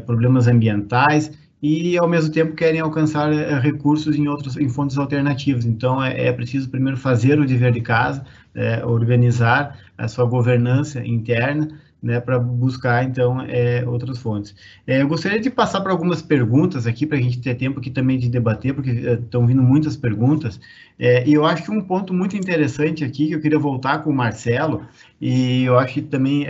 problemas 0.00 0.48
ambientais, 0.48 1.30
e 1.66 1.96
ao 1.96 2.06
mesmo 2.06 2.30
tempo 2.30 2.54
querem 2.54 2.78
alcançar 2.78 3.32
eh, 3.32 3.58
recursos 3.58 4.14
em 4.14 4.28
outros 4.28 4.54
em 4.58 4.68
fontes 4.68 4.98
alternativas. 4.98 5.64
Então 5.64 6.04
é, 6.04 6.26
é 6.26 6.30
preciso 6.30 6.68
primeiro 6.68 6.98
fazer 6.98 7.40
o 7.40 7.46
dever 7.46 7.72
de 7.72 7.80
casa, 7.80 8.22
é, 8.54 8.84
organizar 8.84 9.78
a 9.96 10.06
sua 10.06 10.26
governança 10.26 11.02
interna, 11.02 11.68
né, 12.02 12.20
para 12.20 12.38
buscar 12.38 13.02
então 13.02 13.40
é, 13.40 13.82
outras 13.86 14.18
fontes. 14.18 14.54
Eu 14.86 15.08
gostaria 15.08 15.40
de 15.40 15.48
passar 15.48 15.80
para 15.80 15.90
algumas 15.90 16.20
perguntas 16.20 16.86
aqui 16.86 17.06
para 17.06 17.16
a 17.16 17.20
gente 17.20 17.40
ter 17.40 17.54
tempo 17.54 17.80
aqui 17.80 17.88
também 17.90 18.18
de 18.18 18.28
debater, 18.28 18.74
porque 18.74 18.90
estão 18.90 19.46
vindo 19.46 19.62
muitas 19.62 19.96
perguntas. 19.96 20.60
E 20.98 21.32
eu 21.32 21.46
acho 21.46 21.64
que 21.64 21.70
um 21.70 21.80
ponto 21.80 22.12
muito 22.12 22.36
interessante 22.36 23.02
aqui 23.02 23.28
que 23.28 23.32
eu 23.32 23.40
queria 23.40 23.58
voltar 23.58 24.04
com 24.04 24.10
o 24.10 24.14
Marcelo 24.14 24.82
e 25.18 25.64
eu 25.64 25.78
acho 25.78 25.94
que 25.94 26.02
também 26.02 26.46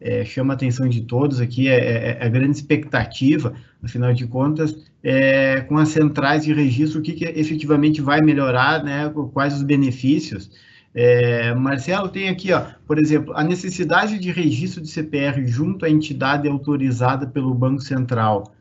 é, 0.00 0.24
chama 0.24 0.52
a 0.52 0.56
atenção 0.56 0.88
de 0.88 1.02
todos 1.02 1.40
aqui 1.40 1.68
é, 1.68 1.74
é, 1.74 2.18
é, 2.20 2.24
a 2.24 2.28
grande 2.28 2.56
expectativa, 2.56 3.54
afinal 3.82 4.12
de 4.12 4.26
contas, 4.26 4.76
é, 5.02 5.60
com 5.62 5.78
as 5.78 5.88
centrais 5.88 6.44
de 6.44 6.52
registro, 6.52 7.00
o 7.00 7.02
que, 7.02 7.12
que 7.12 7.24
efetivamente 7.24 8.00
vai 8.00 8.20
melhorar, 8.20 8.82
né, 8.82 9.10
quais 9.32 9.54
os 9.54 9.62
benefícios. 9.62 10.50
É, 10.94 11.52
Marcelo, 11.54 12.08
tem 12.08 12.28
aqui, 12.28 12.52
ó, 12.52 12.62
por 12.86 12.98
exemplo, 12.98 13.34
a 13.36 13.42
necessidade 13.42 14.18
de 14.18 14.30
registro 14.30 14.80
de 14.80 14.88
CPR 14.88 15.44
junto 15.46 15.84
à 15.84 15.90
entidade 15.90 16.48
autorizada 16.48 17.26
pelo 17.26 17.52
Banco 17.52 17.80
Central 17.80 18.54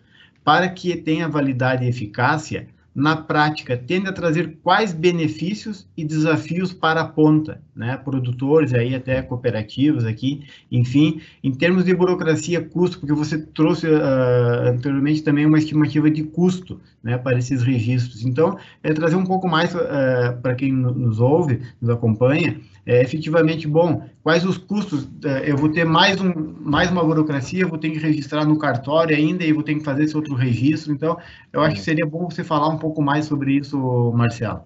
para 0.44 0.68
que 0.68 0.96
tenha 0.96 1.30
validade 1.30 1.86
e 1.86 1.90
eficácia, 1.90 2.68
na 2.96 3.16
prática, 3.16 3.76
tende 3.76 4.08
a 4.08 4.14
trazer 4.14 4.58
quais 4.62 4.94
benefícios 4.94 5.88
e 5.98 6.04
desafios 6.04 6.72
para 6.72 7.02
a 7.02 7.08
ponta, 7.08 7.60
né? 7.76 7.98
Produtores 7.98 8.74
aí 8.74 8.94
até 8.94 9.22
cooperativas 9.22 10.06
aqui, 10.06 10.44
enfim, 10.72 11.20
em 11.44 11.52
termos 11.52 11.86
de 11.86 11.96
burocracia, 11.96 12.62
custo, 12.62 13.00
porque 13.00 13.14
você 13.14 13.40
trouxe 13.40 13.88
uh, 13.88 14.70
anteriormente 14.70 15.24
também 15.24 15.46
uma 15.46 15.58
estimativa 15.58 16.10
de 16.10 16.24
custo, 16.24 16.80
né, 17.02 17.18
para 17.18 17.38
esses 17.38 17.64
registros. 17.64 18.24
Então, 18.24 18.58
é 18.84 18.94
trazer 18.94 19.16
um 19.16 19.26
pouco 19.26 19.48
mais 19.48 19.74
uh, 19.74 20.40
para 20.42 20.54
quem 20.56 20.72
nos 20.72 21.20
ouve, 21.20 21.62
nos 21.82 21.90
acompanha, 21.90 22.60
é, 22.86 23.02
efetivamente, 23.02 23.68
bom, 23.68 24.04
quais 24.22 24.46
os 24.46 24.58
custos, 24.58 25.08
é, 25.24 25.50
eu 25.50 25.56
vou 25.56 25.70
ter 25.70 25.86
mais, 25.86 26.20
um, 26.20 26.34
mais 26.60 26.92
uma 26.92 27.04
burocracia, 27.04 27.66
vou 27.66 27.78
ter 27.78 27.90
que 27.92 27.98
registrar 27.98 28.46
no 28.46 28.58
cartório 28.58 29.16
ainda 29.16 29.44
e 29.44 29.54
vou 29.54 29.64
ter 29.64 29.76
que 29.76 29.84
fazer 29.84 30.04
esse 30.04 30.16
outro 30.16 30.36
registro, 30.36 30.94
então 30.94 31.18
eu 31.52 31.62
acho 31.62 31.76
que 31.76 31.82
seria 31.82 32.06
bom 32.06 32.30
você 32.30 32.44
falar 32.44 32.68
um 32.68 32.78
pouco 32.78 33.02
mais 33.02 33.26
sobre 33.26 33.54
isso, 33.54 33.78
Marcelo. 34.14 34.64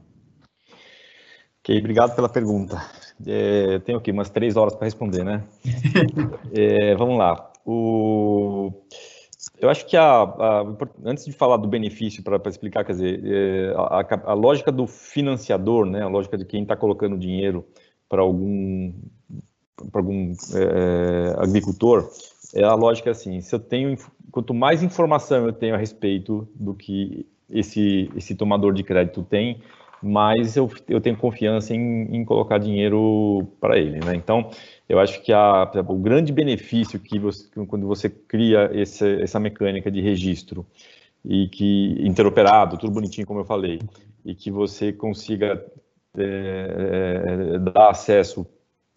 Ok, 1.60 1.78
obrigado 1.78 2.16
pela 2.16 2.30
pergunta. 2.30 2.82
É, 3.26 3.80
tenho 3.80 3.98
aqui 3.98 4.12
umas 4.12 4.30
três 4.30 4.56
horas 4.56 4.74
para 4.74 4.86
responder, 4.86 5.24
né? 5.24 5.44
é, 6.54 6.96
vamos 6.96 7.18
lá. 7.18 7.52
O... 7.66 8.72
Eu 9.60 9.70
acho 9.70 9.86
que 9.86 9.98
a, 9.98 10.22
a, 10.22 10.66
antes 11.04 11.26
de 11.26 11.32
falar 11.32 11.58
do 11.58 11.68
benefício 11.68 12.24
para 12.24 12.42
explicar, 12.48 12.86
quer 12.86 12.94
dizer, 12.94 13.22
é, 13.26 13.74
a, 13.76 14.32
a, 14.32 14.34
lógica 14.34 14.72
do 14.72 14.88
financiador, 14.88 15.86
né, 15.86 16.04
a 16.04 16.08
lógica 16.08 16.38
de 16.38 16.46
quem 16.46 16.64
está 16.64 16.76
colocando 16.76 17.18
dinheiro 17.18 17.66
para 18.10 18.22
algum, 18.22 18.94
para 19.92 20.02
algum 20.02 20.34
é, 20.54 21.36
agricultor, 21.38 22.10
é 22.54 22.64
a 22.64 22.74
lógica 22.74 23.12
assim, 23.12 23.42
se 23.42 23.54
eu 23.54 23.60
tenho, 23.60 23.98
quanto 24.32 24.54
mais 24.54 24.82
informação 24.82 25.46
eu 25.46 25.54
tenho 25.54 25.76
a 25.76 25.78
respeito 25.78 26.48
do 26.56 26.74
que 26.74 27.26
esse, 27.50 28.10
esse 28.16 28.36
tomador 28.36 28.74
de 28.74 28.84
crédito 28.84 29.24
tem, 29.24 29.62
mais 30.02 30.56
eu, 30.56 30.70
eu 30.88 31.02
tenho 31.02 31.18
confiança 31.18 31.74
em, 31.74 32.16
em 32.16 32.24
colocar 32.24 32.58
dinheiro 32.58 33.48
para 33.60 33.78
ele, 33.78 34.00
né? 34.00 34.16
Então, 34.16 34.50
eu 34.88 35.00
acho 35.00 35.22
que 35.24 35.34
a, 35.34 35.70
o 35.88 35.96
grande 35.96 36.32
benefício 36.32 37.00
que 37.00 37.18
você, 37.18 37.48
quando 37.68 37.88
você 37.88 38.10
cria 38.10 38.70
esse, 38.74 39.22
essa 39.22 39.40
mecânica 39.40 39.90
de 39.90 40.00
registro 40.02 40.66
e 41.26 41.48
que 41.50 41.98
interoperado, 42.00 42.78
tudo 42.78 42.94
bonitinho 42.94 43.26
como 43.26 43.40
eu 43.40 43.46
falei, 43.46 43.80
e 44.24 44.36
que 44.36 44.52
você 44.52 44.94
consiga 44.94 45.64
é, 46.18 47.56
é, 47.56 47.60
dar 47.60 47.90
acesso 47.90 48.46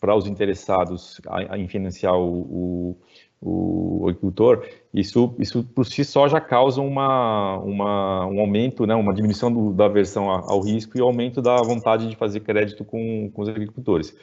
para 0.01 0.17
os 0.17 0.27
interessados 0.27 1.21
em 1.57 1.69
financiar 1.69 2.17
o, 2.17 2.97
o, 3.43 4.01
o, 4.01 4.09
agricultor, 4.09 4.67
isso, 4.95 5.35
isso 5.39 5.63
por 5.63 5.85
si 5.85 6.05
só 6.05 6.27
já 6.27 6.41
causa 6.41 6.81
uma, 6.81 7.59
uma, 7.59 8.27
um 8.27 8.41
aumento, 8.41 8.87
né, 8.87 8.95
uma 8.95 9.13
diminuição 9.13 9.53
do, 9.53 9.75
da 9.75 9.85
aversão 9.85 10.31
ao 10.31 10.61
risco 10.61 10.97
e 10.97 11.01
aumento 11.03 11.43
da 11.43 11.57
vontade 11.57 12.09
de 12.09 12.17
fazer 12.17 12.41
crédito 12.41 12.83
com, 12.83 13.31
com 13.31 13.43
os 13.43 13.49
agricultores. 13.49 14.17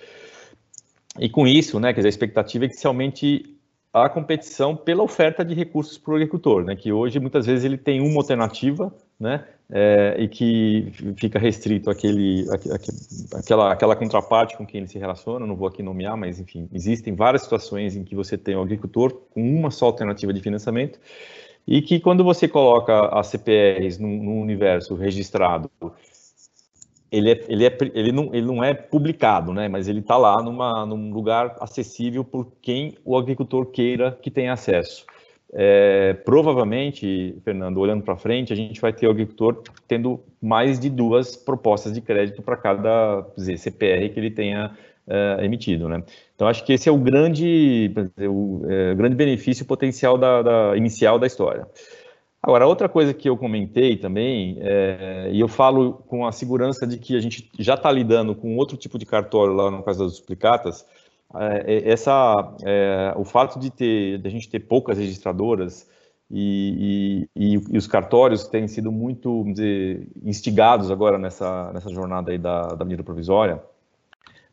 E 1.19 1.29
com 1.29 1.47
isso, 1.47 1.79
né, 1.79 1.93
quer 1.93 1.99
dizer, 1.99 2.07
a 2.07 2.09
expectativa 2.09 2.65
é 2.65 2.67
que 2.67 2.75
se 2.75 2.87
aumente 2.87 3.57
a 3.93 4.09
competição 4.09 4.75
pela 4.75 5.03
oferta 5.03 5.45
de 5.45 5.53
recursos 5.53 5.97
para 5.97 6.13
o 6.13 6.15
agricultor, 6.15 6.63
né, 6.63 6.75
que 6.75 6.91
hoje 6.91 7.19
muitas 7.19 7.45
vezes 7.45 7.65
ele 7.65 7.77
tem 7.77 8.01
uma 8.01 8.19
alternativa, 8.19 8.91
né, 9.19 9.45
é, 9.69 10.15
e 10.19 10.27
que 10.27 10.91
fica 11.18 11.38
restrito 11.38 11.89
àquele, 11.89 12.45
àquela, 13.34 13.73
àquela 13.73 13.95
contraparte 13.95 14.56
com 14.56 14.65
quem 14.65 14.80
ele 14.80 14.88
se 14.88 14.98
relaciona, 14.98 15.45
não 15.45 15.56
vou 15.56 15.68
aqui 15.68 15.84
nomear, 15.84 16.15
mas 16.15 16.39
enfim, 16.39 16.69
existem 16.73 17.14
várias 17.14 17.41
situações 17.41 17.95
em 17.95 18.03
que 18.03 18.15
você 18.15 18.38
tem 18.38 18.56
o 18.56 18.60
um 18.60 18.61
agricultor 18.64 19.14
com 19.34 19.41
uma 19.41 19.69
só 19.69 19.88
alternativa 19.88 20.31
de 20.31 20.41
financiamento 20.41 20.99
e 21.68 21.81
que 21.81 21.99
quando 21.99 22.23
você 22.23 22.48
coloca 22.48 23.07
as 23.07 23.27
CPRs 23.27 24.02
no 24.02 24.39
universo 24.41 24.95
registrado, 24.95 25.69
ele, 27.11 27.31
é, 27.31 27.45
ele, 27.49 27.65
é, 27.65 27.77
ele, 27.94 28.11
não, 28.11 28.34
ele 28.34 28.45
não 28.45 28.64
é 28.64 28.73
publicado, 28.73 29.53
né? 29.53 29.68
mas 29.68 29.88
ele 29.88 29.99
está 29.99 30.15
lá 30.15 30.41
numa, 30.41 30.85
num 30.85 31.11
lugar 31.11 31.56
acessível 31.60 32.23
por 32.23 32.48
quem 32.61 32.98
o 33.03 33.18
agricultor 33.18 33.65
queira 33.65 34.18
que 34.22 34.31
tenha 34.31 34.53
acesso. 34.53 35.06
É, 35.53 36.13
provavelmente, 36.25 37.35
Fernando, 37.43 37.77
olhando 37.77 38.03
para 38.03 38.17
frente, 38.17 38.51
a 38.51 38.55
gente 38.55 38.81
vai 38.81 38.91
ter 38.91 39.07
o 39.07 39.11
agricultor 39.11 39.63
tendo 39.87 40.19
mais 40.41 40.79
de 40.79 40.89
duas 40.89 41.35
propostas 41.35 41.93
de 41.93 42.01
crédito 42.01 42.41
para 42.41 42.57
cada 42.57 43.25
dizer, 43.35 43.57
CPR 43.57 44.09
que 44.09 44.19
ele 44.19 44.31
tenha 44.31 44.75
é, 45.07 45.45
emitido, 45.45 45.87
né? 45.87 46.03
Então, 46.35 46.47
acho 46.47 46.65
que 46.65 46.73
esse 46.73 46.89
é 46.89 46.91
o 46.91 46.97
grande, 46.97 47.91
o, 48.29 48.61
é, 48.67 48.93
grande 48.93 49.15
benefício 49.15 49.65
potencial 49.65 50.17
da, 50.17 50.41
da, 50.41 50.77
inicial 50.77 51.17
da 51.17 51.25
história. 51.25 51.65
Agora, 52.43 52.67
outra 52.67 52.87
coisa 52.87 53.13
que 53.13 53.27
eu 53.27 53.37
comentei 53.37 53.97
também, 53.97 54.57
é, 54.59 55.29
e 55.31 55.39
eu 55.39 55.47
falo 55.47 55.93
com 56.07 56.25
a 56.25 56.31
segurança 56.31 56.85
de 56.85 56.97
que 56.97 57.15
a 57.15 57.19
gente 57.19 57.49
já 57.57 57.73
está 57.73 57.91
lidando 57.91 58.35
com 58.35 58.55
outro 58.57 58.77
tipo 58.77 58.99
de 58.99 59.05
cartório 59.05 59.53
lá 59.53 59.71
no 59.71 59.81
caso 59.81 60.03
das 60.03 60.19
duplicatas, 60.19 60.85
essa, 61.65 62.55
é, 62.63 63.13
o 63.17 63.25
fato 63.25 63.59
de, 63.59 63.69
ter, 63.69 64.19
de 64.19 64.27
a 64.27 64.31
gente 64.31 64.49
ter 64.49 64.61
poucas 64.61 64.97
registradoras 64.97 65.89
e, 66.29 67.27
e, 67.35 67.53
e, 67.53 67.77
os 67.77 67.87
cartórios 67.87 68.47
têm 68.47 68.67
sido 68.67 68.91
muito 68.91 69.43
dizer, 69.45 70.07
instigados 70.23 70.91
agora 70.91 71.17
nessa, 71.17 71.71
nessa 71.73 71.89
jornada 71.89 72.31
aí 72.31 72.37
da, 72.37 72.67
da 72.67 72.85
medida 72.85 73.03
provisória, 73.03 73.61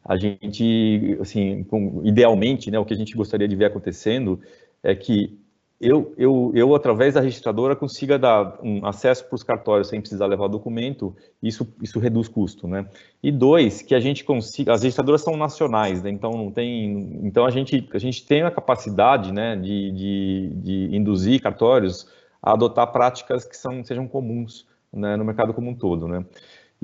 a 0.04 0.16
gente, 0.16 1.16
assim, 1.20 1.64
com, 1.64 2.02
idealmente, 2.04 2.70
né, 2.70 2.78
o 2.78 2.84
que 2.84 2.94
a 2.94 2.96
gente 2.96 3.16
gostaria 3.16 3.48
de 3.48 3.56
ver 3.56 3.66
acontecendo 3.66 4.40
é 4.82 4.94
que 4.94 5.38
eu, 5.80 6.14
eu, 6.16 6.52
eu, 6.54 6.74
através 6.74 7.14
da 7.14 7.20
registradora, 7.20 7.74
consiga 7.74 8.18
dar 8.18 8.58
um 8.62 8.86
acesso 8.86 9.26
para 9.26 9.34
os 9.34 9.42
cartórios 9.42 9.88
sem 9.88 10.00
precisar 10.00 10.26
levar 10.26 10.48
documento, 10.48 11.14
isso, 11.42 11.66
isso 11.82 11.98
reduz 11.98 12.28
custo, 12.28 12.68
né? 12.68 12.86
E 13.22 13.30
dois, 13.32 13.82
que 13.82 13.94
a 13.94 14.00
gente 14.00 14.24
consiga, 14.24 14.72
as 14.72 14.82
registradoras 14.82 15.22
são 15.22 15.36
nacionais, 15.36 16.02
né? 16.02 16.10
Então 16.10 16.30
não 16.32 16.50
tem, 16.50 17.18
então 17.22 17.44
a 17.44 17.50
gente, 17.50 17.88
a 17.92 17.98
gente 17.98 18.24
tem 18.24 18.42
a 18.42 18.50
capacidade, 18.50 19.32
né, 19.32 19.56
de, 19.56 19.90
de, 19.90 20.50
de 20.54 20.96
induzir 20.96 21.42
cartórios 21.42 22.08
a 22.40 22.52
adotar 22.52 22.90
práticas 22.92 23.44
que 23.44 23.56
são, 23.56 23.82
sejam 23.82 24.06
comuns, 24.06 24.66
né, 24.92 25.16
no 25.16 25.24
mercado 25.24 25.52
como 25.52 25.70
um 25.70 25.74
todo, 25.74 26.06
né? 26.06 26.24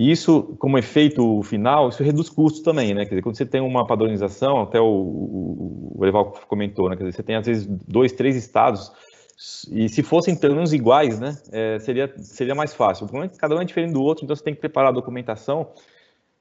E 0.01 0.11
isso, 0.11 0.57
como 0.59 0.79
efeito 0.79 1.43
final, 1.43 1.91
isso 1.91 2.03
reduz 2.03 2.31
custos 2.31 2.63
também, 2.63 2.95
né? 2.95 3.05
Quer 3.05 3.11
dizer, 3.11 3.23
quando 3.23 3.37
você 3.37 3.45
tem 3.45 3.61
uma 3.61 3.87
padronização, 3.87 4.63
até 4.63 4.81
o, 4.81 4.87
o, 4.87 5.93
o 5.95 6.07
Eval 6.07 6.33
comentou, 6.49 6.89
né? 6.89 6.97
Quer 6.97 7.03
dizer, 7.03 7.17
você 7.17 7.23
tem 7.23 7.37
às 7.37 7.45
vezes 7.45 7.67
dois, 7.87 8.11
três 8.11 8.35
estados, 8.35 8.91
e 9.71 9.91
se 9.91 10.03
fossem 10.03 10.35
pelo 10.35 10.55
menos 10.55 10.73
iguais, 10.73 11.21
né? 11.21 11.37
É, 11.53 11.79
seria, 11.81 12.11
seria 12.17 12.55
mais 12.55 12.73
fácil. 12.73 13.05
O 13.05 13.09
problema 13.09 13.31
é 13.31 13.35
que 13.35 13.39
cada 13.39 13.55
um 13.55 13.61
é 13.61 13.65
diferente 13.67 13.93
do 13.93 14.03
outro, 14.03 14.25
então 14.25 14.35
você 14.35 14.43
tem 14.43 14.55
que 14.55 14.61
preparar 14.61 14.89
a 14.89 14.95
documentação. 14.95 15.69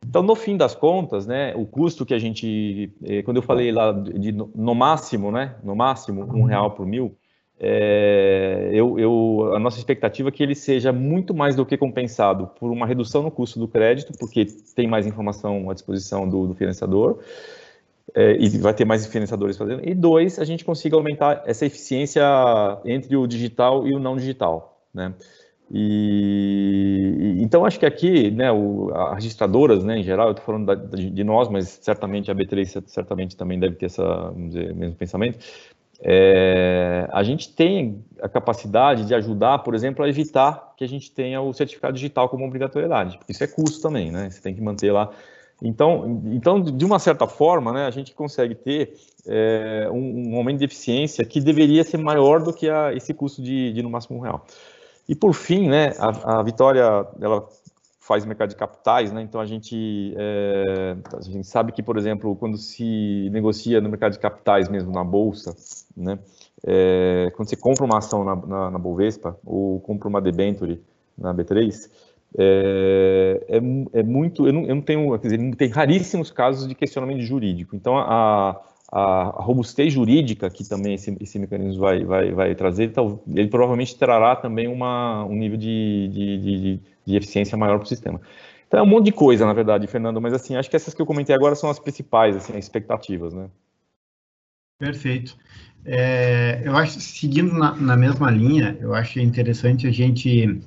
Então, 0.07 0.23
no 0.23 0.37
fim 0.37 0.55
das 0.55 0.73
contas, 0.73 1.27
né, 1.27 1.53
o 1.53 1.65
custo 1.65 2.05
que 2.05 2.13
a 2.13 2.19
gente, 2.19 2.93
eh, 3.03 3.23
quando 3.23 3.37
eu 3.37 3.43
falei 3.43 3.73
lá 3.73 3.91
de 3.91 4.31
no 4.31 4.73
máximo, 4.73 5.33
né, 5.33 5.57
no 5.65 5.75
máximo 5.75 6.23
um 6.33 6.43
real 6.43 6.71
por 6.71 6.85
mil, 6.85 7.13
é, 7.61 8.69
eu, 8.71 8.97
eu, 8.97 9.51
a 9.53 9.59
nossa 9.59 9.77
expectativa 9.77 10.29
é 10.29 10.31
que 10.31 10.41
ele 10.41 10.55
seja 10.55 10.93
muito 10.93 11.33
mais 11.33 11.57
do 11.57 11.65
que 11.65 11.75
compensado 11.75 12.47
por 12.57 12.71
uma 12.71 12.85
redução 12.85 13.21
no 13.21 13.29
custo 13.29 13.59
do 13.59 13.67
crédito, 13.67 14.13
porque 14.17 14.45
tem 14.73 14.87
mais 14.87 15.05
informação 15.05 15.69
à 15.69 15.73
disposição 15.73 16.27
do, 16.27 16.47
do 16.47 16.55
financiador, 16.55 17.19
é, 18.15 18.37
e 18.39 18.49
vai 18.57 18.73
ter 18.73 18.85
mais 18.85 19.05
financiadores 19.05 19.57
fazendo, 19.57 19.87
e 19.87 19.93
dois, 19.93 20.39
a 20.39 20.45
gente 20.45 20.63
consiga 20.63 20.95
aumentar 20.95 21.43
essa 21.45 21.65
eficiência 21.65 22.23
entre 22.85 23.15
o 23.17 23.27
digital 23.27 23.85
e 23.85 23.93
o 23.93 23.99
não 23.99 24.15
digital, 24.15 24.81
né? 24.93 25.13
E, 25.71 27.37
então 27.41 27.63
acho 27.63 27.77
que 27.77 27.85
aqui, 27.85 28.31
né, 28.31 28.51
o, 28.51 28.89
as 28.95 29.15
registradoras, 29.15 29.83
né, 29.83 29.99
em 29.99 30.03
geral, 30.03 30.27
eu 30.27 30.31
estou 30.31 30.45
falando 30.45 30.65
da, 30.65 30.73
de, 30.73 31.23
nós, 31.23 31.47
mas 31.47 31.77
certamente 31.81 32.31
a 32.31 32.35
B3 32.35 32.83
certamente 32.87 33.37
também 33.37 33.59
deve 33.59 33.75
ter 33.75 33.87
dizer, 34.47 34.73
mesmo 34.73 34.95
pensamento, 34.95 35.37
é, 36.01 37.07
a 37.11 37.23
gente 37.23 37.53
tem 37.53 38.03
a 38.21 38.29
capacidade 38.29 39.05
de 39.05 39.13
ajudar, 39.13 39.59
por 39.59 39.75
exemplo, 39.75 40.03
a 40.03 40.09
evitar 40.09 40.73
que 40.77 40.83
a 40.83 40.87
gente 40.87 41.11
tenha 41.11 41.41
o 41.41 41.53
certificado 41.53 41.93
digital 41.93 42.29
como 42.29 42.45
obrigatoriedade, 42.45 43.19
isso 43.27 43.43
é 43.43 43.47
custo 43.47 43.81
também, 43.81 44.11
né? 44.11 44.29
Você 44.29 44.41
tem 44.41 44.55
que 44.55 44.61
manter 44.61 44.91
lá. 44.91 45.11
Então, 45.61 46.21
então 46.27 46.61
de 46.61 46.85
uma 46.85 46.99
certa 46.99 47.27
forma, 47.27 47.73
né, 47.73 47.85
a 47.85 47.91
gente 47.91 48.13
consegue 48.13 48.55
ter 48.55 48.93
é, 49.27 49.89
um, 49.91 50.31
um, 50.31 50.37
aumento 50.37 50.59
de 50.59 50.65
eficiência 50.65 51.25
que 51.25 51.41
deveria 51.41 51.83
ser 51.83 51.97
maior 51.97 52.41
do 52.41 52.53
que 52.53 52.69
a, 52.69 52.93
esse 52.93 53.13
custo 53.13 53.41
de, 53.41 53.73
de, 53.73 53.83
no 53.83 53.89
máximo 53.89 54.17
um 54.17 54.21
real. 54.21 54.45
E 55.07 55.15
por 55.15 55.33
fim, 55.33 55.67
né, 55.67 55.91
a, 55.99 56.39
a 56.39 56.43
Vitória, 56.43 56.83
ela 57.19 57.45
faz 58.09 58.25
mercado 58.25 58.49
de 58.49 58.55
capitais, 58.55 59.11
né? 59.11 59.21
Então 59.21 59.39
a 59.39 59.45
gente, 59.45 60.15
é, 60.17 60.97
a 61.15 61.21
gente 61.21 61.45
sabe 61.45 61.71
que, 61.71 61.83
por 61.83 61.95
exemplo, 61.95 62.35
quando 62.35 62.57
se 62.57 63.29
negocia 63.31 63.79
no 63.79 63.87
mercado 63.87 64.13
de 64.13 64.19
capitais 64.19 64.67
mesmo 64.67 64.91
na 64.91 65.03
bolsa, 65.03 65.55
né? 65.95 66.17
É, 66.65 67.31
quando 67.35 67.47
você 67.47 67.55
compra 67.55 67.85
uma 67.85 67.99
ação 67.99 68.23
na, 68.23 68.35
na, 68.35 68.71
na, 68.71 68.79
Bovespa 68.79 69.37
ou 69.45 69.79
compra 69.79 70.09
uma 70.09 70.19
debenture 70.19 70.81
na 71.15 71.35
B3, 71.35 71.87
é, 72.35 73.45
é, 73.47 73.99
é 73.99 74.03
muito, 74.03 74.47
eu 74.47 74.53
não, 74.53 74.63
eu 74.63 74.73
não, 74.73 74.81
tenho, 74.81 75.19
quer 75.19 75.27
dizer, 75.27 75.55
tem 75.55 75.69
raríssimos 75.69 76.31
casos 76.31 76.67
de 76.67 76.73
questionamento 76.73 77.21
jurídico. 77.21 77.75
Então 77.75 77.95
a, 77.95 78.59
a, 78.91 79.25
robustez 79.41 79.93
jurídica 79.93 80.49
que 80.49 80.67
também 80.67 80.95
esse, 80.95 81.15
esse 81.19 81.39
mecanismo 81.39 81.81
vai, 81.81 82.03
vai, 82.03 82.31
vai 82.31 82.55
trazer, 82.55 82.83
ele, 82.83 83.19
ele 83.35 83.47
provavelmente 83.47 83.97
trará 83.97 84.35
também 84.35 84.67
uma, 84.67 85.23
um 85.25 85.35
nível 85.35 85.57
de, 85.57 86.09
de, 86.11 86.37
de, 86.37 86.79
de 87.05 87.15
eficiência 87.15 87.57
maior 87.57 87.77
para 87.77 87.85
o 87.85 87.89
sistema. 87.89 88.19
Então 88.67 88.79
é 88.79 88.83
um 88.83 88.87
monte 88.87 89.05
de 89.05 89.11
coisa, 89.11 89.45
na 89.45 89.53
verdade, 89.53 89.87
Fernando, 89.87 90.21
mas 90.21 90.33
assim, 90.33 90.55
acho 90.55 90.69
que 90.69 90.75
essas 90.75 90.93
que 90.93 91.01
eu 91.01 91.05
comentei 91.05 91.35
agora 91.35 91.55
são 91.55 91.69
as 91.69 91.79
principais, 91.79 92.35
assim, 92.35 92.53
as 92.53 92.65
expectativas, 92.65 93.33
né? 93.33 93.49
Perfeito. 94.79 95.35
É, 95.85 96.61
eu 96.63 96.75
acho, 96.75 96.99
seguindo 96.99 97.53
na, 97.53 97.75
na, 97.75 97.97
mesma 97.97 98.29
linha, 98.29 98.77
eu 98.79 98.93
acho 98.93 99.19
interessante 99.19 99.87
a 99.87 99.91
gente 99.91 100.61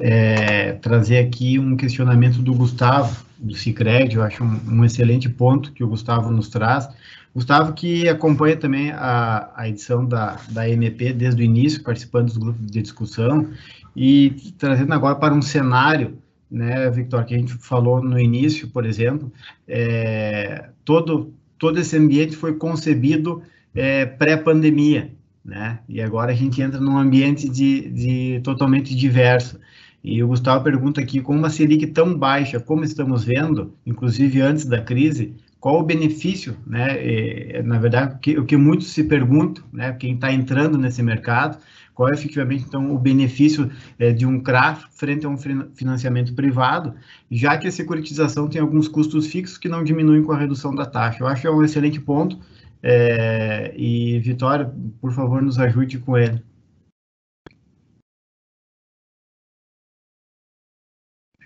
é, 0.00 0.72
trazer 0.74 1.18
aqui 1.18 1.58
um 1.58 1.76
questionamento 1.76 2.38
do 2.38 2.54
Gustavo, 2.54 3.24
do 3.38 3.54
Cicred, 3.54 4.14
eu 4.14 4.22
acho 4.22 4.42
um, 4.42 4.60
um, 4.68 4.84
excelente 4.84 5.28
ponto 5.28 5.72
que 5.72 5.82
o 5.82 5.88
Gustavo 5.88 6.30
nos 6.30 6.48
traz. 6.48 6.88
Gustavo, 7.34 7.72
que 7.72 8.08
acompanha 8.08 8.56
também 8.56 8.90
a, 8.92 9.50
a 9.56 9.68
edição 9.68 10.04
da, 10.04 10.38
da 10.50 10.68
MP 10.68 11.12
desde 11.12 11.42
o 11.42 11.44
início, 11.44 11.82
participando 11.82 12.26
dos 12.26 12.36
grupos 12.36 12.66
de 12.70 12.80
discussão, 12.80 13.50
e 13.96 14.52
trazendo 14.58 14.92
agora 14.92 15.16
para 15.16 15.34
um 15.34 15.42
cenário, 15.42 16.18
né, 16.50 16.88
Victor, 16.90 17.24
que 17.24 17.34
a 17.34 17.38
gente 17.38 17.54
falou 17.54 18.02
no 18.02 18.18
início, 18.18 18.68
por 18.68 18.86
exemplo, 18.86 19.32
é, 19.66 20.68
todo, 20.84 21.32
todo 21.58 21.78
esse 21.80 21.96
ambiente 21.96 22.36
foi 22.36 22.54
concebido 22.54 23.42
é, 23.74 24.04
pré-pandemia, 24.06 25.10
né, 25.44 25.80
e 25.88 26.00
agora 26.00 26.32
a 26.32 26.34
gente 26.34 26.60
entra 26.62 26.78
num 26.78 26.98
ambiente 26.98 27.48
de, 27.48 27.88
de 27.90 28.40
totalmente 28.44 28.94
diverso. 28.94 29.58
E 30.02 30.22
o 30.22 30.28
Gustavo 30.28 30.64
pergunta 30.64 31.00
aqui, 31.00 31.20
com 31.20 31.36
uma 31.36 31.48
Selic 31.48 31.86
tão 31.86 32.16
baixa 32.16 32.58
como 32.58 32.82
estamos 32.82 33.22
vendo, 33.24 33.74
inclusive 33.86 34.40
antes 34.40 34.64
da 34.64 34.80
crise, 34.80 35.36
qual 35.60 35.78
o 35.78 35.84
benefício, 35.84 36.56
né? 36.66 36.98
E, 37.06 37.62
na 37.62 37.78
verdade, 37.78 38.16
o 38.16 38.18
que, 38.18 38.42
que 38.42 38.56
muitos 38.56 38.88
se 38.88 39.04
perguntam, 39.04 39.62
né? 39.72 39.92
Quem 39.92 40.14
está 40.14 40.32
entrando 40.32 40.76
nesse 40.76 41.04
mercado, 41.04 41.58
qual 41.94 42.08
é 42.08 42.14
efetivamente 42.14 42.64
então 42.66 42.92
o 42.92 42.98
benefício 42.98 43.70
é, 43.96 44.12
de 44.12 44.26
um 44.26 44.40
CRAF 44.40 44.86
frente 44.90 45.24
a 45.24 45.28
um 45.28 45.36
financiamento 45.36 46.34
privado, 46.34 46.94
já 47.30 47.56
que 47.56 47.68
a 47.68 47.72
securitização 47.72 48.48
tem 48.48 48.60
alguns 48.60 48.88
custos 48.88 49.28
fixos 49.28 49.56
que 49.56 49.68
não 49.68 49.84
diminuem 49.84 50.24
com 50.24 50.32
a 50.32 50.38
redução 50.38 50.74
da 50.74 50.84
taxa. 50.84 51.22
Eu 51.22 51.28
acho 51.28 51.42
que 51.42 51.46
é 51.46 51.50
um 51.50 51.62
excelente 51.62 52.00
ponto. 52.00 52.40
É, 52.82 53.72
e 53.76 54.18
Vitória, 54.18 54.68
por 55.00 55.12
favor, 55.12 55.40
nos 55.40 55.60
ajude 55.60 55.98
com 55.98 56.18
ele. 56.18 56.42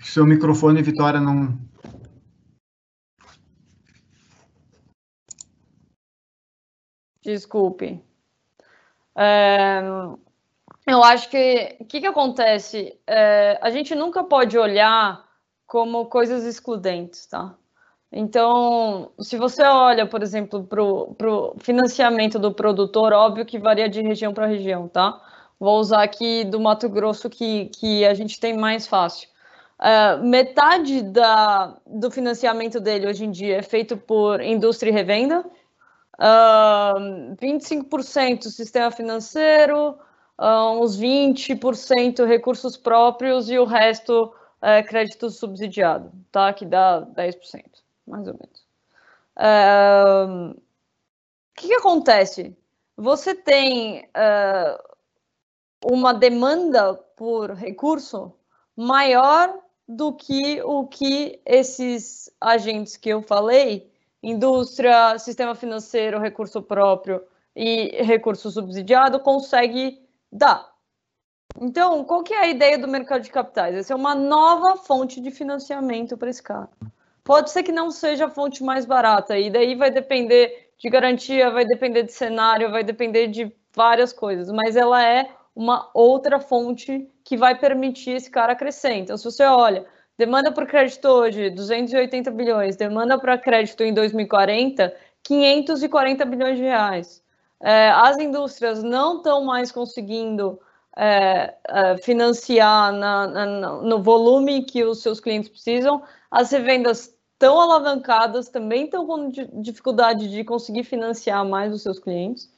Seu 0.06 0.24
microfone, 0.24 0.82
Vitória, 0.82 1.20
não, 1.20 1.58
Desculpe. 7.22 8.00
É, 9.16 9.82
eu 10.86 11.02
acho 11.02 11.28
que 11.28 11.76
o 11.80 11.84
que, 11.84 12.00
que 12.00 12.06
acontece? 12.06 12.96
É, 13.04 13.58
a 13.60 13.68
gente 13.68 13.96
nunca 13.96 14.22
pode 14.22 14.56
olhar 14.56 15.24
como 15.66 16.06
coisas 16.06 16.44
excludentes, 16.44 17.26
tá? 17.26 17.56
Então, 18.12 19.10
se 19.18 19.36
você 19.36 19.64
olha, 19.64 20.06
por 20.06 20.22
exemplo, 20.22 20.62
para 20.64 20.82
o 20.82 21.56
financiamento 21.58 22.38
do 22.38 22.54
produtor, 22.54 23.12
óbvio 23.12 23.44
que 23.44 23.58
varia 23.58 23.88
de 23.88 24.00
região 24.00 24.32
para 24.32 24.46
região, 24.46 24.86
tá? 24.86 25.20
Vou 25.58 25.80
usar 25.80 26.04
aqui 26.04 26.44
do 26.44 26.60
Mato 26.60 26.88
Grosso 26.88 27.28
que, 27.28 27.66
que 27.70 28.04
a 28.04 28.14
gente 28.14 28.38
tem 28.38 28.56
mais 28.56 28.86
fácil. 28.86 29.28
Uh, 29.78 30.24
metade 30.24 31.02
da, 31.02 31.76
do 31.86 32.10
financiamento 32.10 32.80
dele 32.80 33.06
hoje 33.06 33.24
em 33.24 33.30
dia 33.30 33.58
é 33.58 33.62
feito 33.62 33.96
por 33.96 34.40
indústria 34.40 34.90
e 34.90 34.92
revenda, 34.92 35.40
uh, 36.18 37.36
25% 37.36 38.44
sistema 38.44 38.90
financeiro, 38.90 39.98
uh, 40.38 40.80
uns 40.80 40.98
20% 40.98 42.24
recursos 42.24 42.76
próprios 42.76 43.50
e 43.50 43.58
o 43.58 43.64
resto 43.64 44.32
é 44.62 44.82
crédito 44.82 45.28
subsidiado, 45.28 46.10
tá? 46.32 46.52
Que 46.54 46.64
dá 46.64 47.02
10%, 47.02 47.62
mais 48.06 48.26
ou 48.26 48.34
menos. 48.34 48.66
O 49.38 50.54
que, 51.54 51.68
que 51.68 51.74
acontece? 51.74 52.56
você 52.96 53.34
tem 53.34 54.08
uma 55.84 56.14
demanda 56.14 56.94
por 56.94 57.52
recurso 57.52 58.32
maior 58.74 59.65
do 59.88 60.12
que 60.12 60.60
o 60.62 60.86
que 60.86 61.40
esses 61.44 62.30
agentes 62.40 62.96
que 62.96 63.08
eu 63.08 63.22
falei, 63.22 63.90
indústria, 64.22 65.18
sistema 65.18 65.54
financeiro, 65.54 66.18
recurso 66.18 66.60
próprio 66.60 67.22
e 67.54 68.02
recurso 68.02 68.50
subsidiado, 68.50 69.20
consegue 69.20 70.02
dar. 70.30 70.74
Então, 71.60 72.04
qual 72.04 72.22
que 72.22 72.34
é 72.34 72.40
a 72.40 72.48
ideia 72.48 72.78
do 72.78 72.88
mercado 72.88 73.22
de 73.22 73.30
capitais? 73.30 73.74
Essa 73.74 73.92
é 73.92 73.96
uma 73.96 74.14
nova 74.14 74.76
fonte 74.76 75.20
de 75.20 75.30
financiamento 75.30 76.16
para 76.16 76.28
esse 76.28 76.42
cara. 76.42 76.68
Pode 77.24 77.50
ser 77.50 77.62
que 77.62 77.72
não 77.72 77.90
seja 77.90 78.26
a 78.26 78.30
fonte 78.30 78.62
mais 78.62 78.84
barata, 78.84 79.38
e 79.38 79.50
daí 79.50 79.74
vai 79.74 79.90
depender 79.90 80.70
de 80.78 80.90
garantia, 80.90 81.50
vai 81.50 81.64
depender 81.64 82.02
de 82.02 82.12
cenário, 82.12 82.70
vai 82.70 82.84
depender 82.84 83.28
de 83.28 83.52
várias 83.74 84.12
coisas, 84.12 84.50
mas 84.50 84.76
ela 84.76 85.02
é 85.02 85.30
uma 85.54 85.90
outra 85.94 86.38
fonte 86.38 87.08
que 87.26 87.36
vai 87.36 87.58
permitir 87.58 88.12
esse 88.12 88.30
cara 88.30 88.54
crescer. 88.54 88.94
Então, 88.94 89.16
se 89.16 89.24
você 89.24 89.42
olha, 89.42 89.84
demanda 90.16 90.52
por 90.52 90.64
crédito 90.64 91.06
hoje, 91.08 91.50
280 91.50 92.30
bilhões, 92.30 92.76
demanda 92.76 93.18
para 93.18 93.36
crédito 93.36 93.82
em 93.82 93.92
2040, 93.92 94.94
540 95.24 96.24
bilhões 96.24 96.56
de 96.56 96.62
reais. 96.62 97.20
É, 97.60 97.90
as 97.90 98.16
indústrias 98.18 98.80
não 98.80 99.16
estão 99.16 99.44
mais 99.44 99.72
conseguindo 99.72 100.60
é, 100.96 101.52
é, 101.68 101.96
financiar 101.96 102.92
na, 102.92 103.26
na, 103.26 103.46
no 103.82 104.00
volume 104.00 104.62
que 104.62 104.84
os 104.84 105.02
seus 105.02 105.18
clientes 105.18 105.50
precisam, 105.50 106.04
as 106.30 106.52
revendas 106.52 107.12
estão 107.32 107.60
alavancadas, 107.60 108.48
também 108.48 108.84
estão 108.84 109.04
com 109.04 109.32
dificuldade 109.60 110.30
de 110.30 110.44
conseguir 110.44 110.84
financiar 110.84 111.44
mais 111.44 111.74
os 111.74 111.82
seus 111.82 111.98
clientes. 111.98 112.48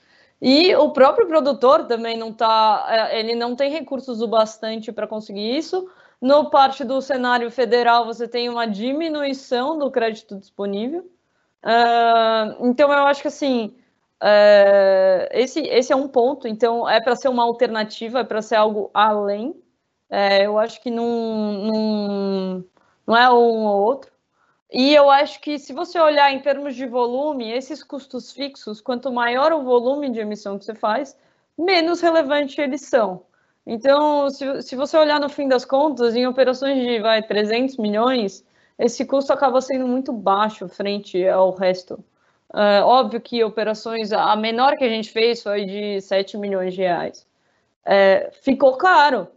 E 0.40 0.74
o 0.77 0.90
próprio 0.90 1.27
produtor 1.27 1.86
também 1.86 2.16
não 2.16 2.32
tá, 2.32 2.86
é, 2.89 3.19
ele 3.19 3.35
não 3.35 3.56
tem 3.56 3.70
recursos 3.73 4.20
o 4.23 4.28
bastante 4.28 4.93
para 4.93 5.06
conseguir 5.06 5.56
isso. 5.56 5.89
No 6.20 6.51
parte 6.51 6.85
do 6.85 7.01
cenário 7.01 7.51
federal, 7.51 8.05
você 8.05 8.27
tem 8.28 8.48
uma 8.48 8.66
diminuição 8.66 9.78
do 9.78 9.90
crédito 9.90 10.36
disponível. 10.36 11.09
Uh, 11.65 12.66
então, 12.66 12.93
eu 12.93 13.06
acho 13.06 13.23
que 13.23 13.28
assim, 13.28 13.77
uh, 14.23 15.28
esse, 15.32 15.60
esse 15.60 15.93
é 15.93 15.97
um 15.97 16.09
ponto. 16.09 16.48
Então, 16.48 16.89
é 16.89 17.01
para 17.01 17.16
ser 17.16 17.28
uma 17.28 17.44
alternativa, 17.44 18.20
é 18.20 18.24
para 18.24 18.43
ser 18.43 18.56
algo 18.56 18.90
além. 18.94 19.51
Uh, 20.10 20.43
eu 20.43 20.59
acho 20.59 20.81
que 20.81 20.90
não, 20.90 21.05
não, 21.06 22.65
não 23.06 23.16
é 23.16 23.31
um 23.31 23.66
ou 23.66 23.82
outro. 23.85 24.10
E 24.70 24.95
eu 24.95 25.11
acho 25.11 25.40
que 25.40 25.59
se 25.59 25.73
você 25.73 25.99
olhar 25.99 26.32
em 26.32 26.40
termos 26.40 26.77
de 26.77 26.86
volume, 26.86 27.51
esses 27.51 27.82
custos 27.82 28.32
fixos, 28.32 28.81
quanto 28.81 29.11
maior 29.11 29.53
o 29.53 29.62
volume 29.62 30.11
de 30.11 30.20
emissão 30.20 30.59
que 30.59 30.65
você 30.65 30.74
faz, 30.74 31.16
menos 31.57 32.01
relevante 32.01 32.61
eles 32.61 32.82
são. 32.82 33.24
Então, 33.66 34.28
se, 34.31 34.62
se 34.62 34.77
você 34.77 34.97
olhar 34.97 35.20
no 35.20 35.28
fim 35.28 35.49
das 35.49 35.65
contas, 35.65 36.15
em 36.15 36.27
operações 36.27 36.82
de 36.82 37.01
vai, 37.01 37.23
300 37.23 37.77
milhões, 37.78 38.45
esse 38.78 39.05
custo 39.05 39.32
acaba 39.32 39.61
sendo 39.61 39.86
muito 39.86 40.12
baixo 40.12 40.69
frente 40.69 41.27
ao 41.28 41.51
resto. 41.55 41.95
Uh, 42.55 42.82
óbvio 42.85 43.20
que 43.20 43.45
operações, 43.45 44.12
a 44.12 44.35
menor 44.36 44.77
que 44.77 44.85
a 44.85 44.89
gente 44.89 45.11
fez 45.11 45.43
foi 45.43 45.66
de 45.66 46.01
7 46.01 46.39
milhões 46.39 46.74
de 46.74 46.81
reais. 46.81 47.27
É, 47.85 48.31
ficou 48.43 48.77
caro, 48.77 49.28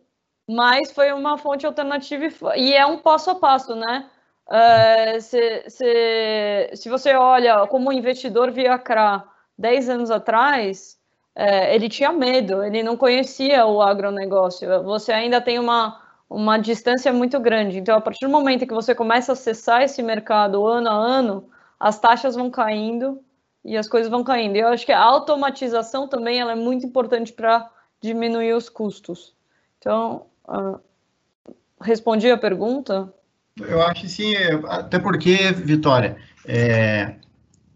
mas 0.47 0.91
foi 0.91 1.11
uma 1.13 1.37
fonte 1.37 1.65
alternativa 1.65 2.25
e, 2.55 2.69
e 2.69 2.73
é 2.73 2.85
um 2.85 2.97
passo 2.99 3.31
a 3.31 3.35
passo, 3.35 3.75
né? 3.75 4.09
Uh, 4.51 5.21
se, 5.21 5.63
se, 5.69 6.71
se 6.75 6.89
você 6.89 7.13
olha 7.13 7.65
como 7.67 7.89
o 7.89 7.93
investidor 7.93 8.51
via 8.51 8.77
CRA 8.77 9.23
10 9.57 9.87
anos 9.87 10.11
atrás, 10.11 10.99
uh, 11.37 11.71
ele 11.71 11.87
tinha 11.87 12.11
medo, 12.11 12.61
ele 12.61 12.83
não 12.83 12.97
conhecia 12.97 13.65
o 13.65 13.81
agronegócio. 13.81 14.83
Você 14.83 15.13
ainda 15.13 15.39
tem 15.39 15.57
uma, 15.57 16.01
uma 16.29 16.57
distância 16.57 17.13
muito 17.13 17.39
grande. 17.39 17.79
Então, 17.79 17.97
a 17.97 18.01
partir 18.01 18.25
do 18.25 18.31
momento 18.31 18.67
que 18.67 18.73
você 18.73 18.93
começa 18.93 19.31
a 19.31 19.33
acessar 19.33 19.83
esse 19.83 20.03
mercado 20.03 20.67
ano 20.67 20.89
a 20.89 20.93
ano, 20.93 21.49
as 21.79 21.97
taxas 21.97 22.35
vão 22.35 22.51
caindo 22.51 23.23
e 23.63 23.77
as 23.77 23.87
coisas 23.87 24.11
vão 24.11 24.21
caindo. 24.21 24.57
Eu 24.57 24.67
acho 24.67 24.85
que 24.85 24.91
a 24.91 25.01
automatização 25.01 26.09
também 26.09 26.41
ela 26.41 26.51
é 26.51 26.55
muito 26.55 26.85
importante 26.85 27.31
para 27.31 27.71
diminuir 28.01 28.51
os 28.51 28.67
custos. 28.67 29.33
Então, 29.77 30.25
uh, 30.45 30.77
respondi 31.79 32.29
a 32.29 32.37
pergunta? 32.37 33.13
Eu 33.67 33.81
acho 33.81 34.07
sim, 34.07 34.33
até 34.67 34.99
porque, 34.99 35.51
Vitória, 35.51 36.17
é, 36.45 37.15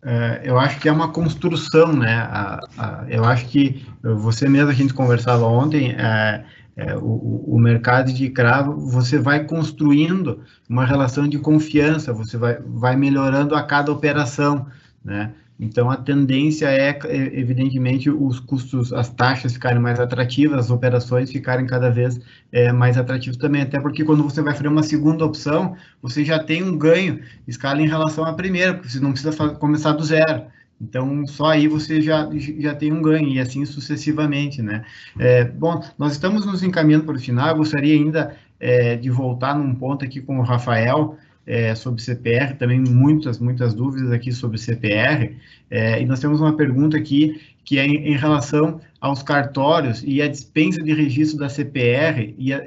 é, 0.03 0.41
eu 0.43 0.59
acho 0.59 0.79
que 0.79 0.87
é 0.87 0.91
uma 0.91 1.11
construção, 1.11 1.91
né? 1.93 2.15
A, 2.31 2.59
a, 2.77 3.05
eu 3.09 3.25
acho 3.25 3.47
que 3.47 3.85
você 4.01 4.47
mesmo, 4.47 4.69
a 4.69 4.73
gente 4.73 4.93
conversava 4.93 5.45
ontem, 5.45 5.95
é, 5.97 6.45
é, 6.77 6.95
o, 6.95 7.43
o, 7.47 7.59
mercado 7.59 8.13
de 8.13 8.29
cravo, 8.29 8.77
você 8.77 9.17
vai 9.17 9.45
construindo 9.45 10.43
uma 10.69 10.85
relação 10.85 11.27
de 11.27 11.39
confiança, 11.39 12.13
você 12.13 12.37
vai, 12.37 12.59
vai 12.65 12.95
melhorando 12.95 13.55
a 13.55 13.63
cada 13.63 13.91
operação, 13.91 14.67
né? 15.03 15.33
Então, 15.59 15.89
a 15.89 15.95
tendência 15.95 16.67
é, 16.67 16.89
é, 17.05 17.39
evidentemente, 17.39 18.09
os 18.09 18.39
custos, 18.39 18.91
as 18.91 19.09
taxas 19.09 19.53
ficarem 19.53 19.79
mais 19.79 19.99
atrativas, 19.99 20.65
as 20.65 20.69
operações 20.69 21.31
ficarem 21.31 21.65
cada 21.65 21.89
vez 21.89 22.19
é, 22.51 22.73
mais 22.73 22.97
atrativas 22.97 23.37
também, 23.37 23.61
até 23.61 23.79
porque 23.79 24.03
quando 24.03 24.23
você 24.23 24.41
vai 24.41 24.53
fazer 24.53 24.67
uma 24.67 24.83
segunda 24.83 25.23
opção, 25.23 25.75
você 26.01 26.25
já 26.25 26.39
tem 26.39 26.61
um 26.61 26.77
ganho 26.77 27.21
escala 27.47 27.81
em 27.81 27.87
relação 27.87 28.25
à 28.25 28.33
primeira, 28.33 28.73
porque 28.73 28.89
você 28.89 28.99
não 28.99 29.13
precisa 29.13 29.31
começar 29.55 29.93
do 29.93 30.03
zero. 30.03 30.43
Então, 30.79 31.25
só 31.25 31.51
aí 31.51 31.69
você 31.69 32.01
já, 32.01 32.29
já 32.59 32.75
tem 32.75 32.91
um 32.91 33.01
ganho, 33.01 33.29
e 33.29 33.39
assim 33.39 33.65
sucessivamente, 33.65 34.61
né? 34.61 34.83
É, 35.17 35.45
bom, 35.45 35.81
nós 35.97 36.11
estamos 36.11 36.45
nos 36.45 36.63
encaminhando 36.63 37.05
para 37.05 37.15
o 37.15 37.19
final, 37.19 37.47
eu 37.47 37.57
gostaria 37.57 37.95
ainda 37.95 38.35
é, 38.59 38.97
de 38.97 39.09
voltar 39.09 39.57
num 39.57 39.73
ponto 39.73 40.03
aqui 40.03 40.19
com 40.19 40.37
o 40.37 40.43
Rafael, 40.43 41.17
é, 41.45 41.75
sobre 41.75 42.01
CPR, 42.01 42.55
também 42.55 42.79
muitas, 42.79 43.39
muitas 43.39 43.73
dúvidas 43.73 44.11
aqui 44.11 44.31
sobre 44.31 44.57
CPR, 44.57 45.35
é, 45.69 46.01
e 46.01 46.05
nós 46.05 46.19
temos 46.19 46.41
uma 46.41 46.55
pergunta 46.55 46.97
aqui 46.97 47.39
que 47.63 47.79
é 47.79 47.85
em, 47.85 48.13
em, 48.13 48.17
relação 48.17 48.79
aos 49.01 49.23
cartórios 49.23 50.03
e 50.05 50.21
a 50.21 50.27
dispensa 50.27 50.81
de 50.83 50.93
registro 50.93 51.39
da 51.39 51.49
CPR 51.49 52.35
e 52.37 52.53
a 52.53 52.65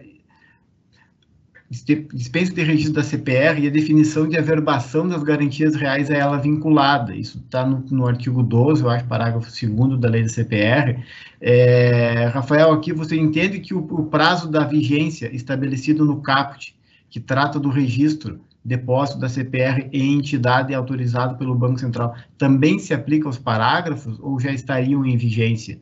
dispensa 1.70 2.54
de 2.54 2.62
registro 2.62 2.94
da 2.94 3.02
CPR 3.02 3.60
e 3.60 3.66
a 3.66 3.70
definição 3.70 4.26
de 4.26 4.38
averbação 4.38 5.06
das 5.06 5.22
garantias 5.22 5.74
reais 5.74 6.10
a 6.10 6.14
ela 6.14 6.38
vinculada. 6.38 7.14
Isso 7.14 7.38
está 7.38 7.64
no, 7.66 7.84
no, 7.90 8.06
artigo 8.06 8.42
12, 8.42 8.82
eu 8.82 8.88
acho, 8.88 9.04
parágrafo 9.04 9.50
2 9.50 10.00
da 10.00 10.08
lei 10.08 10.22
da 10.22 10.28
CPR. 10.30 11.04
É, 11.40 12.30
Rafael, 12.32 12.72
aqui 12.72 12.92
você 12.92 13.16
entende 13.16 13.60
que 13.60 13.74
o, 13.74 13.80
o 13.80 14.06
prazo 14.06 14.50
da 14.50 14.64
vigência 14.64 15.30
estabelecido 15.34 16.06
no 16.06 16.22
CAPT, 16.22 16.74
que 17.10 17.20
trata 17.20 17.60
do 17.60 17.68
registro 17.68 18.40
depósito 18.64 19.18
da 19.18 19.28
CPR 19.28 19.88
em 19.92 20.14
entidade 20.14 20.74
autorizada 20.74 21.34
pelo 21.34 21.54
Banco 21.54 21.78
Central 21.78 22.14
também 22.36 22.78
se 22.78 22.92
aplica 22.92 23.26
aos 23.26 23.38
parágrafos 23.38 24.18
ou 24.20 24.38
já 24.38 24.52
estariam 24.52 25.04
em 25.04 25.16
vigência? 25.16 25.80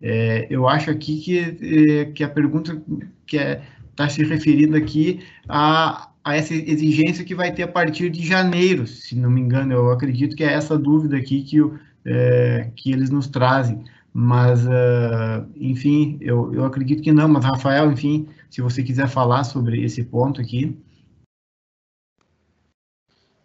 É, 0.00 0.46
eu 0.50 0.68
acho 0.68 0.90
aqui 0.90 1.20
que, 1.20 1.38
é, 1.38 2.04
que 2.06 2.24
a 2.24 2.28
pergunta 2.28 2.80
que 3.26 3.36
está 3.36 3.50
é, 3.50 3.62
tá 3.96 4.08
se 4.08 4.22
referindo 4.24 4.76
aqui 4.76 5.20
a, 5.48 6.10
a 6.22 6.36
essa 6.36 6.54
exigência 6.54 7.24
que 7.24 7.34
vai 7.34 7.52
ter 7.52 7.62
a 7.62 7.68
partir 7.68 8.10
de 8.10 8.26
janeiro, 8.26 8.86
se 8.86 9.16
não 9.16 9.30
me 9.30 9.40
engano, 9.40 9.72
eu 9.72 9.90
acredito 9.90 10.36
que 10.36 10.44
é 10.44 10.52
essa 10.52 10.76
dúvida 10.76 11.16
aqui 11.16 11.42
que, 11.42 11.58
é, 12.04 12.70
que 12.74 12.92
eles 12.92 13.10
nos 13.10 13.28
trazem. 13.28 13.82
Mas, 14.16 14.64
uh, 14.64 15.44
enfim, 15.56 16.18
eu, 16.20 16.54
eu 16.54 16.64
acredito 16.64 17.02
que 17.02 17.10
não. 17.10 17.26
Mas, 17.26 17.44
Rafael, 17.44 17.90
enfim, 17.90 18.28
se 18.48 18.62
você 18.62 18.80
quiser 18.80 19.08
falar 19.08 19.42
sobre 19.42 19.82
esse 19.82 20.04
ponto 20.04 20.40
aqui. 20.40 20.78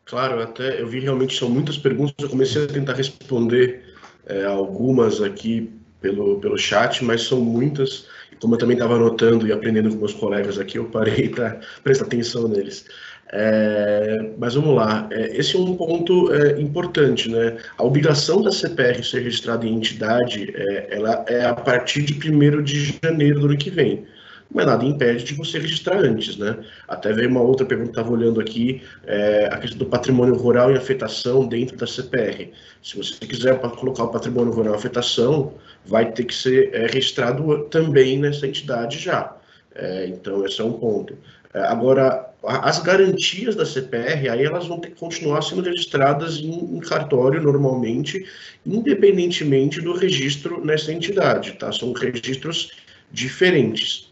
Claro, 0.10 0.42
até 0.42 0.82
eu 0.82 0.88
vi 0.88 1.00
realmente 1.00 1.38
são 1.38 1.48
muitas 1.48 1.78
perguntas, 1.78 2.16
eu 2.20 2.30
comecei 2.30 2.64
a 2.64 2.68
tentar 2.68 2.94
responder 2.94 3.84
é, 4.26 4.44
algumas 4.44 5.22
aqui 5.22 5.72
pelo, 6.02 6.40
pelo 6.40 6.58
chat, 6.58 7.06
mas 7.06 7.22
são 7.22 7.40
muitas, 7.40 8.08
e 8.32 8.36
como 8.38 8.56
eu 8.56 8.58
também 8.58 8.76
estava 8.76 8.96
anotando 8.96 9.46
e 9.46 9.52
aprendendo 9.52 9.92
com 9.92 9.98
meus 9.98 10.14
colegas 10.14 10.58
aqui, 10.58 10.80
eu 10.80 10.86
parei 10.86 11.30
para 11.30 11.60
prestar 11.84 12.06
atenção 12.06 12.48
neles. 12.48 12.88
É, 13.32 14.32
mas 14.40 14.56
vamos 14.56 14.76
lá, 14.76 15.08
é, 15.12 15.38
esse 15.38 15.56
é 15.56 15.60
um 15.60 15.76
ponto 15.76 16.34
é, 16.34 16.60
importante, 16.60 17.30
né? 17.30 17.58
A 17.78 17.84
obrigação 17.84 18.42
da 18.42 18.52
CPR 18.52 19.04
ser 19.04 19.22
registrada 19.22 19.68
em 19.68 19.76
entidade, 19.76 20.52
é, 20.56 20.88
ela 20.90 21.24
é 21.28 21.46
a 21.46 21.54
partir 21.54 22.02
de 22.02 22.32
1 22.32 22.64
de 22.64 22.98
janeiro 23.04 23.42
do 23.42 23.46
ano 23.46 23.58
que 23.58 23.70
vem 23.70 24.08
mas 24.52 24.66
nada 24.66 24.84
impede 24.84 25.24
de 25.24 25.34
você 25.36 25.60
registrar 25.60 25.98
antes, 25.98 26.36
né? 26.38 26.58
Até 26.88 27.14
veio 27.14 27.30
uma 27.30 27.42
outra 27.42 27.66
pergunta 27.66 27.92
que 27.92 28.00
estava 28.00 28.12
olhando 28.12 28.42
aqui, 28.42 28.82
é, 29.06 29.48
a 29.52 29.58
questão 29.58 29.78
do 29.78 29.86
patrimônio 29.86 30.36
rural 30.36 30.72
em 30.72 30.78
afetação 30.78 31.48
dentro 31.48 31.78
da 31.78 31.86
CPR. 31.86 32.52
Se 32.82 32.98
você 32.98 33.14
quiser 33.26 33.60
colocar 33.60 34.06
o 34.06 34.08
patrimônio 34.08 34.52
rural 34.52 34.74
em 34.74 34.78
afetação, 34.78 35.54
vai 35.86 36.12
ter 36.12 36.24
que 36.24 36.34
ser 36.34 36.74
é, 36.74 36.88
registrado 36.88 37.66
também 37.66 38.18
nessa 38.18 38.48
entidade 38.48 38.98
já. 38.98 39.36
É, 39.76 40.08
então, 40.08 40.44
esse 40.46 40.60
é 40.60 40.64
um 40.64 40.74
ponto. 40.74 41.16
É, 41.54 41.62
agora, 41.62 42.30
as 42.44 42.80
garantias 42.80 43.56
da 43.56 43.66
CPR, 43.66 44.30
aí 44.30 44.44
elas 44.46 44.68
vão 44.68 44.80
ter 44.80 44.90
que 44.90 45.00
continuar 45.00 45.42
sendo 45.42 45.62
registradas 45.62 46.38
em, 46.38 46.76
em, 46.76 46.80
cartório 46.80 47.42
normalmente, 47.42 48.26
independentemente 48.66 49.82
do 49.82 49.94
registro 49.94 50.64
nessa 50.64 50.92
entidade, 50.92 51.54
tá? 51.54 51.72
São 51.72 51.92
registros 51.94 52.72
diferentes. 53.12 54.09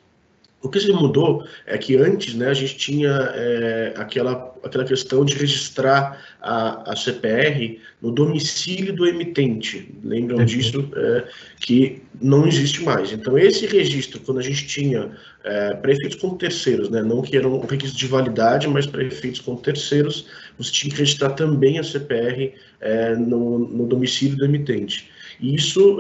O 0.60 0.70
que 0.70 0.80
se 0.80 0.92
mudou 0.92 1.46
é 1.68 1.78
que 1.78 1.96
antes 1.96 2.34
né, 2.34 2.50
a 2.50 2.54
gente 2.54 2.78
tinha 2.78 3.12
é, 3.36 3.94
aquela, 3.96 4.56
aquela 4.64 4.84
questão 4.84 5.24
de 5.24 5.36
registrar 5.36 6.20
a, 6.42 6.92
a 6.92 6.96
CPR 6.96 7.80
no 8.02 8.12
domicílio 8.12 8.92
do 8.92 9.06
emitente. 9.06 9.96
Lembram 10.04 10.40
uhum. 10.40 10.46
disso? 10.46 10.90
É, 10.96 11.26
que 11.60 12.02
não 12.20 12.48
existe 12.48 12.82
mais. 12.84 13.12
Então, 13.12 13.38
esse 13.38 13.68
registro, 13.68 14.20
quando 14.22 14.40
a 14.40 14.42
gente 14.42 14.66
tinha 14.66 15.12
é, 15.44 15.76
para 15.76 15.92
efeitos 15.92 16.20
com 16.20 16.36
terceiros, 16.36 16.90
né, 16.90 17.04
não 17.04 17.22
que 17.22 17.38
eram 17.38 17.54
um 17.54 17.66
requisito 17.66 18.00
de 18.00 18.08
validade, 18.08 18.68
mas 18.68 18.88
para 18.88 19.04
efeitos 19.04 19.40
com 19.40 19.56
terceiros, 19.56 20.26
você 20.58 20.72
tinha 20.72 20.92
que 20.92 20.98
registrar 20.98 21.30
também 21.32 21.78
a 21.78 21.84
CPR 21.84 22.56
é, 22.82 23.16
no, 23.16 23.60
no 23.60 23.86
domicílio 23.86 24.36
do 24.36 24.46
emitente. 24.46 25.12
Isso 25.40 26.00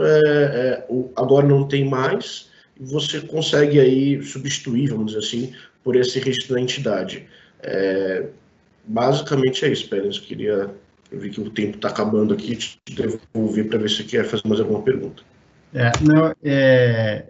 agora 1.16 1.46
não 1.46 1.68
tem 1.68 1.88
mais 1.88 2.48
você 2.80 3.22
consegue 3.22 3.80
aí 3.80 4.22
substituir, 4.24 4.90
vamos 4.90 5.08
dizer 5.08 5.20
assim, 5.20 5.54
por 5.84 5.96
esse 5.96 6.20
registro 6.20 6.56
da 6.56 6.62
entidade. 6.62 7.26
É, 7.62 8.26
basicamente 8.86 9.66
é 9.66 9.70
isso, 9.72 9.90
Pérez. 9.90 10.18
Eu 10.18 10.24
queria. 10.24 10.70
Eu 11.10 11.20
vi 11.20 11.30
que 11.30 11.40
o 11.40 11.50
tempo 11.50 11.78
está 11.78 11.88
acabando 11.88 12.34
aqui, 12.34 12.56
te 12.56 12.78
devolver 12.92 13.70
para 13.70 13.80
ver 13.80 13.90
se 13.90 14.04
quer 14.04 14.26
fazer 14.26 14.44
mais 14.46 14.60
alguma 14.60 14.82
pergunta. 14.82 15.24
É, 15.74 15.92
não, 16.02 16.34
é, 16.44 17.26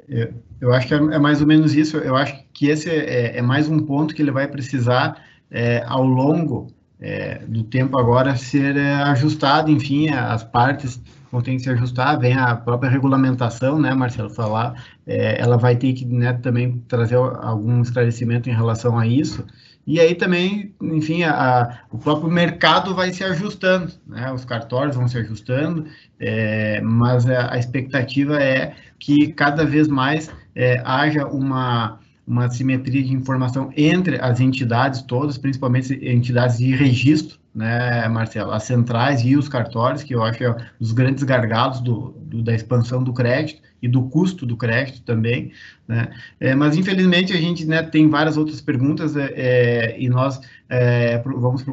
eu 0.60 0.74
acho 0.74 0.88
que 0.88 0.94
é, 0.94 0.98
é, 0.98 1.20
mais 1.20 1.42
ou 1.42 1.48
menos 1.48 1.76
isso. 1.76 1.98
Eu 1.98 2.16
acho 2.16 2.44
que 2.54 2.70
esse 2.70 2.90
é, 2.90 3.38
é 3.38 3.42
mais 3.42 3.68
um 3.68 3.80
ponto 3.80 4.16
que 4.16 4.22
ele 4.22 4.32
vai 4.32 4.48
precisar, 4.48 5.24
é, 5.52 5.84
ao 5.86 6.04
longo 6.04 6.68
é, 7.00 7.40
do 7.48 7.64
tempo 7.64 8.00
agora, 8.00 8.36
ser 8.36 8.76
é, 8.76 8.94
ajustado, 8.96 9.72
enfim, 9.72 10.10
as 10.10 10.44
partes 10.44 11.00
vão 11.32 11.42
ter 11.42 11.52
que 11.52 11.60
se 11.60 11.70
ajustar, 11.70 12.20
vem 12.20 12.34
a 12.34 12.56
própria 12.56 12.90
regulamentação, 12.90 13.80
né, 13.80 13.94
Marcelo, 13.94 14.30
falar, 14.30 14.84
é, 15.06 15.42
ela 15.42 15.58
vai 15.58 15.76
ter 15.76 15.94
que 15.94 16.06
né, 16.06 16.34
também 16.34 16.84
trazer 16.88 17.16
algum 17.16 17.82
esclarecimento 17.82 18.50
em 18.50 18.54
relação 18.54 18.98
a 18.98 19.06
isso, 19.06 19.46
e 19.86 20.02
aí 20.02 20.16
também, 20.16 20.76
enfim, 20.82 21.24
a, 21.24 21.32
a, 21.32 21.80
o 21.90 21.98
próprio 21.98 22.30
mercado 22.30 22.94
vai 22.94 23.12
se 23.14 23.24
ajustando, 23.24 23.94
né, 24.06 24.32
os 24.34 24.44
cartórios 24.44 24.96
vão 24.96 25.08
se 25.08 25.18
ajustando, 25.18 25.86
é, 26.20 26.82
mas 26.82 27.26
a, 27.26 27.54
a, 27.54 27.58
expectativa 27.58 28.42
é 28.42 28.76
que 29.00 29.32
cada 29.32 29.66
vez 29.66 29.88
mais 29.88 30.30
é, 30.54 30.82
haja 30.84 31.26
uma 31.26 32.00
uma 32.28 32.50
simetria 32.50 33.02
de 33.02 33.14
informação 33.14 33.72
entre 33.78 34.20
as 34.22 34.42
entidades 34.42 35.02
todas, 35.02 35.38
principalmente 35.38 35.94
entidades 36.06 36.58
de 36.58 36.76
registro, 36.76 37.40
né, 37.56 38.06
Marcelo? 38.10 38.52
As 38.52 38.64
centrais 38.64 39.24
e 39.24 39.38
os 39.38 39.48
cartórios, 39.48 40.04
que 40.04 40.14
eu 40.14 40.22
acho 40.22 40.38
que 40.38 40.44
é 40.44 40.52
um 40.52 40.56
dos 40.78 40.92
grandes 40.92 41.24
gargalos 41.24 41.80
do, 41.80 42.14
do, 42.22 42.44
da 42.44 42.54
expansão 42.54 43.02
do 43.02 43.14
crédito 43.14 43.62
e 43.82 43.88
do 43.88 44.04
custo 44.04 44.46
do 44.46 44.58
crédito 44.58 45.02
também, 45.04 45.54
né? 45.88 46.10
É, 46.40 46.54
mas, 46.54 46.76
infelizmente, 46.76 47.32
a 47.32 47.38
gente 47.38 47.66
né, 47.66 47.82
tem 47.82 48.10
várias 48.10 48.36
outras 48.36 48.60
perguntas 48.60 49.16
é, 49.16 49.34
é 49.36 49.96
e 49.98 50.10
nós 50.10 50.42
é, 50.68 51.20
vamos 51.20 51.64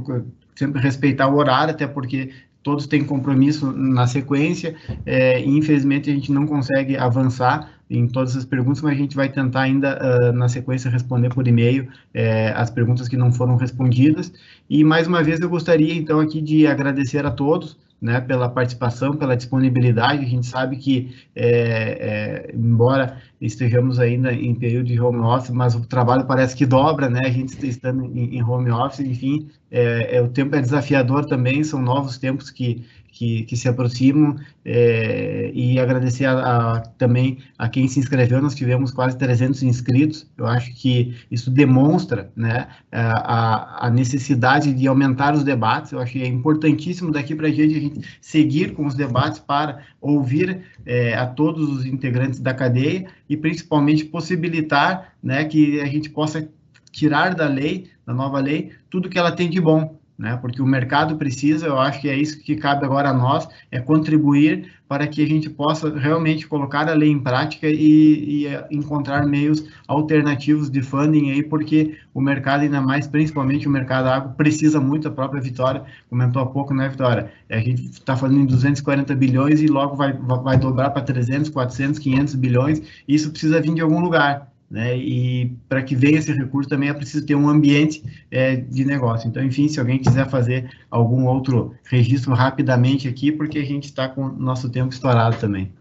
sempre 0.55 0.81
respeitar 0.81 1.27
o 1.27 1.37
horário, 1.37 1.75
até 1.75 1.87
porque 1.87 2.31
todos 2.63 2.87
têm 2.87 3.05
compromisso 3.05 3.73
na 3.73 4.07
sequência, 4.07 4.75
é, 5.05 5.41
e 5.41 5.49
infelizmente 5.49 6.11
a 6.11 6.15
gente 6.15 6.33
não 6.33 6.47
consegue 6.47 6.97
avançar 6.97 7.74
em 7.91 8.07
todas 8.09 8.37
as 8.37 8.45
perguntas, 8.45 8.83
mas 8.83 8.93
a 8.93 8.97
gente 8.97 9.15
vai 9.15 9.29
tentar 9.29 9.63
ainda 9.63 9.99
uh, 9.99 10.33
na 10.33 10.49
sequência 10.49 10.91
responder 10.91 11.29
por 11.29 11.47
e-mail 11.47 11.89
é, 12.13 12.51
as 12.51 12.71
perguntas 12.71 13.09
que 13.09 13.17
não 13.17 13.33
foram 13.33 13.57
respondidas. 13.57 14.33
E 14.69 14.83
mais 14.83 15.07
uma 15.07 15.23
vez 15.23 15.41
eu 15.41 15.49
gostaria 15.49 15.95
então 15.95 16.21
aqui 16.21 16.41
de 16.41 16.67
agradecer 16.67 17.27
a 17.27 17.31
todos, 17.31 17.77
né, 18.01 18.21
pela 18.21 18.49
participação, 18.49 19.17
pela 19.17 19.37
disponibilidade. 19.37 20.25
A 20.25 20.29
gente 20.29 20.47
sabe 20.47 20.77
que, 20.77 21.15
é, 21.35 22.51
é, 22.51 22.55
embora 22.55 23.19
estejamos 23.41 23.99
ainda 23.99 24.33
em 24.33 24.55
período 24.55 24.87
de 24.87 25.01
home 25.01 25.21
office, 25.21 25.51
mas 25.51 25.75
o 25.75 25.81
trabalho 25.87 26.25
parece 26.27 26.55
que 26.57 26.67
dobra, 26.67 27.09
né? 27.09 27.21
A 27.25 27.31
gente 27.31 27.67
estando 27.67 28.05
em, 28.05 28.37
em 28.37 28.43
home 28.43 28.71
office, 28.71 29.01
enfim, 29.01 29.49
é, 29.71 30.21
o 30.21 30.29
tempo 30.29 30.55
é 30.55 30.61
desafiador 30.61 31.25
também, 31.25 31.65
são 31.65 31.81
novos 31.81 32.19
tempos 32.19 32.51
que, 32.51 32.85
que, 33.15 33.45
que 33.45 33.57
se 33.57 33.69
aproximam 33.69 34.37
é, 34.65 35.53
e 35.55 35.79
agradecer 35.79 36.25
a, 36.25 36.33
a, 36.33 36.81
também 36.81 37.39
a 37.57 37.69
quem 37.69 37.87
se 37.87 38.01
inscreveu, 38.01 38.43
nós 38.43 38.57
tivemos 38.57 38.91
quase 38.91 39.17
300 39.17 39.63
inscritos, 39.63 40.27
eu 40.37 40.47
acho 40.47 40.75
que 40.75 41.17
isso 41.31 41.49
demonstra 41.49 42.31
né, 42.35 42.67
a, 42.91 43.87
a 43.87 43.91
necessidade 43.91 44.75
de 44.75 44.89
aumentar 44.89 45.33
os 45.33 45.45
debates, 45.45 45.93
eu 45.93 46.01
acho 46.01 46.13
que 46.13 46.23
é 46.23 46.27
importantíssimo 46.27 47.13
daqui 47.13 47.37
para 47.37 47.47
a 47.47 47.53
gente 47.53 48.01
seguir 48.21 48.73
com 48.75 48.85
os 48.85 48.97
debates 48.97 49.39
para 49.39 49.83
ouvir 50.01 50.63
é, 50.85 51.15
a 51.15 51.25
todos 51.25 51.69
os 51.69 51.87
integrantes 51.87 52.41
da 52.41 52.53
cadeia 52.53 53.07
e 53.29 53.37
principalmente 53.37 54.05
possibilitar 54.05 55.15
né, 55.23 55.45
que 55.45 55.81
a 55.81 55.87
gente 55.87 56.11
possa 56.11 56.49
tirar 56.91 57.35
da 57.35 57.47
lei, 57.47 57.91
da 58.05 58.13
nova 58.13 58.41
lei, 58.41 58.73
tudo 58.91 59.09
que 59.09 59.19
ela 59.19 59.31
tem 59.31 59.49
de 59.49 59.61
bom, 59.61 59.99
né? 60.19 60.37
Porque 60.41 60.63
o 60.63 60.67
mercado 60.67 61.17
precisa, 61.17 61.67
eu 61.67 61.79
acho 61.79 62.01
que 62.01 62.09
é 62.09 62.17
isso 62.17 62.41
que 62.41 62.57
cabe 62.57 62.85
agora 62.85 63.11
a 63.11 63.13
nós, 63.13 63.49
é 63.71 63.81
contribuir 63.81 64.73
para 64.87 65.07
que 65.07 65.23
a 65.25 65.27
gente 65.27 65.51
possa 65.51 65.97
realmente 65.99 66.47
colocar 66.47 66.89
a 66.89 66.93
lei 66.93 67.11
em 67.11 67.19
prática 67.19 67.67
e, 67.69 68.47
e 68.47 68.47
encontrar 68.71 69.27
meios 69.27 69.65
alternativos 69.89 70.71
de 70.71 70.83
funding 70.83 71.31
aí, 71.31 71.43
porque 71.43 71.99
o 72.13 72.21
mercado, 72.21 72.63
ainda 72.63 72.81
mais, 72.81 73.07
principalmente 73.07 73.67
o 73.67 73.71
mercado 73.71 74.09
água, 74.09 74.33
precisa 74.33 74.81
muito, 74.81 75.09
a 75.09 75.11
própria 75.11 75.41
Vitória 75.41 75.83
comentou 76.09 76.43
há 76.43 76.47
pouco, 76.47 76.73
né, 76.73 76.89
Vitória? 76.89 77.33
A 77.51 77.59
gente 77.59 77.87
está 77.87 78.17
falando 78.17 78.39
em 78.39 78.47
240 78.47 79.15
bilhões 79.17 79.61
e 79.61 79.67
logo 79.67 79.97
vai, 79.97 80.13
vai 80.13 80.57
dobrar 80.57 80.91
para 80.91 81.03
300, 81.03 81.51
400, 81.51 81.99
500 81.99 82.35
bilhões, 82.37 82.83
isso 83.09 83.31
precisa 83.31 83.61
vir 83.61 83.75
de 83.75 83.81
algum 83.81 84.01
lugar. 84.01 84.54
Né? 84.75 84.99
E 84.99 85.57
para 85.69 85.85
que 85.85 85.95
venha 85.95 86.19
esse 86.19 86.33
recurso 86.33 86.69
também 86.69 86.89
é 86.89 86.93
preciso 86.93 87.25
ter 87.25 87.37
um 87.37 87.49
ambiente 87.49 88.03
é, 88.29 88.57
de 88.57 88.85
negócio. 88.85 89.29
Então, 89.29 89.41
enfim, 89.41 89.69
se 89.69 89.79
alguém 89.79 90.01
quiser 90.01 90.29
fazer 90.29 90.69
algum 90.91 91.27
outro 91.27 91.77
registro 91.85 92.35
rapidamente 92.35 93.07
aqui, 93.07 93.31
porque 93.31 93.61
a 93.61 93.65
gente 93.65 93.85
está 93.85 94.09
com 94.09 94.25
o 94.25 94.33
nosso 94.33 94.69
tempo 94.69 94.93
estourado 94.93 95.37
também. 95.37 95.73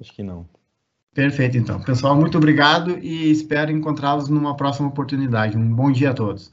Acho 0.00 0.12
que 0.12 0.24
não. 0.24 0.44
Perfeito, 1.14 1.56
então. 1.56 1.80
Pessoal, 1.82 2.16
muito 2.16 2.36
obrigado 2.36 2.98
e 2.98 3.30
espero 3.30 3.70
encontrá-los 3.70 4.28
numa 4.28 4.56
próxima 4.56 4.88
oportunidade. 4.88 5.56
Um 5.56 5.72
bom 5.72 5.92
dia 5.92 6.10
a 6.10 6.14
todos. 6.14 6.52